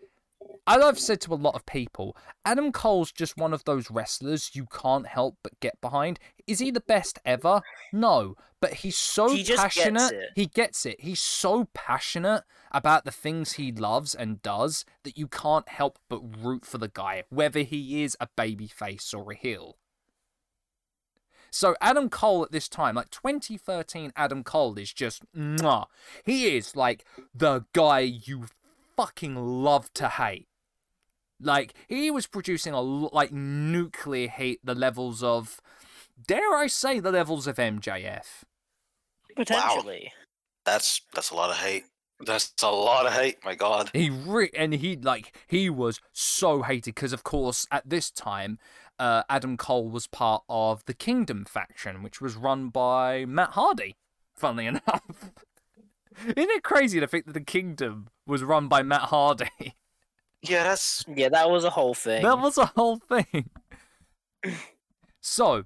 as 0.66 0.80
I've 0.82 0.98
said 0.98 1.20
to 1.22 1.34
a 1.34 1.36
lot 1.36 1.54
of 1.54 1.66
people, 1.66 2.16
Adam 2.44 2.70
Cole's 2.70 3.10
just 3.10 3.36
one 3.36 3.52
of 3.52 3.64
those 3.64 3.90
wrestlers 3.90 4.50
you 4.54 4.66
can't 4.66 5.06
help 5.06 5.36
but 5.42 5.58
get 5.60 5.80
behind. 5.80 6.18
Is 6.46 6.60
he 6.60 6.70
the 6.70 6.80
best 6.80 7.18
ever? 7.24 7.62
No, 7.92 8.36
but 8.60 8.74
he's 8.74 8.96
so 8.96 9.28
He 9.30 9.42
just 9.42 9.62
gets 9.62 9.74
passionate. 9.74 10.12
it. 10.12 10.30
He 10.36 10.46
gets 10.46 10.86
it. 10.86 11.00
He's 11.00 11.20
so 11.20 11.68
passionate 11.74 12.44
about 12.70 13.04
the 13.04 13.10
things 13.10 13.54
he 13.54 13.72
loves 13.72 14.14
and 14.14 14.40
does 14.42 14.84
that 15.02 15.18
you 15.18 15.26
can't 15.26 15.68
help 15.68 15.98
but 16.08 16.22
root 16.40 16.64
for 16.64 16.78
the 16.78 16.88
guy, 16.88 17.24
whether 17.28 17.60
he 17.60 18.02
is 18.04 18.16
a 18.20 18.28
babyface 18.38 19.12
or 19.12 19.32
a 19.32 19.36
heel. 19.36 19.78
So 21.50 21.74
Adam 21.82 22.08
Cole 22.08 22.44
at 22.44 22.52
this 22.52 22.68
time, 22.68 22.94
like 22.94 23.10
2013 23.10 24.12
Adam 24.16 24.42
Cole 24.42 24.78
is 24.78 24.92
just 24.92 25.22
mwah. 25.36 25.86
He 26.24 26.56
is 26.56 26.76
like 26.76 27.04
the 27.34 27.66
guy 27.74 28.00
you 28.00 28.46
fucking 28.96 29.36
love 29.36 29.92
to 29.94 30.08
hate. 30.08 30.46
Like 31.42 31.74
he 31.88 32.10
was 32.10 32.26
producing 32.26 32.72
a 32.72 32.78
l- 32.78 33.10
like 33.12 33.32
nuclear 33.32 34.28
heat 34.28 34.60
the 34.64 34.74
levels 34.74 35.22
of 35.22 35.60
dare 36.26 36.54
I 36.54 36.66
say 36.66 37.00
the 37.00 37.12
levels 37.12 37.46
of 37.46 37.56
MJF. 37.56 38.44
Potentially. 39.36 40.04
Wow. 40.04 40.22
That's 40.64 41.02
that's 41.14 41.30
a 41.30 41.34
lot 41.34 41.50
of 41.50 41.56
hate. 41.56 41.84
That's 42.24 42.52
a 42.62 42.70
lot 42.70 43.06
of 43.06 43.12
hate. 43.12 43.38
My 43.44 43.54
God. 43.54 43.90
He 43.92 44.10
re- 44.10 44.50
and 44.56 44.74
he 44.74 44.96
like 44.96 45.36
he 45.46 45.68
was 45.68 46.00
so 46.12 46.62
hated 46.62 46.94
because 46.94 47.12
of 47.12 47.24
course 47.24 47.66
at 47.70 47.88
this 47.88 48.10
time, 48.10 48.58
uh, 48.98 49.24
Adam 49.28 49.56
Cole 49.56 49.88
was 49.88 50.06
part 50.06 50.44
of 50.48 50.84
the 50.84 50.94
Kingdom 50.94 51.44
faction, 51.44 52.02
which 52.02 52.20
was 52.20 52.36
run 52.36 52.68
by 52.68 53.24
Matt 53.24 53.50
Hardy. 53.50 53.96
Funnily 54.36 54.66
enough, 54.66 55.32
isn't 56.24 56.36
it 56.50 56.62
crazy 56.62 57.00
to 57.00 57.06
think 57.06 57.26
that 57.26 57.32
the 57.34 57.40
Kingdom 57.40 58.08
was 58.26 58.42
run 58.42 58.68
by 58.68 58.82
Matt 58.82 59.02
Hardy? 59.02 59.48
Yeah, 60.42 60.64
that's 60.64 61.04
Yeah, 61.08 61.28
that 61.30 61.50
was 61.50 61.64
a 61.64 61.70
whole 61.70 61.94
thing. 61.94 62.22
That 62.22 62.38
was 62.38 62.58
a 62.58 62.66
whole 62.66 62.96
thing. 62.96 63.50
so, 65.20 65.64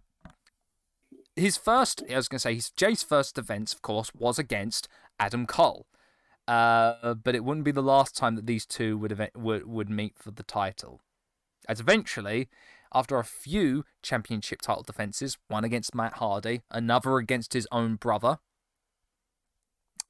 his 1.35 1.57
first, 1.57 2.03
I 2.11 2.17
was 2.17 2.29
going 2.29 2.39
to 2.39 2.43
say, 2.43 2.55
his 2.55 2.71
Jay's 2.71 3.03
first 3.03 3.35
defense, 3.35 3.73
of 3.73 3.83
course, 3.83 4.13
was 4.15 4.39
against 4.39 4.89
Adam 5.19 5.47
Cole. 5.47 5.87
Uh, 6.47 7.15
but 7.15 7.35
it 7.35 7.45
wouldn't 7.45 7.65
be 7.65 7.73
the 7.73 7.83
last 7.83 8.17
time 8.17 8.37
that 8.37 8.47
these 8.47 8.67
two 8.67 8.97
would, 8.99 9.13
event- 9.13 9.37
would 9.37 9.67
would 9.67 9.91
meet 9.91 10.15
for 10.17 10.31
the 10.31 10.45
title. 10.45 11.01
As 11.69 11.81
eventually, 11.81 12.49
after 12.95 13.19
a 13.19 13.25
few 13.25 13.85
championship 14.03 14.63
title 14.63 14.85
defenses, 14.85 15.39
one 15.49 15.65
against 15.65 15.95
Matt 15.95 16.15
Hardy, 16.15 16.63
another 16.71 17.17
against 17.17 17.53
his 17.53 17.67
own 17.73 17.97
brother. 17.97 18.39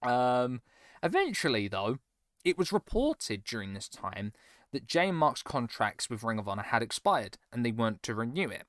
Um, 0.02 0.60
eventually, 1.02 1.68
though, 1.68 1.98
it 2.44 2.59
was 2.59 2.70
reported 2.70 3.43
during 3.43 3.72
this 3.72 3.88
time 3.88 4.32
that 4.72 4.86
Jay 4.86 5.09
and 5.09 5.18
Mark's 5.18 5.43
contracts 5.43 6.10
with 6.10 6.22
Ring 6.22 6.38
of 6.38 6.48
Honor 6.48 6.62
had 6.62 6.82
expired 6.82 7.38
and 7.52 7.64
they 7.64 7.72
weren't 7.72 8.02
to 8.05 8.14
renew 8.14 8.48
it. 8.48 8.64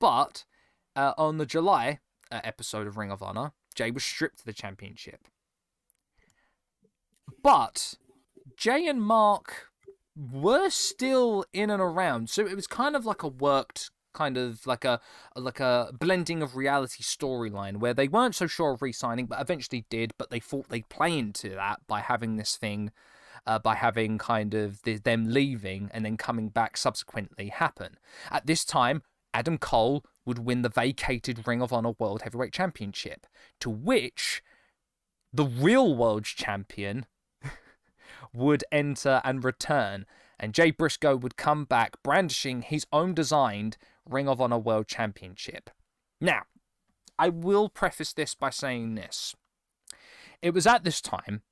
But 0.00 0.44
uh, 0.96 1.12
on 1.16 1.38
the 1.38 1.46
July 1.46 2.00
uh, 2.30 2.40
episode 2.44 2.86
of 2.86 2.96
Ring 2.96 3.10
of 3.10 3.22
Honor, 3.22 3.52
Jay 3.74 3.90
was 3.90 4.04
stripped 4.04 4.40
of 4.40 4.44
the 4.44 4.52
championship. 4.52 5.28
But 7.42 7.94
Jay 8.56 8.86
and 8.86 9.02
Mark 9.02 9.68
were 10.16 10.70
still 10.70 11.44
in 11.52 11.70
and 11.70 11.80
around, 11.80 12.30
so 12.30 12.46
it 12.46 12.56
was 12.56 12.66
kind 12.66 12.94
of 12.94 13.06
like 13.06 13.22
a 13.22 13.28
worked 13.28 13.90
kind 14.12 14.36
of 14.36 14.66
like 14.66 14.84
a 14.84 15.00
like 15.36 15.60
a 15.60 15.90
blending 15.98 16.42
of 16.42 16.56
reality 16.56 17.02
storyline 17.02 17.78
where 17.78 17.94
they 17.94 18.08
weren't 18.08 18.34
so 18.34 18.46
sure 18.46 18.72
of 18.72 18.82
re-signing 18.82 19.26
but 19.26 19.40
eventually 19.40 19.84
did 19.88 20.12
but 20.18 20.30
they 20.30 20.40
thought 20.40 20.68
they'd 20.68 20.88
play 20.88 21.18
into 21.18 21.48
that 21.50 21.80
by 21.86 22.00
having 22.00 22.36
this 22.36 22.56
thing 22.56 22.90
uh, 23.46 23.58
by 23.58 23.74
having 23.74 24.18
kind 24.18 24.54
of 24.54 24.82
the, 24.82 24.98
them 24.98 25.26
leaving 25.28 25.90
and 25.92 26.04
then 26.04 26.16
coming 26.16 26.48
back 26.48 26.76
subsequently 26.76 27.48
happen. 27.48 27.96
At 28.30 28.46
this 28.46 28.64
time, 28.64 29.02
Adam 29.34 29.58
Cole 29.58 30.04
would 30.24 30.38
win 30.38 30.62
the 30.62 30.68
vacated 30.68 31.46
Ring 31.46 31.62
of 31.62 31.72
Honor 31.72 31.92
World 31.98 32.22
Heavyweight 32.22 32.52
Championship, 32.52 33.26
to 33.60 33.70
which 33.70 34.42
the 35.32 35.44
real 35.44 35.94
world 35.96 36.24
champion 36.24 37.06
would 38.32 38.64
enter 38.70 39.20
and 39.24 39.42
return, 39.42 40.06
and 40.38 40.54
Jay 40.54 40.70
Briscoe 40.70 41.16
would 41.16 41.36
come 41.36 41.64
back 41.64 42.02
brandishing 42.02 42.62
his 42.62 42.86
own 42.92 43.14
designed 43.14 43.78
Ring 44.04 44.28
of 44.28 44.40
Honor 44.40 44.58
World 44.58 44.86
Championship. 44.86 45.70
Now, 46.20 46.42
I 47.18 47.28
will 47.28 47.68
preface 47.68 48.12
this 48.12 48.34
by 48.34 48.50
saying 48.50 48.94
this. 48.94 49.34
It 50.40 50.52
was 50.52 50.66
at 50.66 50.84
this 50.84 51.00
time 51.00 51.42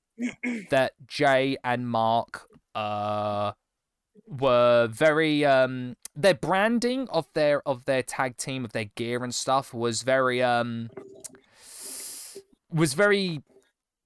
that 0.71 0.93
Jay 1.07 1.57
and 1.65 1.89
Mark 1.89 2.47
uh 2.75 3.53
were 4.27 4.87
very 4.87 5.45
um 5.45 5.97
their 6.15 6.35
branding 6.35 7.09
of 7.11 7.27
their 7.35 7.67
of 7.67 7.85
their 7.85 8.03
tag 8.03 8.37
team 8.37 8.65
of 8.65 8.73
their 8.73 8.85
gear 8.97 9.25
and 9.25 9.35
stuff 9.35 9.75
was 9.75 10.03
very 10.03 10.43
um 10.43 10.89
was 12.73 12.95
very 12.95 13.43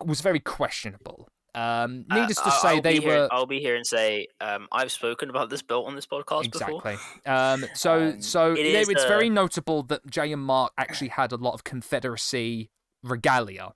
was 0.05 0.21
very 0.21 0.41
questionable. 0.41 1.29
Um 1.55 2.05
Uh, 2.11 2.17
needless 2.21 2.41
to 2.41 2.51
say 2.51 2.69
I'll 2.77 2.83
they 2.83 2.99
be 2.99 3.05
here- 3.05 3.21
were 3.23 3.29
I'll 3.31 3.47
be 3.47 3.61
here 3.61 3.77
and 3.77 3.87
say 3.87 4.27
um, 4.41 4.67
I've 4.73 4.91
spoken 4.91 5.31
about 5.31 5.51
this 5.51 5.63
belt 5.63 5.87
on 5.87 5.95
this 5.95 6.07
podcast 6.07 6.51
before. 6.51 6.81
exactly. 6.83 6.97
Um 7.27 7.65
so 7.75 7.93
Um, 8.15 8.23
so 8.23 8.53
it 8.53 8.57
they- 8.57 8.81
it's 8.93 9.05
uh, 9.05 9.09
very 9.09 9.31
notable 9.31 9.83
that 9.85 10.07
Jay 10.11 10.33
and 10.33 10.43
Mark 10.43 10.73
actually 10.79 11.09
had 11.09 11.33
a 11.33 11.37
lot 11.37 11.55
of 11.55 11.63
Confederacy 11.65 12.71
regalia 13.03 13.73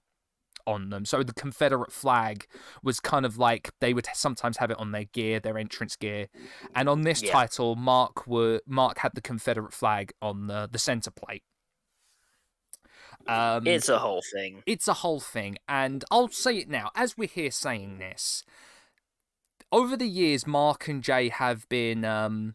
on 0.68 0.90
them. 0.90 1.04
So 1.04 1.22
the 1.22 1.32
Confederate 1.34 1.92
flag 1.92 2.46
was 2.82 3.00
kind 3.00 3.24
of 3.26 3.38
like 3.38 3.70
they 3.80 3.94
would 3.94 4.06
sometimes 4.14 4.58
have 4.58 4.70
it 4.70 4.78
on 4.78 4.92
their 4.92 5.04
gear, 5.04 5.40
their 5.40 5.58
entrance 5.58 5.96
gear. 5.96 6.28
And 6.74 6.88
on 6.88 7.02
this 7.02 7.22
Yeah. 7.22 7.32
title, 7.32 7.74
Mark 7.74 8.26
were 8.26 8.60
Mark 8.66 8.98
had 8.98 9.12
the 9.14 9.20
Confederate 9.20 9.72
flag 9.72 10.12
on 10.20 10.46
the 10.46 10.68
the 10.70 10.78
center 10.78 11.10
plate. 11.10 11.42
Um, 13.26 13.66
It's 13.66 13.88
a 13.88 13.98
whole 13.98 14.22
thing. 14.32 14.62
it's 14.66 14.88
a 14.88 14.94
whole 14.94 15.20
thing, 15.20 15.58
and 15.68 16.04
I'll 16.10 16.28
say 16.28 16.56
it 16.58 16.68
now. 16.68 16.90
As 16.94 17.16
we're 17.18 17.28
here 17.28 17.50
saying 17.50 17.98
this, 17.98 18.44
over 19.70 19.96
the 19.96 20.06
years, 20.08 20.46
Mark 20.46 20.88
and 20.88 21.02
Jay 21.02 21.28
have 21.28 21.68
been 21.68 22.04
um, 22.04 22.54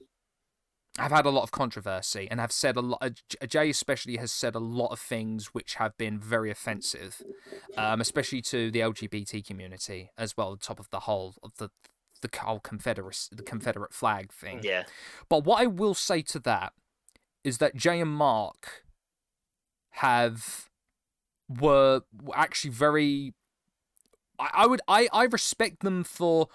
have 0.97 1.11
had 1.11 1.25
a 1.25 1.29
lot 1.29 1.43
of 1.43 1.51
controversy 1.51 2.27
and 2.29 2.39
have 2.39 2.51
said 2.51 2.77
a 2.77 2.81
lot. 2.81 2.99
uh, 3.01 3.45
Jay 3.47 3.69
especially 3.69 4.17
has 4.17 4.31
said 4.31 4.53
a 4.53 4.59
lot 4.59 4.87
of 4.87 4.99
things 4.99 5.47
which 5.47 5.75
have 5.75 5.97
been 5.97 6.19
very 6.19 6.51
offensive, 6.51 7.21
um, 7.75 7.99
especially 7.99 8.41
to 8.43 8.69
the 8.69 8.79
LGBT 8.79 9.45
community 9.45 10.11
as 10.17 10.37
well. 10.37 10.49
On 10.49 10.57
top 10.57 10.79
of 10.79 10.89
the 10.91 11.01
whole 11.01 11.35
of 11.41 11.55
the 11.57 11.69
the 12.21 12.29
whole 12.39 12.59
Confederate 12.59 13.27
the 13.31 13.43
Confederate 13.43 13.93
flag 13.93 14.31
thing. 14.31 14.61
Yeah. 14.63 14.83
But 15.29 15.45
what 15.45 15.61
I 15.61 15.65
will 15.65 15.95
say 15.95 16.21
to 16.23 16.39
that 16.39 16.73
is 17.43 17.57
that 17.57 17.75
Jay 17.75 17.99
and 17.99 18.11
Mark 18.11 18.83
have 19.91 20.69
were 21.49 22.01
were 22.21 22.37
actually 22.37 22.71
very 22.71 23.33
I, 24.39 24.49
I 24.53 24.67
would 24.67 24.81
I, 24.87 25.09
I 25.11 25.23
respect 25.25 25.81
them 25.81 26.03
for 26.03 26.49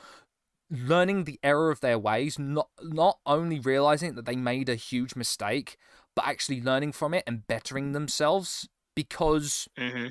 learning 0.70 1.24
the 1.24 1.38
error 1.42 1.70
of 1.70 1.80
their 1.80 1.98
ways, 1.98 2.38
not 2.38 2.68
not 2.82 3.18
only 3.26 3.58
realizing 3.58 4.14
that 4.14 4.26
they 4.26 4.36
made 4.36 4.68
a 4.68 4.74
huge 4.74 5.16
mistake, 5.16 5.76
but 6.14 6.26
actually 6.26 6.60
learning 6.62 6.92
from 6.92 7.14
it 7.14 7.24
and 7.26 7.46
bettering 7.46 7.92
themselves 7.92 8.68
because 8.94 9.68
hmm 9.76 10.08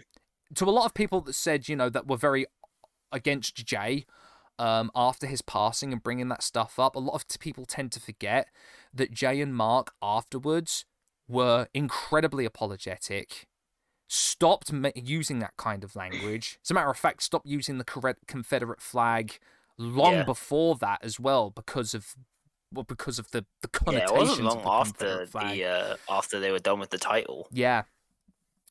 to 0.55 0.65
a 0.65 0.71
lot 0.71 0.85
of 0.85 0.93
people 0.93 1.19
that 1.21 1.33
said, 1.33 1.67
you 1.67 1.75
know, 1.75 1.89
that 1.89 2.07
were 2.07 2.17
very 2.17 2.45
against 3.11 3.55
Jay 3.55 4.05
um, 4.59 4.91
after 4.95 5.27
his 5.27 5.41
passing 5.41 5.93
and 5.93 6.01
bringing 6.01 6.29
that 6.29 6.43
stuff 6.43 6.79
up, 6.79 6.95
a 6.95 6.99
lot 6.99 7.15
of 7.15 7.39
people 7.39 7.65
tend 7.65 7.91
to 7.93 7.99
forget 7.99 8.47
that 8.93 9.11
Jay 9.11 9.41
and 9.41 9.55
Mark 9.55 9.93
afterwards 10.01 10.85
were 11.27 11.67
incredibly 11.73 12.45
apologetic, 12.45 13.47
stopped 14.07 14.71
using 14.95 15.39
that 15.39 15.55
kind 15.57 15.83
of 15.83 15.95
language. 15.95 16.59
As 16.63 16.71
a 16.71 16.73
matter 16.73 16.89
of 16.89 16.97
fact, 16.97 17.23
stopped 17.23 17.45
using 17.45 17.77
the 17.77 17.83
correct 17.83 18.27
Confederate 18.27 18.81
flag 18.81 19.37
long 19.77 20.13
Yeah. 20.13 20.23
before 20.23 20.75
that 20.75 20.99
as 21.03 21.19
well 21.19 21.49
because 21.51 21.93
of 21.93 22.15
well, 22.73 22.83
because 22.83 23.17
of 23.17 23.31
the 23.31 23.45
the 23.61 23.69
Yeah, 23.91 23.99
it 23.99 24.11
wasn't 24.13 24.47
long 24.47 24.61
the 24.61 24.69
after 24.69 25.25
the 25.25 25.63
uh, 25.65 25.95
after 26.09 26.39
they 26.39 26.51
were 26.51 26.59
done 26.59 26.79
with 26.79 26.89
the 26.89 26.97
title. 26.97 27.47
Yeah, 27.51 27.83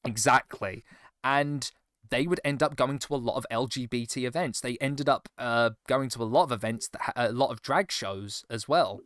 exactly. 0.05 0.85
And 1.25 1.71
they 2.11 2.27
would 2.27 2.41
end 2.45 2.63
up 2.63 2.77
going 2.77 2.99
to 3.01 3.15
a 3.15 3.17
lot 3.17 3.37
of 3.37 3.47
LGBT 3.51 4.27
events. 4.27 4.61
They 4.61 4.77
ended 4.81 5.09
up 5.09 5.29
uh, 5.39 5.71
going 5.89 6.09
to 6.11 6.23
a 6.23 6.25
lot 6.25 6.45
of 6.45 6.53
events 6.53 6.89
that 6.89 7.03
ha- 7.03 7.13
a 7.17 7.33
lot 7.33 7.51
of 7.51 7.63
drag 7.63 7.91
shows 7.91 8.45
as 8.51 8.69
well. 8.69 9.01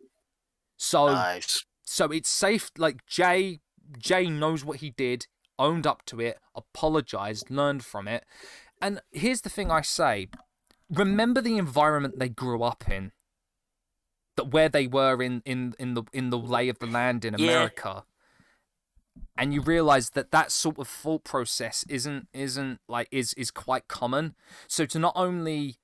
So 0.76 1.06
nice. 1.06 1.64
so 1.82 2.06
it's 2.06 2.28
safe. 2.28 2.70
Like 2.76 3.06
Jay 3.06 3.60
Jay 3.98 4.26
knows 4.26 4.64
what 4.64 4.78
he 4.78 4.90
did, 4.90 5.26
owned 5.58 5.86
up 5.86 6.04
to 6.06 6.20
it, 6.20 6.38
apologized, 6.54 7.50
learned 7.50 7.84
from 7.84 8.08
it. 8.08 8.24
And 8.82 9.00
here's 9.12 9.42
the 9.42 9.50
thing 9.50 9.70
I 9.70 9.82
say: 9.82 10.28
remember 10.90 11.40
the 11.40 11.56
environment 11.56 12.18
they 12.18 12.28
grew 12.28 12.62
up 12.62 12.88
in. 12.88 13.12
That 14.36 14.50
where 14.52 14.68
they 14.68 14.86
were 14.86 15.22
in 15.22 15.42
in 15.44 15.74
in 15.78 15.94
the 15.94 16.04
in 16.12 16.30
the 16.30 16.38
lay 16.38 16.68
of 16.68 16.78
the 16.78 16.86
land 16.86 17.24
in 17.24 17.34
Yeah. 17.38 17.46
America. 17.46 18.04
And 19.36 19.52
you 19.52 19.60
realize 19.60 20.10
that 20.10 20.30
that 20.30 20.52
sort 20.52 20.78
of 20.78 20.88
thought 20.88 21.24
process 21.24 21.84
isn't 21.88 22.28
isn't 22.32 22.80
like 22.88 23.08
is 23.10 23.34
is 23.34 23.50
quite 23.50 23.88
common. 23.88 24.34
So 24.68 24.86
to 24.86 24.98
not 24.98 25.12
only 25.16 25.78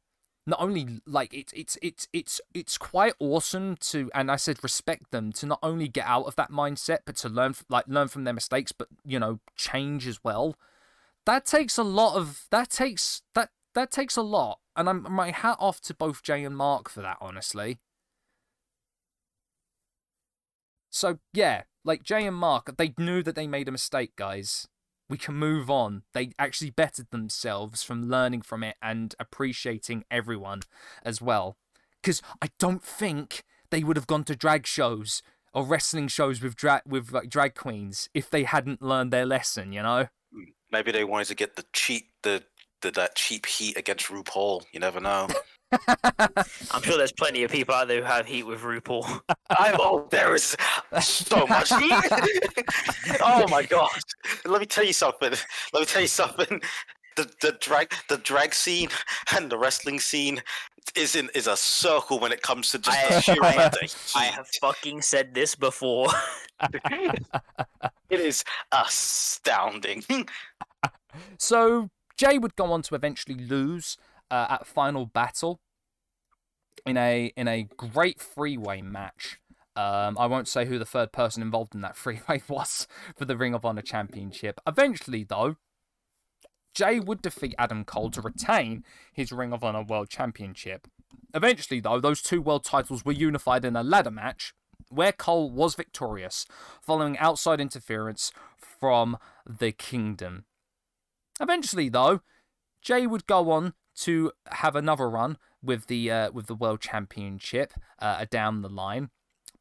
not 0.46 0.60
only 0.60 1.00
like 1.06 1.34
it's 1.34 1.52
it's 1.52 1.76
it's 1.82 2.06
it's 2.12 2.40
it's 2.54 2.78
quite 2.78 3.14
awesome 3.18 3.76
to 3.76 4.10
and 4.14 4.30
I 4.30 4.36
said 4.36 4.62
respect 4.62 5.10
them 5.10 5.32
to 5.32 5.46
not 5.46 5.58
only 5.62 5.88
get 5.88 6.06
out 6.06 6.26
of 6.26 6.36
that 6.36 6.52
mindset 6.52 6.98
but 7.04 7.16
to 7.16 7.28
learn 7.28 7.54
like 7.68 7.86
learn 7.88 8.08
from 8.08 8.24
their 8.24 8.34
mistakes 8.34 8.70
but 8.72 8.88
you 9.04 9.18
know 9.18 9.40
change 9.56 10.06
as 10.06 10.22
well. 10.22 10.54
That 11.24 11.44
takes 11.44 11.76
a 11.76 11.82
lot 11.82 12.16
of 12.16 12.46
that 12.50 12.70
takes 12.70 13.22
that 13.34 13.50
that 13.74 13.90
takes 13.90 14.16
a 14.16 14.22
lot 14.22 14.60
and 14.76 14.88
I'm 14.88 15.06
my 15.10 15.30
hat 15.30 15.56
off 15.58 15.80
to 15.82 15.94
both 15.94 16.22
Jay 16.22 16.44
and 16.44 16.56
Mark 16.56 16.88
for 16.88 17.00
that 17.00 17.18
honestly. 17.20 17.78
So 20.90 21.18
yeah, 21.32 21.62
like 21.84 22.02
Jay 22.02 22.26
and 22.26 22.36
Mark, 22.36 22.76
they 22.76 22.94
knew 22.98 23.22
that 23.22 23.34
they 23.34 23.46
made 23.46 23.68
a 23.68 23.72
mistake, 23.72 24.16
guys. 24.16 24.66
We 25.08 25.18
can 25.18 25.34
move 25.34 25.70
on. 25.70 26.02
They 26.14 26.32
actually 26.38 26.70
bettered 26.70 27.10
themselves 27.10 27.82
from 27.82 28.08
learning 28.08 28.42
from 28.42 28.64
it 28.64 28.76
and 28.82 29.14
appreciating 29.20 30.04
everyone 30.10 30.62
as 31.04 31.22
well. 31.22 31.56
Because 32.02 32.22
I 32.42 32.48
don't 32.58 32.82
think 32.82 33.44
they 33.70 33.84
would 33.84 33.96
have 33.96 34.06
gone 34.06 34.24
to 34.24 34.34
drag 34.34 34.66
shows 34.66 35.22
or 35.52 35.64
wrestling 35.64 36.08
shows 36.08 36.42
with 36.42 36.56
drag 36.56 36.82
with 36.86 37.12
like 37.12 37.28
drag 37.28 37.54
queens 37.54 38.08
if 38.14 38.28
they 38.28 38.42
hadn't 38.42 38.82
learned 38.82 39.12
their 39.12 39.26
lesson. 39.26 39.72
You 39.72 39.82
know? 39.82 40.08
Maybe 40.72 40.90
they 40.90 41.04
wanted 41.04 41.28
to 41.28 41.34
get 41.34 41.56
the 41.56 41.64
cheat 41.72 42.06
the 42.22 42.42
the, 42.86 43.00
that 43.00 43.16
cheap 43.16 43.46
heat 43.46 43.76
against 43.76 44.06
RuPaul. 44.06 44.62
You 44.72 44.80
never 44.80 45.00
know. 45.00 45.28
I'm 46.70 46.82
sure 46.82 46.96
there's 46.96 47.12
plenty 47.12 47.42
of 47.42 47.50
people 47.50 47.74
out 47.74 47.88
there 47.88 47.98
who 48.00 48.06
have 48.06 48.26
heat 48.26 48.44
with 48.44 48.60
RuPaul. 48.60 49.20
I 49.50 49.74
oh, 49.78 50.06
there 50.10 50.34
is 50.34 50.56
so 51.00 51.46
much 51.46 51.70
heat. 51.70 51.92
oh 53.20 53.46
my 53.48 53.64
god! 53.64 53.90
Let 54.44 54.60
me 54.60 54.66
tell 54.66 54.84
you 54.84 54.92
something. 54.92 55.32
Let 55.72 55.80
me 55.80 55.86
tell 55.86 56.02
you 56.02 56.08
something. 56.08 56.60
The 57.16 57.28
the 57.42 57.56
drag 57.60 57.92
the 58.08 58.18
drag 58.18 58.54
scene 58.54 58.88
and 59.34 59.50
the 59.50 59.58
wrestling 59.58 59.98
scene 59.98 60.40
is 60.94 61.16
in 61.16 61.30
is 61.34 61.46
a 61.48 61.56
circle 61.56 62.20
when 62.20 62.30
it 62.30 62.42
comes 62.42 62.70
to 62.70 62.78
just 62.78 63.08
the 63.08 63.16
I- 63.16 63.20
sheer 63.20 63.42
I 63.42 63.52
amount 63.54 63.60
have- 63.60 63.74
of 63.74 63.80
heat. 63.80 64.12
I 64.14 64.24
have 64.26 64.46
fucking 64.60 65.02
said 65.02 65.34
this 65.34 65.54
before. 65.56 66.08
It 68.08 68.20
is 68.20 68.44
astounding. 68.72 70.04
So 71.38 71.90
Jay 72.16 72.38
would 72.38 72.56
go 72.56 72.72
on 72.72 72.82
to 72.82 72.94
eventually 72.94 73.36
lose 73.36 73.96
uh, 74.30 74.46
at 74.50 74.66
Final 74.66 75.06
Battle 75.06 75.60
in 76.84 76.96
a 76.96 77.32
in 77.36 77.48
a 77.48 77.68
great 77.76 78.20
freeway 78.20 78.80
match. 78.80 79.38
Um, 79.74 80.16
I 80.18 80.26
won't 80.26 80.48
say 80.48 80.64
who 80.64 80.78
the 80.78 80.86
third 80.86 81.12
person 81.12 81.42
involved 81.42 81.74
in 81.74 81.82
that 81.82 81.96
freeway 81.96 82.42
was 82.48 82.86
for 83.14 83.24
the 83.24 83.36
Ring 83.36 83.54
of 83.54 83.64
Honor 83.64 83.82
Championship. 83.82 84.60
Eventually, 84.66 85.24
though, 85.24 85.56
Jay 86.74 86.98
would 87.00 87.22
defeat 87.22 87.54
Adam 87.58 87.84
Cole 87.84 88.10
to 88.10 88.22
retain 88.22 88.84
his 89.12 89.32
Ring 89.32 89.52
of 89.52 89.62
Honor 89.62 89.82
World 89.82 90.08
Championship. 90.08 90.88
Eventually, 91.34 91.80
though, 91.80 92.00
those 92.00 92.22
two 92.22 92.40
world 92.40 92.64
titles 92.64 93.04
were 93.04 93.12
unified 93.12 93.64
in 93.64 93.76
a 93.76 93.82
ladder 93.82 94.10
match 94.10 94.54
where 94.88 95.12
Cole 95.12 95.50
was 95.50 95.74
victorious 95.74 96.46
following 96.80 97.18
outside 97.18 97.60
interference 97.60 98.32
from 98.56 99.18
the 99.46 99.72
Kingdom. 99.72 100.44
Eventually, 101.40 101.88
though, 101.88 102.20
Jay 102.80 103.06
would 103.06 103.26
go 103.26 103.50
on 103.50 103.74
to 103.96 104.32
have 104.52 104.76
another 104.76 105.08
run 105.08 105.38
with 105.62 105.86
the 105.86 106.10
uh, 106.10 106.30
with 106.30 106.46
the 106.46 106.54
World 106.54 106.80
Championship 106.80 107.72
uh, 107.98 108.24
down 108.30 108.62
the 108.62 108.68
line. 108.68 109.10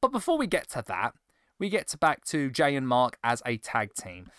But 0.02 0.12
before 0.12 0.38
we 0.38 0.48
get 0.48 0.70
to 0.72 0.84
that, 0.88 1.14
we 1.58 1.70
get 1.70 1.88
to 1.90 1.98
back 1.98 2.26
to 2.26 2.50
Jay 2.52 2.76
and 2.76 2.88
Mark 2.88 3.18
as 3.24 3.42
a 3.46 3.58
tag 3.58 3.94
team. 3.94 4.30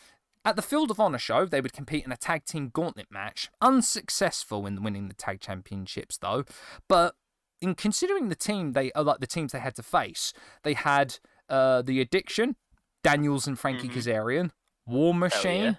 At 0.45 0.55
the 0.55 0.63
Field 0.63 0.93
of 0.93 1.01
Honor 1.01 1.19
show, 1.19 1.45
they 1.45 1.61
would 1.61 1.73
compete 1.73 2.05
in 2.05 2.13
a 2.13 2.17
tag 2.17 2.45
team 2.45 2.71
gauntlet 2.73 3.09
match, 3.11 3.51
unsuccessful 3.61 4.67
in 4.67 4.83
winning 4.83 5.09
the 5.09 5.15
tag 5.15 5.41
championships 5.41 6.19
though. 6.19 6.45
But 6.89 7.15
in 7.61 7.75
considering 7.75 8.29
the 8.29 8.37
team 8.37 8.73
they 8.73 8.93
uh, 8.93 9.03
like 9.03 9.21
the 9.21 9.27
teams 9.27 9.53
they 9.53 9.59
had 9.61 9.75
to 9.77 9.83
face, 9.83 10.33
they 10.63 10.75
had 10.75 11.19
uh, 11.49 11.83
the 11.83 12.01
Addiction, 12.01 12.57
Daniels 13.03 13.47
and 13.47 13.59
Frankie 13.59 13.89
Mhm. 13.89 13.95
Kazarian, 13.95 14.51
War 14.87 15.15
Machine, 15.15 15.63
yeah. 15.63 15.75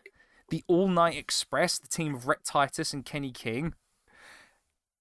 The 0.49 0.63
All 0.67 0.87
Night 0.87 1.15
Express, 1.17 1.77
the 1.79 1.87
team 1.87 2.15
of 2.15 2.27
Rhett 2.27 2.43
Titus 2.45 2.93
and 2.93 3.03
Kenny 3.05 3.31
King, 3.31 3.73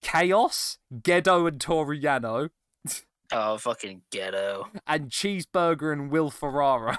Chaos, 0.03 0.79
Gedo 0.95 1.49
and 1.49 1.59
Toriano, 1.59 2.51
Oh, 3.33 3.59
fucking 3.59 4.03
ghetto. 4.13 4.69
and 4.87 5.11
Cheeseburger 5.11 5.93
and 5.93 6.11
Will 6.11 6.31
Ferrara. 6.31 6.99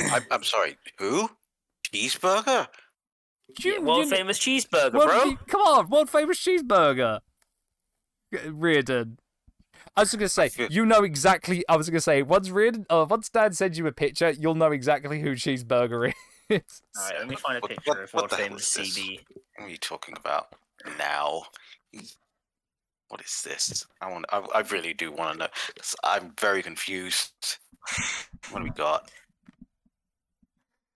I'm, 0.00 0.22
I'm 0.30 0.44
sorry. 0.44 0.76
Who? 0.98 1.30
Cheeseburger? 1.92 2.68
You- 3.58 3.72
Yeah, 3.74 3.78
world 3.80 4.04
you- 4.04 4.10
famous 4.10 4.38
cheeseburger, 4.38 4.92
world- 4.94 5.36
bro. 5.36 5.36
Come 5.48 5.60
on, 5.62 5.90
world 5.90 6.10
famous 6.10 6.38
cheeseburger. 6.42 7.20
Reardon. 8.46 9.18
I 9.96 10.00
was 10.02 10.12
gonna 10.14 10.28
say, 10.28 10.50
you 10.70 10.86
know 10.86 11.02
exactly. 11.02 11.64
I 11.68 11.76
was 11.76 11.90
gonna 11.90 12.00
say, 12.00 12.22
once 12.22 12.48
Reardon, 12.48 12.86
uh, 12.88 13.04
once 13.08 13.28
Dan 13.28 13.52
sends 13.52 13.76
you 13.76 13.86
a 13.86 13.92
picture, 13.92 14.30
you'll 14.30 14.54
know 14.54 14.72
exactly 14.72 15.20
who 15.20 15.32
Cheeseburger 15.32 16.08
is. 16.08 16.14
All 16.50 16.58
right, 16.98 17.18
let 17.18 17.28
me 17.28 17.36
find 17.36 17.58
a 17.62 17.66
picture 17.66 17.90
what- 17.90 17.98
of 18.00 18.12
what 18.14 18.20
world 18.22 18.30
the 18.30 18.36
hell 18.36 18.46
famous 18.46 18.76
is? 18.78 18.96
CB. 18.96 19.20
What 19.56 19.66
are 19.66 19.70
you 19.70 19.76
talking 19.78 20.14
about 20.16 20.48
now? 20.98 21.42
What 23.08 23.20
is 23.22 23.42
this? 23.42 23.86
I 24.00 24.10
want. 24.10 24.24
I, 24.30 24.38
I 24.54 24.60
really 24.60 24.94
do 24.94 25.12
want 25.12 25.32
to 25.34 25.38
know. 25.38 25.48
'cause 25.76 25.94
I'm 26.02 26.32
very 26.40 26.62
confused. 26.62 27.58
What 28.50 28.58
do 28.60 28.64
we 28.64 28.70
got? 28.70 29.10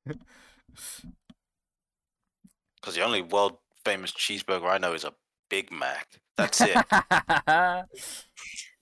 Because 2.80 2.94
the 2.94 3.02
only 3.02 3.22
world 3.22 3.56
famous 3.84 4.12
cheeseburger 4.12 4.70
I 4.70 4.78
know 4.78 4.92
is 4.92 5.02
a 5.04 5.12
Big 5.50 5.72
Mac. 5.72 6.06
That's 6.36 6.60
it. 6.60 6.76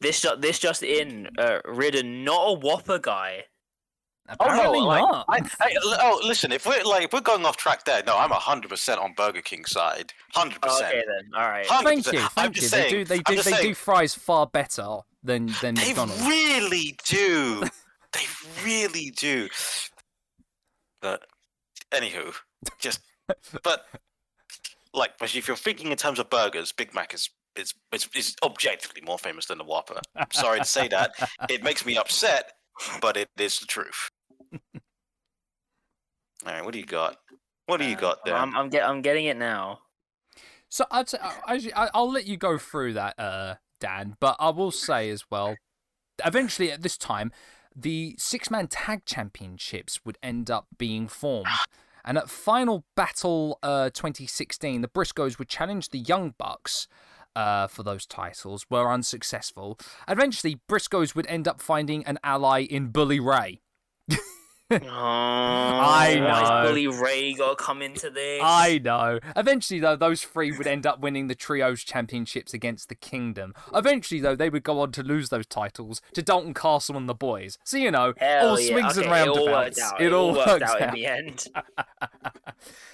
This 0.00 0.20
ju- 0.20 0.36
this 0.38 0.58
just 0.58 0.82
in, 0.82 1.30
uh, 1.38 1.60
Ridden, 1.64 2.24
not 2.24 2.42
a 2.48 2.52
Whopper 2.52 2.98
guy. 2.98 3.44
Oh, 4.26 4.34
Apparently 4.40 4.80
like, 4.80 5.02
not. 5.02 5.26
I, 5.28 5.38
I, 5.60 5.74
oh, 6.00 6.20
listen. 6.24 6.50
If 6.50 6.64
we're 6.64 6.82
like, 6.82 7.04
if 7.04 7.12
we're 7.12 7.20
going 7.20 7.44
off 7.44 7.58
track 7.58 7.84
there, 7.84 8.02
no, 8.06 8.16
I'm 8.18 8.30
hundred 8.30 8.68
percent 8.70 8.98
on 8.98 9.12
Burger 9.14 9.42
King 9.42 9.66
side. 9.66 10.12
Hundred 10.32 10.58
Oh, 10.62 10.68
percent. 10.68 10.88
okay 10.94 11.04
then, 11.06 11.30
all 11.34 11.48
right. 11.50 11.66
Thank 11.66 12.06
100%. 12.06 12.12
you, 12.14 12.26
I'm 12.36 12.46
you. 12.46 12.54
just 12.54 12.70
They 12.72 12.76
saying- 12.78 12.90
do, 12.90 13.04
they 13.04 13.16
I'm 13.16 13.22
do, 13.26 13.34
just 13.36 13.50
they 13.50 13.62
do 13.62 13.74
fries 13.74 14.14
far 14.14 14.46
better 14.46 14.98
than 15.22 15.46
than 15.60 15.74
They 15.74 15.88
McDonald's. 15.88 16.22
really 16.26 16.96
do. 17.06 17.60
they 18.14 18.20
really 18.64 19.10
do. 19.10 19.48
But 21.02 21.26
anywho, 21.90 22.34
just 22.80 23.00
but 23.62 23.84
like, 24.94 25.18
but 25.18 25.34
if 25.34 25.46
you're 25.46 25.56
thinking 25.56 25.90
in 25.90 25.96
terms 25.98 26.18
of 26.18 26.30
burgers, 26.30 26.72
Big 26.72 26.94
Mac 26.94 27.12
is 27.12 27.28
is 27.56 27.74
is, 27.92 28.08
is 28.16 28.36
objectively 28.42 29.02
more 29.04 29.18
famous 29.18 29.46
than 29.46 29.58
the 29.58 29.64
Whopper. 29.64 30.00
I'm 30.16 30.30
sorry 30.32 30.60
to 30.60 30.64
say 30.64 30.88
that. 30.88 31.12
It 31.50 31.62
makes 31.62 31.84
me 31.84 31.96
upset, 31.98 32.52
but 33.02 33.16
it 33.18 33.28
is 33.38 33.58
the 33.60 33.66
truth. 33.66 34.10
All 36.46 36.52
right, 36.52 36.64
what 36.64 36.72
do 36.72 36.78
you 36.78 36.86
got? 36.86 37.16
What 37.66 37.78
do 37.78 37.84
you 37.86 37.96
Uh, 37.96 38.00
got 38.00 38.24
there? 38.24 38.34
I'm 38.34 38.54
I'm, 38.56 38.68
get, 38.68 38.86
I'm 38.88 39.02
getting 39.02 39.26
it 39.26 39.36
now. 39.36 39.80
So 40.68 40.84
I'd 40.90 41.08
say, 41.08 41.18
I, 41.22 41.70
I, 41.74 41.90
I'll 41.94 42.10
let 42.10 42.26
you 42.26 42.36
go 42.36 42.58
through 42.58 42.94
that, 42.94 43.18
uh, 43.18 43.54
Dan. 43.80 44.16
But 44.18 44.36
I 44.40 44.50
will 44.50 44.72
say 44.72 45.08
as 45.10 45.24
well, 45.30 45.56
eventually 46.24 46.72
at 46.72 46.82
this 46.82 46.98
time, 46.98 47.30
the 47.76 48.16
six-man 48.18 48.66
tag 48.68 49.04
championships 49.04 50.00
would 50.04 50.18
end 50.22 50.50
up 50.50 50.66
being 50.76 51.06
formed. 51.08 51.46
And 52.04 52.18
at 52.18 52.28
Final 52.28 52.84
Battle 52.96 53.58
uh, 53.62 53.90
2016, 53.90 54.80
the 54.82 54.88
Briscoes 54.88 55.38
would 55.38 55.48
challenge 55.48 55.88
the 55.90 55.98
Young 55.98 56.34
Bucks 56.36 56.86
uh, 57.34 57.66
for 57.66 57.82
those 57.82 58.04
titles, 58.06 58.66
were 58.70 58.92
unsuccessful. 58.92 59.78
Eventually, 60.08 60.60
Briscoes 60.68 61.14
would 61.16 61.26
end 61.26 61.48
up 61.48 61.60
finding 61.60 62.04
an 62.04 62.18
ally 62.22 62.60
in 62.62 62.88
Bully 62.88 63.18
Ray. 63.20 63.60
Oh, 64.70 64.78
I 64.80 66.14
know. 66.64 66.68
Bully 66.68 66.86
Ray 66.86 67.34
got 67.34 67.58
to 67.58 67.64
come 67.64 67.82
into 67.82 68.08
this? 68.10 68.40
I 68.42 68.80
know. 68.82 69.20
Eventually, 69.36 69.78
though, 69.80 69.96
those 69.96 70.22
three 70.22 70.56
would 70.56 70.66
end 70.66 70.86
up 70.86 71.00
winning 71.00 71.26
the 71.28 71.34
Trios 71.34 71.82
Championships 71.84 72.54
against 72.54 72.88
the 72.88 72.94
Kingdom. 72.94 73.54
Eventually, 73.74 74.20
though, 74.20 74.34
they 74.36 74.48
would 74.48 74.62
go 74.62 74.80
on 74.80 74.92
to 74.92 75.02
lose 75.02 75.28
those 75.28 75.46
titles 75.46 76.00
to 76.14 76.22
Dalton 76.22 76.54
Castle 76.54 76.96
and 76.96 77.08
the 77.08 77.14
boys. 77.14 77.58
So, 77.64 77.76
you 77.76 77.90
know, 77.90 78.14
Hell 78.16 78.50
all 78.50 78.60
yeah. 78.60 78.68
swings 78.70 78.98
okay, 78.98 79.06
and 79.08 79.16
It 79.16 79.28
all 79.28 79.44
worked 79.44 79.48
roundabouts. 79.78 79.82
out. 79.82 80.00
It 80.00 80.12
all 80.12 80.32
worked 80.34 80.48
worked 80.48 80.62
out, 80.62 80.80
in 80.80 80.94
the 80.94 81.06
end. 81.06 81.46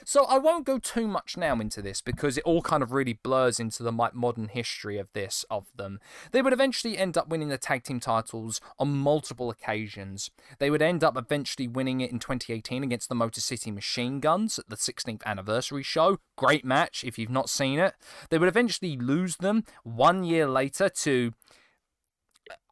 So, 0.05 0.25
I 0.25 0.39
won't 0.39 0.65
go 0.65 0.79
too 0.79 1.07
much 1.07 1.37
now 1.37 1.61
into 1.61 1.81
this 1.81 2.01
because 2.01 2.37
it 2.37 2.43
all 2.45 2.63
kind 2.63 2.83
of 2.83 2.91
really 2.91 3.13
blurs 3.13 3.61
into 3.61 3.85
the 3.85 3.93
modern 3.93 4.49
history 4.49 4.99
of 4.99 5.07
this, 5.13 5.45
of 5.49 5.67
them. 5.77 6.01
They 6.33 6.43
would 6.43 6.53
eventually 6.53 6.99
end 6.99 7.17
up 7.17 7.29
winning 7.29 7.49
the 7.49 7.59
tag 7.59 7.85
team 7.85 8.01
titles 8.01 8.61
on 8.81 8.89
multiple 8.97 9.51
occasions. 9.51 10.33
They 10.59 10.69
would 10.71 10.83
end 10.83 11.05
up 11.05 11.17
eventually 11.17 11.60
winning 11.69 12.01
it 12.01 12.11
in 12.11 12.19
2018 12.19 12.83
against 12.83 13.09
the 13.09 13.15
Motor 13.15 13.41
City 13.41 13.71
Machine 13.71 14.21
Guns 14.21 14.59
at 14.59 14.69
the 14.69 14.77
16th 14.77 15.25
anniversary 15.25 15.83
show. 15.83 16.19
Great 16.37 16.65
match 16.65 17.05
if 17.05 17.19
you've 17.19 17.31
not 17.31 17.51
seen 17.51 17.79
it. 17.79 17.95
They 18.29 18.39
would 18.39 18.49
eventually 18.49 18.97
lose 18.97 19.37
them 19.37 19.65
one 19.83 20.25
year 20.25 20.47
later 20.47 20.89
to. 20.89 21.33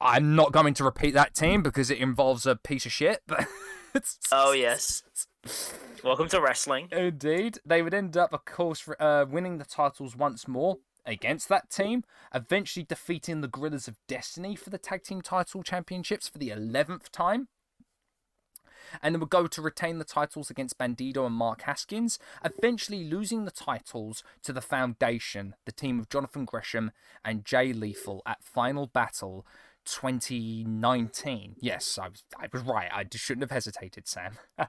I'm 0.00 0.34
not 0.34 0.52
going 0.52 0.74
to 0.74 0.84
repeat 0.84 1.14
that 1.14 1.34
team 1.34 1.62
because 1.62 1.90
it 1.90 1.98
involves 1.98 2.46
a 2.46 2.56
piece 2.56 2.86
of 2.86 2.92
shit. 2.92 3.22
Oh 4.32 4.52
yes. 4.52 5.02
Welcome 6.04 6.28
to 6.28 6.40
wrestling. 6.40 6.88
Indeed. 6.92 7.58
They 7.64 7.82
would 7.82 7.94
end 7.94 8.16
up, 8.16 8.32
of 8.32 8.44
course, 8.44 8.88
uh, 9.00 9.24
winning 9.28 9.58
the 9.58 9.64
titles 9.64 10.14
once 10.14 10.46
more 10.46 10.78
against 11.06 11.48
that 11.48 11.70
team, 11.70 12.04
eventually 12.34 12.84
defeating 12.84 13.40
the 13.40 13.48
Gorillas 13.48 13.88
of 13.88 13.96
Destiny 14.06 14.54
for 14.54 14.70
the 14.70 14.78
Tag 14.78 15.02
Team 15.02 15.22
Title 15.22 15.62
Championships 15.62 16.28
for 16.28 16.38
the 16.38 16.50
11th 16.50 17.10
time. 17.10 17.48
And 19.02 19.18
would 19.20 19.30
go 19.30 19.46
to 19.46 19.62
retain 19.62 19.98
the 19.98 20.04
titles 20.04 20.50
against 20.50 20.78
Bandido 20.78 21.26
and 21.26 21.34
Mark 21.34 21.62
Haskins, 21.62 22.18
eventually 22.44 23.04
losing 23.04 23.44
the 23.44 23.50
titles 23.50 24.22
to 24.42 24.52
the 24.52 24.60
Foundation, 24.60 25.54
the 25.64 25.72
team 25.72 25.98
of 25.98 26.08
Jonathan 26.08 26.44
Gresham 26.44 26.92
and 27.24 27.44
Jay 27.44 27.72
Lethal 27.72 28.22
at 28.26 28.44
Final 28.44 28.86
Battle 28.86 29.46
2019. 29.88 31.56
Yes, 31.60 31.98
I 31.98 32.08
was, 32.08 32.22
I 32.38 32.48
was 32.52 32.62
right. 32.62 32.90
I 32.92 33.04
just 33.04 33.24
shouldn't 33.24 33.42
have 33.42 33.50
hesitated, 33.50 34.06
Sam. 34.06 34.34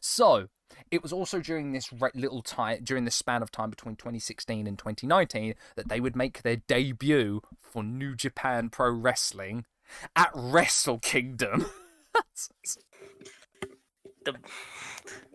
so, 0.00 0.48
it 0.90 1.02
was 1.02 1.12
also 1.12 1.40
during 1.40 1.72
this 1.72 1.92
little 2.14 2.42
time, 2.42 2.80
during 2.82 3.04
the 3.04 3.10
span 3.10 3.42
of 3.42 3.50
time 3.50 3.70
between 3.70 3.96
2016 3.96 4.66
and 4.66 4.78
2019, 4.78 5.54
that 5.76 5.88
they 5.88 6.00
would 6.00 6.16
make 6.16 6.42
their 6.42 6.56
debut 6.56 7.42
for 7.60 7.82
New 7.82 8.14
Japan 8.14 8.70
Pro 8.70 8.90
Wrestling 8.90 9.66
at 10.16 10.30
Wrestle 10.34 10.98
Kingdom. 10.98 11.66
the 14.24 14.34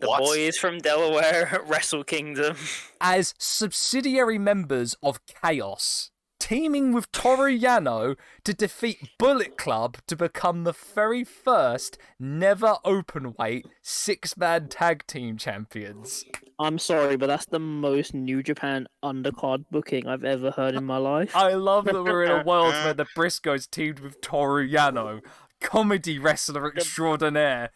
the 0.00 0.08
What? 0.08 0.20
boys 0.20 0.56
from 0.56 0.78
Delaware 0.78 1.62
Wrestle 1.66 2.04
Kingdom. 2.04 2.56
as 3.00 3.34
subsidiary 3.38 4.38
members 4.38 4.96
of 5.02 5.20
Chaos, 5.26 6.10
teaming 6.40 6.92
with 6.92 7.10
Toru 7.12 7.50
Yano 7.56 8.16
to 8.44 8.54
defeat 8.54 9.10
Bullet 9.18 9.58
Club 9.58 9.98
to 10.06 10.16
become 10.16 10.64
the 10.64 10.72
very 10.72 11.24
first 11.24 11.98
never 12.18 12.76
open 12.84 13.34
weight 13.38 13.66
six 13.82 14.36
man 14.36 14.68
tag 14.68 15.06
team 15.06 15.36
champions. 15.36 16.24
I'm 16.60 16.78
sorry, 16.78 17.16
but 17.16 17.26
that's 17.26 17.46
the 17.46 17.60
most 17.60 18.14
New 18.14 18.42
Japan 18.42 18.88
undercard 19.04 19.64
booking 19.70 20.06
I've 20.08 20.24
ever 20.24 20.50
heard 20.50 20.74
in 20.74 20.84
my 20.84 20.96
life. 20.96 21.36
I 21.36 21.54
love 21.54 21.84
that 21.84 22.02
we're 22.02 22.24
in 22.24 22.30
a 22.30 22.42
world 22.44 22.72
where 22.84 22.94
the 22.94 23.06
Briscoes 23.16 23.70
teamed 23.70 24.00
with 24.00 24.20
Toru 24.20 24.66
Yano, 24.68 25.20
comedy 25.60 26.18
wrestler 26.18 26.66
extraordinaire. 26.68 27.70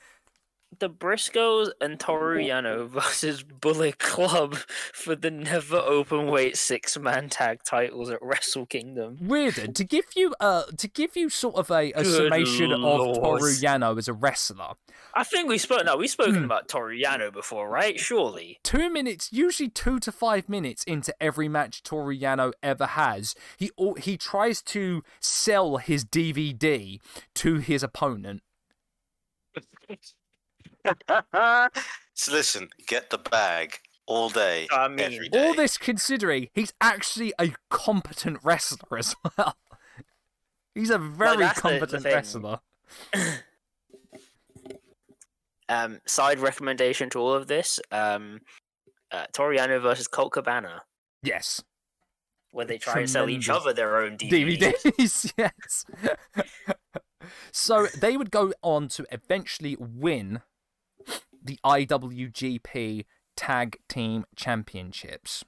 The 0.79 0.89
Briscoes 0.89 1.69
and 1.81 2.01
Toru 2.01 2.39
Yano 2.39 2.89
versus 2.89 3.43
Bullet 3.43 3.99
Club 3.99 4.55
for 4.93 5.15
the 5.15 5.31
never 5.31 5.77
open 5.77 6.27
weight 6.29 6.57
six 6.57 6.99
man 6.99 7.29
tag 7.29 7.63
titles 7.63 8.11
at 8.11 8.19
Wrestle 8.23 8.65
Kingdom. 8.67 9.19
Reardon, 9.21 9.75
to 9.75 9.85
give 9.85 10.07
you 10.17 10.35
uh 10.41 10.63
to 10.79 10.89
give 10.89 11.15
you 11.17 11.29
sort 11.29 11.57
of 11.57 11.71
a, 11.71 11.93
a 11.93 12.03
Good 12.03 12.07
summation 12.07 12.73
of 12.73 12.81
Toru 12.81 13.23
lord. 13.23 13.43
Yano 13.43 13.99
as 13.99 14.09
a 14.09 14.15
wrestler. 14.15 14.73
I 15.15 15.25
think 15.25 15.49
we 15.49 15.59
spoke. 15.59 15.85
No, 15.85 15.97
we've 15.99 16.09
spoken 16.11 16.37
Hmm. 16.37 16.45
about 16.45 16.69
Toru 16.69 16.99
Yano 16.99 17.31
before, 17.33 17.69
right? 17.69 18.01
Surely. 18.01 18.59
two 18.65 18.89
minutes, 18.91 19.29
usually 19.31 19.69
two 19.69 19.99
to 20.01 20.11
five 20.11 20.49
minutes 20.49 20.85
into 20.85 21.15
every 21.23 21.49
match 21.49 21.83
Toru 21.83 22.19
Yano 22.19 22.53
ever 22.63 22.87
has, 22.87 23.35
he 23.59 23.71
he 23.99 24.17
tries 24.17 24.63
to 24.63 25.03
sell 25.21 25.77
his 25.77 26.05
DVD 26.05 26.99
to 27.35 27.57
his 27.59 27.83
opponent. 27.83 28.43
so 32.15 32.33
listen, 32.33 32.69
get 32.87 33.11
the 33.11 33.19
bag 33.19 33.79
all 34.07 34.29
day, 34.29 34.67
I 34.73 34.89
mean, 34.89 35.01
every 35.01 35.29
day. 35.29 35.47
All 35.47 35.55
this 35.55 35.79
considering, 35.79 36.49
he's 36.55 36.73
actually 36.81 37.33
a 37.39 37.53
competent 37.71 38.39
wrestler 38.43 38.99
as 38.99 39.15
well. 39.39 39.57
He's 40.75 40.91
a 40.91 40.99
very 40.99 41.37
that's 41.39 41.61
the- 41.61 41.69
the 41.69 41.79
competent 41.79 42.05
wrestler. 42.05 42.61
Um, 45.69 46.01
side 46.07 46.39
recommendation 46.39 47.09
to 47.11 47.19
all 47.19 47.33
of 47.33 47.47
this: 47.47 47.81
um, 47.91 48.41
uh, 49.11 49.25
Toru 49.33 49.57
Yano 49.57 49.81
versus 49.81 50.07
Colt 50.07 50.33
Cabana, 50.33 50.83
Yes, 51.23 51.63
where 52.51 52.67
they 52.67 52.77
try 52.77 52.99
and 53.01 53.09
sell 53.09 53.31
each 53.31 53.49
other 53.49 53.73
their 53.73 53.97
own 53.97 54.19
DVDs. 54.19 54.59
DVDs. 54.83 55.33
yes. 55.39 55.87
so 57.53 57.87
they 57.99 58.19
would 58.19 58.31
go 58.31 58.53
on 58.61 58.89
to 58.89 59.07
eventually 59.11 59.77
win 59.79 60.43
the 61.43 61.59
IWGP 61.65 63.05
Tag 63.37 63.79
Team 63.89 64.25
Championships. 64.37 65.45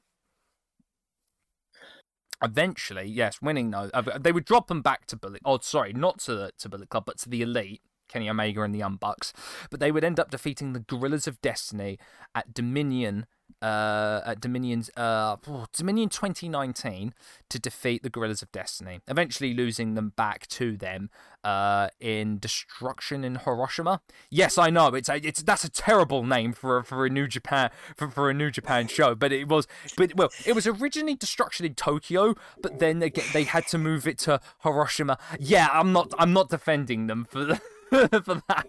Eventually, 2.42 3.04
yes, 3.04 3.40
winning 3.40 3.70
those, 3.70 3.90
uh, 3.94 4.02
they 4.18 4.32
would 4.32 4.44
drop 4.44 4.66
them 4.66 4.82
back 4.82 5.06
to 5.06 5.16
Bullet. 5.16 5.40
Oh, 5.44 5.58
sorry, 5.62 5.92
not 5.92 6.18
to 6.20 6.50
to 6.58 6.68
Bullet 6.68 6.90
Club, 6.90 7.04
but 7.06 7.18
to 7.20 7.28
the 7.28 7.42
Elite, 7.42 7.80
Kenny 8.08 8.28
Omega 8.28 8.62
and 8.62 8.74
the 8.74 8.80
Young 8.80 8.96
Bucks. 8.96 9.32
But 9.70 9.80
they 9.80 9.92
would 9.92 10.04
end 10.04 10.20
up 10.20 10.30
defeating 10.30 10.72
the 10.72 10.80
Gorillas 10.80 11.26
of 11.26 11.40
Destiny 11.40 11.98
at 12.34 12.52
Dominion. 12.52 13.26
Uh, 13.62 14.20
at 14.26 14.42
Dominion's 14.42 14.90
uh, 14.94 15.36
oh, 15.48 15.64
Dominion 15.72 16.10
2019 16.10 17.14
to 17.48 17.58
defeat 17.58 18.02
the 18.02 18.10
Gorillas 18.10 18.42
of 18.42 18.52
Destiny, 18.52 19.00
eventually 19.08 19.54
losing 19.54 19.94
them 19.94 20.12
back 20.14 20.46
to 20.48 20.76
them 20.76 21.08
uh, 21.44 21.88
in 21.98 22.38
Destruction 22.38 23.24
in 23.24 23.36
Hiroshima. 23.36 24.02
Yes, 24.28 24.58
I 24.58 24.68
know 24.68 24.88
it's 24.88 25.08
a, 25.08 25.16
it's 25.16 25.42
that's 25.42 25.64
a 25.64 25.70
terrible 25.70 26.24
name 26.24 26.52
for 26.52 26.78
a, 26.78 26.84
for 26.84 27.06
a 27.06 27.10
New 27.10 27.26
Japan 27.26 27.70
for, 27.96 28.10
for 28.10 28.28
a 28.28 28.34
New 28.34 28.50
Japan 28.50 28.86
show, 28.86 29.14
but 29.14 29.32
it 29.32 29.48
was 29.48 29.66
but 29.96 30.14
well 30.14 30.28
it 30.44 30.54
was 30.54 30.66
originally 30.66 31.14
Destruction 31.14 31.64
in 31.64 31.74
Tokyo, 31.74 32.34
but 32.60 32.80
then 32.80 32.98
they 32.98 33.08
they 33.32 33.44
had 33.44 33.66
to 33.68 33.78
move 33.78 34.06
it 34.06 34.18
to 34.18 34.40
Hiroshima. 34.62 35.18
Yeah, 35.38 35.68
I'm 35.72 35.92
not 35.92 36.12
I'm 36.18 36.34
not 36.34 36.50
defending 36.50 37.06
them 37.06 37.26
for 37.30 37.44
the, 37.44 37.56
for 38.24 38.42
that. 38.48 38.66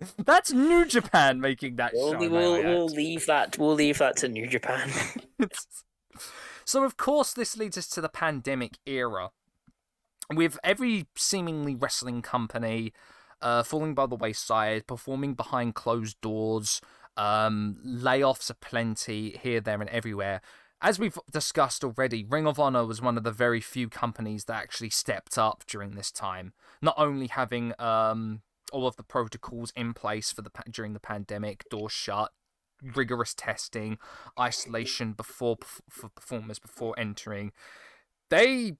That's 0.18 0.52
New 0.52 0.84
Japan 0.86 1.40
making 1.40 1.76
that 1.76 1.92
We'll, 1.94 2.12
show. 2.12 2.18
we'll, 2.18 2.64
we'll 2.64 2.86
leave 2.86 3.26
that. 3.26 3.58
We'll 3.58 3.74
leave 3.74 3.98
that 3.98 4.16
to 4.18 4.28
New 4.28 4.46
Japan. 4.46 4.90
so, 6.64 6.84
of 6.84 6.96
course, 6.96 7.32
this 7.32 7.56
leads 7.56 7.76
us 7.76 7.88
to 7.88 8.00
the 8.00 8.08
pandemic 8.08 8.78
era, 8.86 9.30
with 10.32 10.58
every 10.64 11.06
seemingly 11.16 11.74
wrestling 11.74 12.22
company 12.22 12.92
uh, 13.42 13.62
falling 13.62 13.94
by 13.94 14.06
the 14.06 14.16
wayside, 14.16 14.86
performing 14.86 15.34
behind 15.34 15.74
closed 15.74 16.20
doors, 16.20 16.80
um, 17.16 17.78
layoffs 17.84 18.50
aplenty 18.50 19.38
here, 19.42 19.60
there, 19.60 19.80
and 19.80 19.90
everywhere. 19.90 20.40
As 20.82 20.98
we've 20.98 21.18
discussed 21.30 21.84
already, 21.84 22.24
Ring 22.24 22.46
of 22.46 22.58
Honor 22.58 22.86
was 22.86 23.02
one 23.02 23.18
of 23.18 23.24
the 23.24 23.32
very 23.32 23.60
few 23.60 23.88
companies 23.90 24.46
that 24.46 24.56
actually 24.56 24.90
stepped 24.90 25.36
up 25.36 25.64
during 25.66 25.90
this 25.90 26.10
time. 26.10 26.54
Not 26.80 26.94
only 26.96 27.26
having 27.26 27.74
um, 27.78 28.40
all 28.72 28.86
of 28.86 28.96
the 28.96 29.02
protocols 29.02 29.72
in 29.76 29.94
place 29.94 30.32
for 30.32 30.42
the 30.42 30.50
during 30.70 30.92
the 30.92 31.00
pandemic, 31.00 31.64
doors 31.70 31.92
shut, 31.92 32.32
rigorous 32.82 33.34
testing, 33.34 33.98
isolation 34.38 35.12
before 35.12 35.58
for 35.88 36.08
performers 36.08 36.58
before 36.58 36.98
entering. 36.98 37.52
They 38.28 38.76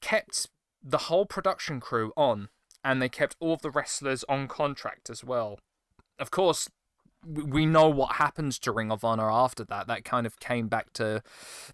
kept 0.00 0.48
the 0.82 0.98
whole 0.98 1.26
production 1.26 1.80
crew 1.80 2.12
on, 2.16 2.48
and 2.82 3.00
they 3.00 3.08
kept 3.08 3.36
all 3.40 3.54
of 3.54 3.62
the 3.62 3.70
wrestlers 3.70 4.24
on 4.28 4.48
contract 4.48 5.08
as 5.08 5.24
well. 5.24 5.58
Of 6.18 6.30
course, 6.30 6.68
we 7.26 7.64
know 7.64 7.88
what 7.88 8.16
happens 8.16 8.58
to 8.60 8.72
Ring 8.72 8.92
of 8.92 9.04
Honor 9.04 9.30
after 9.30 9.64
that. 9.64 9.86
That 9.86 10.04
kind 10.04 10.26
of 10.26 10.38
came 10.38 10.68
back 10.68 10.92
to 10.94 11.22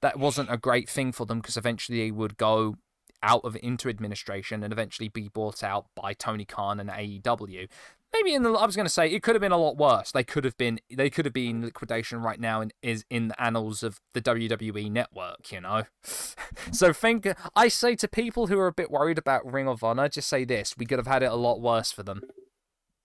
that 0.01 0.19
wasn't 0.19 0.53
a 0.53 0.57
great 0.57 0.89
thing 0.89 1.13
for 1.13 1.27
them 1.27 1.41
because 1.41 1.57
eventually 1.57 1.99
they 1.99 2.11
would 2.11 2.37
go 2.37 2.77
out 3.23 3.45
of 3.45 3.57
into 3.63 3.89
administration 3.89 4.63
and 4.63 4.73
eventually 4.73 5.09
be 5.09 5.29
bought 5.29 5.63
out 5.63 5.87
by 5.95 6.13
Tony 6.15 6.45
Khan 6.45 6.81
and 6.81 6.91
AEW. 6.91 7.69
Maybe 8.13 8.35
in 8.35 8.43
the 8.43 8.53
I 8.53 8.67
was 8.67 8.75
going 8.75 8.87
to 8.87 8.93
say 8.93 9.09
it 9.09 9.23
could 9.23 9.37
have 9.37 9.41
been 9.41 9.53
a 9.53 9.59
lot 9.59 9.77
worse. 9.77 10.11
They 10.11 10.25
could 10.25 10.45
have 10.45 10.57
been 10.57 10.81
they 10.91 11.11
could 11.11 11.25
have 11.25 11.35
been 11.35 11.63
liquidation 11.63 12.21
right 12.23 12.41
now 12.41 12.61
and 12.61 12.75
is 12.83 13.05
in 13.09 13.29
the 13.29 13.41
annals 13.41 13.85
of 13.85 14.01
the 14.15 14.21
WWE 14.21 14.91
network, 14.91 15.53
you 15.53 15.61
know. 15.61 15.85
so 16.73 16.93
think 16.93 17.29
I 17.55 17.69
say 17.69 17.95
to 17.97 18.09
people 18.09 18.49
who 18.49 18.59
are 18.59 18.67
a 18.67 18.73
bit 18.73 18.91
worried 18.91 19.19
about 19.19 19.51
Ring 19.51 19.69
of 19.69 19.85
Honor, 19.85 20.09
just 20.09 20.29
say 20.29 20.45
this: 20.45 20.77
we 20.77 20.87
could 20.87 20.99
have 20.99 21.07
had 21.07 21.23
it 21.23 21.31
a 21.31 21.37
lot 21.37 21.61
worse 21.61 21.93
for 21.93 22.03
them. 22.03 22.23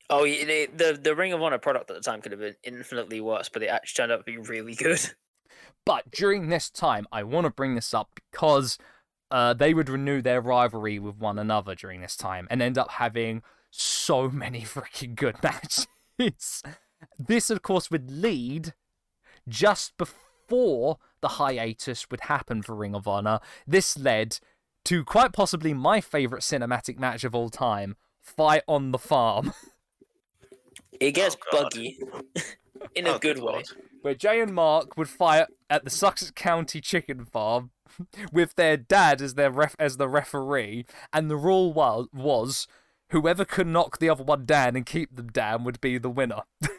oh, 0.09 0.25
the, 0.25 0.69
the 0.75 0.99
the 0.99 1.15
Ring 1.15 1.33
of 1.33 1.41
Honor 1.41 1.59
product 1.59 1.91
at 1.91 1.97
the 1.97 2.01
time 2.01 2.21
could 2.21 2.31
have 2.31 2.41
been 2.41 2.55
infinitely 2.63 3.21
worse, 3.21 3.47
but 3.47 3.61
it 3.61 3.67
actually 3.67 4.01
turned 4.01 4.11
out 4.11 4.25
to 4.25 4.31
be 4.31 4.37
really 4.37 4.73
good. 4.73 5.11
But 5.85 6.09
during 6.09 6.49
this 6.49 6.69
time, 6.69 7.05
I 7.11 7.23
want 7.23 7.45
to 7.45 7.51
bring 7.51 7.75
this 7.75 7.93
up 7.93 8.09
because 8.31 8.79
uh, 9.31 9.53
they 9.53 9.73
would 9.73 9.89
renew 9.89 10.21
their 10.21 10.41
rivalry 10.41 10.99
with 10.99 11.17
one 11.17 11.39
another 11.39 11.75
during 11.75 12.01
this 12.01 12.15
time 12.15 12.47
and 12.51 12.61
end 12.61 12.77
up 12.77 12.91
having 12.91 13.41
so 13.71 14.29
many 14.29 14.61
freaking 14.61 15.15
good 15.15 15.35
matches. 15.43 15.87
this, 17.19 17.49
of 17.49 17.61
course, 17.61 17.89
would 17.91 18.09
lead 18.11 18.73
just 19.47 19.95
before 19.97 20.97
the 21.21 21.27
hiatus 21.29 22.09
would 22.09 22.21
happen 22.21 22.61
for 22.61 22.75
Ring 22.75 22.95
of 22.95 23.07
Honor. 23.07 23.39
This 23.67 23.97
led 23.97 24.39
to 24.85 25.03
quite 25.03 25.33
possibly 25.33 25.73
my 25.73 25.99
favorite 26.01 26.41
cinematic 26.41 26.97
match 26.99 27.23
of 27.23 27.33
all 27.35 27.49
time 27.49 27.95
Fight 28.21 28.63
on 28.67 28.91
the 28.91 28.97
Farm. 28.99 29.53
It 30.99 31.11
gets 31.11 31.35
Oh, 31.51 31.63
buggy 31.63 31.99
in 32.95 33.05
a 33.05 33.09
Oh, 33.15 33.19
good 33.19 33.35
good 33.35 33.43
way. 33.43 33.63
where 34.01 34.15
Jay 34.15 34.39
and 34.39 34.53
Mark 34.53 34.95
would 34.97 35.09
fight 35.09 35.47
at 35.69 35.83
the 35.83 35.89
Sussex 35.89 36.31
County 36.31 36.79
Chicken 36.79 37.25
Farm 37.25 37.71
with 38.31 38.55
their 38.55 38.77
dad 38.77 39.21
as 39.21 39.35
their 39.35 39.51
ref 39.51 39.75
as 39.79 39.97
the 39.97 40.07
referee, 40.09 40.85
and 41.13 41.29
the 41.29 41.35
rule 41.35 41.73
was 41.73 42.07
was 42.13 42.67
whoever 43.09 43.45
could 43.45 43.67
knock 43.67 43.99
the 43.99 44.09
other 44.09 44.23
one 44.23 44.45
down 44.45 44.75
and 44.75 44.85
keep 44.85 45.15
them 45.15 45.29
down 45.29 45.63
would 45.63 45.79
be 45.81 45.97
the 45.97 46.09
winner. 46.09 46.41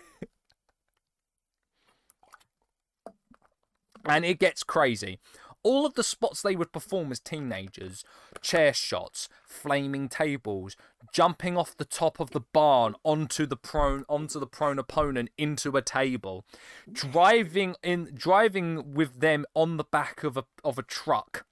and 4.05 4.25
it 4.25 4.39
gets 4.39 4.63
crazy. 4.63 5.19
All 5.63 5.85
of 5.87 5.95
the 5.95 6.05
spots 6.05 6.43
they 6.43 6.55
would 6.57 6.73
perform 6.73 7.11
as 7.11 7.21
teenagers 7.21 8.05
chair 8.41 8.73
shots, 8.73 9.29
flaming 9.47 10.09
tables, 10.09 10.77
jumping 11.13 11.57
off 11.57 11.77
the 11.77 11.85
top 11.85 12.21
of 12.21 12.31
the 12.31 12.41
barn 12.41 12.95
onto 13.05 13.47
the 13.47 13.57
prone 13.57 14.05
onto 14.09 14.39
the 14.39 14.47
prone 14.47 14.79
opponent 14.79 15.31
into 15.39 15.77
a 15.77 15.83
table, 15.83 16.45
driving 16.91 17.75
in 17.83 18.11
driving 18.15 18.95
with 18.95 19.21
them 19.21 19.45
on 19.55 19.77
the 19.77 19.85
back 19.85 20.23
of 20.25 20.37
a 20.37 20.45
of 20.65 20.79
a 20.79 20.83
truck. 20.83 21.45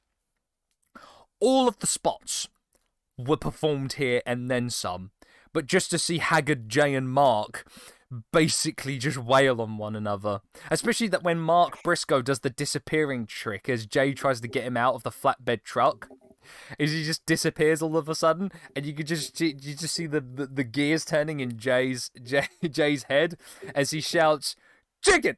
All 1.41 1.69
of 1.69 1.79
the 1.79 1.87
spots 1.87 2.49
were 3.19 3.37
performed 3.37 3.95
here 3.95 4.23
and 4.27 4.51
then 4.51 4.71
some. 4.71 5.11
But 5.53 5.67
just 5.67 5.91
to 5.91 5.99
see 5.99 6.19
Haggard, 6.19 6.69
Jay, 6.69 6.95
and 6.95 7.09
Mark 7.09 7.65
basically 8.33 8.99
just 8.99 9.19
wail 9.19 9.61
on 9.61 9.79
one 9.79 9.97
another. 9.97 10.41
Especially 10.71 11.09
that 11.09 11.23
when 11.23 11.39
Mark 11.39 11.83
Briscoe 11.83 12.23
does 12.23 12.41
the 12.41 12.51
disappearing 12.51 13.27
trick 13.27 13.69
as 13.69 13.87
Jay 13.87 14.13
tries 14.13 14.41
to 14.41 14.49
get 14.49 14.65
him 14.65 14.77
out 14.77 14.95
of 14.95 15.03
the 15.03 15.11
flatbed 15.11 15.63
truck. 15.63 16.09
Is 16.79 16.93
he 16.93 17.05
just 17.05 17.25
disappears 17.27 17.83
all 17.83 17.97
of 17.97 18.09
a 18.09 18.15
sudden, 18.15 18.51
and 18.75 18.87
you 18.87 18.93
could 18.93 19.07
just 19.07 19.41
you 19.41 19.55
just 19.55 19.95
see 19.95 20.07
the, 20.07 20.21
the, 20.21 20.47
the 20.47 20.65
gears 20.65 21.05
turning 21.05 21.41
in 21.41 21.59
Jay's 21.59 22.11
Jay, 22.23 22.49
Jay's 22.69 23.05
head 23.05 23.37
as 23.75 23.91
he 23.91 24.01
shouts, 24.01 24.57
"Chicken!" 25.03 25.37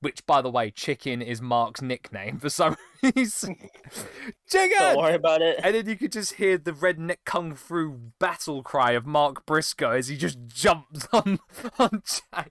Which, 0.00 0.24
by 0.24 0.40
the 0.40 0.50
way, 0.50 0.70
chicken 0.70 1.20
is 1.20 1.42
Mark's 1.42 1.82
nickname 1.82 2.38
for 2.38 2.48
some 2.48 2.76
reason. 3.02 3.56
Chicken! 4.48 4.78
Don't 4.78 4.96
worry 4.96 5.14
about 5.14 5.42
it. 5.42 5.60
And 5.62 5.74
then 5.74 5.86
you 5.86 5.96
could 5.96 6.12
just 6.12 6.34
hear 6.34 6.56
the 6.56 6.72
redneck 6.72 7.18
kung 7.26 7.54
fu 7.54 7.98
battle 8.18 8.62
cry 8.62 8.92
of 8.92 9.04
Mark 9.04 9.44
Briscoe 9.44 9.90
as 9.90 10.08
he 10.08 10.16
just 10.16 10.38
jumps 10.46 11.06
on 11.12 11.38
on 11.78 12.02
Jay. 12.06 12.46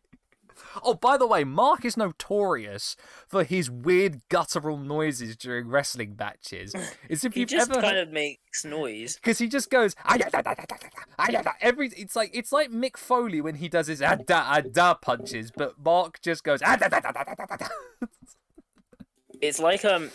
Oh, 0.84 0.94
by 0.94 1.18
the 1.18 1.26
way, 1.28 1.44
Mark 1.44 1.84
is 1.86 1.98
notorious 1.98 2.96
for 3.28 3.44
his 3.44 3.70
weird 3.70 4.22
guttural 4.30 4.78
noises 4.78 5.36
during 5.36 5.68
wrestling 5.68 6.16
matches. 6.18 6.74
As 7.10 7.24
if 7.24 7.34
He 7.34 7.42
you've 7.42 7.50
just 7.50 7.70
ever 7.72 7.82
kind 7.82 7.98
of 7.98 8.12
makes 8.12 8.64
noise. 8.66 9.16
because 9.16 9.38
he 9.40 9.48
just 9.48 9.70
goes 9.70 9.96
every. 11.62 11.88
It's 11.96 12.16
like 12.16 12.32
it's 12.34 12.52
like 12.52 12.72
Mick 12.72 12.98
Foley 12.98 13.42
when 13.42 13.56
he 13.56 13.68
does 13.70 13.88
his 13.88 14.02
ada 14.02 14.46
ada 14.52 14.98
punches, 15.02 15.52
but 15.56 15.74
Mark 15.84 16.22
just 16.22 16.44
goes. 16.44 16.60
It's 19.42 19.60
like 19.60 19.86
um, 19.86 20.12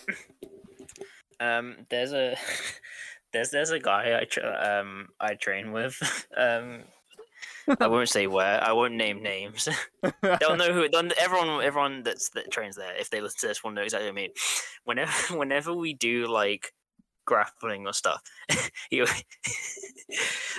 um. 1.40 1.76
There's 1.88 2.12
a 2.12 2.36
there's 3.32 3.50
there's 3.50 3.70
a 3.70 3.78
guy 3.80 4.18
I 4.20 4.24
tra- 4.24 4.80
um 4.82 5.08
I 5.20 5.34
train 5.34 5.72
with 5.72 5.98
um. 6.36 6.82
I 7.80 7.86
won't 7.88 8.08
say 8.08 8.26
where. 8.26 8.62
I 8.62 8.72
won't 8.72 8.94
name 8.94 9.22
names. 9.22 9.68
They'll 10.22 10.56
know 10.56 10.72
who. 10.72 10.88
They'll, 10.88 11.08
everyone, 11.20 11.62
everyone 11.62 12.02
that's 12.02 12.30
that 12.30 12.50
trains 12.50 12.76
there, 12.76 12.96
if 12.96 13.10
they 13.10 13.20
listen 13.20 13.40
to 13.40 13.46
this, 13.48 13.62
will 13.62 13.70
know 13.70 13.82
exactly 13.82 14.08
what 14.08 14.12
I 14.12 14.14
mean. 14.14 14.30
Whenever, 14.84 15.38
whenever 15.38 15.74
we 15.74 15.94
do 15.94 16.26
like 16.26 16.72
grappling 17.24 17.86
or 17.86 17.94
stuff, 17.94 18.20
he, 18.90 19.02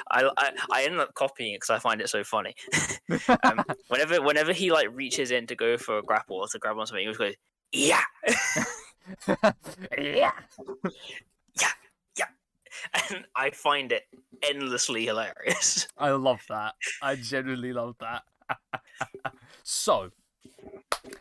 I, 0.09 0.29
I, 0.37 0.51
I 0.71 0.83
end 0.83 0.99
up 0.99 1.13
copying 1.13 1.53
it 1.53 1.57
because 1.57 1.69
I 1.69 1.77
find 1.77 2.01
it 2.01 2.09
so 2.09 2.23
funny. 2.23 2.55
um, 3.43 3.63
whenever, 3.87 4.21
whenever 4.21 4.51
he 4.51 4.71
like 4.71 4.87
reaches 4.91 5.29
in 5.29 5.45
to 5.47 5.55
go 5.55 5.77
for 5.77 5.99
a 5.99 6.01
grapple 6.01 6.37
or 6.37 6.47
to 6.47 6.57
grab 6.57 6.77
on 6.77 6.87
something, 6.87 7.05
he 7.05 7.11
just 7.11 7.19
goes, 7.19 7.35
"Yeah, 7.71 8.01
"Yeah." 9.95 10.31
yeah. 11.61 11.71
And 13.09 13.25
I 13.35 13.51
find 13.51 13.91
it 13.91 14.03
endlessly 14.43 15.05
hilarious. 15.05 15.87
I 15.97 16.11
love 16.11 16.41
that. 16.49 16.75
I 17.01 17.15
genuinely 17.15 17.73
love 17.73 17.95
that. 17.99 18.23
so, 19.63 20.11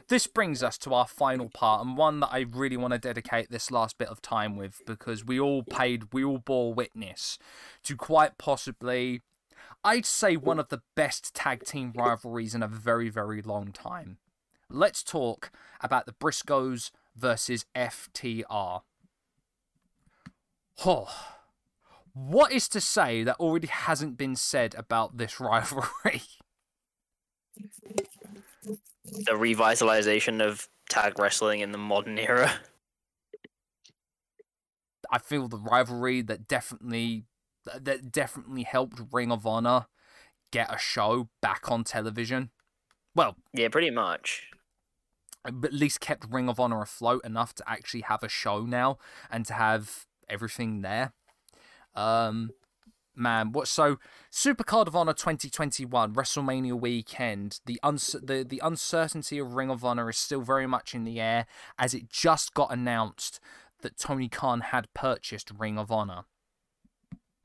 this 0.08 0.26
brings 0.26 0.62
us 0.62 0.78
to 0.78 0.94
our 0.94 1.06
final 1.06 1.48
part, 1.48 1.84
and 1.84 1.96
one 1.96 2.20
that 2.20 2.30
I 2.32 2.40
really 2.40 2.76
want 2.76 2.92
to 2.92 2.98
dedicate 2.98 3.50
this 3.50 3.70
last 3.70 3.98
bit 3.98 4.08
of 4.08 4.20
time 4.20 4.56
with 4.56 4.80
because 4.86 5.24
we 5.24 5.40
all 5.40 5.62
paid, 5.62 6.12
we 6.12 6.24
all 6.24 6.38
bore 6.38 6.74
witness 6.74 7.38
to 7.84 7.96
quite 7.96 8.38
possibly, 8.38 9.22
I'd 9.82 10.06
say, 10.06 10.36
one 10.36 10.58
of 10.58 10.68
the 10.68 10.82
best 10.94 11.34
tag 11.34 11.64
team 11.64 11.92
rivalries 11.96 12.54
in 12.54 12.62
a 12.62 12.68
very, 12.68 13.08
very 13.08 13.42
long 13.42 13.72
time. 13.72 14.18
Let's 14.70 15.02
talk 15.02 15.50
about 15.80 16.06
the 16.06 16.12
Briscoes 16.12 16.90
versus 17.16 17.64
FTR. 17.74 18.82
Oh. 20.84 21.08
What 22.14 22.52
is 22.52 22.68
to 22.70 22.80
say 22.80 23.24
that 23.24 23.36
already 23.40 23.66
hasn't 23.66 24.16
been 24.16 24.36
said 24.36 24.74
about 24.76 25.18
this 25.18 25.40
rivalry? 25.40 26.22
The 29.04 29.32
revitalization 29.32 30.40
of 30.40 30.68
tag 30.88 31.18
wrestling 31.18 31.60
in 31.60 31.72
the 31.72 31.78
modern 31.78 32.18
era. 32.18 32.52
I 35.10 35.18
feel 35.18 35.48
the 35.48 35.58
rivalry 35.58 36.22
that 36.22 36.48
definitely 36.48 37.24
that 37.64 38.10
definitely 38.12 38.62
helped 38.62 39.00
Ring 39.12 39.30
of 39.32 39.46
Honor 39.46 39.86
get 40.50 40.72
a 40.72 40.78
show 40.78 41.28
back 41.40 41.70
on 41.70 41.82
television. 41.84 42.50
Well, 43.14 43.36
Yeah, 43.52 43.68
pretty 43.68 43.90
much. 43.90 44.50
at 45.46 45.72
least 45.72 46.00
kept 46.00 46.26
Ring 46.30 46.48
of 46.48 46.58
Honor 46.60 46.82
afloat 46.82 47.24
enough 47.24 47.54
to 47.56 47.64
actually 47.68 48.02
have 48.02 48.22
a 48.22 48.28
show 48.28 48.62
now 48.62 48.98
and 49.30 49.44
to 49.46 49.54
have 49.54 50.06
everything 50.28 50.82
there. 50.82 51.12
Um, 51.94 52.50
man, 53.16 53.52
what 53.52 53.68
so 53.68 53.98
Supercard 54.32 54.86
of 54.86 54.96
Honor 54.96 55.12
2021 55.12 56.14
WrestleMania 56.14 56.78
weekend. 56.78 57.60
The 57.66 57.78
uns 57.82 58.16
the 58.22 58.44
the 58.48 58.60
uncertainty 58.62 59.38
of 59.38 59.54
Ring 59.54 59.70
of 59.70 59.84
Honor 59.84 60.10
is 60.10 60.18
still 60.18 60.42
very 60.42 60.66
much 60.66 60.94
in 60.94 61.04
the 61.04 61.20
air 61.20 61.46
as 61.78 61.94
it 61.94 62.10
just 62.10 62.54
got 62.54 62.72
announced 62.72 63.40
that 63.82 63.98
Tony 63.98 64.28
Khan 64.28 64.60
had 64.60 64.92
purchased 64.94 65.50
Ring 65.56 65.78
of 65.78 65.92
Honor. 65.92 66.24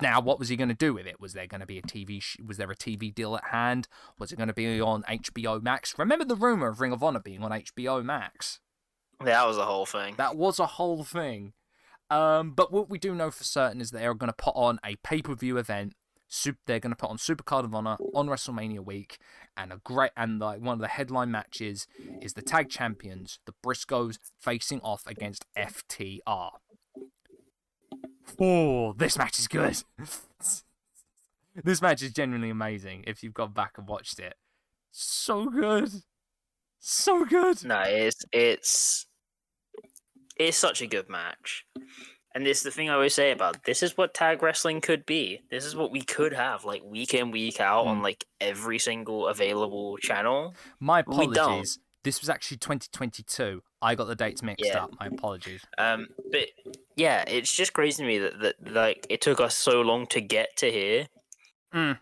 Now, 0.02 0.22
what 0.22 0.40
was 0.40 0.48
he 0.48 0.56
going 0.56 0.70
to 0.70 0.76
do 0.76 0.94
with 0.94 1.06
it? 1.06 1.20
Was 1.20 1.34
there 1.34 1.46
going 1.46 1.60
to 1.60 1.68
be 1.68 1.78
a 1.78 1.82
TV? 1.82 2.22
Sh- 2.22 2.38
was 2.46 2.56
there 2.56 2.72
a 2.72 2.76
TV 2.76 3.14
deal 3.14 3.36
at 3.36 3.46
hand? 3.46 3.90
Was 4.18 4.32
it 4.32 4.38
going 4.38 4.48
to 4.48 4.54
be 4.54 4.80
on 4.80 5.04
HBO 5.04 5.62
Max? 5.62 5.94
Remember 5.98 6.24
the 6.24 6.38
rumor 6.38 6.70
of 6.70 6.80
Ring 6.80 6.94
of 6.94 7.04
Honor 7.04 7.20
being 7.20 7.44
on 7.44 7.52
HBO 7.52 8.04
Max? 8.04 8.62
That 9.22 9.46
was 9.46 9.58
the 9.58 9.66
whole 9.66 9.86
thing. 9.86 10.16
That 10.18 10.38
was 10.38 10.58
a 10.60 10.66
whole 10.66 11.04
thing. 11.04 11.52
Um, 12.10 12.52
but 12.52 12.72
what 12.72 12.90
we 12.90 12.98
do 12.98 13.14
know 13.14 13.32
for 13.32 13.44
certain 13.44 13.82
is 13.82 13.92
they 13.92 14.06
are 14.06 14.14
going 14.14 14.30
to 14.30 14.34
put 14.34 14.56
on 14.56 14.80
a 14.84 14.96
pay 14.98 15.22
per 15.22 15.36
view 15.36 15.58
event. 15.58 15.94
Sup- 16.28 16.58
they're 16.66 16.80
going 16.80 16.92
to 16.92 16.96
put 16.96 17.10
on 17.10 17.18
Supercard 17.18 17.66
of 17.66 17.74
Honor 17.74 17.98
on 18.14 18.28
WrestleMania 18.28 18.86
week, 18.86 19.18
and 19.58 19.72
a 19.72 19.78
great 19.84 20.12
and 20.16 20.40
like 20.40 20.62
one 20.62 20.74
of 20.74 20.80
the 20.80 20.88
headline 20.88 21.32
matches 21.32 21.88
is 22.22 22.34
the 22.34 22.42
tag 22.42 22.70
champions, 22.70 23.40
the 23.46 23.54
Briscoes, 23.64 24.18
facing 24.40 24.80
off 24.82 25.06
against 25.08 25.46
FTR. 25.58 26.52
Oh, 28.40 28.94
this 28.94 29.18
match 29.18 29.40
is 29.40 29.48
good. 29.48 29.84
this 31.64 31.82
match 31.82 32.02
is 32.04 32.14
genuinely 32.14 32.50
amazing. 32.50 33.04
If 33.08 33.24
you've 33.24 33.34
gone 33.34 33.54
back 33.54 33.74
and 33.78 33.88
watched 33.88 34.20
it, 34.20 34.36
so 34.92 35.48
good, 35.48 35.90
so 36.80 37.26
good. 37.26 37.64
No, 37.66 37.82
it's 37.86 38.24
it's 38.32 39.08
it's 40.40 40.58
such 40.58 40.82
a 40.82 40.88
good 40.88 41.10
match. 41.10 41.66
And 42.36 42.46
this 42.46 42.58
is 42.60 42.64
the 42.64 42.72
thing 42.72 42.90
I 42.90 42.94
always 42.94 43.14
say 43.16 43.32
about 43.32 43.64
this 43.66 43.82
is 43.84 43.98
what 43.98 44.14
tag 44.14 44.42
wrestling 44.44 44.82
could 44.82 45.06
be. 45.06 45.42
This 45.50 45.66
is 45.66 45.76
what 45.76 45.92
we 45.92 46.02
could 46.02 46.32
have 46.34 46.64
like 46.64 46.82
week 46.84 47.14
in, 47.14 47.32
week 47.32 47.60
out 47.60 47.86
on 47.88 48.00
Mm. 48.00 48.04
like 48.04 48.24
every 48.40 48.78
single 48.80 49.28
available 49.28 49.98
channel. 49.98 50.56
My 50.80 51.00
apologies. 51.00 51.80
This 52.04 52.22
was 52.22 52.30
actually 52.30 52.58
2022. 52.58 53.62
I 53.82 53.96
got 53.96 54.06
the 54.06 54.16
dates 54.16 54.42
mixed 54.42 54.66
Yeah. 54.66 54.84
up. 54.86 54.92
My 55.00 55.08
apologies. 55.08 55.66
Um, 55.78 56.08
but 56.32 56.48
yeah, 56.96 57.24
it's 57.28 57.54
just 57.54 57.74
crazy 57.74 58.04
to 58.04 58.08
me 58.08 58.20
that, 58.20 58.40
that 58.40 58.74
like 58.74 59.06
it 59.10 59.22
took 59.22 59.42
us 59.42 59.56
so 59.56 59.82
long 59.82 60.06
to 60.08 60.22
get 60.22 60.56
to 60.58 60.72
here. 60.72 61.08
Mm. 61.74 62.00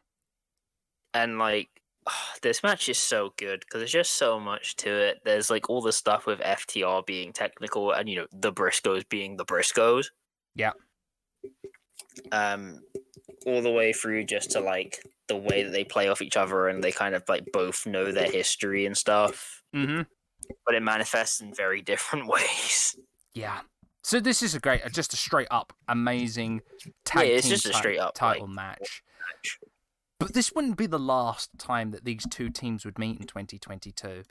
And 1.14 1.40
like 1.40 1.70
this 2.42 2.64
match 2.64 2.90
is 2.90 2.98
so 2.98 3.34
good 3.38 3.62
because 3.62 3.80
there's 3.82 3.92
just 3.92 4.14
so 4.16 4.40
much 4.40 4.76
to 4.78 4.90
it. 4.90 5.20
There's 5.26 5.50
like 5.50 5.70
all 5.70 5.82
the 5.82 5.92
stuff 5.92 6.26
with 6.26 6.40
FTR 6.40 7.06
being 7.06 7.34
technical 7.34 7.92
and 7.92 8.08
you 8.10 8.18
know 8.18 8.28
the 8.32 8.52
Briscoes 8.52 9.08
being 9.10 9.38
the 9.38 9.46
Briscoes. 9.46 10.08
Yeah. 10.56 10.72
Um, 12.32 12.80
all 13.46 13.62
the 13.62 13.72
way 13.72 13.94
through 13.94 14.26
just 14.26 14.52
to 14.52 14.60
like 14.60 15.04
the 15.28 15.36
way 15.36 15.64
that 15.64 15.72
they 15.72 15.84
play 15.84 16.08
off 16.08 16.22
each 16.22 16.38
other 16.38 16.68
and 16.68 16.84
they 16.84 16.92
kind 16.92 17.16
of 17.16 17.24
like 17.28 17.46
both 17.54 17.86
know 17.86 18.12
their 18.12 18.30
history 18.32 18.86
and 18.86 18.98
stuff, 18.98 19.62
Mm-hmm. 19.76 20.02
but 20.66 20.76
it 20.76 20.82
manifests 20.82 21.42
in 21.42 21.54
very 21.54 21.82
different 21.94 22.28
ways. 22.28 22.96
Yeah. 23.34 23.60
So 24.04 24.20
this 24.22 24.42
is 24.42 24.56
a 24.56 24.60
great, 24.60 24.82
just 24.94 25.14
a 25.14 25.18
straight 25.18 25.50
up 25.52 25.74
amazing 25.90 26.62
tag 27.04 27.28
Yeah, 27.28 27.34
it's 27.36 27.50
just 27.50 27.66
a 27.66 27.74
straight 27.74 28.00
up, 28.00 28.16
title 28.16 28.48
like, 28.48 28.56
match. 28.56 29.04
match. 29.20 29.60
But 30.20 30.34
this 30.34 30.52
wouldn't 30.54 30.78
be 30.78 30.88
the 30.88 31.00
last 31.00 31.52
time 31.60 31.92
that 31.92 32.04
these 32.04 32.26
two 32.30 32.50
teams 32.50 32.86
would 32.86 32.98
meet 32.98 33.20
in 33.20 33.28
2022, 33.28 34.24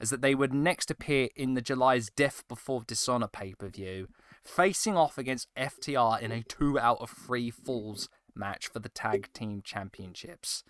as 0.00 0.10
that 0.10 0.22
they 0.22 0.34
would 0.34 0.54
next 0.54 0.90
appear 0.90 1.28
in 1.36 1.54
the 1.54 1.60
July's 1.60 2.10
Death 2.10 2.44
Before 2.48 2.82
Dishonor 2.86 3.28
pay 3.28 3.52
per 3.54 3.68
view, 3.68 4.08
facing 4.42 4.96
off 4.96 5.18
against 5.18 5.48
FTR 5.56 6.20
in 6.20 6.32
a 6.32 6.42
two 6.42 6.78
out 6.78 7.00
of 7.00 7.10
three 7.10 7.50
falls 7.50 8.08
match 8.34 8.68
for 8.68 8.78
the 8.78 8.88
tag 8.88 9.30
team 9.32 9.60
championships. 9.62 10.64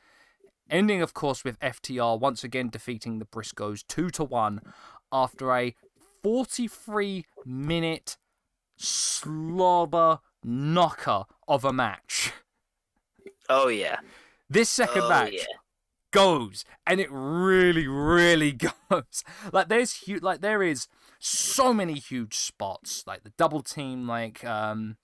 Ending, 0.69 1.03
of 1.03 1.15
course, 1.15 1.45
with 1.45 1.61
FTR 1.61 2.19
once 2.19 2.43
again 2.43 2.71
defeating 2.71 3.19
the 3.19 3.27
Briscoes 3.27 3.85
2 3.87 4.11
to 4.11 4.25
1 4.25 4.61
after 5.13 5.53
a 5.53 5.75
43 6.23 7.27
minute 7.45 8.17
slobber 8.77 10.21
knocker 10.43 11.25
of 11.47 11.65
a 11.65 11.73
match. 11.73 12.33
Oh 13.49 13.69
yeah. 13.69 13.99
This 14.55 14.71
second 14.71 15.03
oh, 15.03 15.09
match 15.09 15.33
yeah. 15.33 15.45
goes, 16.13 16.65
and 16.87 17.01
it 17.01 17.09
really, 17.11 17.89
really 17.89 18.53
goes. 18.89 19.25
Like 19.53 19.69
there's 19.69 19.95
huge, 19.95 20.23
like 20.23 20.43
there 20.43 20.63
is 20.63 20.87
so 21.19 21.75
many 21.75 21.95
huge 21.95 22.37
spots, 22.37 23.03
like 23.05 23.25
the 23.25 23.33
double 23.37 23.63
team, 23.63 24.07
like 24.07 24.45
um, 24.45 24.97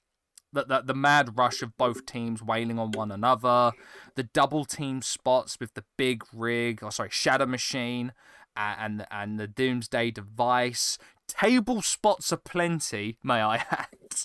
the, 0.53 0.65
the 0.65 0.83
the 0.83 0.95
mad 0.95 1.37
rush 1.37 1.63
of 1.63 1.77
both 1.77 2.07
teams 2.07 2.45
wailing 2.45 2.79
on 2.79 2.93
one 2.93 3.11
another, 3.11 3.73
the 4.15 4.23
double 4.23 4.65
team 4.65 5.03
spots 5.03 5.59
with 5.59 5.75
the 5.75 5.85
big 5.99 6.23
rig, 6.33 6.81
or 6.81 6.93
sorry, 6.93 7.11
Shatter 7.11 7.47
Machine, 7.47 8.13
uh, 8.57 8.77
and 8.79 9.05
and 9.11 9.41
the 9.41 9.49
doomsday 9.49 10.13
device. 10.13 10.97
Table 11.27 11.83
spots 11.83 12.33
are 12.33 12.37
plenty, 12.37 13.19
may 13.25 13.43
I 13.43 13.57
add. 13.71 14.17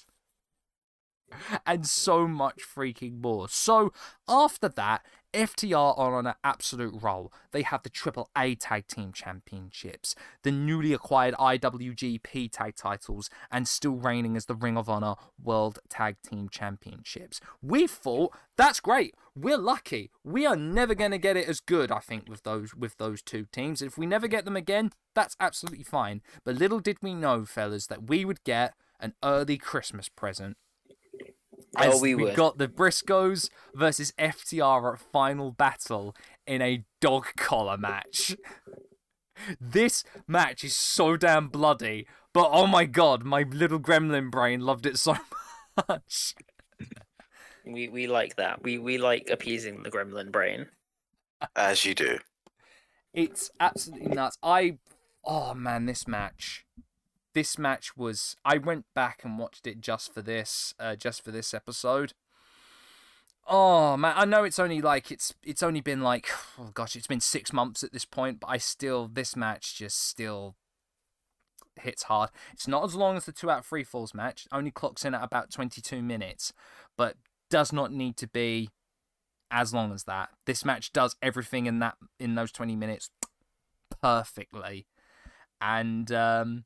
And 1.66 1.86
so 1.86 2.28
much 2.28 2.62
freaking 2.64 3.22
more. 3.22 3.48
So 3.50 3.92
after 4.28 4.70
that, 4.70 5.06
FTR 5.36 6.00
are 6.00 6.16
on 6.16 6.26
an 6.26 6.36
absolute 6.46 6.96
roll. 7.02 7.32
They 7.52 7.64
have 7.64 7.84
the 7.84 7.90
Triple 7.90 8.30
A 8.38 8.56
Tag 8.56 8.88
Team 8.88 9.12
Championships, 9.12 10.16
the 10.44 10.52
newly 10.52 10.94
acquired 10.94 11.36
IWGP 11.36 12.50
Tag 12.54 12.76
titles, 12.78 13.30
and 13.52 13.68
still 13.68 13.98
reigning 13.98 14.38
as 14.38 14.46
the 14.46 14.56
Ring 14.56 14.78
of 14.78 14.90
Honor 14.90 15.16
World 15.44 15.80
Tag 15.90 16.16
Team 16.26 16.48
Championships. 16.48 17.42
We 17.62 17.86
thought 17.86 18.34
that's 18.56 18.80
great. 18.80 19.14
We're 19.36 19.58
lucky. 19.58 20.10
We 20.24 20.46
are 20.46 20.56
never 20.56 20.96
going 20.96 21.12
to 21.12 21.18
get 21.18 21.36
it 21.36 21.50
as 21.50 21.60
good, 21.60 21.92
I 21.92 22.00
think, 22.00 22.30
with 22.30 22.44
those 22.44 22.74
with 22.74 22.96
those 22.96 23.22
two 23.22 23.46
teams. 23.52 23.82
If 23.82 23.98
we 23.98 24.06
never 24.06 24.30
get 24.30 24.46
them 24.46 24.56
again, 24.56 24.92
that's 25.14 25.36
absolutely 25.42 25.84
fine. 25.84 26.22
But 26.46 26.56
little 26.56 26.80
did 26.80 27.00
we 27.02 27.14
know, 27.14 27.44
fellas, 27.44 27.88
that 27.88 28.08
we 28.08 28.24
would 28.24 28.42
get 28.46 28.74
an 29.02 29.14
early 29.22 29.58
Christmas 29.58 30.08
present 30.08 30.56
Oh, 31.78 31.96
as 31.96 32.02
we 32.02 32.32
got 32.32 32.58
the 32.58 32.68
Briscoes 32.68 33.50
versus 33.74 34.14
FTR 34.18 34.94
at 34.94 35.00
Final 35.00 35.52
Battle 35.52 36.16
in 36.48 36.62
a 36.62 36.84
dog 37.02 37.28
collar 37.38 37.78
match. 37.78 38.36
This 39.60 40.06
match 40.30 40.64
is 40.64 40.74
so 40.78 41.18
damn 41.18 41.50
bloody, 41.50 42.08
but 42.34 42.50
oh 42.54 42.68
my 42.68 42.86
god, 42.86 43.26
my 43.26 43.42
little 43.42 43.82
gremlin 43.82 44.32
brain 44.32 44.62
loved 44.62 44.86
it 44.86 44.98
so 44.98 45.18
much. 45.90 46.36
We 47.66 47.90
we 47.90 48.08
like 48.08 48.38
that. 48.38 48.64
We 48.64 48.78
we 48.78 48.98
like 48.98 49.30
appeasing 49.30 49.84
the 49.84 49.92
gremlin 49.92 50.32
brain. 50.32 50.68
As 51.54 51.84
you 51.84 51.94
do. 51.94 52.20
It's 53.14 53.50
absolutely 53.60 54.14
nuts. 54.14 54.38
I, 54.44 54.78
oh 55.24 55.54
man, 55.54 55.86
this 55.86 56.08
match, 56.08 56.66
this 57.36 57.60
match 57.60 57.96
was. 57.96 58.36
I 58.44 58.58
went 58.58 58.86
back 58.96 59.22
and 59.24 59.38
watched 59.38 59.68
it 59.68 59.82
just 59.82 60.12
for 60.14 60.24
this, 60.24 60.74
uh, 60.80 60.96
just 60.96 61.24
for 61.24 61.30
this 61.30 61.54
episode. 61.54 62.14
Oh 63.46 63.96
man, 63.96 64.14
I 64.16 64.26
know 64.26 64.44
it's 64.44 64.58
only 64.58 64.82
like 64.82 65.12
it's 65.12 65.36
it's 65.44 65.62
only 65.62 65.82
been 65.82 66.02
like 66.02 66.30
oh 66.60 66.72
gosh, 66.74 66.96
it's 66.96 67.06
been 67.06 67.22
six 67.22 67.54
months 67.54 67.84
at 67.84 67.94
this 67.94 68.06
point, 68.06 68.40
but 68.40 68.48
I 68.48 68.58
still 68.58 69.08
this 69.08 69.36
match 69.36 69.78
just 69.78 70.02
still 70.08 70.56
hits 71.80 72.04
hard. 72.04 72.32
It's 72.54 72.68
not 72.68 72.86
as 72.86 72.96
long 72.96 73.18
as 73.18 73.26
the 73.26 73.32
two 73.32 73.52
out 73.52 73.60
of 73.60 73.66
three 73.66 73.84
falls 73.84 74.16
match. 74.16 74.48
Only 74.52 74.72
clocks 74.72 75.06
in 75.06 75.14
at 75.14 75.24
about 75.24 75.52
twenty 75.52 75.82
two 75.82 76.02
minutes, 76.02 76.54
but 76.98 77.18
does 77.52 77.72
not 77.72 77.92
need 77.92 78.18
to 78.18 78.28
be 78.28 78.70
as 79.52 79.74
long 79.74 79.94
as 79.94 80.06
that. 80.06 80.30
This 80.46 80.66
match 80.66 80.92
does 80.92 81.16
everything 81.22 81.66
in 81.68 81.80
that 81.80 81.96
in 82.20 82.36
those 82.36 82.52
20 82.52 82.76
minutes 82.76 83.10
perfectly. 84.02 84.88
And 85.62 86.12
um 86.12 86.66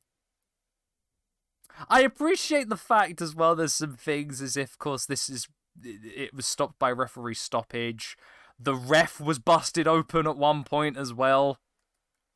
I 1.88 2.02
appreciate 2.02 2.68
the 2.68 2.76
fact 2.76 3.20
as 3.22 3.34
well 3.34 3.54
there's 3.56 3.72
some 3.74 3.96
things 3.96 4.40
as 4.42 4.56
if 4.56 4.72
of 4.72 4.78
course 4.78 5.06
this 5.06 5.28
is 5.28 5.48
it 5.82 6.34
was 6.34 6.46
stopped 6.46 6.78
by 6.78 6.90
referee 6.92 7.34
stoppage. 7.34 8.16
The 8.58 8.74
ref 8.74 9.20
was 9.20 9.38
busted 9.38 9.88
open 9.88 10.26
at 10.26 10.36
one 10.36 10.64
point 10.64 10.96
as 10.98 11.14
well. 11.14 11.58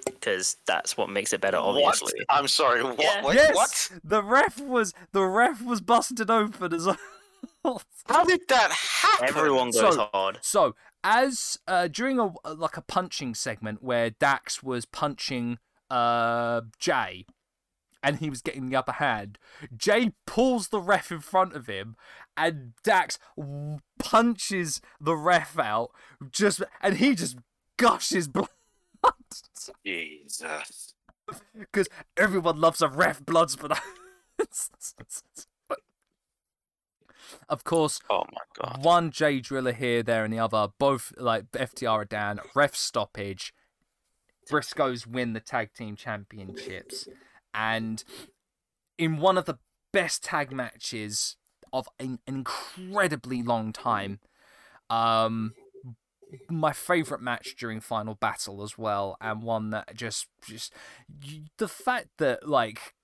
Because 0.07 0.57
that's 0.67 0.97
what 0.97 1.09
makes 1.11 1.33
it 1.33 1.41
better, 1.41 1.57
obviously. 1.59 2.13
What? 2.29 2.39
I'm 2.39 2.49
sorry. 2.49 2.83
What? 2.83 2.99
Yeah. 3.01 3.25
Wait, 3.25 3.35
yes, 3.37 3.55
what? 3.55 4.01
the 4.03 4.23
ref 4.23 4.61
was 4.61 4.93
the 5.13 5.23
ref 5.25 5.63
was 5.63 5.81
busted 5.81 6.31
open 6.31 6.73
as 6.73 6.87
well. 6.87 6.99
How 8.07 8.25
did 8.25 8.41
that 8.49 8.71
happen? 8.73 9.29
Everyone 9.29 9.71
goes 9.71 9.95
So- 9.95 10.09
hard. 10.13 10.39
So, 10.43 10.75
as 11.03 11.59
uh, 11.69 11.89
during 11.89 12.19
a 12.19 12.33
like 12.55 12.77
a 12.77 12.83
punching 12.83 13.35
segment 13.35 13.83
where 13.83 14.11
Dax 14.11 14.63
was 14.63 14.85
punching 14.87 15.59
uh 15.91 16.63
Jay, 16.79 17.27
and 18.05 18.19
he 18.19 18.31
was 18.31 18.43
getting 18.43 18.69
the 18.69 18.77
upper 18.77 18.93
hand, 18.93 19.39
Jay 19.77 20.13
pulls 20.27 20.69
the 20.69 20.81
ref 20.81 21.11
in 21.11 21.21
front 21.21 21.55
of 21.55 21.67
him, 21.67 21.97
and 22.37 22.75
Dax 22.85 23.19
punches 23.99 24.81
the 25.01 25.17
ref 25.17 25.59
out, 25.59 25.91
just 26.31 26.63
and 26.83 26.99
he 26.99 27.15
just 27.15 27.39
gushes 27.79 28.29
blood. 28.29 28.49
Jesus. 29.85 30.95
Because 31.59 31.89
everyone 32.17 32.61
loves 32.61 32.83
a 32.83 32.89
ref 32.89 33.25
bloods, 33.25 33.57
but 33.57 33.81
of 37.49 37.65
course, 37.65 38.01
Oh 38.11 38.25
my 38.33 38.41
god. 38.55 38.85
one 38.85 39.11
Jay 39.11 39.41
Driller 39.41 39.73
here, 39.73 40.03
there, 40.03 40.25
and 40.25 40.33
the 40.33 40.39
other. 40.39 40.69
Both 40.79 41.13
like 41.17 41.51
FTR 41.53 41.91
are 41.91 42.05
down. 42.05 42.41
Ref 42.55 42.77
stoppage. 42.77 43.55
Briscoes 44.51 45.07
win 45.07 45.33
the 45.33 45.41
tag 45.41 45.73
team 45.73 45.97
championships, 45.97 47.09
and 47.55 48.05
in 48.99 49.19
one 49.19 49.39
of 49.39 49.45
the 49.45 49.59
best 49.93 50.25
tag 50.25 50.53
matches 50.53 51.37
of 51.73 51.89
an 51.99 52.19
incredibly 52.27 53.43
long 53.43 53.73
time. 53.73 54.21
Um, 54.91 55.55
my 56.49 56.73
favorite 56.73 57.21
match 57.21 57.55
during 57.59 57.81
Final 57.81 58.15
Battle 58.15 58.63
as 58.63 58.77
well, 58.77 59.17
and 59.21 59.43
one 59.43 59.71
that 59.71 59.95
just 59.95 60.27
just 60.47 60.73
the 61.59 61.69
fact 61.69 62.09
that 62.19 62.49
like 62.49 62.95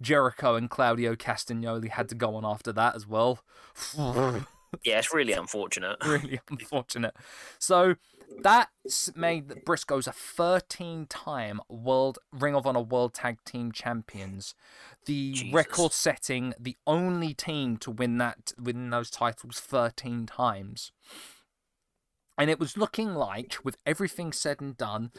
Jericho 0.00 0.54
and 0.54 0.68
Claudio 0.68 1.14
Castagnoli 1.14 1.88
had 1.88 2.08
to 2.08 2.14
go 2.14 2.34
on 2.36 2.44
after 2.44 2.72
that 2.72 2.94
as 2.94 3.06
well. 3.06 3.40
Yeah, 4.82 4.98
it's 4.98 5.14
really 5.14 5.34
unfortunate. 5.34 5.98
really 6.04 6.40
unfortunate. 6.50 7.14
So 7.60 7.94
that 8.42 8.68
made 9.14 9.48
the 9.48 9.56
Briscoes 9.56 10.06
a 10.06 10.10
13-time 10.10 11.60
World 11.68 12.18
Ring 12.32 12.54
of 12.54 12.66
Honor 12.66 12.82
World 12.82 13.14
Tag 13.14 13.38
Team 13.44 13.72
Champions, 13.72 14.54
the 15.06 15.32
Jesus. 15.32 15.54
record-setting, 15.54 16.54
the 16.58 16.76
only 16.86 17.34
team 17.34 17.76
to 17.78 17.90
win 17.90 18.18
that 18.18 18.52
win 18.60 18.90
those 18.90 19.10
titles 19.10 19.60
13 19.60 20.26
times. 20.26 20.92
And 22.36 22.50
it 22.50 22.58
was 22.58 22.76
looking 22.76 23.14
like, 23.14 23.56
with 23.62 23.76
everything 23.86 24.32
said 24.32 24.60
and 24.60 24.76
done, 24.76 25.12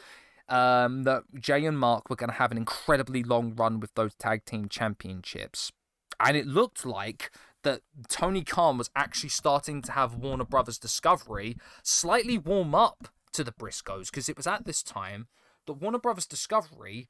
um, 0.48 1.04
that 1.04 1.24
Jay 1.40 1.64
and 1.64 1.78
Mark 1.78 2.08
were 2.08 2.16
going 2.16 2.30
to 2.30 2.36
have 2.36 2.52
an 2.52 2.58
incredibly 2.58 3.22
long 3.22 3.54
run 3.54 3.80
with 3.80 3.94
those 3.94 4.14
tag 4.14 4.44
team 4.44 4.68
championships. 4.68 5.72
And 6.20 6.36
it 6.36 6.46
looked 6.46 6.86
like 6.86 7.30
that 7.66 7.82
Tony 8.08 8.42
Khan 8.42 8.78
was 8.78 8.90
actually 8.94 9.30
starting 9.30 9.82
to 9.82 9.92
have 9.92 10.14
Warner 10.14 10.44
Brothers 10.44 10.78
Discovery 10.78 11.56
slightly 11.82 12.38
warm 12.38 12.74
up 12.74 13.08
to 13.32 13.44
the 13.44 13.52
Briscoes 13.52 14.10
because 14.10 14.28
it 14.28 14.36
was 14.36 14.46
at 14.46 14.64
this 14.64 14.82
time 14.82 15.26
that 15.66 15.74
Warner 15.74 15.98
Brothers 15.98 16.26
Discovery 16.26 17.08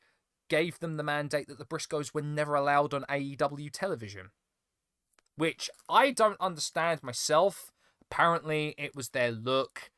gave 0.48 0.78
them 0.78 0.96
the 0.96 1.02
mandate 1.02 1.48
that 1.48 1.58
the 1.58 1.64
Briscoes 1.64 2.14
were 2.14 2.22
never 2.22 2.54
allowed 2.54 2.94
on 2.94 3.04
AEW 3.08 3.70
television. 3.70 4.30
Which 5.36 5.68
I 5.88 6.12
don't 6.12 6.40
understand 6.40 7.02
myself. 7.02 7.70
Apparently, 8.10 8.74
it 8.78 8.96
was 8.96 9.10
their 9.10 9.30
look 9.30 9.90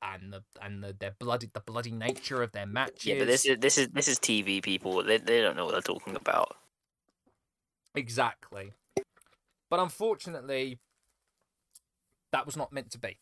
and 0.00 0.32
the 0.32 0.44
and 0.62 0.84
the 0.84 0.94
their 0.96 1.14
bloody 1.18 1.50
the 1.52 1.60
bloody 1.60 1.90
nature 1.90 2.42
of 2.42 2.52
their 2.52 2.66
matches. 2.66 3.06
Yeah, 3.06 3.18
but 3.18 3.26
this 3.26 3.44
is 3.44 3.58
this 3.58 3.78
is 3.78 3.88
this 3.88 4.06
is 4.06 4.18
TV 4.20 4.62
people. 4.62 5.02
They 5.02 5.18
they 5.18 5.40
don't 5.40 5.56
know 5.56 5.64
what 5.64 5.72
they're 5.72 5.80
talking 5.80 6.14
about. 6.14 6.56
Exactly. 7.96 8.72
But 9.74 9.82
unfortunately, 9.82 10.78
that 12.30 12.46
was 12.46 12.56
not 12.56 12.72
meant 12.72 12.92
to 12.92 12.98
be. 13.00 13.18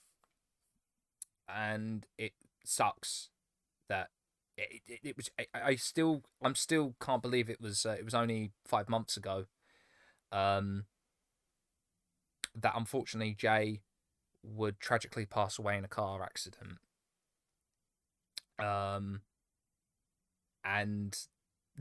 And 1.48 2.04
it 2.18 2.32
sucks 2.62 3.30
that 3.88 4.10
it, 4.58 4.82
it, 4.86 5.00
it 5.02 5.16
was. 5.16 5.30
I, 5.40 5.46
I 5.54 5.76
still, 5.76 6.24
I'm 6.44 6.54
still 6.54 6.94
can't 7.00 7.22
believe 7.22 7.48
it 7.48 7.58
was. 7.58 7.86
Uh, 7.86 7.96
it 7.98 8.04
was 8.04 8.12
only 8.12 8.50
five 8.66 8.90
months 8.90 9.16
ago. 9.16 9.46
Um. 10.30 10.84
That 12.54 12.74
unfortunately 12.76 13.32
Jay 13.32 13.80
would 14.42 14.78
tragically 14.78 15.24
pass 15.24 15.58
away 15.58 15.78
in 15.78 15.86
a 15.86 15.88
car 15.88 16.22
accident. 16.22 16.76
Um. 18.58 19.22
And 20.62 21.16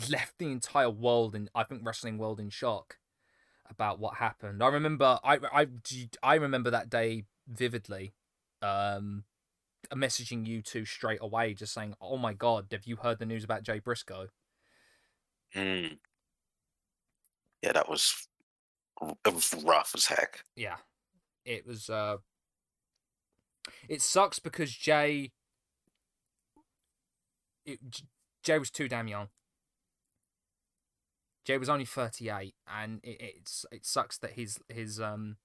left 0.09 0.37
the 0.37 0.49
entire 0.49 0.89
world 0.89 1.35
in 1.35 1.49
I 1.53 1.65
think 1.65 1.81
wrestling 1.83 2.17
world 2.17 2.39
in 2.39 2.49
shock 2.49 2.99
about 3.71 3.99
what 3.99 4.15
happened. 4.15 4.61
I 4.61 4.67
remember 4.67 5.19
I 5.23 5.39
I 5.51 5.67
I 6.21 6.35
remember 6.35 6.69
that 6.71 6.89
day 6.89 7.23
vividly. 7.47 8.13
Um 8.61 9.23
messaging 9.93 10.45
you 10.45 10.61
two 10.61 10.85
straight 10.85 11.19
away 11.21 11.53
just 11.53 11.73
saying, 11.73 11.95
"Oh 11.99 12.17
my 12.17 12.33
god, 12.33 12.67
have 12.71 12.85
you 12.85 12.97
heard 12.97 13.19
the 13.19 13.25
news 13.25 13.43
about 13.43 13.63
Jay 13.63 13.79
Briscoe?" 13.79 14.27
Hmm. 15.53 15.95
Yeah, 17.61 17.73
that 17.73 17.89
was 17.89 18.27
it 19.25 19.33
was 19.33 19.53
rough 19.63 19.93
as 19.95 20.05
heck. 20.05 20.43
Yeah. 20.55 20.77
It 21.45 21.65
was 21.65 21.89
uh 21.89 22.17
it 23.89 24.01
sucks 24.01 24.39
because 24.39 24.71
Jay 24.71 25.31
it, 27.65 27.79
Jay 28.43 28.59
was 28.59 28.71
too 28.71 28.87
damn 28.87 29.07
young. 29.07 29.29
Jay 31.45 31.57
was 31.57 31.69
only 31.69 31.85
38 31.85 32.53
and 32.67 32.99
it, 33.03 33.17
it's 33.19 33.65
it 33.71 33.85
sucks 33.85 34.17
that 34.19 34.31
his 34.31 34.59
his 34.69 34.99
um 34.99 35.37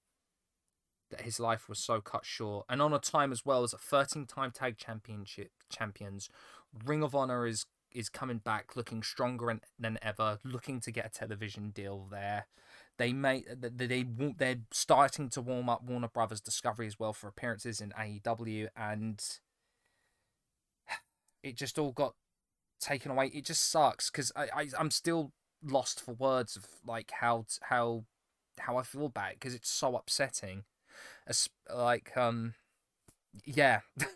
that 1.09 1.21
his 1.21 1.39
life 1.39 1.69
was 1.69 1.79
so 1.79 2.01
cut 2.01 2.25
short 2.25 2.65
and 2.69 2.81
on 2.81 2.93
a 2.93 2.99
time 2.99 3.31
as 3.31 3.45
well 3.45 3.63
as 3.63 3.73
a 3.73 3.77
13 3.77 4.25
time 4.25 4.51
tag 4.51 4.77
championship 4.77 5.51
champions 5.69 6.29
Ring 6.85 7.03
of 7.03 7.15
Honor 7.15 7.47
is 7.47 7.65
is 7.91 8.09
coming 8.09 8.37
back 8.37 8.75
looking 8.75 9.01
stronger 9.01 9.59
than 9.79 9.97
ever 10.01 10.39
looking 10.43 10.79
to 10.81 10.91
get 10.91 11.05
a 11.05 11.09
television 11.09 11.69
deal 11.71 12.07
there 12.11 12.45
They 12.97 13.13
made 13.13 13.45
they, 13.59 14.05
they're 14.37 14.61
starting 14.71 15.29
to 15.29 15.41
warm 15.41 15.69
up 15.69 15.83
Warner 15.83 16.07
Brothers 16.07 16.41
Discovery 16.41 16.87
as 16.87 16.99
well 16.99 17.13
for 17.13 17.27
appearances 17.27 17.79
in 17.79 17.91
AEW, 17.91 18.69
and 18.75 19.21
it 21.43 21.55
just 21.55 21.77
all 21.77 21.91
got 21.91 22.15
taken 22.79 23.11
away. 23.11 23.27
It 23.27 23.45
just 23.45 23.69
sucks 23.69 24.09
because 24.09 24.31
I, 24.35 24.47
I 24.55 24.67
I'm 24.79 24.91
still 24.91 25.31
lost 25.67 26.01
for 26.01 26.13
words 26.13 26.55
of 26.55 26.65
like 26.85 27.11
how 27.11 27.45
how 27.61 28.05
how 28.59 28.77
I 28.77 28.83
feel 28.83 29.05
about 29.05 29.31
it 29.31 29.39
because 29.39 29.53
it's 29.53 29.69
so 29.69 29.95
upsetting. 29.95 30.63
As, 31.27 31.49
like 31.73 32.15
um, 32.17 32.53
yeah. 33.45 33.81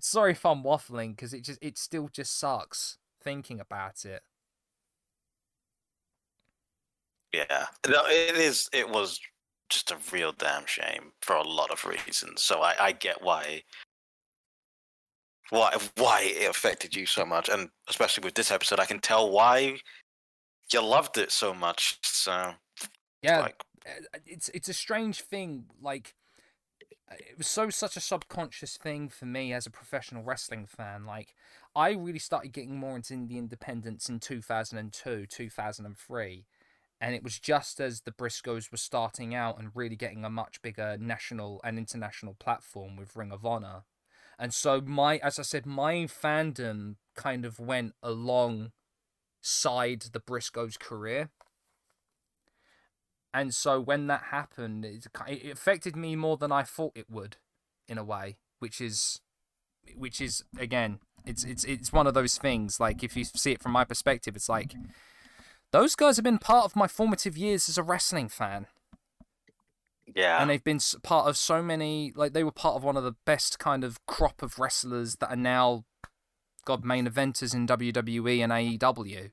Sorry 0.00 0.32
if 0.32 0.44
I'm 0.44 0.62
waffling 0.62 1.10
because 1.10 1.32
it 1.32 1.42
just 1.42 1.58
it 1.62 1.78
still 1.78 2.08
just 2.12 2.38
sucks 2.38 2.98
thinking 3.22 3.60
about 3.60 4.04
it. 4.04 4.22
Yeah, 7.32 7.66
no, 7.86 8.06
it 8.06 8.36
is. 8.36 8.68
It 8.72 8.88
was 8.88 9.20
just 9.68 9.90
a 9.90 9.98
real 10.12 10.32
damn 10.32 10.66
shame 10.66 11.12
for 11.20 11.36
a 11.36 11.46
lot 11.46 11.70
of 11.70 11.84
reasons. 11.84 12.42
So 12.42 12.60
I, 12.60 12.74
I 12.80 12.92
get 12.92 13.22
why, 13.22 13.62
why, 15.50 15.76
why 15.96 16.22
it 16.24 16.48
affected 16.48 16.96
you 16.96 17.06
so 17.06 17.24
much, 17.24 17.48
and 17.48 17.68
especially 17.88 18.24
with 18.24 18.34
this 18.34 18.50
episode, 18.50 18.80
I 18.80 18.86
can 18.86 19.00
tell 19.00 19.30
why 19.30 19.78
you 20.72 20.82
loved 20.82 21.18
it 21.18 21.30
so 21.30 21.54
much. 21.54 21.98
So 22.02 22.54
Yeah, 23.22 23.40
like, 23.40 23.64
uh, 23.86 24.18
it's 24.26 24.48
it's 24.50 24.68
a 24.68 24.74
strange 24.74 25.22
thing. 25.22 25.66
Like 25.80 26.14
uh, 27.10 27.16
it 27.18 27.38
was 27.38 27.46
so 27.46 27.70
such 27.70 27.96
a 27.96 28.00
subconscious 28.00 28.76
thing 28.76 29.08
for 29.08 29.26
me 29.26 29.52
as 29.52 29.66
a 29.66 29.70
professional 29.70 30.22
wrestling 30.22 30.66
fan. 30.66 31.04
Like 31.06 31.34
I 31.74 31.92
really 31.92 32.18
started 32.18 32.52
getting 32.52 32.76
more 32.76 32.96
into 32.96 33.26
the 33.26 33.38
independents 33.38 34.08
in 34.08 34.20
two 34.20 34.40
thousand 34.42 34.78
and 34.78 34.92
two, 34.92 35.26
two 35.26 35.50
thousand 35.50 35.86
and 35.86 35.96
three. 35.96 36.46
And 37.00 37.14
it 37.14 37.22
was 37.22 37.38
just 37.38 37.80
as 37.80 38.00
the 38.00 38.10
Briscoes 38.10 38.72
were 38.72 38.78
starting 38.78 39.32
out 39.32 39.58
and 39.60 39.70
really 39.74 39.94
getting 39.94 40.24
a 40.24 40.30
much 40.30 40.60
bigger 40.62 40.96
national 40.98 41.60
and 41.62 41.78
international 41.78 42.34
platform 42.34 42.96
with 42.96 43.14
Ring 43.14 43.30
of 43.30 43.46
Honor. 43.46 43.84
And 44.38 44.52
so 44.52 44.80
my 44.80 45.18
as 45.18 45.38
I 45.38 45.42
said, 45.42 45.66
my 45.66 45.94
fandom 46.06 46.96
kind 47.14 47.44
of 47.44 47.60
went 47.60 47.94
alongside 49.48 50.02
the 50.12 50.20
Briscoes' 50.20 50.78
career. 50.78 51.30
And 53.32 53.54
so 53.54 53.80
when 53.80 54.06
that 54.06 54.24
happened, 54.30 54.84
it, 54.84 55.06
it 55.26 55.52
affected 55.52 55.96
me 55.96 56.16
more 56.16 56.36
than 56.36 56.50
I 56.50 56.62
thought 56.62 56.92
it 56.94 57.10
would, 57.10 57.36
in 57.86 57.98
a 57.98 58.04
way, 58.04 58.38
which 58.58 58.80
is, 58.80 59.20
which 59.96 60.20
is 60.20 60.44
again, 60.58 61.00
it's 61.26 61.44
it's 61.44 61.64
it's 61.64 61.92
one 61.92 62.06
of 62.06 62.14
those 62.14 62.38
things. 62.38 62.80
Like 62.80 63.02
if 63.02 63.16
you 63.16 63.24
see 63.24 63.52
it 63.52 63.62
from 63.62 63.72
my 63.72 63.84
perspective, 63.84 64.34
it's 64.34 64.48
like 64.48 64.74
those 65.72 65.94
guys 65.94 66.16
have 66.16 66.24
been 66.24 66.38
part 66.38 66.64
of 66.64 66.74
my 66.74 66.88
formative 66.88 67.36
years 67.36 67.68
as 67.68 67.76
a 67.76 67.82
wrestling 67.82 68.28
fan, 68.30 68.66
yeah, 70.14 70.40
and 70.40 70.48
they've 70.48 70.64
been 70.64 70.80
part 71.02 71.28
of 71.28 71.36
so 71.36 71.62
many. 71.62 72.12
Like 72.16 72.32
they 72.32 72.44
were 72.44 72.50
part 72.50 72.76
of 72.76 72.84
one 72.84 72.96
of 72.96 73.04
the 73.04 73.16
best 73.26 73.58
kind 73.58 73.84
of 73.84 74.04
crop 74.06 74.42
of 74.42 74.58
wrestlers 74.58 75.16
that 75.16 75.30
are 75.30 75.36
now, 75.36 75.84
God, 76.64 76.82
main 76.82 77.06
eventers 77.06 77.54
in 77.54 77.66
WWE 77.66 78.42
and 78.42 78.52
AEW. 78.52 79.32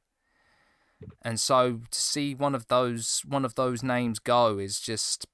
And 1.21 1.39
so 1.39 1.81
to 1.91 1.99
see 1.99 2.33
one 2.35 2.55
of 2.55 2.67
those 2.67 3.21
one 3.27 3.45
of 3.45 3.55
those 3.55 3.83
names 3.83 4.19
go 4.19 4.57
is 4.57 4.79
just 4.79 5.27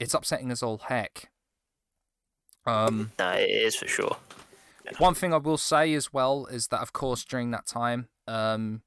it's 0.00 0.14
upsetting 0.14 0.50
as 0.50 0.62
all 0.62 0.78
heck. 0.78 1.30
Um 2.66 3.12
No, 3.18 3.30
it 3.32 3.50
is 3.50 3.76
for 3.76 3.88
sure. 3.88 4.16
one 4.98 5.14
thing 5.14 5.32
I 5.32 5.38
will 5.38 5.58
say 5.58 5.94
as 5.94 6.12
well 6.12 6.46
is 6.46 6.68
that 6.68 6.80
of 6.80 6.92
course 6.92 7.24
during 7.24 7.50
that 7.50 7.66
time, 7.66 8.08
um 8.26 8.82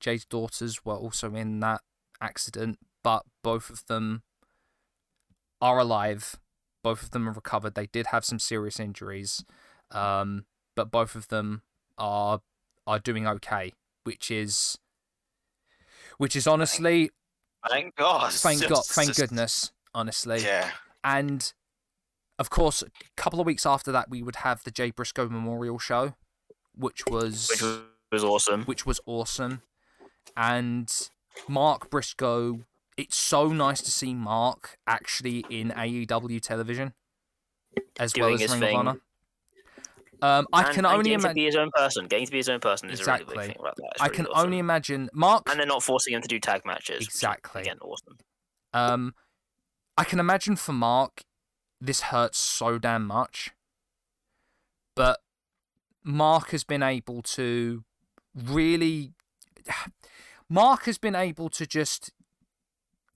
Jay's 0.00 0.24
daughters 0.24 0.84
were 0.84 0.94
also 0.94 1.34
in 1.34 1.60
that 1.60 1.80
accident, 2.20 2.78
but 3.02 3.24
both 3.42 3.70
of 3.70 3.84
them 3.86 4.22
are 5.60 5.78
alive. 5.78 6.36
Both 6.82 7.02
of 7.02 7.10
them 7.10 7.28
are 7.28 7.32
recovered. 7.32 7.74
They 7.74 7.86
did 7.86 8.08
have 8.08 8.24
some 8.24 8.38
serious 8.38 8.78
injuries. 8.78 9.44
Um 9.90 10.46
but 10.74 10.90
both 10.90 11.14
of 11.14 11.28
them 11.28 11.62
are 11.98 12.40
are 12.86 12.98
doing 13.00 13.26
okay, 13.26 13.72
which 14.04 14.30
is 14.30 14.78
which 16.18 16.36
is 16.36 16.46
honestly 16.46 17.10
thank 17.68 17.94
God, 17.96 18.32
thank 18.32 18.66
God, 18.66 18.82
thank 18.86 19.16
goodness, 19.16 19.72
honestly. 19.94 20.40
Yeah, 20.40 20.70
And 21.04 21.52
of 22.38 22.50
course, 22.50 22.82
a 22.82 22.88
couple 23.16 23.40
of 23.40 23.46
weeks 23.46 23.64
after 23.64 23.90
that, 23.92 24.10
we 24.10 24.22
would 24.22 24.36
have 24.36 24.62
the 24.64 24.70
Jay 24.70 24.90
Briscoe 24.90 25.28
Memorial 25.28 25.78
Show, 25.78 26.14
which 26.74 27.06
was 27.06 27.48
Which 27.50 27.62
was, 28.12 28.24
awesome. 28.24 28.64
which 28.64 28.84
was 28.84 29.00
awesome. 29.06 29.62
And 30.36 30.92
Mark 31.48 31.88
Briscoe, 31.90 32.60
it's 32.96 33.16
so 33.16 33.48
nice 33.48 33.80
to 33.82 33.90
see 33.90 34.14
Mark 34.14 34.78
actually 34.86 35.44
in 35.48 35.70
AEW 35.70 36.40
television, 36.42 36.92
as 37.98 38.12
well 38.16 38.34
as 38.34 38.40
Ring 38.50 38.60
thing. 38.60 38.74
of 38.74 38.86
Honor. 38.86 39.00
Um, 40.22 40.46
I 40.52 40.62
And- 40.64 40.74
can 40.74 40.84
and 40.86 40.94
only 40.96 41.12
imagine. 41.12 41.34
be 41.34 41.44
his 41.44 41.56
own 41.56 41.70
person. 41.74 42.06
Getting 42.08 42.26
to 42.26 42.32
be 42.32 42.38
his 42.38 42.48
own 42.48 42.60
person 42.60 42.88
is 42.90 43.00
a 43.00 43.04
really 43.04 43.20
Exactly. 43.22 43.36
big 43.36 43.46
thing 43.48 43.56
about 43.60 43.76
that. 43.76 43.88
It's 43.92 44.00
I 44.00 44.04
really 44.06 44.16
can 44.16 44.26
awesome. 44.26 44.46
only 44.46 44.58
imagine 44.58 45.10
Mark. 45.12 45.42
And 45.50 45.58
they're 45.60 45.66
not 45.66 45.82
forcing 45.82 46.14
him 46.14 46.22
to 46.22 46.28
do 46.28 46.38
tag 46.40 46.64
matches. 46.64 47.02
is, 47.02 47.06
Exactly. 47.08 47.62
Again, 47.62 47.78
awesome. 47.80 48.18
Um, 48.72 49.14
I 49.96 50.04
can 50.04 50.18
imagine 50.20 50.56
for 50.56 50.72
Mark, 50.72 51.22
this 51.80 52.00
hurts 52.02 52.38
so 52.38 52.78
damn 52.78 53.06
much. 53.06 53.50
But 54.94 55.20
Mark 56.02 56.50
has 56.50 56.64
been 56.64 56.82
able 56.82 57.22
to 57.22 57.84
really. 58.34 59.12
Mark 60.48 60.84
has 60.84 60.96
been 60.98 61.14
able 61.16 61.48
to 61.50 61.66
just 61.66 62.12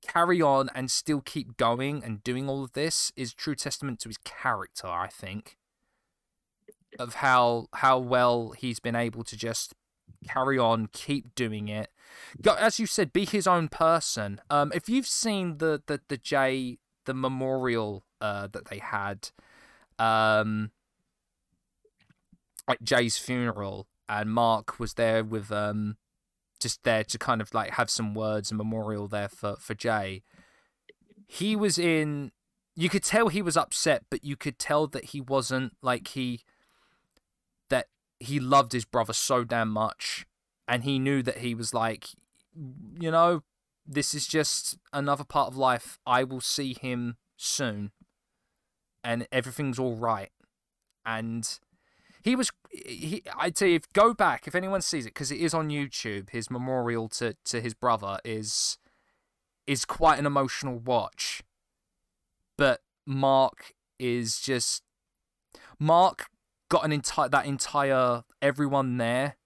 carry 0.03 0.41
on 0.43 0.69
and 0.75 0.91
still 0.91 1.21
keep 1.21 1.57
going 1.57 2.03
and 2.03 2.25
doing 2.25 2.49
all 2.49 2.65
of 2.65 2.73
this 2.73 3.13
is 3.17 3.33
true 3.35 3.55
testament 3.55 4.01
to 4.01 4.09
his 4.09 4.19
character, 4.19 4.87
I 4.89 5.09
think. 5.09 5.57
Of 6.99 7.15
how 7.15 7.69
how 7.75 7.99
well 7.99 8.51
he's 8.51 8.81
been 8.81 8.97
able 8.97 9.25
to 9.25 9.37
just 9.37 9.75
carry 10.27 10.59
on, 10.59 10.89
keep 10.93 11.35
doing 11.35 11.69
it. 11.69 11.91
As 12.59 12.79
you 12.79 12.87
said, 12.87 13.13
be 13.13 13.25
his 13.25 13.47
own 13.47 13.69
person. 13.69 14.41
Um, 14.51 14.73
if 14.75 14.89
you've 14.89 15.07
seen 15.07 15.59
the 15.59 15.83
the 15.87 16.01
the 16.09 16.17
J 16.17 16.79
the 17.07 17.15
memorial 17.15 18.05
uh 18.21 18.49
that 18.49 18.67
they 18.67 18.79
had, 18.79 19.31
um, 19.99 20.73
like 22.69 22.83
Jay's 22.83 23.19
funeral, 23.19 23.87
and 24.09 24.33
Mark 24.33 24.79
was 24.79 24.95
there 24.95 25.23
with 25.23 25.53
um, 25.53 25.97
just 26.61 26.83
there 26.83 27.05
to 27.05 27.19
kind 27.19 27.41
of 27.41 27.55
like 27.55 27.73
have 27.73 27.91
some 27.91 28.15
words 28.15 28.51
and 28.51 28.59
memorial 28.59 29.09
there 29.09 29.29
for 29.29 29.57
for 29.57 29.75
Jay. 29.75 30.23
He 31.27 31.55
was 31.55 31.79
in. 31.79 32.33
You 32.77 32.89
could 32.89 33.03
tell 33.05 33.29
he 33.29 33.43
was 33.43 33.57
upset, 33.57 34.05
but 34.11 34.25
you 34.25 34.37
could 34.37 34.59
tell 34.59 34.87
that 34.89 35.07
he 35.07 35.21
wasn't 35.21 35.75
like 35.83 36.09
he. 36.09 36.43
He 38.21 38.39
loved 38.39 38.73
his 38.73 38.85
brother 38.85 39.13
so 39.13 39.45
damn 39.45 39.71
much, 39.71 40.27
and 40.69 40.85
he 40.85 40.99
knew 40.99 41.23
that 41.23 41.39
he 41.39 41.55
was 41.55 41.75
like, 41.75 42.09
you 43.01 43.11
know, 43.11 43.43
this 43.87 44.15
is 44.15 44.27
just 44.27 44.79
another 44.93 45.25
part 45.25 45.49
of 45.49 45.57
life. 45.57 45.99
I 46.07 46.25
will 46.25 46.41
see 46.41 46.77
him 46.81 47.17
soon, 47.37 47.91
and 49.03 49.27
everything's 49.33 49.79
all 49.79 49.97
right. 49.97 50.31
And 51.05 51.59
he 52.23 52.37
was, 52.37 52.51
he, 52.71 53.23
I'd 53.37 53.57
say, 53.57 53.75
if 53.75 53.91
go 53.93 54.13
back, 54.15 54.47
if 54.47 54.55
anyone 54.55 54.83
sees 54.83 55.07
it, 55.07 55.15
because 55.15 55.33
it 55.33 55.41
is 55.41 55.55
on 55.55 55.71
YouTube, 55.71 56.31
his 56.31 56.51
memorial 56.51 57.09
to 57.11 57.35
to 57.47 57.61
his 57.61 57.75
brother 57.75 58.19
is 58.25 58.79
is 59.67 59.85
quite 59.85 60.19
an 60.19 60.27
emotional 60.27 60.79
watch. 60.79 61.43
But 62.57 62.83
Mark 63.07 63.75
is 63.99 64.41
just 64.41 64.83
Mark 65.79 66.30
got 66.71 66.85
an 66.85 66.93
entire 66.93 67.29
that 67.29 67.45
entire 67.45 68.23
everyone 68.41 68.97
there 68.97 69.37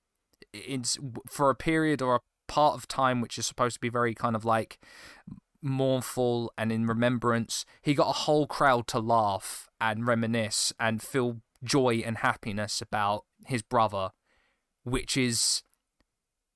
in 0.53 0.85
for 1.29 1.51
a 1.51 1.55
period 1.55 2.01
or 2.01 2.15
a 2.15 2.21
part 2.47 2.75
of 2.75 2.87
time 2.87 3.21
which 3.21 3.39
is 3.39 3.47
supposed 3.47 3.75
to 3.75 3.81
be 3.81 3.89
very 3.89 4.15
kind 4.15 4.37
of 4.37 4.45
like 4.45 4.79
mournful 5.61 6.53
and 6.57 6.71
in 6.71 6.87
remembrance 6.87 7.65
he 7.83 7.95
got 7.95 8.09
a 8.09 8.21
whole 8.21 8.47
crowd 8.47 8.87
to 8.87 9.01
laugh 9.01 9.69
and 9.81 10.07
reminisce 10.07 10.73
and 10.79 11.03
feel 11.03 11.41
joy 11.65 12.03
and 12.05 12.19
happiness 12.19 12.81
about 12.81 13.25
his 13.47 13.63
brother 13.63 14.11
which 14.85 15.17
is 15.17 15.63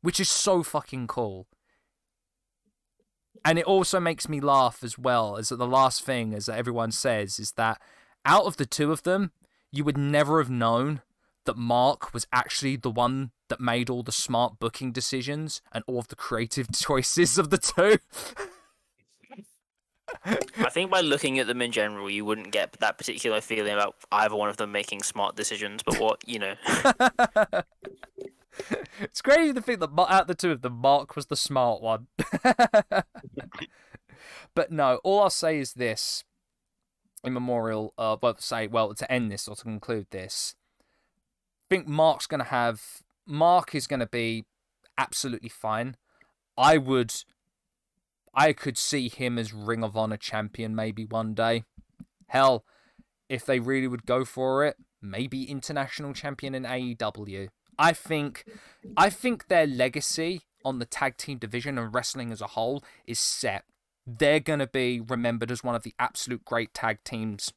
which 0.01 0.21
is 0.21 0.29
so 0.29 0.63
fucking 0.63 1.07
cool. 1.07 1.47
And 3.45 3.59
it 3.59 3.65
also 3.65 4.01
makes 4.01 4.29
me 4.29 4.41
laugh 4.41 4.83
as 4.83 4.99
well 4.99 5.37
as 5.37 5.49
the 5.49 5.67
last 5.67 6.03
thing 6.03 6.35
as 6.35 6.49
everyone 6.49 6.93
says 6.93 7.39
is 7.39 7.53
that 7.53 7.81
out 8.25 8.45
of 8.45 8.57
the 8.57 8.67
two 8.67 8.93
of 8.93 9.05
them 9.05 9.33
you 9.71 9.85
would 9.85 9.99
never 9.99 10.39
have 10.39 10.51
known 10.51 11.03
that 11.45 11.57
Mark 11.57 12.13
was 12.13 12.27
actually 12.33 12.77
the 12.77 12.91
one 12.91 13.31
that 13.49 13.61
made 13.61 13.89
all 13.89 14.03
the 14.03 14.13
smart 14.13 14.59
booking 14.59 14.93
decisions 14.93 15.63
and 15.73 15.83
all 15.87 15.99
of 15.99 16.09
the 16.09 16.17
creative 16.17 16.71
choices 16.75 17.39
of 17.39 17.51
the 17.51 17.59
two. 17.59 17.99
I 20.25 20.71
think 20.71 20.91
by 20.91 21.01
looking 21.01 21.39
at 21.39 21.47
them 21.47 21.63
in 21.63 21.71
general, 21.71 22.11
you 22.11 22.25
wouldn't 22.25 22.51
get 22.51 22.73
that 22.81 22.99
particular 22.99 23.41
feeling 23.41 23.73
about 23.73 23.97
either 24.11 24.35
one 24.35 24.49
of 24.49 24.57
them 24.57 24.73
making 24.73 25.03
smart 25.03 25.37
decisions. 25.37 25.83
But 25.83 26.01
what 26.01 26.27
you 26.27 26.39
know, 26.39 26.55
it's 29.01 29.21
crazy 29.21 29.53
to 29.53 29.61
think 29.61 29.81
that 29.81 29.91
out 29.99 30.23
of 30.23 30.27
the 30.29 30.35
two 30.35 30.51
of 30.51 30.63
them, 30.63 30.75
Mark 30.75 31.15
was 31.15 31.27
the 31.27 31.37
smart 31.37 31.83
one. 31.83 32.07
But 34.59 34.73
no, 34.73 34.97
all 35.05 35.23
I'll 35.23 35.31
say 35.31 35.59
is 35.59 35.75
this 35.75 36.25
in 37.25 37.33
memorial, 37.33 37.95
uh, 37.99 38.17
well, 38.21 38.37
say, 38.39 38.67
well, 38.67 38.95
to 38.95 39.13
end 39.13 39.31
this 39.31 39.49
or 39.49 39.57
to 39.57 39.63
conclude 39.63 40.07
this, 40.11 40.55
I 41.63 41.75
think 41.75 41.87
Mark's 41.87 42.27
going 42.27 42.41
to 42.41 42.49
have, 42.49 43.03
Mark 43.27 43.75
is 43.75 43.87
going 43.87 44.01
to 44.01 44.07
be 44.07 44.45
absolutely 44.97 45.49
fine. 45.49 45.97
I 46.57 46.79
would, 46.79 47.13
I 48.35 48.53
could 48.53 48.79
see 48.79 49.09
him 49.09 49.39
as 49.39 49.53
Ring 49.53 49.85
of 49.85 49.97
Honor 49.97 50.17
champion 50.17 50.75
maybe 50.75 51.05
one 51.05 51.35
day. 51.35 51.65
Hell, 52.29 52.65
if 53.29 53.45
they 53.45 53.61
really 53.61 53.89
would 53.89 54.07
go 54.07 54.25
for 54.25 54.65
it, 54.65 54.77
maybe 55.01 55.45
international 55.45 56.13
champion 56.13 56.55
in 56.55 56.65
AEW. 56.65 57.49
I 57.79 57.93
think, 57.93 58.45
I 58.97 59.09
think 59.11 59.47
their 59.47 59.67
legacy 59.67 60.43
on 60.65 60.79
the 60.79 60.85
tag 60.85 61.17
team 61.17 61.39
division 61.39 61.79
and 61.79 61.95
wrestling 61.95 62.33
as 62.33 62.41
a 62.41 62.49
whole 62.49 62.83
is 63.07 63.21
set 63.21 63.65
they're 64.09 64.41
going 64.41 64.59
to 64.61 64.67
be 64.67 65.01
remembered 65.01 65.51
as 65.51 65.63
one 65.63 65.75
of 65.75 65.83
the 65.83 65.95
absolute 65.99 66.45
great 66.45 66.73
tag 66.73 66.99
teams. 67.05 67.53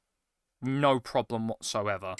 No 0.61 0.99
problem 0.99 1.48
whatsoever. 1.48 2.15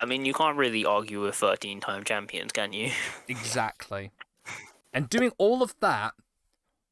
I 0.00 0.06
mean, 0.06 0.24
you 0.24 0.34
can't 0.34 0.56
really 0.56 0.84
argue 0.84 1.22
with 1.22 1.36
13 1.36 1.80
time 1.80 2.02
champions, 2.04 2.52
can 2.52 2.72
you? 2.72 2.90
Exactly. 3.28 4.10
and 4.92 5.08
doing 5.08 5.32
all 5.38 5.62
of 5.62 5.74
that 5.80 6.14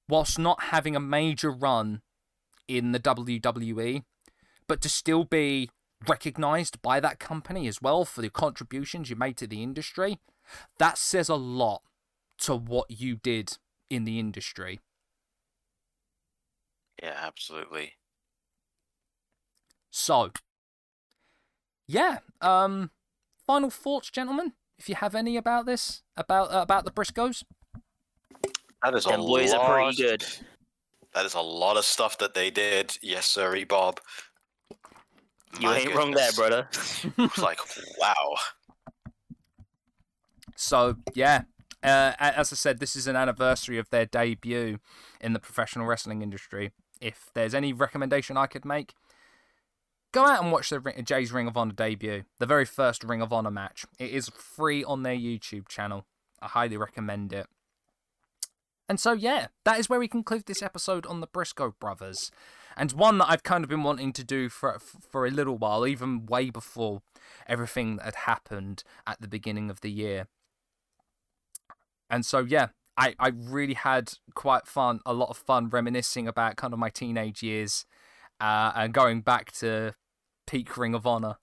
whilst 0.09 0.39
not 0.39 0.65
having 0.65 0.95
a 0.95 1.01
major 1.01 1.51
run 1.51 2.01
in 2.69 2.93
the 2.93 3.01
WWE, 3.01 4.05
but 4.67 4.81
to 4.81 4.89
still 4.89 5.25
be 5.25 5.71
recognized 6.09 6.81
by 6.81 7.01
that 7.01 7.19
company 7.19 7.67
as 7.67 7.83
well 7.83 8.05
for 8.05 8.23
the 8.23 8.31
contributions 8.31 9.11
you 9.11 9.17
made 9.17 9.37
to 9.39 9.47
the 9.47 9.63
industry, 9.63 10.19
that 10.79 10.97
says 10.97 11.29
a 11.29 11.35
lot 11.35 11.83
to 12.39 12.55
what 12.55 12.91
you 12.91 13.17
did 13.17 13.59
in 13.91 14.05
the 14.05 14.19
industry. 14.19 14.81
Yeah, 17.05 17.15
absolutely. 17.21 17.93
So, 19.91 20.31
yeah. 21.87 22.21
Um, 22.41 22.91
final 23.47 23.69
thoughts, 23.69 24.11
gentlemen, 24.11 24.55
if 24.79 24.89
you 24.89 24.95
have 24.95 25.15
any 25.15 25.37
about 25.37 25.67
this, 25.67 26.03
about 26.17 26.51
uh, 26.51 26.63
about 26.63 26.87
the 26.87 26.91
Briscoes. 26.91 27.45
That 28.83 28.95
is 28.95 29.05
Them 29.05 29.21
a 29.21 29.25
boys 29.25 29.53
lot. 29.53 29.61
are 29.61 29.83
pretty 29.83 30.03
good. 30.03 30.25
That 31.15 31.27
is 31.27 31.35
a 31.35 31.41
lot 31.43 31.77
of 31.77 31.85
stuff 31.85 32.17
that 32.19 32.33
they 32.33 32.51
did. 32.51 32.97
Yes, 33.03 33.27
sir, 33.27 33.55
E 33.55 33.65
Bob. 33.65 34.01
You 35.61 35.69
My 35.69 35.79
ain't 35.81 35.95
wrong 35.95 36.13
there, 36.13 36.33
brother. 36.33 36.69
It's 37.19 37.39
like, 37.39 37.61
wow. 37.99 38.35
So 40.57 40.97
yeah, 41.15 41.43
uh, 41.83 42.13
as 42.19 42.51
I 42.51 42.57
said, 42.57 42.81
this 42.81 42.97
is 42.97 43.07
an 43.07 43.15
anniversary 43.15 43.77
of 43.77 43.91
their 43.91 44.07
debut 44.07 44.79
in 45.21 45.35
the 45.35 45.39
professional 45.39 45.87
wrestling 45.87 46.23
industry. 46.23 46.73
If 47.05 47.29
there's 47.35 47.55
any 47.55 47.75
recommendation 47.75 48.39
I 48.39 48.47
could 48.47 48.65
make, 48.65 48.95
go 50.11 50.25
out 50.25 50.43
and 50.43 50.51
watch 50.51 50.71
the 50.71 50.81
Jay's 51.05 51.33
Ring 51.33 51.47
of 51.47 51.55
Honor 51.55 51.75
debut, 51.75 52.25
the 52.39 52.47
very 52.47 52.65
first 52.65 53.05
Ring 53.05 53.21
of 53.21 53.31
Honor 53.31 53.51
match. 53.51 53.85
It 53.99 54.11
is 54.11 54.31
free 54.31 54.83
on 54.83 55.03
their 55.03 55.15
YouTube 55.15 55.69
channel. 55.69 56.07
I 56.41 56.49
highly 56.49 56.79
recommend 56.79 57.35
it. 57.35 57.47
And 58.89 58.99
so 58.99 59.13
yeah, 59.13 59.49
that 59.67 59.79
is 59.79 59.91
where 59.91 59.99
we 59.99 60.09
conclude 60.09 60.47
this 60.47 60.63
episode 60.63 61.05
on 61.05 61.21
the 61.21 61.27
Briscoe 61.27 61.75
brothers, 61.79 62.31
and 62.75 62.91
one 62.93 63.19
that 63.19 63.29
I've 63.29 63.43
kind 63.43 63.65
of 63.65 63.71
been 63.71 63.83
wanting 63.83 64.15
to 64.15 64.25
do 64.25 64.49
for 64.49 64.79
for 64.79 65.27
a 65.27 65.31
little 65.31 65.59
while, 65.59 65.87
even 65.87 66.25
way 66.25 66.49
before 66.49 67.03
everything 67.47 67.97
that 67.97 68.05
had 68.05 68.15
happened 68.15 68.83
at 69.07 69.21
the 69.21 69.29
beginning 69.29 69.69
of 69.69 69.83
the 69.83 69.91
year. 69.91 70.27
And 72.09 72.25
so 72.25 72.41
yeah, 72.41 72.69
I 72.97 73.15
I 73.19 73.29
really 73.35 73.75
had 73.75 74.13
quite 74.35 74.67
fun, 74.67 75.01
a 75.05 75.13
lot 75.13 75.31
of 75.31 75.37
fun 75.37 75.69
reminiscing 75.69 76.29
about 76.29 76.57
kind 76.57 76.73
of 76.73 76.79
my 76.79 76.91
teenage 76.91 77.43
years, 77.43 77.87
uh, 78.41 78.73
and 78.75 78.93
going 78.93 79.21
back 79.21 79.53
to 79.53 79.95
peak 80.47 80.77
Ring 80.77 80.95
of 80.95 81.07
Honor. 81.07 81.37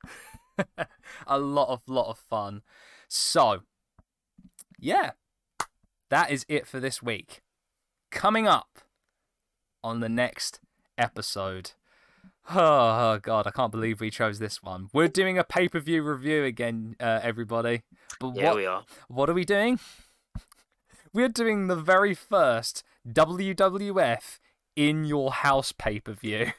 a 1.27 1.39
lot 1.39 1.69
of 1.69 1.81
lot 1.87 2.09
of 2.09 2.17
fun. 2.17 2.61
So 3.07 3.61
yeah, 4.79 5.11
that 6.09 6.31
is 6.31 6.45
it 6.47 6.67
for 6.67 6.79
this 6.79 7.01
week. 7.01 7.41
Coming 8.11 8.47
up 8.47 8.79
on 9.83 9.99
the 9.99 10.09
next 10.09 10.59
episode. 10.97 11.71
Oh, 12.53 13.19
god, 13.21 13.45
I 13.45 13.51
can't 13.51 13.71
believe 13.71 14.01
we 14.01 14.09
chose 14.09 14.39
this 14.39 14.63
one. 14.63 14.89
We're 14.93 15.07
doing 15.07 15.37
a 15.37 15.43
pay 15.43 15.69
per 15.69 15.79
view 15.79 16.01
review 16.01 16.43
again, 16.43 16.95
uh, 16.99 17.19
everybody. 17.21 17.83
But 18.19 18.35
Yeah, 18.35 18.47
what 18.47 18.55
we 18.55 18.65
are. 18.65 18.83
what 19.07 19.29
are 19.29 19.33
we 19.33 19.45
doing? 19.45 19.79
We're 21.13 21.29
doing 21.29 21.67
the 21.67 21.75
very 21.75 22.13
first 22.13 22.83
WWF 23.07 24.39
in 24.75 25.03
your 25.03 25.31
house 25.31 25.71
pay 25.71 25.99
per 25.99 26.13
view. 26.13 26.53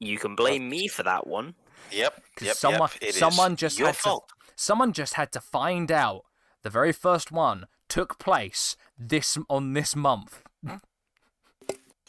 You 0.00 0.18
can 0.18 0.36
blame 0.36 0.68
me 0.68 0.88
for 0.88 1.02
that 1.02 1.26
one. 1.26 1.54
Yep. 1.90 2.22
Yep. 2.40 2.54
someone, 2.54 2.90
yep. 2.92 3.02
It 3.02 3.08
is 3.08 3.16
someone 3.16 3.56
just 3.56 3.78
your 3.78 3.88
had 3.88 3.96
fault. 3.96 4.28
to, 4.28 4.52
someone 4.56 4.92
just 4.92 5.14
had 5.14 5.32
to 5.32 5.40
find 5.40 5.90
out 5.90 6.24
the 6.62 6.70
very 6.70 6.92
first 6.92 7.32
one 7.32 7.66
took 7.88 8.18
place 8.18 8.76
this 8.98 9.38
on 9.48 9.72
this 9.72 9.96
month. 9.96 10.42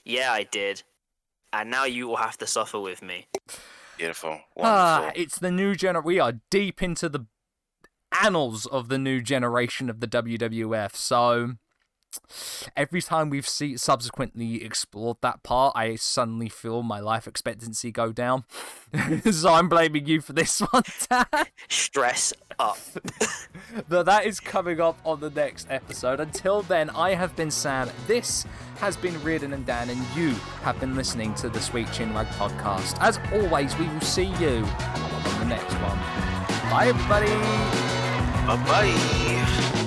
Yeah, 0.04 0.32
I 0.34 0.44
did. 0.44 0.84
And 1.54 1.72
now 1.72 1.86
you 1.86 2.08
will 2.08 2.18
have 2.18 2.38
to 2.40 2.48
suffer 2.48 2.80
with 2.80 3.02
me. 3.02 3.28
Beautiful. 3.98 4.40
Ah, 4.60 5.12
it's 5.16 5.40
the 5.40 5.52
new 5.52 5.74
gener. 5.76 6.04
We 6.04 6.20
are 6.20 6.40
deep 6.50 6.84
into 6.84 7.10
the 7.10 7.26
annals 8.22 8.66
of 8.66 8.90
the 8.90 8.98
new 8.98 9.22
generation 9.22 9.90
of 9.90 10.00
the 10.00 10.08
WWF. 10.08 10.96
So 10.96 11.54
every 12.76 13.02
time 13.02 13.30
we've 13.30 13.48
see, 13.48 13.78
subsequently 13.78 14.64
explored 14.64 15.18
that 15.22 15.44
part, 15.44 15.74
I 15.76 15.96
suddenly 15.96 16.50
feel 16.50 16.84
my 16.84 17.00
life 17.00 17.28
expectancy 17.28 17.92
go 17.92 18.12
down. 18.12 18.46
so 19.32 19.54
I'm 19.54 19.70
blaming 19.70 20.06
you 20.06 20.22
for 20.22 20.34
this 20.34 20.60
one. 20.60 20.84
Stress 21.70 22.34
up. 22.58 22.78
but 23.90 24.06
that 24.06 24.26
is 24.26 24.40
coming 24.40 24.80
up 24.80 24.98
on 25.06 25.20
the 25.20 25.30
next 25.30 25.68
episode. 25.70 26.20
Until 26.20 26.62
then, 26.64 26.90
I 26.92 27.14
have 27.14 27.36
been 27.36 27.52
Sam. 27.52 27.90
This 28.08 28.46
has 28.80 28.98
been 28.98 29.22
Reardon 29.24 29.54
and 29.54 29.66
Dan, 29.66 29.90
and 29.90 30.00
you 30.16 30.32
have 30.64 30.80
been 30.80 30.96
listening 30.96 31.34
to 31.36 31.50
the 31.50 31.60
Sweet 31.60 31.88
Chinwag 31.88 32.28
podcast. 32.34 32.98
As 33.00 33.20
always, 33.34 33.78
we 33.78 33.88
will 33.88 34.02
see 34.02 34.26
you 34.40 34.66
on 34.66 35.40
the 35.40 35.46
next 35.46 35.74
one. 35.76 35.98
Bye, 36.70 36.88
everybody. 36.90 37.28
Bye 38.46 38.64
bye. 38.66 39.79